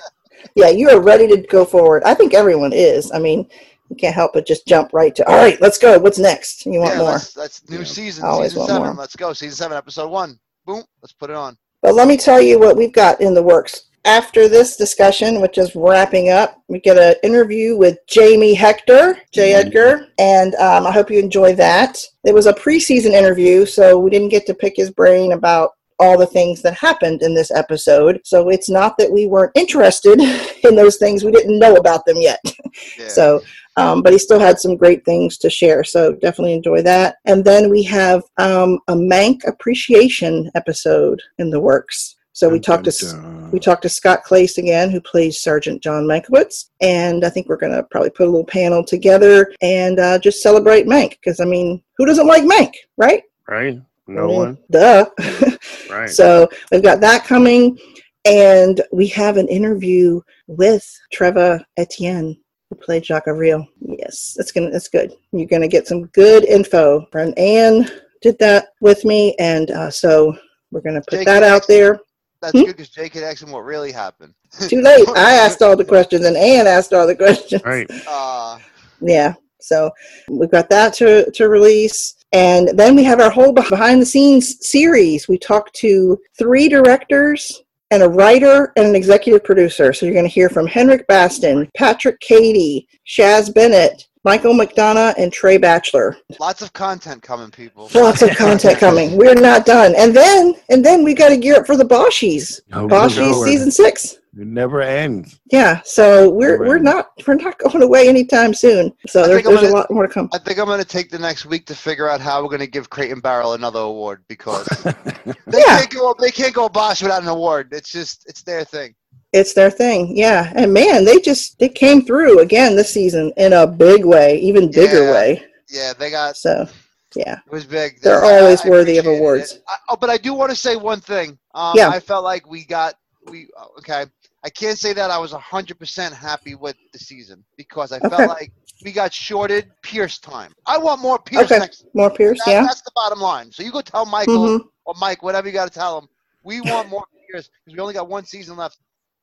Yeah, 0.57 0.68
you 0.68 0.91
are 0.91 1.01
ready 1.01 1.27
to 1.29 1.39
go 1.39 1.64
forward. 1.64 2.03
I 2.05 2.12
think 2.12 2.35
everyone 2.35 2.72
is. 2.75 3.11
I 3.12 3.18
mean, 3.18 3.49
you 3.95 4.01
can't 4.01 4.14
help 4.14 4.32
but 4.32 4.47
just 4.47 4.66
jump 4.66 4.92
right 4.92 5.14
to 5.14 5.26
all 5.28 5.36
right, 5.36 5.61
let's 5.61 5.78
go. 5.78 5.99
What's 5.99 6.18
next? 6.18 6.66
You 6.66 6.80
want 6.80 6.92
yeah, 6.95 6.99
more. 6.99 7.12
That's, 7.12 7.32
that's 7.32 7.68
new 7.70 7.78
Yeah. 7.78 7.84
season, 7.84 8.24
always 8.24 8.51
season 8.51 8.59
want 8.61 8.68
seven. 8.70 8.86
more. 8.88 8.95
Let's 8.95 9.16
go. 9.16 9.32
Season 9.32 9.57
seven, 9.57 9.76
episode 9.76 10.09
one. 10.09 10.38
Boom. 10.66 10.82
Let's 11.03 11.12
put 11.12 11.30
it 11.30 11.36
on. 11.36 11.57
But 11.82 11.95
let 11.95 12.09
me 12.09 12.16
tell 12.16 12.40
you 12.40 12.59
what 12.59 12.76
we've 12.76 12.92
got 12.92 13.20
in 13.20 13.34
the 13.34 13.42
works. 13.42 13.84
After 14.07 14.49
this 14.49 14.76
discussion, 14.76 15.40
which 15.40 15.57
is 15.57 15.74
wrapping 15.74 16.28
up, 16.28 16.62
we 16.68 16.78
get 16.78 16.99
an 16.99 17.14
interview 17.22 17.74
with 17.76 17.97
Jamie 18.07 18.53
Hector, 18.55 19.16
J. 19.32 19.53
Mhm. 19.53 19.55
Edgar, 19.64 20.07
and 20.18 20.55
um, 20.57 20.86
I 20.86 20.92
hope 20.92 21.11
you 21.11 21.18
enjoy 21.18 21.55
that. 21.55 22.03
It 22.24 22.34
was 22.34 22.47
a 22.47 22.53
preseason 22.53 23.12
interview, 23.12 23.64
so 23.64 23.99
we 23.99 24.11
didn't 24.11 24.28
get 24.28 24.45
to 24.47 24.55
pick 24.55 24.74
his 24.76 24.90
brain 24.90 25.32
about 25.32 25.70
all 25.99 26.18
the 26.18 26.26
things 26.26 26.62
that 26.62 26.74
happened 26.74 27.22
in 27.22 27.34
this 27.34 27.51
episode. 27.51 28.20
So 28.24 28.49
it's 28.49 28.68
not 28.68 28.97
that 28.99 29.11
we 29.11 29.26
weren't 29.26 29.53
interested 29.55 30.20
in 30.64 30.74
those 30.74 30.97
things, 30.97 31.24
we 31.24 31.32
didn't 31.32 31.59
know 31.59 31.76
about 31.76 32.05
them 32.07 32.16
yet. 32.18 32.40
Yeah. 32.99 33.07
So, 33.07 33.40
um, 33.76 34.03
but 34.03 34.12
he 34.12 34.18
still 34.18 34.40
had 34.40 34.59
some 34.59 34.76
great 34.76 35.05
things 35.05 35.38
to 35.38 35.49
share. 35.49 35.84
So 35.84 36.12
definitely 36.14 36.55
enjoy 36.55 36.82
that. 36.82 37.18
And 37.24 37.45
then 37.45 37.70
we 37.70 37.84
have 37.84 38.24
um, 38.36 38.80
a 38.88 38.95
Mank 38.95 39.47
appreciation 39.47 40.51
episode 40.57 41.22
in 41.38 41.51
the 41.51 41.61
works. 41.61 42.16
So 42.34 42.49
we 42.49 42.59
talked 42.59 42.84
to 42.84 42.88
S- 42.88 43.12
Dun, 43.12 43.22
dun, 43.22 43.51
we 43.53 43.61
talked 43.61 43.82
to 43.82 43.88
Scott 43.88 44.22
Klace 44.26 44.59
again, 44.59 44.90
who 44.90 45.01
plays 45.01 45.40
Sergeant 45.40 45.80
John 45.80 46.03
Mankiewicz, 46.03 46.70
and 46.80 47.24
I 47.24 47.30
think 47.30 47.49
we're 47.49 47.57
going 47.57 47.72
to 47.72 47.84
probably 47.84 48.11
put 48.11 48.26
a 48.26 48.30
little 48.30 48.45
panel 48.45 48.82
together 48.82 49.53
and 49.62 50.01
uh, 50.01 50.18
just 50.18 50.42
celebrate 50.42 50.86
Mank 50.86 51.11
because 51.11 51.38
I 51.38 51.45
mean, 51.45 51.80
who 51.97 52.05
doesn't 52.05 52.26
like 52.26 52.42
Mank, 52.42 52.72
right? 52.97 53.22
Right? 53.49 53.80
No 54.09 54.24
I 54.24 54.26
mean, 54.26 54.36
one. 54.36 54.59
Duh. 54.72 55.07
Right. 55.95 56.11
So 56.11 56.49
we've 56.70 56.82
got 56.82 57.01
that 57.01 57.24
coming, 57.24 57.78
and 58.24 58.80
we 58.92 59.07
have 59.09 59.36
an 59.36 59.49
interview 59.49 60.20
with 60.47 60.84
Trevor 61.12 61.64
Etienne, 61.76 62.36
who 62.70 62.76
played 62.76 63.05
Jacques 63.07 63.28
Avril. 63.28 63.66
Yes, 63.80 64.34
that's 64.36 64.53
gonna 64.53 64.70
that's 64.70 64.88
good. 64.88 65.12
You're 65.32 65.47
gonna 65.49 65.68
get 65.68 65.86
some 65.86 66.07
good 66.09 66.45
info. 66.45 67.07
And 67.14 67.36
Anne 67.38 67.88
did 68.22 68.38
that 68.38 68.68
with 68.80 69.05
me, 69.05 69.34
and 69.38 69.70
uh, 69.70 69.90
so 69.90 70.36
we're 70.70 70.80
gonna 70.80 71.03
put 71.09 71.18
Jake, 71.18 71.26
that 71.26 71.42
out 71.42 71.66
there. 71.68 71.99
That's 72.42 72.53
Hmm? 72.59 72.64
good 72.66 72.76
because 72.76 72.90
Jake 72.90 73.12
could 73.12 73.22
ask 73.22 73.42
him 73.42 73.51
what 73.53 73.64
really 73.64 73.92
happened. 73.92 74.34
Too 74.68 74.82
late. 74.82 75.07
I 75.16 75.34
asked 75.45 75.62
all 75.62 75.76
the 75.76 75.84
questions, 75.84 76.24
and 76.26 76.36
Anne 76.36 76.66
asked 76.66 76.92
all 76.92 77.07
the 77.07 77.16
questions. 77.16 77.62
right. 77.64 77.90
Uh, 78.07 78.59
Yeah. 79.01 79.34
So 79.67 79.91
we've 80.29 80.51
got 80.51 80.69
that 80.71 80.95
to, 80.95 81.31
to 81.31 81.49
release. 81.49 82.15
And 82.33 82.77
then 82.79 82.97
we 82.97 83.05
have 83.05 83.21
our 83.21 83.31
whole 83.31 83.53
behind 83.53 84.03
the 84.03 84.07
scenes 84.07 84.57
series. 84.67 85.29
We 85.29 85.39
talked 85.39 85.75
to 85.77 86.19
three 86.39 86.69
directors 86.69 87.62
and 87.91 88.03
a 88.03 88.09
writer 88.09 88.73
and 88.77 88.89
an 88.89 88.97
executive 88.97 89.45
producer. 89.45 89.93
So 89.93 90.07
you're 90.07 90.15
going 90.15 90.27
to 90.27 90.33
hear 90.33 90.49
from 90.49 90.67
Henrik 90.67 91.07
Bastin, 91.07 91.69
Patrick 91.77 92.19
Cady, 92.21 92.89
Shaz 93.07 93.55
Bennett, 93.55 94.09
Michael 94.25 94.55
McDonough, 94.55 95.15
and 95.19 95.33
Trey 95.33 95.59
Batchelor. 95.59 96.17
lots 96.41 96.62
of 96.62 96.73
content 96.73 97.23
coming, 97.23 97.51
people. 97.51 97.91
Lots 97.95 98.23
of 98.23 98.31
content 98.31 98.79
coming. 98.79 99.17
We're 99.17 99.35
not 99.35 99.67
done. 99.67 99.95
And 99.97 100.17
then 100.17 100.55
and 100.71 100.85
then 100.85 101.05
we 101.05 101.15
got 101.15 101.29
to 101.29 101.37
gear 101.37 101.57
up 101.57 101.67
for 101.67 101.77
the 101.77 101.85
Boshies. 101.85 102.61
Oh, 102.73 102.89
Boshies 102.89 103.45
season 103.45 103.71
six. 103.71 104.19
It 104.37 104.47
never 104.47 104.80
ends. 104.82 105.39
Yeah. 105.53 105.80
So 105.85 106.28
we're 106.30 106.59
we're 106.59 106.74
Right. 106.74 106.82
not 106.82 107.11
we're 107.26 107.35
not 107.35 107.57
going 107.64 107.82
away 107.82 108.09
anytime 108.09 108.53
soon. 108.55 108.93
So 109.07 109.22
I 109.22 109.26
there's, 109.28 109.43
think 109.45 109.49
I'm 109.49 109.59
a 109.59 109.61
gonna- 109.68 109.74
lot 109.74 109.91
more 109.91 110.07
to 110.07 110.12
come. 110.12 110.28
I 110.32 110.39
think 110.39 110.59
I'm 110.59 110.66
going 110.66 110.80
to 110.80 110.85
take 110.85 111.11
the 111.11 111.18
next 111.18 111.47
week 111.47 111.66
to 111.66 111.74
figure 111.74 112.09
out 112.09 112.20
how 112.20 112.43
we're 112.43 112.49
going 112.49 112.61
to 112.61 112.66
give 112.66 112.91
Creighton 112.91 113.20
Barrel 113.20 113.53
another 113.55 113.80
award 113.80 114.24
because 114.28 114.66
they 114.85 115.35
Yeah. 115.59 115.78
can't 115.78 115.91
go 115.91 116.14
they 116.18 116.30
can't 116.30 116.55
go 116.55 116.68
Bosch 116.68 117.03
without 117.03 117.22
an 117.22 117.28
award. 117.28 117.68
It's 117.72 117.93
just 117.93 118.24
it's 118.28 118.43
their 118.43 118.64
thing. 118.64 118.95
It's 119.32 119.53
their 119.53 119.70
thing, 119.70 120.16
yeah. 120.16 120.53
And 120.55 120.72
man, 120.72 121.05
they 121.05 121.18
just 121.20 121.59
they 121.59 121.68
came 121.68 122.05
through 122.05 122.41
again 122.41 122.76
this 122.76 122.93
season 122.93 123.32
in 123.37 123.53
a 123.53 123.66
big 123.66 124.05
way, 124.05 124.39
even 124.39 124.70
bigger 124.70 125.05
Yeah. 125.05 125.12
way. 125.12 125.45
Yeah, 125.68 125.93
they 125.93 126.11
got 126.11 126.37
So, 126.37 126.68
yeah, 127.16 127.39
it 127.47 127.53
was 127.53 127.64
big. 127.64 128.01
They're 128.01 128.24
I- 128.24 128.41
always 128.41 128.64
I 128.64 128.68
worthy 128.68 128.99
of 128.99 129.07
awards. 129.07 129.59
I, 129.68 129.76
oh, 129.89 129.97
but 129.97 130.09
I 130.11 130.18
do 130.18 130.35
want 130.35 130.51
to 130.51 130.57
say 130.57 130.76
one 130.76 131.01
thing. 131.01 131.39
Um, 131.55 131.72
Yeah. 131.76 131.89
I 131.89 132.01
felt 132.01 132.22
like 132.24 132.49
we 132.49 132.64
got 132.64 132.95
we 133.30 133.49
okay. 133.78 134.05
I 134.45 134.51
can't 134.51 134.78
say 134.78 134.92
that 134.92 135.11
I 135.11 135.18
was 135.18 135.32
100% 135.32 136.12
happy 136.12 136.55
with 136.55 136.76
the 136.92 136.99
season 136.99 137.45
because 137.57 137.92
I 137.92 137.97
Okay. 137.99 138.09
felt 138.09 138.28
like 138.28 138.53
we 138.84 138.92
got 138.92 139.12
shorted 139.12 139.72
Pierce 139.82 140.18
time. 140.18 140.53
I 140.66 140.78
want 140.78 141.01
more 141.01 141.18
Pierce 141.18 141.47
Okay. 141.47 141.59
next 141.59 141.84
more 141.95 142.11
Pierce, 142.11 142.40
That- 142.45 142.53
yeah. 142.53 142.62
That's 142.62 142.82
the 142.82 142.92
bottom 142.95 143.20
line. 143.20 143.51
So 143.53 143.62
you 143.62 143.72
go 143.72 143.80
tell 143.80 144.07
Michael 144.07 144.51
hmm 144.51 144.59
or 144.86 144.95
Mike, 145.01 145.22
whatever 145.22 145.47
you 145.49 145.55
got 145.55 145.66
to 145.72 145.78
tell 145.78 145.99
him. 145.99 146.09
We 146.42 146.61
want 146.61 146.88
more 146.90 147.05
Pierce 147.30 147.49
because 147.64 147.76
we 147.76 147.80
only 147.80 147.95
got 147.95 148.09
one 148.09 148.24
season 148.26 148.57
left. 148.57 148.78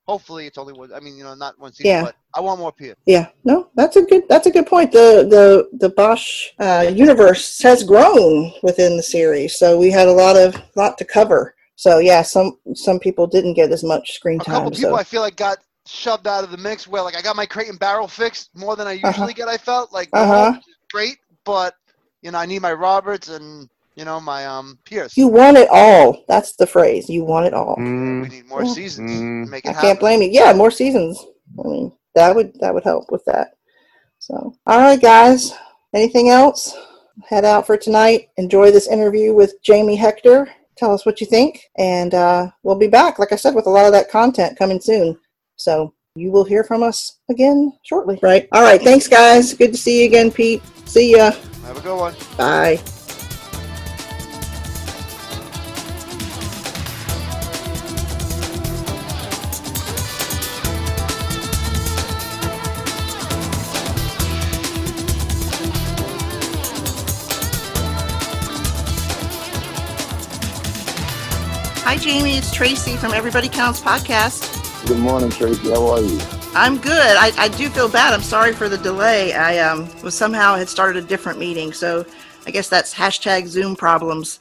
Hopefully, 0.08 0.48
it's 0.48 0.58
only 0.58 0.74
one. 0.74 0.92
I 0.94 1.00
mean, 1.00 1.16
you 1.16 1.24
know, 1.24 1.36
not 1.36 1.60
one 1.60 1.72
season, 1.74 1.88
Yeah. 1.88 2.02
but 2.02 2.16
I 2.36 2.40
want 2.42 2.60
more 2.60 2.72
Pierce. 2.72 2.98
Yeah, 3.06 3.30
no, 3.44 3.70
that's 3.76 3.96
a 3.96 4.04
good 4.04 4.24
that's 4.30 4.48
a 4.48 4.52
good 4.52 4.68
point. 4.68 4.92
The 4.92 5.28
the 5.30 5.70
the 5.78 5.90
Bosch 5.90 6.50
uh, 6.60 6.92
universe 6.94 7.62
has 7.64 7.84
grown 7.84 8.52
within 8.64 8.98
the 8.98 9.04
series, 9.04 9.58
so 9.58 9.78
we 9.80 9.92
had 9.92 10.08
a 10.08 10.12
lot 10.12 10.36
of 10.38 10.56
lot 10.76 10.98
to 11.00 11.06
cover. 11.06 11.56
So 11.82 11.98
yeah, 11.98 12.22
some 12.22 12.60
some 12.76 13.00
people 13.00 13.26
didn't 13.26 13.56
get 13.56 13.72
as 13.72 13.84
much 13.84 14.12
screen 14.12 14.40
time. 14.40 14.54
A 14.54 14.60
couple 14.60 14.72
people 14.72 14.92
So 14.92 14.96
I 14.98 15.04
feel 15.04 15.22
like 15.22 15.36
got 15.36 15.58
shoved 15.88 16.28
out 16.28 16.44
of 16.44 16.52
the 16.52 16.58
mix. 16.58 16.88
Where 16.88 17.02
like 17.02 17.16
I 17.16 17.24
got 17.24 17.36
my 17.36 17.48
crate 17.48 17.70
and 17.70 17.80
barrel 17.80 18.08
fixed 18.08 18.52
more 18.56 18.76
than 18.76 18.86
I 18.86 18.92
usually 18.92 19.10
Uh-huh. 19.10 19.34
get. 19.34 19.48
I 19.48 19.58
felt 19.58 19.92
like 19.92 20.10
Uh-huh. 20.14 20.60
great, 20.92 21.18
but 21.44 21.74
you 22.22 22.30
know, 22.30 22.38
I 22.38 22.46
need 22.46 22.62
my 22.62 22.72
Roberts 22.72 23.30
and 23.30 23.68
you 23.96 24.06
know, 24.06 24.20
my 24.22 24.46
um 24.46 24.78
Pierce. 24.86 25.18
You 25.18 25.28
want 25.28 25.58
it 25.58 25.70
all. 25.72 26.24
That's 26.28 26.56
the 26.56 26.68
phrase. 26.68 27.10
You 27.10 27.24
want 27.24 27.48
it 27.48 27.54
all. 27.56 27.78
Mm, 27.80 28.22
we 28.22 28.30
need 28.30 28.46
more 28.46 28.64
Yeah. 28.64 28.74
seasons. 28.76 29.10
Mm. 29.10 29.46
to 29.46 29.50
Make 29.50 29.66
it 29.66 29.70
I 29.70 29.74
happen. 29.74 29.88
can't 29.88 30.00
blame 30.00 30.22
you. 30.22 30.30
Yeah, 30.32 30.54
more 30.54 30.70
seasons. 30.70 31.26
I 31.66 31.68
mean, 31.68 31.92
that 32.14 32.36
would 32.36 32.54
that 32.60 32.76
would 32.76 32.84
help 32.84 33.12
with 33.12 33.26
that. 33.26 33.56
So, 34.20 34.54
all 34.68 34.80
right, 34.80 35.02
guys. 35.02 35.52
Anything 35.96 36.30
else? 36.30 36.78
Head 37.28 37.44
out 37.44 37.66
for 37.66 37.76
tonight. 37.76 38.28
Enjoy 38.38 38.70
this 38.70 38.88
interview 38.88 39.34
with 39.34 39.56
Jamie 39.64 39.96
Hector. 39.96 40.48
Tell 40.82 40.96
us 40.96 41.06
what 41.06 41.22
you 41.22 41.28
think, 41.28 41.70
and 41.78 42.16
uh, 42.16 42.50
we'll 42.64 42.76
be 42.76 42.88
back. 42.88 43.20
Like 43.20 43.32
I 43.32 43.36
said, 43.36 43.54
with 43.54 43.68
a 43.68 43.70
lot 43.70 43.86
of 43.86 43.92
that 43.92 44.10
content 44.10 44.58
coming 44.58 44.82
soon. 44.82 45.16
So 45.56 45.94
you 46.16 46.32
will 46.32 46.44
hear 46.44 46.64
from 46.64 46.82
us 46.82 47.20
again 47.30 47.74
shortly. 47.84 48.18
Right. 48.24 48.48
All 48.52 48.64
right. 48.64 48.82
Thanks, 48.82 49.08
guys. 49.08 49.54
Good 49.54 49.74
to 49.74 49.78
see 49.78 50.00
you 50.00 50.08
again, 50.08 50.32
Pete. 50.32 50.64
See 50.86 51.12
ya. 51.16 51.34
Have 51.66 51.78
a 51.78 51.82
good 51.82 52.00
one. 52.00 52.16
Bye. 52.36 52.82
Hi, 71.92 71.98
Jamie. 71.98 72.38
It's 72.38 72.54
Tracy 72.54 72.96
from 72.96 73.12
Everybody 73.12 73.50
Counts 73.50 73.82
podcast. 73.82 74.88
Good 74.88 75.00
morning, 75.00 75.30
Tracy. 75.30 75.72
How 75.72 75.88
are 75.88 76.00
you? 76.00 76.22
I'm 76.54 76.78
good. 76.78 77.18
I, 77.18 77.34
I 77.38 77.50
do 77.50 77.68
feel 77.68 77.90
bad. 77.90 78.14
I'm 78.14 78.22
sorry 78.22 78.54
for 78.54 78.70
the 78.70 78.78
delay. 78.78 79.34
I 79.34 79.60
um, 79.60 79.90
was 80.02 80.16
somehow 80.16 80.56
had 80.56 80.70
started 80.70 81.04
a 81.04 81.06
different 81.06 81.38
meeting, 81.38 81.74
so 81.74 82.06
I 82.48 82.52
guess 82.52 82.70
that's 82.70 82.94
hashtag 82.94 83.46
Zoom 83.48 83.76
problems. 83.76 84.40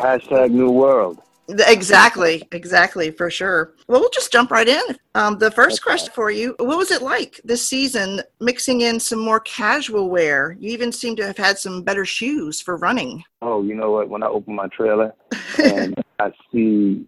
Hashtag 0.00 0.50
New 0.50 0.70
World. 0.70 1.22
Exactly, 1.66 2.46
exactly, 2.52 3.10
for 3.10 3.30
sure. 3.30 3.74
Well, 3.88 4.00
we'll 4.00 4.10
just 4.10 4.32
jump 4.32 4.50
right 4.50 4.68
in. 4.68 4.82
Um, 5.14 5.38
the 5.38 5.50
first 5.50 5.82
question 5.82 6.12
for 6.14 6.30
you 6.30 6.54
What 6.58 6.78
was 6.78 6.90
it 6.90 7.02
like 7.02 7.40
this 7.44 7.66
season 7.66 8.22
mixing 8.40 8.82
in 8.82 9.00
some 9.00 9.18
more 9.18 9.40
casual 9.40 10.08
wear? 10.08 10.56
You 10.60 10.70
even 10.70 10.92
seem 10.92 11.16
to 11.16 11.26
have 11.26 11.36
had 11.36 11.58
some 11.58 11.82
better 11.82 12.04
shoes 12.04 12.60
for 12.60 12.76
running. 12.76 13.24
Oh, 13.42 13.62
you 13.62 13.74
know 13.74 13.90
what? 13.90 14.08
When 14.08 14.22
I 14.22 14.26
open 14.26 14.54
my 14.54 14.68
trailer 14.68 15.14
and 15.58 15.94
I 16.20 16.32
see 16.52 17.06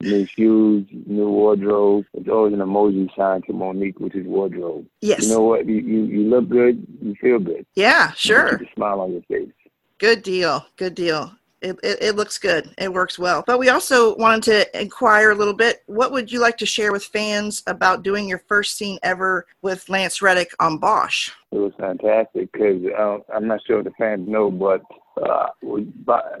new 0.00 0.26
shoes, 0.26 0.86
new 1.06 1.28
wardrobe, 1.30 2.04
it's 2.14 2.28
always 2.28 2.52
an 2.52 2.60
emoji 2.60 3.08
sign 3.16 3.42
to 3.42 3.52
Monique, 3.52 3.98
which 4.00 4.14
is 4.14 4.26
wardrobe. 4.26 4.86
yes. 5.00 5.22
You 5.22 5.34
know 5.34 5.42
what? 5.42 5.66
You, 5.66 5.76
you 5.76 6.04
you 6.04 6.20
look 6.28 6.48
good. 6.48 6.86
You 7.00 7.14
feel 7.20 7.38
good. 7.38 7.64
yeah, 7.74 8.12
sure. 8.12 8.56
a 8.56 8.74
smile 8.74 9.00
on 9.00 9.12
your 9.12 9.22
face. 9.22 9.50
Good 9.98 10.22
deal. 10.22 10.64
Good 10.76 10.94
deal. 10.94 11.32
It, 11.60 11.78
it, 11.82 11.98
it 12.00 12.16
looks 12.16 12.38
good. 12.38 12.72
It 12.78 12.92
works 12.92 13.18
well. 13.18 13.42
But 13.46 13.58
we 13.58 13.68
also 13.68 14.16
wanted 14.16 14.42
to 14.44 14.80
inquire 14.80 15.30
a 15.30 15.34
little 15.34 15.54
bit. 15.54 15.82
What 15.86 16.12
would 16.12 16.30
you 16.30 16.40
like 16.40 16.56
to 16.58 16.66
share 16.66 16.92
with 16.92 17.04
fans 17.04 17.62
about 17.66 18.02
doing 18.02 18.28
your 18.28 18.38
first 18.38 18.76
scene 18.76 18.98
ever 19.02 19.46
with 19.62 19.88
Lance 19.88 20.22
Reddick 20.22 20.52
on 20.60 20.78
Bosch? 20.78 21.30
It 21.50 21.58
was 21.58 21.72
fantastic 21.78 22.52
because 22.52 22.82
uh, 22.96 23.18
I'm 23.34 23.46
not 23.46 23.60
sure 23.66 23.78
if 23.78 23.84
the 23.84 23.90
fans 23.92 24.28
know, 24.28 24.50
but 24.50 24.82
uh, 25.22 25.48
we, 25.62 25.88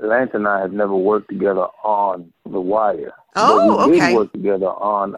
Lance 0.00 0.30
and 0.34 0.46
I 0.46 0.60
have 0.60 0.72
never 0.72 0.94
worked 0.94 1.30
together 1.30 1.66
on 1.82 2.32
The 2.44 2.60
Wire. 2.60 3.12
Oh, 3.36 3.76
but 3.76 3.88
we 3.88 3.96
okay. 3.96 4.08
did 4.08 4.16
work 4.16 4.32
together 4.32 4.66
on 4.66 5.16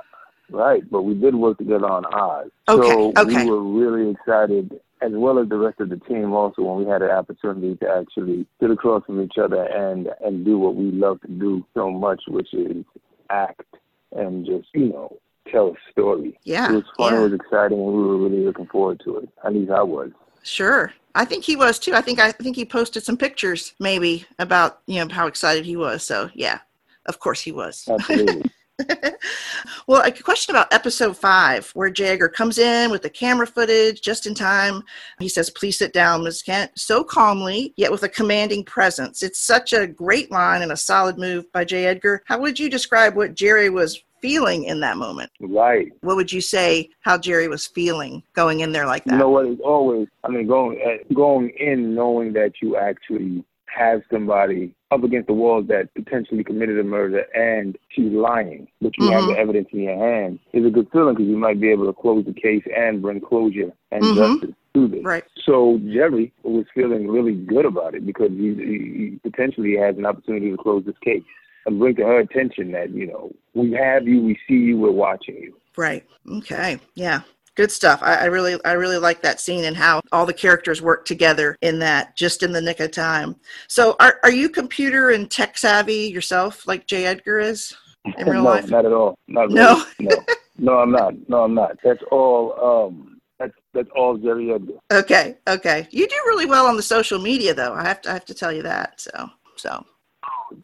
right, 0.51 0.89
but 0.91 1.03
we 1.03 1.15
did 1.15 1.35
work 1.35 1.59
together 1.59 1.87
on 1.87 2.05
Oz. 2.07 2.51
Okay, 2.69 2.89
So 2.89 3.13
okay. 3.17 3.45
we 3.45 3.51
were 3.51 3.63
really 3.63 4.11
excited, 4.11 4.81
as 5.03 5.13
well 5.13 5.39
as 5.39 5.49
the 5.49 5.57
rest 5.57 5.81
of 5.81 5.89
the 5.89 5.97
team, 5.97 6.33
also 6.33 6.63
when 6.63 6.85
we 6.85 6.91
had 6.91 7.03
an 7.03 7.11
opportunity 7.11 7.77
to 7.77 7.89
actually 7.89 8.47
sit 8.61 8.71
across 8.71 9.05
from 9.05 9.23
each 9.23 9.39
other 9.43 9.63
and 9.63 10.09
and 10.25 10.45
do 10.45 10.59
what 10.59 10.77
we 10.77 10.91
love 10.91 11.21
to 11.23 11.29
do 11.29 11.65
so 11.75 11.91
much, 11.91 12.23
which 12.29 12.53
is 12.53 12.85
act 13.31 13.65
and 14.13 14.45
just 14.45 14.69
you 14.75 14.89
know 14.89 15.17
tell 15.51 15.69
a 15.69 15.91
story. 15.91 16.39
Yeah. 16.45 16.73
It 16.73 16.77
was 16.77 16.85
fun. 16.97 17.13
yeah. 17.13 17.21
It 17.21 17.23
was 17.23 17.33
exciting, 17.35 17.79
and 17.79 17.87
we 17.87 18.03
were 18.03 18.17
really 18.17 18.45
looking 18.45 18.67
forward 18.67 19.01
to 19.05 19.19
it. 19.19 19.29
At 19.45 19.55
least 19.55 19.71
I 19.71 19.83
was. 19.83 20.11
Sure. 20.43 20.93
I 21.15 21.25
think 21.25 21.45
he 21.45 21.57
was 21.57 21.79
too. 21.79 21.95
I 21.95 22.01
think 22.01 22.21
I 22.21 22.33
think 22.33 22.57
he 22.57 22.65
posted 22.65 23.03
some 23.03 23.17
pictures 23.17 23.75
maybe 23.79 24.27
about, 24.39 24.81
you 24.87 25.05
know, 25.05 25.13
how 25.13 25.27
excited 25.27 25.65
he 25.65 25.77
was. 25.77 26.03
So, 26.03 26.31
yeah. 26.35 26.61
Of 27.07 27.19
course 27.19 27.41
he 27.41 27.53
was. 27.53 27.89
Absolutely. 27.91 28.51
well, 29.87 30.03
a 30.03 30.13
question 30.13 30.55
about 30.55 30.73
episode 30.73 31.17
5 31.17 31.71
where 31.75 31.91
Jagger 31.91 32.29
comes 32.29 32.59
in 32.59 32.91
with 32.91 33.03
the 33.03 33.11
camera 33.11 33.47
footage 33.47 34.01
just 34.01 34.27
in 34.27 34.35
time. 34.35 34.83
He 35.19 35.29
says, 35.29 35.51
"Please 35.51 35.79
sit 35.79 35.93
down, 35.93 36.25
Ms. 36.25 36.43
Kent." 36.43 36.73
So 36.77 37.05
calmly, 37.05 37.75
yet 37.77 37.91
with 37.91 38.03
a 38.03 38.09
commanding 38.09 38.65
presence. 38.65 39.23
It's 39.23 39.41
such 39.41 39.73
a 39.73 39.87
great 39.87 40.31
line 40.31 40.63
and 40.63 40.73
a 40.73 40.77
solid 40.77 41.19
move 41.19 41.51
by 41.53 41.65
J. 41.65 41.87
Edgar. 41.87 42.23
How 42.27 42.39
would 42.39 42.59
you 42.59 42.69
describe 42.69 43.17
what 43.17 43.35
Jerry 43.35 43.71
was 43.71 44.03
feeling 44.21 44.65
in 44.65 44.81
that 44.81 44.97
moment? 44.97 45.31
right. 45.41 45.89
What 46.03 46.17
would 46.17 46.33
you 46.33 46.41
say 46.41 46.91
how 47.01 47.19
Jerry 47.19 47.49
was 47.49 47.67
feeling 47.67 48.23
going 48.35 48.61
in 48.61 48.73
there 48.73 48.87
like 48.87 49.05
that? 49.05 49.13
You 49.13 49.19
know 49.19 49.31
what? 49.31 49.47
It's 49.47 49.61
always. 49.63 50.09
I 50.25 50.29
mean, 50.29 50.47
going 50.47 50.79
going 51.15 51.51
in 51.59 51.95
knowing 51.95 52.33
that 52.35 52.53
you 52.63 52.77
actually 52.77 53.45
have 53.75 54.03
somebody 54.11 54.75
up 54.91 55.05
against 55.05 55.29
the 55.29 55.33
wall 55.33 55.63
that 55.63 55.93
potentially 55.95 56.43
committed 56.43 56.79
a 56.79 56.85
murder 56.85 57.25
and 57.35 57.79
she's 57.91 58.13
lying, 58.13 58.67
but 58.81 58.97
you 58.99 59.11
have 59.11 59.25
Mhm. 59.25 59.29
the 59.29 59.39
evidence 59.39 59.69
in 59.73 59.81
your 59.81 59.97
hand, 59.97 60.39
is 60.53 60.65
a 60.65 60.71
good 60.71 60.91
feeling 60.91 61.15
because 61.15 61.29
you 61.29 61.37
might 61.37 61.61
be 61.61 61.71
able 61.71 61.87
to 61.87 61.93
close 61.93 62.25
the 62.25 62.33
case 62.33 62.65
and 62.77 63.01
bring 63.03 63.21
closure 63.21 63.73
and 63.93 64.05
Mhm. 64.05 64.15
justice 64.15 64.55
to 64.75 64.89
this. 64.89 65.05
Right. 65.05 65.25
So 65.37 65.79
Jerry 65.79 66.33
was 66.43 66.67
feeling 66.75 67.09
really 67.09 67.35
good 67.35 67.65
about 67.65 67.95
it 67.95 68.05
because 68.05 68.31
he 68.31 68.55
he 68.55 69.19
potentially 69.23 69.77
has 69.77 69.97
an 69.99 70.07
opportunity 70.07 70.51
to 70.51 70.57
close 70.57 70.85
this 70.85 70.99
case 70.99 71.23
and 71.67 71.79
bring 71.79 71.95
to 71.97 72.05
her 72.05 72.19
attention 72.19 72.73
that 72.73 72.91
you 72.91 73.07
know 73.07 73.33
we 73.55 73.73
have 73.73 74.07
you, 74.07 74.23
we 74.23 74.39
see 74.49 74.55
you, 74.55 74.79
we're 74.79 74.91
watching 74.91 75.37
you. 75.37 75.55
Right. 75.77 76.05
Okay. 76.29 76.79
Yeah. 76.95 77.21
Good 77.57 77.71
stuff. 77.73 78.01
I, 78.03 78.15
I 78.15 78.25
really, 78.27 78.59
I 78.65 78.73
really 78.73 78.97
like 78.99 79.23
that 79.23 79.41
scene 79.41 79.65
and 79.65 79.77
how 79.77 80.01
all 80.13 80.25
the 80.25 80.33
characters 80.33 80.81
work 80.81 81.05
together 81.05 81.57
in 81.63 81.79
that, 81.81 82.17
just 82.17 82.43
in 82.43 82.53
the 82.53 82.61
nick 82.61 82.81
of 82.81 82.91
time. 82.93 83.37
So, 83.69 83.97
are 84.01 84.19
are 84.23 84.31
you 84.31 84.49
computer 84.49 85.11
and 85.11 85.31
tech 85.31 85.59
savvy 85.59 86.09
yourself, 86.09 86.67
like 86.67 86.87
J. 86.87 87.07
Edgar 87.07 87.41
is 87.41 87.75
in 88.19 88.27
real 88.29 88.43
no, 88.45 88.51
life? 88.51 88.71
not 88.71 88.87
at 88.87 88.93
all. 88.93 89.19
Not 89.29 89.51
No? 89.51 89.85
really. 89.99 90.17
no, 90.17 90.75
no, 90.75 90.79
I'm 90.79 90.91
not. 90.93 91.15
No, 91.29 91.43
I'm 91.45 91.55
not. 91.55 91.77
That's 91.83 92.03
all. 92.11 92.87
Um, 92.89 93.21
that's 93.39 93.53
that's 93.75 93.89
all 93.97 94.17
Jerry 94.17 94.53
Edgar. 94.53 94.75
Okay. 94.93 95.37
Okay. 95.49 95.89
You 95.91 96.07
do 96.07 96.17
really 96.27 96.47
well 96.47 96.67
on 96.67 96.77
the 96.77 96.83
social 96.83 97.19
media, 97.19 97.53
though. 97.53 97.73
I 97.75 97.83
have 97.83 98.01
to, 98.03 98.11
I 98.11 98.13
have 98.13 98.25
to 98.27 98.35
tell 98.35 98.53
you 98.53 98.63
that. 98.63 99.01
So, 99.01 99.29
so. 99.57 99.85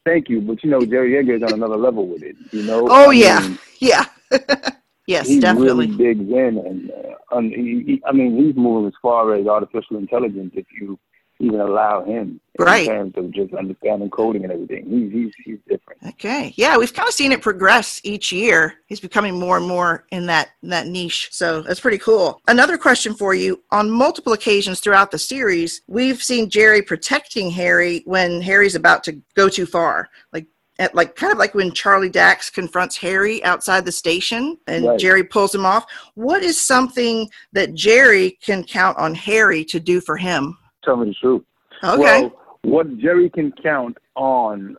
Thank 0.04 0.28
you, 0.28 0.40
but 0.40 0.62
you 0.62 0.70
know 0.70 0.80
Jerry 0.84 1.16
Edgar 1.18 1.34
is 1.36 1.42
on 1.42 1.52
another 1.54 1.76
level 1.76 2.06
with 2.06 2.22
it. 2.22 2.36
You 2.52 2.62
know. 2.64 2.86
Oh, 2.88 3.10
I 3.10 3.14
yeah. 3.14 3.40
mean, 3.40 3.58
Yeah. 3.80 4.04
yes, 5.06 5.28
he 5.28 5.40
definitely. 5.40 5.86
really 5.86 5.96
digs 5.96 6.30
in, 6.30 6.58
and 6.66 6.90
uh, 6.90 7.36
um, 7.36 7.48
he, 7.50 7.82
he, 7.86 8.02
I 8.06 8.12
mean, 8.12 8.36
he's 8.44 8.56
moving 8.56 8.88
as 8.88 8.94
far 9.00 9.34
as 9.34 9.46
artificial 9.46 9.96
intelligence. 9.96 10.52
If 10.54 10.66
you 10.80 10.98
even 11.38 11.60
allow 11.60 12.02
him, 12.02 12.40
Right. 12.58 12.88
in 12.88 13.12
terms 13.12 13.12
of 13.16 13.30
just 13.30 13.52
understanding 13.52 14.08
coding 14.08 14.44
and 14.44 14.52
everything, 14.52 14.86
he's 14.88 15.12
he's 15.12 15.32
he's 15.44 15.58
different. 15.68 16.00
Okay. 16.14 16.54
Yeah, 16.56 16.78
we've 16.78 16.94
kind 16.94 17.06
of 17.06 17.12
seen 17.12 17.30
it 17.32 17.42
progress 17.42 18.00
each 18.04 18.32
year. 18.32 18.76
He's 18.86 19.00
becoming 19.00 19.38
more 19.38 19.58
and 19.58 19.68
more 19.68 20.06
in 20.10 20.24
that 20.26 20.48
in 20.62 20.70
that 20.70 20.86
niche. 20.86 21.28
So 21.32 21.60
that's 21.60 21.80
pretty 21.80 21.98
cool. 21.98 22.40
Another 22.48 22.78
question 22.78 23.12
for 23.12 23.34
you. 23.34 23.62
On 23.70 23.90
multiple 23.90 24.32
occasions 24.32 24.80
throughout 24.80 25.10
the 25.10 25.18
series, 25.18 25.82
we've 25.86 26.22
seen 26.22 26.48
Jerry 26.48 26.80
protecting 26.80 27.50
Harry 27.50 28.00
when 28.06 28.40
Harry's 28.40 28.74
about 28.74 29.04
to 29.04 29.20
go 29.34 29.50
too 29.50 29.66
far. 29.66 30.08
Like 30.32 30.46
at 30.78 30.94
like 30.94 31.16
kind 31.16 31.32
of 31.32 31.38
like 31.38 31.54
when 31.54 31.72
Charlie 31.72 32.08
Dax 32.08 32.50
confronts 32.50 32.96
Harry 32.96 33.42
outside 33.44 33.84
the 33.84 33.92
station 33.92 34.58
and 34.66 34.86
Right. 34.86 34.98
Jerry 34.98 35.24
pulls 35.24 35.54
him 35.54 35.64
off. 35.64 35.86
What 36.14 36.42
is 36.42 36.60
something 36.60 37.28
that 37.52 37.74
Jerry 37.74 38.38
can 38.42 38.64
count 38.64 38.98
on 38.98 39.14
Harry 39.14 39.64
to 39.66 39.80
do 39.80 40.00
for 40.00 40.16
him? 40.16 40.56
Tell 40.84 40.96
me 40.96 41.08
the 41.08 41.14
truth. 41.14 41.42
Okay. 41.82 42.22
Well, 42.22 42.32
what 42.62 42.98
Jerry 42.98 43.30
can 43.30 43.52
count 43.52 43.96
on 44.16 44.76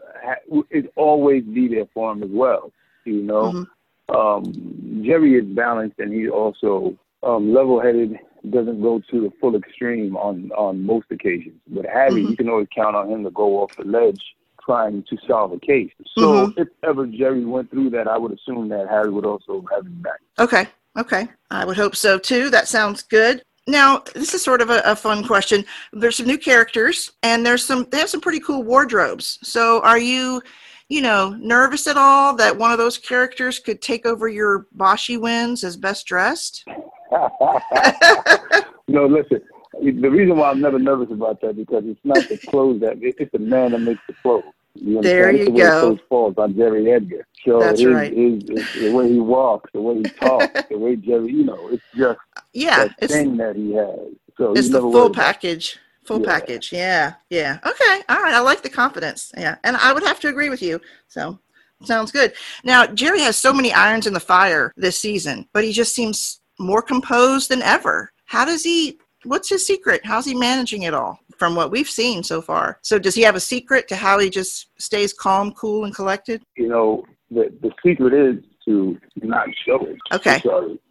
is 0.71 0.85
always 0.95 1.43
be 1.43 1.67
there 1.67 1.87
for 1.93 2.11
him 2.11 2.23
as 2.23 2.29
well. 2.29 2.71
You 3.05 3.23
know, 3.23 3.65
Mhm. 4.09 4.15
um, 4.15 5.03
Jerry 5.03 5.35
is 5.35 5.45
balanced 5.45 5.99
and 5.99 6.13
he's 6.13 6.29
also 6.29 6.97
um, 7.23 7.51
level-headed. 7.51 8.19
Doesn't 8.51 8.81
go 8.81 9.01
to 9.09 9.21
the 9.21 9.31
full 9.41 9.55
extreme 9.55 10.15
on 10.15 10.51
on 10.55 10.85
most 10.85 11.07
occasions. 11.09 11.59
But 11.67 11.85
Harry, 11.87 12.21
Mhm. 12.23 12.29
you 12.29 12.37
can 12.37 12.47
always 12.47 12.67
count 12.73 12.95
on 12.95 13.09
him 13.09 13.23
to 13.23 13.31
go 13.31 13.57
off 13.59 13.75
the 13.75 13.83
ledge 13.85 14.35
trying 14.67 15.03
to 15.09 15.17
solve 15.27 15.53
a 15.53 15.59
case. 15.59 15.91
So 16.17 16.47
Mhm. 16.47 16.53
if 16.57 16.67
ever 16.83 17.07
Jerry 17.07 17.45
went 17.45 17.71
through 17.71 17.89
that, 17.91 18.07
I 18.07 18.17
would 18.17 18.33
assume 18.33 18.67
that 18.69 18.87
Harry 18.89 19.09
would 19.09 19.25
also 19.25 19.63
have 19.73 19.85
his 19.85 19.93
back. 19.93 20.19
Okay. 20.37 20.67
Okay. 20.97 21.27
I 21.49 21.63
would 21.65 21.77
hope 21.77 21.95
so 21.95 22.19
too. 22.19 22.49
That 22.49 22.67
sounds 22.67 23.01
good. 23.01 23.41
Now, 23.65 24.03
this 24.13 24.33
is 24.33 24.43
sort 24.43 24.61
of 24.61 24.69
a, 24.69 24.81
a 24.85 24.95
fun 24.95 25.25
question. 25.25 25.63
There's 25.93 26.17
some 26.17 26.27
new 26.27 26.37
characters 26.37 27.11
and 27.23 27.45
there's 27.45 27.65
some 27.65 27.87
they 27.91 27.99
have 27.99 28.09
some 28.09 28.21
pretty 28.21 28.39
cool 28.41 28.63
wardrobes. 28.63 29.39
So 29.41 29.81
are 29.83 29.99
you, 29.99 30.41
you 30.89 31.01
know, 31.01 31.29
nervous 31.39 31.87
at 31.87 31.97
all 31.97 32.35
that 32.35 32.57
one 32.57 32.71
of 32.71 32.77
those 32.77 32.97
characters 32.97 33.59
could 33.59 33.81
take 33.81 34.05
over 34.05 34.27
your 34.27 34.67
Boshi 34.75 35.19
wins 35.19 35.63
as 35.63 35.77
best 35.77 36.05
dressed? 36.05 36.65
no, 38.89 39.05
listen. 39.05 39.41
The 39.81 40.09
reason 40.09 40.37
why 40.37 40.49
I'm 40.51 40.61
never 40.61 40.79
nervous 40.79 41.09
about 41.11 41.41
that 41.41 41.55
because 41.55 41.83
it's 41.85 41.99
not 42.03 42.27
the 42.29 42.37
clothes 42.49 42.81
that 42.81 42.97
it's 43.01 43.31
the 43.31 43.39
man 43.39 43.71
that 43.71 43.79
makes 43.79 44.01
the 44.07 44.13
clothes. 44.21 44.53
You 44.75 45.01
there 45.01 45.31
you 45.31 45.45
the 45.45 45.51
go. 45.51 45.81
Coach 45.81 46.01
falls 46.07 46.35
on 46.37 46.55
Jerry 46.55 46.91
Edgar. 46.91 47.25
So 47.45 47.59
That's 47.59 47.79
his, 47.79 47.89
right. 47.89 48.13
His, 48.13 48.43
his, 48.47 48.73
the 48.73 48.91
way 48.91 49.11
he 49.11 49.19
walks, 49.19 49.71
the 49.73 49.81
way 49.81 49.97
he 50.03 50.03
talks, 50.19 50.61
the 50.69 50.77
way 50.77 50.95
Jerry, 50.95 51.31
you 51.31 51.43
know, 51.45 51.69
it's 51.71 51.83
just 51.95 52.19
yeah, 52.53 52.87
it's 52.99 53.11
thing 53.13 53.37
that 53.37 53.55
he 53.55 53.73
has. 53.73 53.99
So 54.37 54.53
it's 54.53 54.69
the 54.69 54.79
full 54.79 54.91
worried 54.91 55.05
about 55.05 55.11
it. 55.11 55.15
package. 55.15 55.79
Full 56.05 56.21
Yeah. 56.21 56.25
package. 56.25 56.71
Yeah. 56.71 57.13
Yeah. 57.29 57.57
Okay. 57.65 58.01
All 58.07 58.21
right. 58.21 58.33
I 58.33 58.39
like 58.39 58.61
the 58.61 58.69
confidence. 58.69 59.31
Yeah. 59.37 59.55
And 59.63 59.75
I 59.77 59.93
would 59.93 60.03
have 60.03 60.19
to 60.21 60.27
agree 60.29 60.49
with 60.49 60.61
you. 60.61 60.79
So 61.07 61.39
sounds 61.83 62.11
good. 62.11 62.33
Now, 62.63 62.85
Jerry 62.85 63.21
has 63.21 63.37
so 63.37 63.51
many 63.51 63.73
irons 63.73 64.07
in 64.07 64.13
the 64.13 64.19
fire 64.19 64.71
this 64.77 64.99
season, 64.99 65.47
but 65.53 65.63
he 65.63 65.73
just 65.73 65.93
seems 65.95 66.39
more 66.59 66.81
composed 66.81 67.49
than 67.49 67.61
ever. 67.61 68.11
How 68.25 68.45
does 68.45 68.63
he, 68.63 68.99
what's 69.27 69.49
his 69.49 69.65
secret? 69.65 70.01
How's 70.03 70.25
he 70.25 70.33
managing 70.33 70.83
it 70.83 70.93
all 70.93 71.19
from 71.37 71.55
what 71.55 71.71
we've 71.71 71.89
seen 71.89 72.23
so 72.23 72.41
far? 72.41 72.79
So 72.81 72.97
does 72.97 73.15
he 73.15 73.21
have 73.21 73.35
a 73.35 73.39
secret 73.39 73.87
to 73.89 73.95
how 73.95 74.19
he 74.19 74.29
just 74.29 74.69
stays 74.81 75.13
calm, 75.13 75.51
cool, 75.53 75.85
and 75.85 75.93
collected? 75.93 76.41
You 76.55 76.69
know, 76.69 77.05
the 77.29 77.53
the 77.61 77.71
secret 77.85 78.13
is 78.13 78.43
to 78.65 78.97
not 79.21 79.47
show 79.65 79.85
it. 79.85 79.97
Okay. 80.13 80.41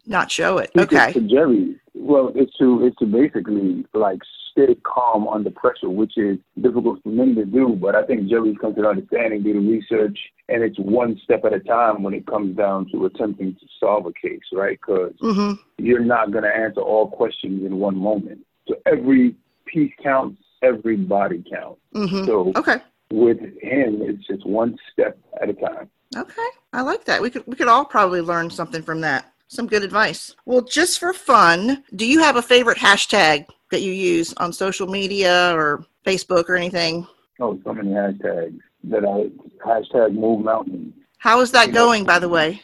Not 0.07 0.31
show 0.31 0.59
it. 0.59 0.71
secret 0.77 0.99
Okay. 0.99 1.13
To 1.13 1.21
Jerry, 1.21 1.77
well, 1.95 2.33
it's 2.35 2.57
to 2.59 2.85
it's 2.87 2.97
to 2.99 3.07
basically 3.07 3.85
like 3.95 4.21
stay 4.57 4.75
calm 4.85 5.29
under 5.29 5.51
pressure, 5.51 5.91
which 5.91 6.17
is 6.17 6.39
difficult 6.61 7.03
for 7.03 7.09
many 7.11 7.35
to 7.35 7.45
do. 7.45 7.69
But 7.81 7.95
I 7.95 8.05
think 8.05 8.29
Jerry's 8.29 8.57
come 8.61 8.75
to 8.75 8.83
the 8.83 8.89
understanding, 8.89 9.43
do 9.43 9.53
the 9.53 9.59
research, 9.61 10.19
and 10.49 10.63
it's 10.63 10.79
one 10.79 11.21
step 11.25 11.45
at 11.45 11.53
a 11.53 11.61
time 11.61 12.03
when 12.03 12.15
it 12.15 12.27
comes 12.27 12.57
down 12.57 12.89
to 12.93 13.05
attempting 13.07 13.55
to 13.55 13.67
solve 13.79 14.07
a 14.07 14.13
case, 14.13 14.41
right? 14.53 14.79
Because 14.81 15.13
Mm-hmm. 15.23 15.55
you're 15.85 16.01
not 16.05 16.31
going 16.33 16.45
to 16.45 16.55
answer 16.55 16.81
all 16.81 17.09
questions 17.11 17.65
in 17.65 17.77
one 17.79 17.97
moment. 17.97 18.41
So 18.69 18.75
every 18.87 19.35
piece 19.67 19.93
counts, 20.03 20.41
every 20.63 20.97
body 20.97 21.45
counts. 21.51 21.81
Mm-hmm. 21.95 22.25
So 22.27 22.53
Okay. 22.57 22.79
with 23.11 23.39
him, 23.41 24.01
it's 24.03 24.27
just 24.27 24.47
one 24.47 24.77
step 24.93 25.19
at 25.43 25.49
a 25.51 25.55
time. 25.55 25.91
Okay, 26.17 26.47
I 26.73 26.83
like 26.83 27.05
that. 27.05 27.21
We 27.21 27.31
could 27.31 27.45
we 27.47 27.57
could 27.57 27.69
all 27.69 27.85
probably 27.85 28.21
learn 28.21 28.49
something 28.49 28.81
from 28.83 29.01
that. 29.03 29.33
Some 29.49 29.67
good 29.67 29.83
advice. 29.83 30.35
Well, 30.45 30.63
just 30.63 30.99
for 30.99 31.13
fun, 31.13 31.85
do 31.95 32.07
you 32.07 32.21
have 32.21 32.37
a 32.37 32.43
favorite 32.43 32.79
hashtag 32.79 33.47
that 33.71 33.83
you 33.83 33.93
use 33.93 34.33
on 34.35 34.53
social 34.53 34.87
media 34.87 35.55
or 35.55 35.85
Facebook 36.05 36.49
or 36.49 36.57
anything? 36.57 37.07
Oh, 37.41 37.59
so 37.65 37.75
many 37.75 37.91
hashtags 37.91 38.59
that 38.85 39.05
I 39.05 39.31
hashtag 39.67 40.15
move 40.15 40.45
mountains. 40.45 40.95
How 41.19 41.41
is 41.41 41.51
that 41.53 41.73
going, 41.73 42.05
by 42.05 42.19
the 42.19 42.29
way? 42.29 42.63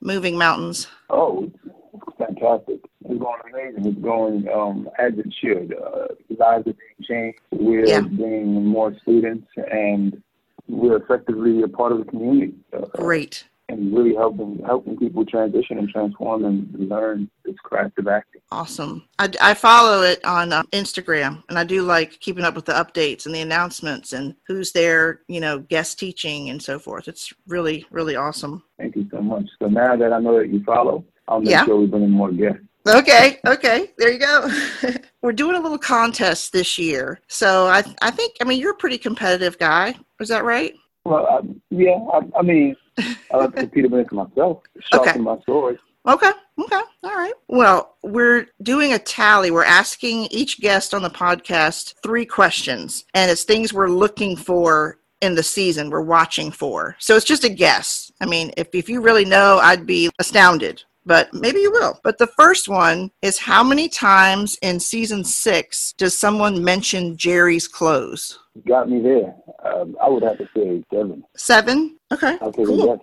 Moving 0.00 0.36
mountains. 0.38 0.86
Oh, 1.10 1.50
it's, 1.64 2.16
fantastic. 2.16 2.80
It's 3.04 3.18
going 3.18 3.40
amazing. 3.52 3.86
It's 3.86 4.00
going 4.00 4.48
um, 4.48 4.88
as 4.98 5.12
it 5.18 5.32
should. 5.40 5.74
Uh, 5.74 6.06
lives 6.38 6.66
are 6.66 6.72
being 6.72 6.76
changed. 7.02 7.38
We're 7.50 7.86
Yeah. 7.86 8.00
bringing 8.00 8.64
more 8.66 8.96
students, 9.02 9.46
and 9.56 10.22
we're 10.68 10.96
effectively 10.96 11.62
a 11.62 11.68
part 11.68 11.92
of 11.92 11.98
the 11.98 12.04
community. 12.04 12.54
Uh, 12.72 12.86
Great. 12.94 13.44
And 13.68 13.94
really 13.94 14.14
helping 14.14 14.62
helping 14.64 14.96
people 14.96 15.24
transition 15.26 15.78
and 15.78 15.88
transform 15.88 16.44
and 16.44 16.68
learn 16.88 17.30
this 17.44 17.54
craft 17.62 17.98
of 17.98 18.08
acting. 18.08 18.40
Awesome. 18.50 19.04
I, 19.18 19.30
I 19.40 19.54
follow 19.54 20.02
it 20.02 20.24
on 20.24 20.52
uh, 20.52 20.62
Instagram, 20.72 21.42
and 21.48 21.58
I 21.58 21.64
do 21.64 21.82
like 21.82 22.18
keeping 22.20 22.44
up 22.44 22.54
with 22.54 22.64
the 22.64 22.72
updates 22.72 23.26
and 23.26 23.34
the 23.34 23.40
announcements 23.42 24.12
and 24.14 24.34
who's 24.46 24.72
there, 24.72 25.20
you 25.28 25.40
know, 25.40 25.58
guest 25.58 25.98
teaching 25.98 26.50
and 26.50 26.62
so 26.62 26.78
forth. 26.78 27.08
It's 27.08 27.32
really, 27.46 27.86
really 27.90 28.16
awesome. 28.16 28.62
Thank 28.78 28.96
you 28.96 29.06
so 29.10 29.20
much. 29.20 29.44
So 29.60 29.68
now 29.68 29.96
that 29.96 30.12
I 30.12 30.18
know 30.18 30.38
that 30.38 30.48
you 30.48 30.62
follow, 30.64 31.04
I'll 31.26 31.40
make 31.40 31.50
Yeah. 31.50 31.64
sure 31.66 31.76
we 31.76 31.86
bring 31.86 32.04
in 32.04 32.10
more 32.10 32.32
guests. 32.32 32.60
Okay, 32.86 33.38
okay, 33.46 33.92
there 33.98 34.10
you 34.10 34.18
go. 34.18 34.48
We're 35.22 35.32
doing 35.32 35.56
a 35.56 35.60
little 35.60 35.76
contest 35.78 36.54
this 36.54 36.78
year, 36.78 37.20
so 37.28 37.66
I, 37.66 37.82
I 38.00 38.10
think, 38.10 38.36
I 38.40 38.44
mean, 38.44 38.58
you're 38.58 38.70
a 38.70 38.76
pretty 38.76 38.96
competitive 38.96 39.58
guy. 39.58 39.94
Is 40.20 40.28
that 40.28 40.44
right? 40.44 40.74
Well, 41.08 41.26
I, 41.26 41.40
yeah, 41.70 41.98
I, 42.12 42.38
I 42.38 42.42
mean, 42.42 42.76
I 42.98 43.36
like 43.38 43.52
to 43.52 43.60
compete 43.60 43.86
against 43.86 44.12
myself, 44.12 44.62
sharpen 44.92 45.10
Okay. 45.10 45.18
my 45.20 45.38
sword. 45.46 45.78
Okay, 46.06 46.30
okay, 46.58 46.80
all 47.02 47.16
right. 47.16 47.32
Well, 47.48 47.96
we're 48.02 48.46
doing 48.62 48.92
a 48.92 48.98
tally. 48.98 49.50
We're 49.50 49.64
asking 49.64 50.24
each 50.30 50.60
guest 50.60 50.92
on 50.92 51.02
the 51.02 51.10
podcast 51.10 51.94
three 52.02 52.26
questions, 52.26 53.04
and 53.14 53.30
it's 53.30 53.44
things 53.44 53.72
we're 53.72 53.88
looking 53.88 54.36
for 54.36 54.98
in 55.20 55.34
the 55.34 55.42
season, 55.42 55.90
we're 55.90 56.02
watching 56.02 56.50
for. 56.50 56.94
So 56.98 57.16
it's 57.16 57.24
just 57.24 57.44
a 57.44 57.48
guess. 57.48 58.12
I 58.20 58.26
mean, 58.26 58.52
if, 58.56 58.68
if 58.72 58.88
you 58.88 59.00
really 59.00 59.24
know, 59.24 59.58
I'd 59.58 59.86
be 59.86 60.10
astounded. 60.18 60.84
But 61.08 61.32
maybe 61.32 61.60
you 61.60 61.72
will. 61.72 61.98
But 62.04 62.18
the 62.18 62.26
first 62.26 62.68
one 62.68 63.10
is 63.22 63.38
how 63.38 63.64
many 63.64 63.88
times 63.88 64.58
in 64.60 64.78
season 64.78 65.24
six 65.24 65.94
does 65.94 66.16
someone 66.16 66.62
mention 66.62 67.16
Jerry's 67.16 67.66
clothes? 67.66 68.38
You 68.54 68.62
got 68.68 68.90
me 68.90 69.00
there. 69.00 69.34
Um, 69.64 69.96
I 70.04 70.10
would 70.10 70.22
have 70.22 70.36
to 70.36 70.46
say 70.54 70.84
seven. 70.92 71.24
Seven? 71.34 71.96
Okay. 72.12 72.36
I'll 72.42 72.52
Cool. 72.52 73.02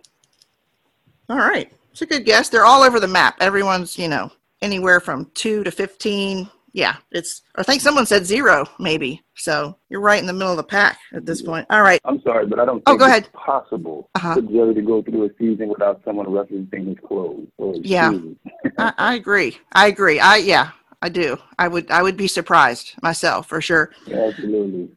All 1.30 1.38
right. 1.38 1.72
It's 1.92 2.04
a 2.04 2.06
good 2.06 2.26
guess. 2.26 2.48
They're 2.48 2.66
all 2.66 2.84
over 2.84 3.00
the 3.00 3.08
map. 3.08 3.38
Everyone's, 3.40 3.98
you 3.98 4.08
know, 4.08 4.32
anywhere 4.62 5.00
from 5.00 5.32
two 5.34 5.64
to 5.64 5.72
15. 5.72 6.48
Yeah. 6.76 6.98
It's, 7.12 7.42
I 7.56 7.64
think 7.64 7.80
someone 7.82 8.06
said 8.06 8.26
zero, 8.26 8.68
maybe. 8.80 9.24
So 9.36 9.78
you're 9.88 10.02
right 10.02 10.20
in 10.20 10.26
the 10.26 10.34
middle 10.34 10.52
of 10.52 10.58
the 10.58 10.64
pack 10.64 11.00
at 11.14 11.26
this 11.26 11.42
point. 11.42 11.66
All 11.70 11.82
right. 11.82 12.02
I'm 12.04 12.22
sorry, 12.22 12.46
but 12.48 12.60
I 12.60 12.66
don't 12.66 12.84
Oh, 12.86 12.92
think 12.92 13.00
go 13.00 13.06
it's 13.06 13.12
ahead. 13.12 13.32
possible 13.32 14.10
Uh-huh. 14.14 14.36
for 14.36 14.42
Jerry 14.42 14.74
to 14.76 14.82
go 14.82 15.02
through 15.02 15.24
a 15.24 15.30
season 15.40 15.70
without 15.70 16.02
someone 16.04 16.26
referencing 16.26 16.88
his 16.90 16.98
clothes 17.08 17.48
his 17.58 17.86
Yeah. 17.86 18.12
I, 18.78 18.92
I 18.98 19.16
agree. 19.16 19.58
I 19.72 19.88
agree. 19.88 20.20
I, 20.20 20.36
yeah, 20.36 20.72
I 21.02 21.08
do. 21.08 21.38
I 21.58 21.70
would, 21.70 21.90
I 21.92 22.04
would 22.04 22.18
be 22.18 22.28
surprised 22.28 22.92
myself 23.02 23.48
for 23.48 23.62
sure. 23.62 23.92
Absolutely. 24.12 24.90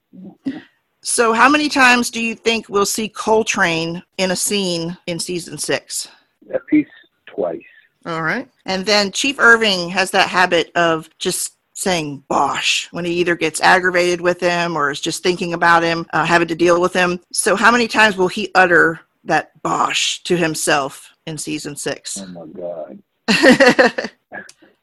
So 1.03 1.33
how 1.33 1.49
many 1.49 1.69
times 1.69 2.11
do 2.11 2.21
you 2.21 2.35
think 2.35 2.69
we'll 2.69 2.87
see 2.87 3.09
Coltrane 3.09 4.03
in 4.19 4.33
a 4.33 4.37
scene 4.37 4.99
in 5.07 5.21
season 5.21 5.57
six? 5.59 6.09
At 6.53 6.63
least 6.73 6.91
twice. 7.27 7.63
All 8.05 8.23
right. 8.23 8.49
And 8.67 8.85
then 8.85 9.13
Chief 9.13 9.39
Irving 9.39 9.91
has 9.91 10.11
that 10.11 10.29
habit 10.29 10.73
of 10.75 11.09
just 11.21 11.55
saying 11.79 12.25
Bosch 12.27 12.89
when 12.91 13.05
he 13.05 13.13
either 13.13 13.37
gets 13.37 13.61
aggravated 13.61 14.21
with 14.21 14.41
him 14.41 14.77
or 14.77 14.91
is 14.91 15.01
just 15.01 15.23
thinking 15.23 15.55
about 15.55 15.85
him, 15.85 16.07
uh, 16.13 16.25
having 16.25 16.49
to 16.49 16.57
deal 16.57 16.81
with 16.81 16.93
him. 16.93 17.21
So, 17.33 17.55
how 17.55 17.71
many 17.71 17.87
times 17.87 18.17
will 18.17 18.29
he 18.29 18.51
utter 18.55 19.01
that 19.25 19.63
Bosch 19.63 20.19
to 20.25 20.37
himself 20.37 21.13
in 21.27 21.39
season 21.39 21.77
six? 21.77 22.19
Oh 22.21 22.27
my 22.27 22.47
God. 22.47 23.03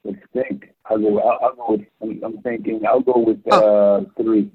Let's 0.05 0.19
think. 0.31 0.69
I'll 0.85 0.99
go. 0.99 1.19
I'll, 1.19 1.39
I'll 1.41 1.55
go 1.55 1.65
with. 1.71 1.81
I'm, 2.01 2.23
I'm 2.23 2.41
thinking. 2.43 2.85
I'll 2.87 3.01
go 3.01 3.19
with 3.19 3.41
uh, 3.51 4.01
three. 4.15 4.49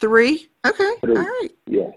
Three? 0.00 0.48
Okay. 0.66 0.92
Three. 1.00 1.16
All 1.16 1.22
right. 1.22 1.50
Yeah. 1.66 1.90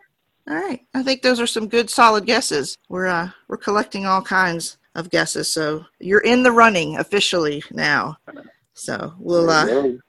All 0.48 0.56
right. 0.56 0.82
I 0.94 1.02
think 1.02 1.22
those 1.22 1.40
are 1.40 1.48
some 1.48 1.68
good 1.68 1.90
solid 1.90 2.28
guesses. 2.28 2.78
We're 2.90 3.08
uh, 3.08 3.32
we're 3.48 3.58
collecting 3.58 4.06
all 4.06 4.22
kinds 4.22 4.78
of 4.94 5.10
guesses. 5.10 5.52
So, 5.52 5.86
you're 6.00 6.20
in 6.20 6.44
the 6.44 6.52
running 6.52 6.98
officially 6.98 7.64
now. 7.72 8.18
So, 8.74 9.14
we'll 9.18 9.50
uh, 9.50 9.66
you. 9.66 10.00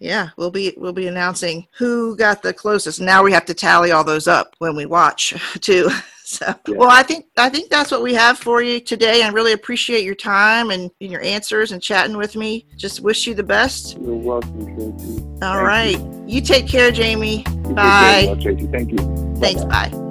Yeah, 0.00 0.30
we'll 0.38 0.50
be 0.50 0.72
we'll 0.78 0.94
be 0.94 1.08
announcing 1.08 1.66
who 1.76 2.16
got 2.16 2.42
the 2.42 2.54
closest. 2.54 3.00
Now 3.00 3.22
we 3.22 3.32
have 3.32 3.44
to 3.44 3.54
tally 3.54 3.92
all 3.92 4.02
those 4.02 4.26
up 4.26 4.54
when 4.58 4.74
we 4.74 4.86
watch 4.86 5.34
too. 5.60 5.88
So, 6.30 6.46
Yeah. 6.68 6.76
well, 6.76 6.90
I 6.90 7.02
think 7.02 7.26
I 7.38 7.48
think 7.48 7.70
that's 7.70 7.90
what 7.90 8.02
we 8.04 8.14
have 8.14 8.38
for 8.38 8.62
you 8.62 8.78
today. 8.78 9.24
I 9.24 9.30
really 9.30 9.50
appreciate 9.52 10.04
your 10.04 10.14
time 10.14 10.70
and, 10.70 10.88
and 11.00 11.10
your 11.10 11.20
answers 11.22 11.72
and 11.72 11.82
chatting 11.82 12.16
with 12.16 12.36
me. 12.36 12.66
Just 12.76 13.00
wish 13.00 13.26
you 13.26 13.34
the 13.34 13.42
best. 13.42 13.98
You're 13.98 14.14
welcome, 14.14 14.64
Tracy. 14.76 15.24
All 15.42 15.64
right, 15.64 15.98
you 16.28 16.40
take 16.40 16.68
care, 16.68 16.92
Jamie. 16.92 17.44
You 17.66 17.74
Bye. 17.74 18.38
Tracy. 18.40 18.68
Thank 18.68 18.92
you. 18.92 18.98
Thanks. 19.40 19.64
Bye-bye. 19.64 19.88
Bye. 19.88 20.09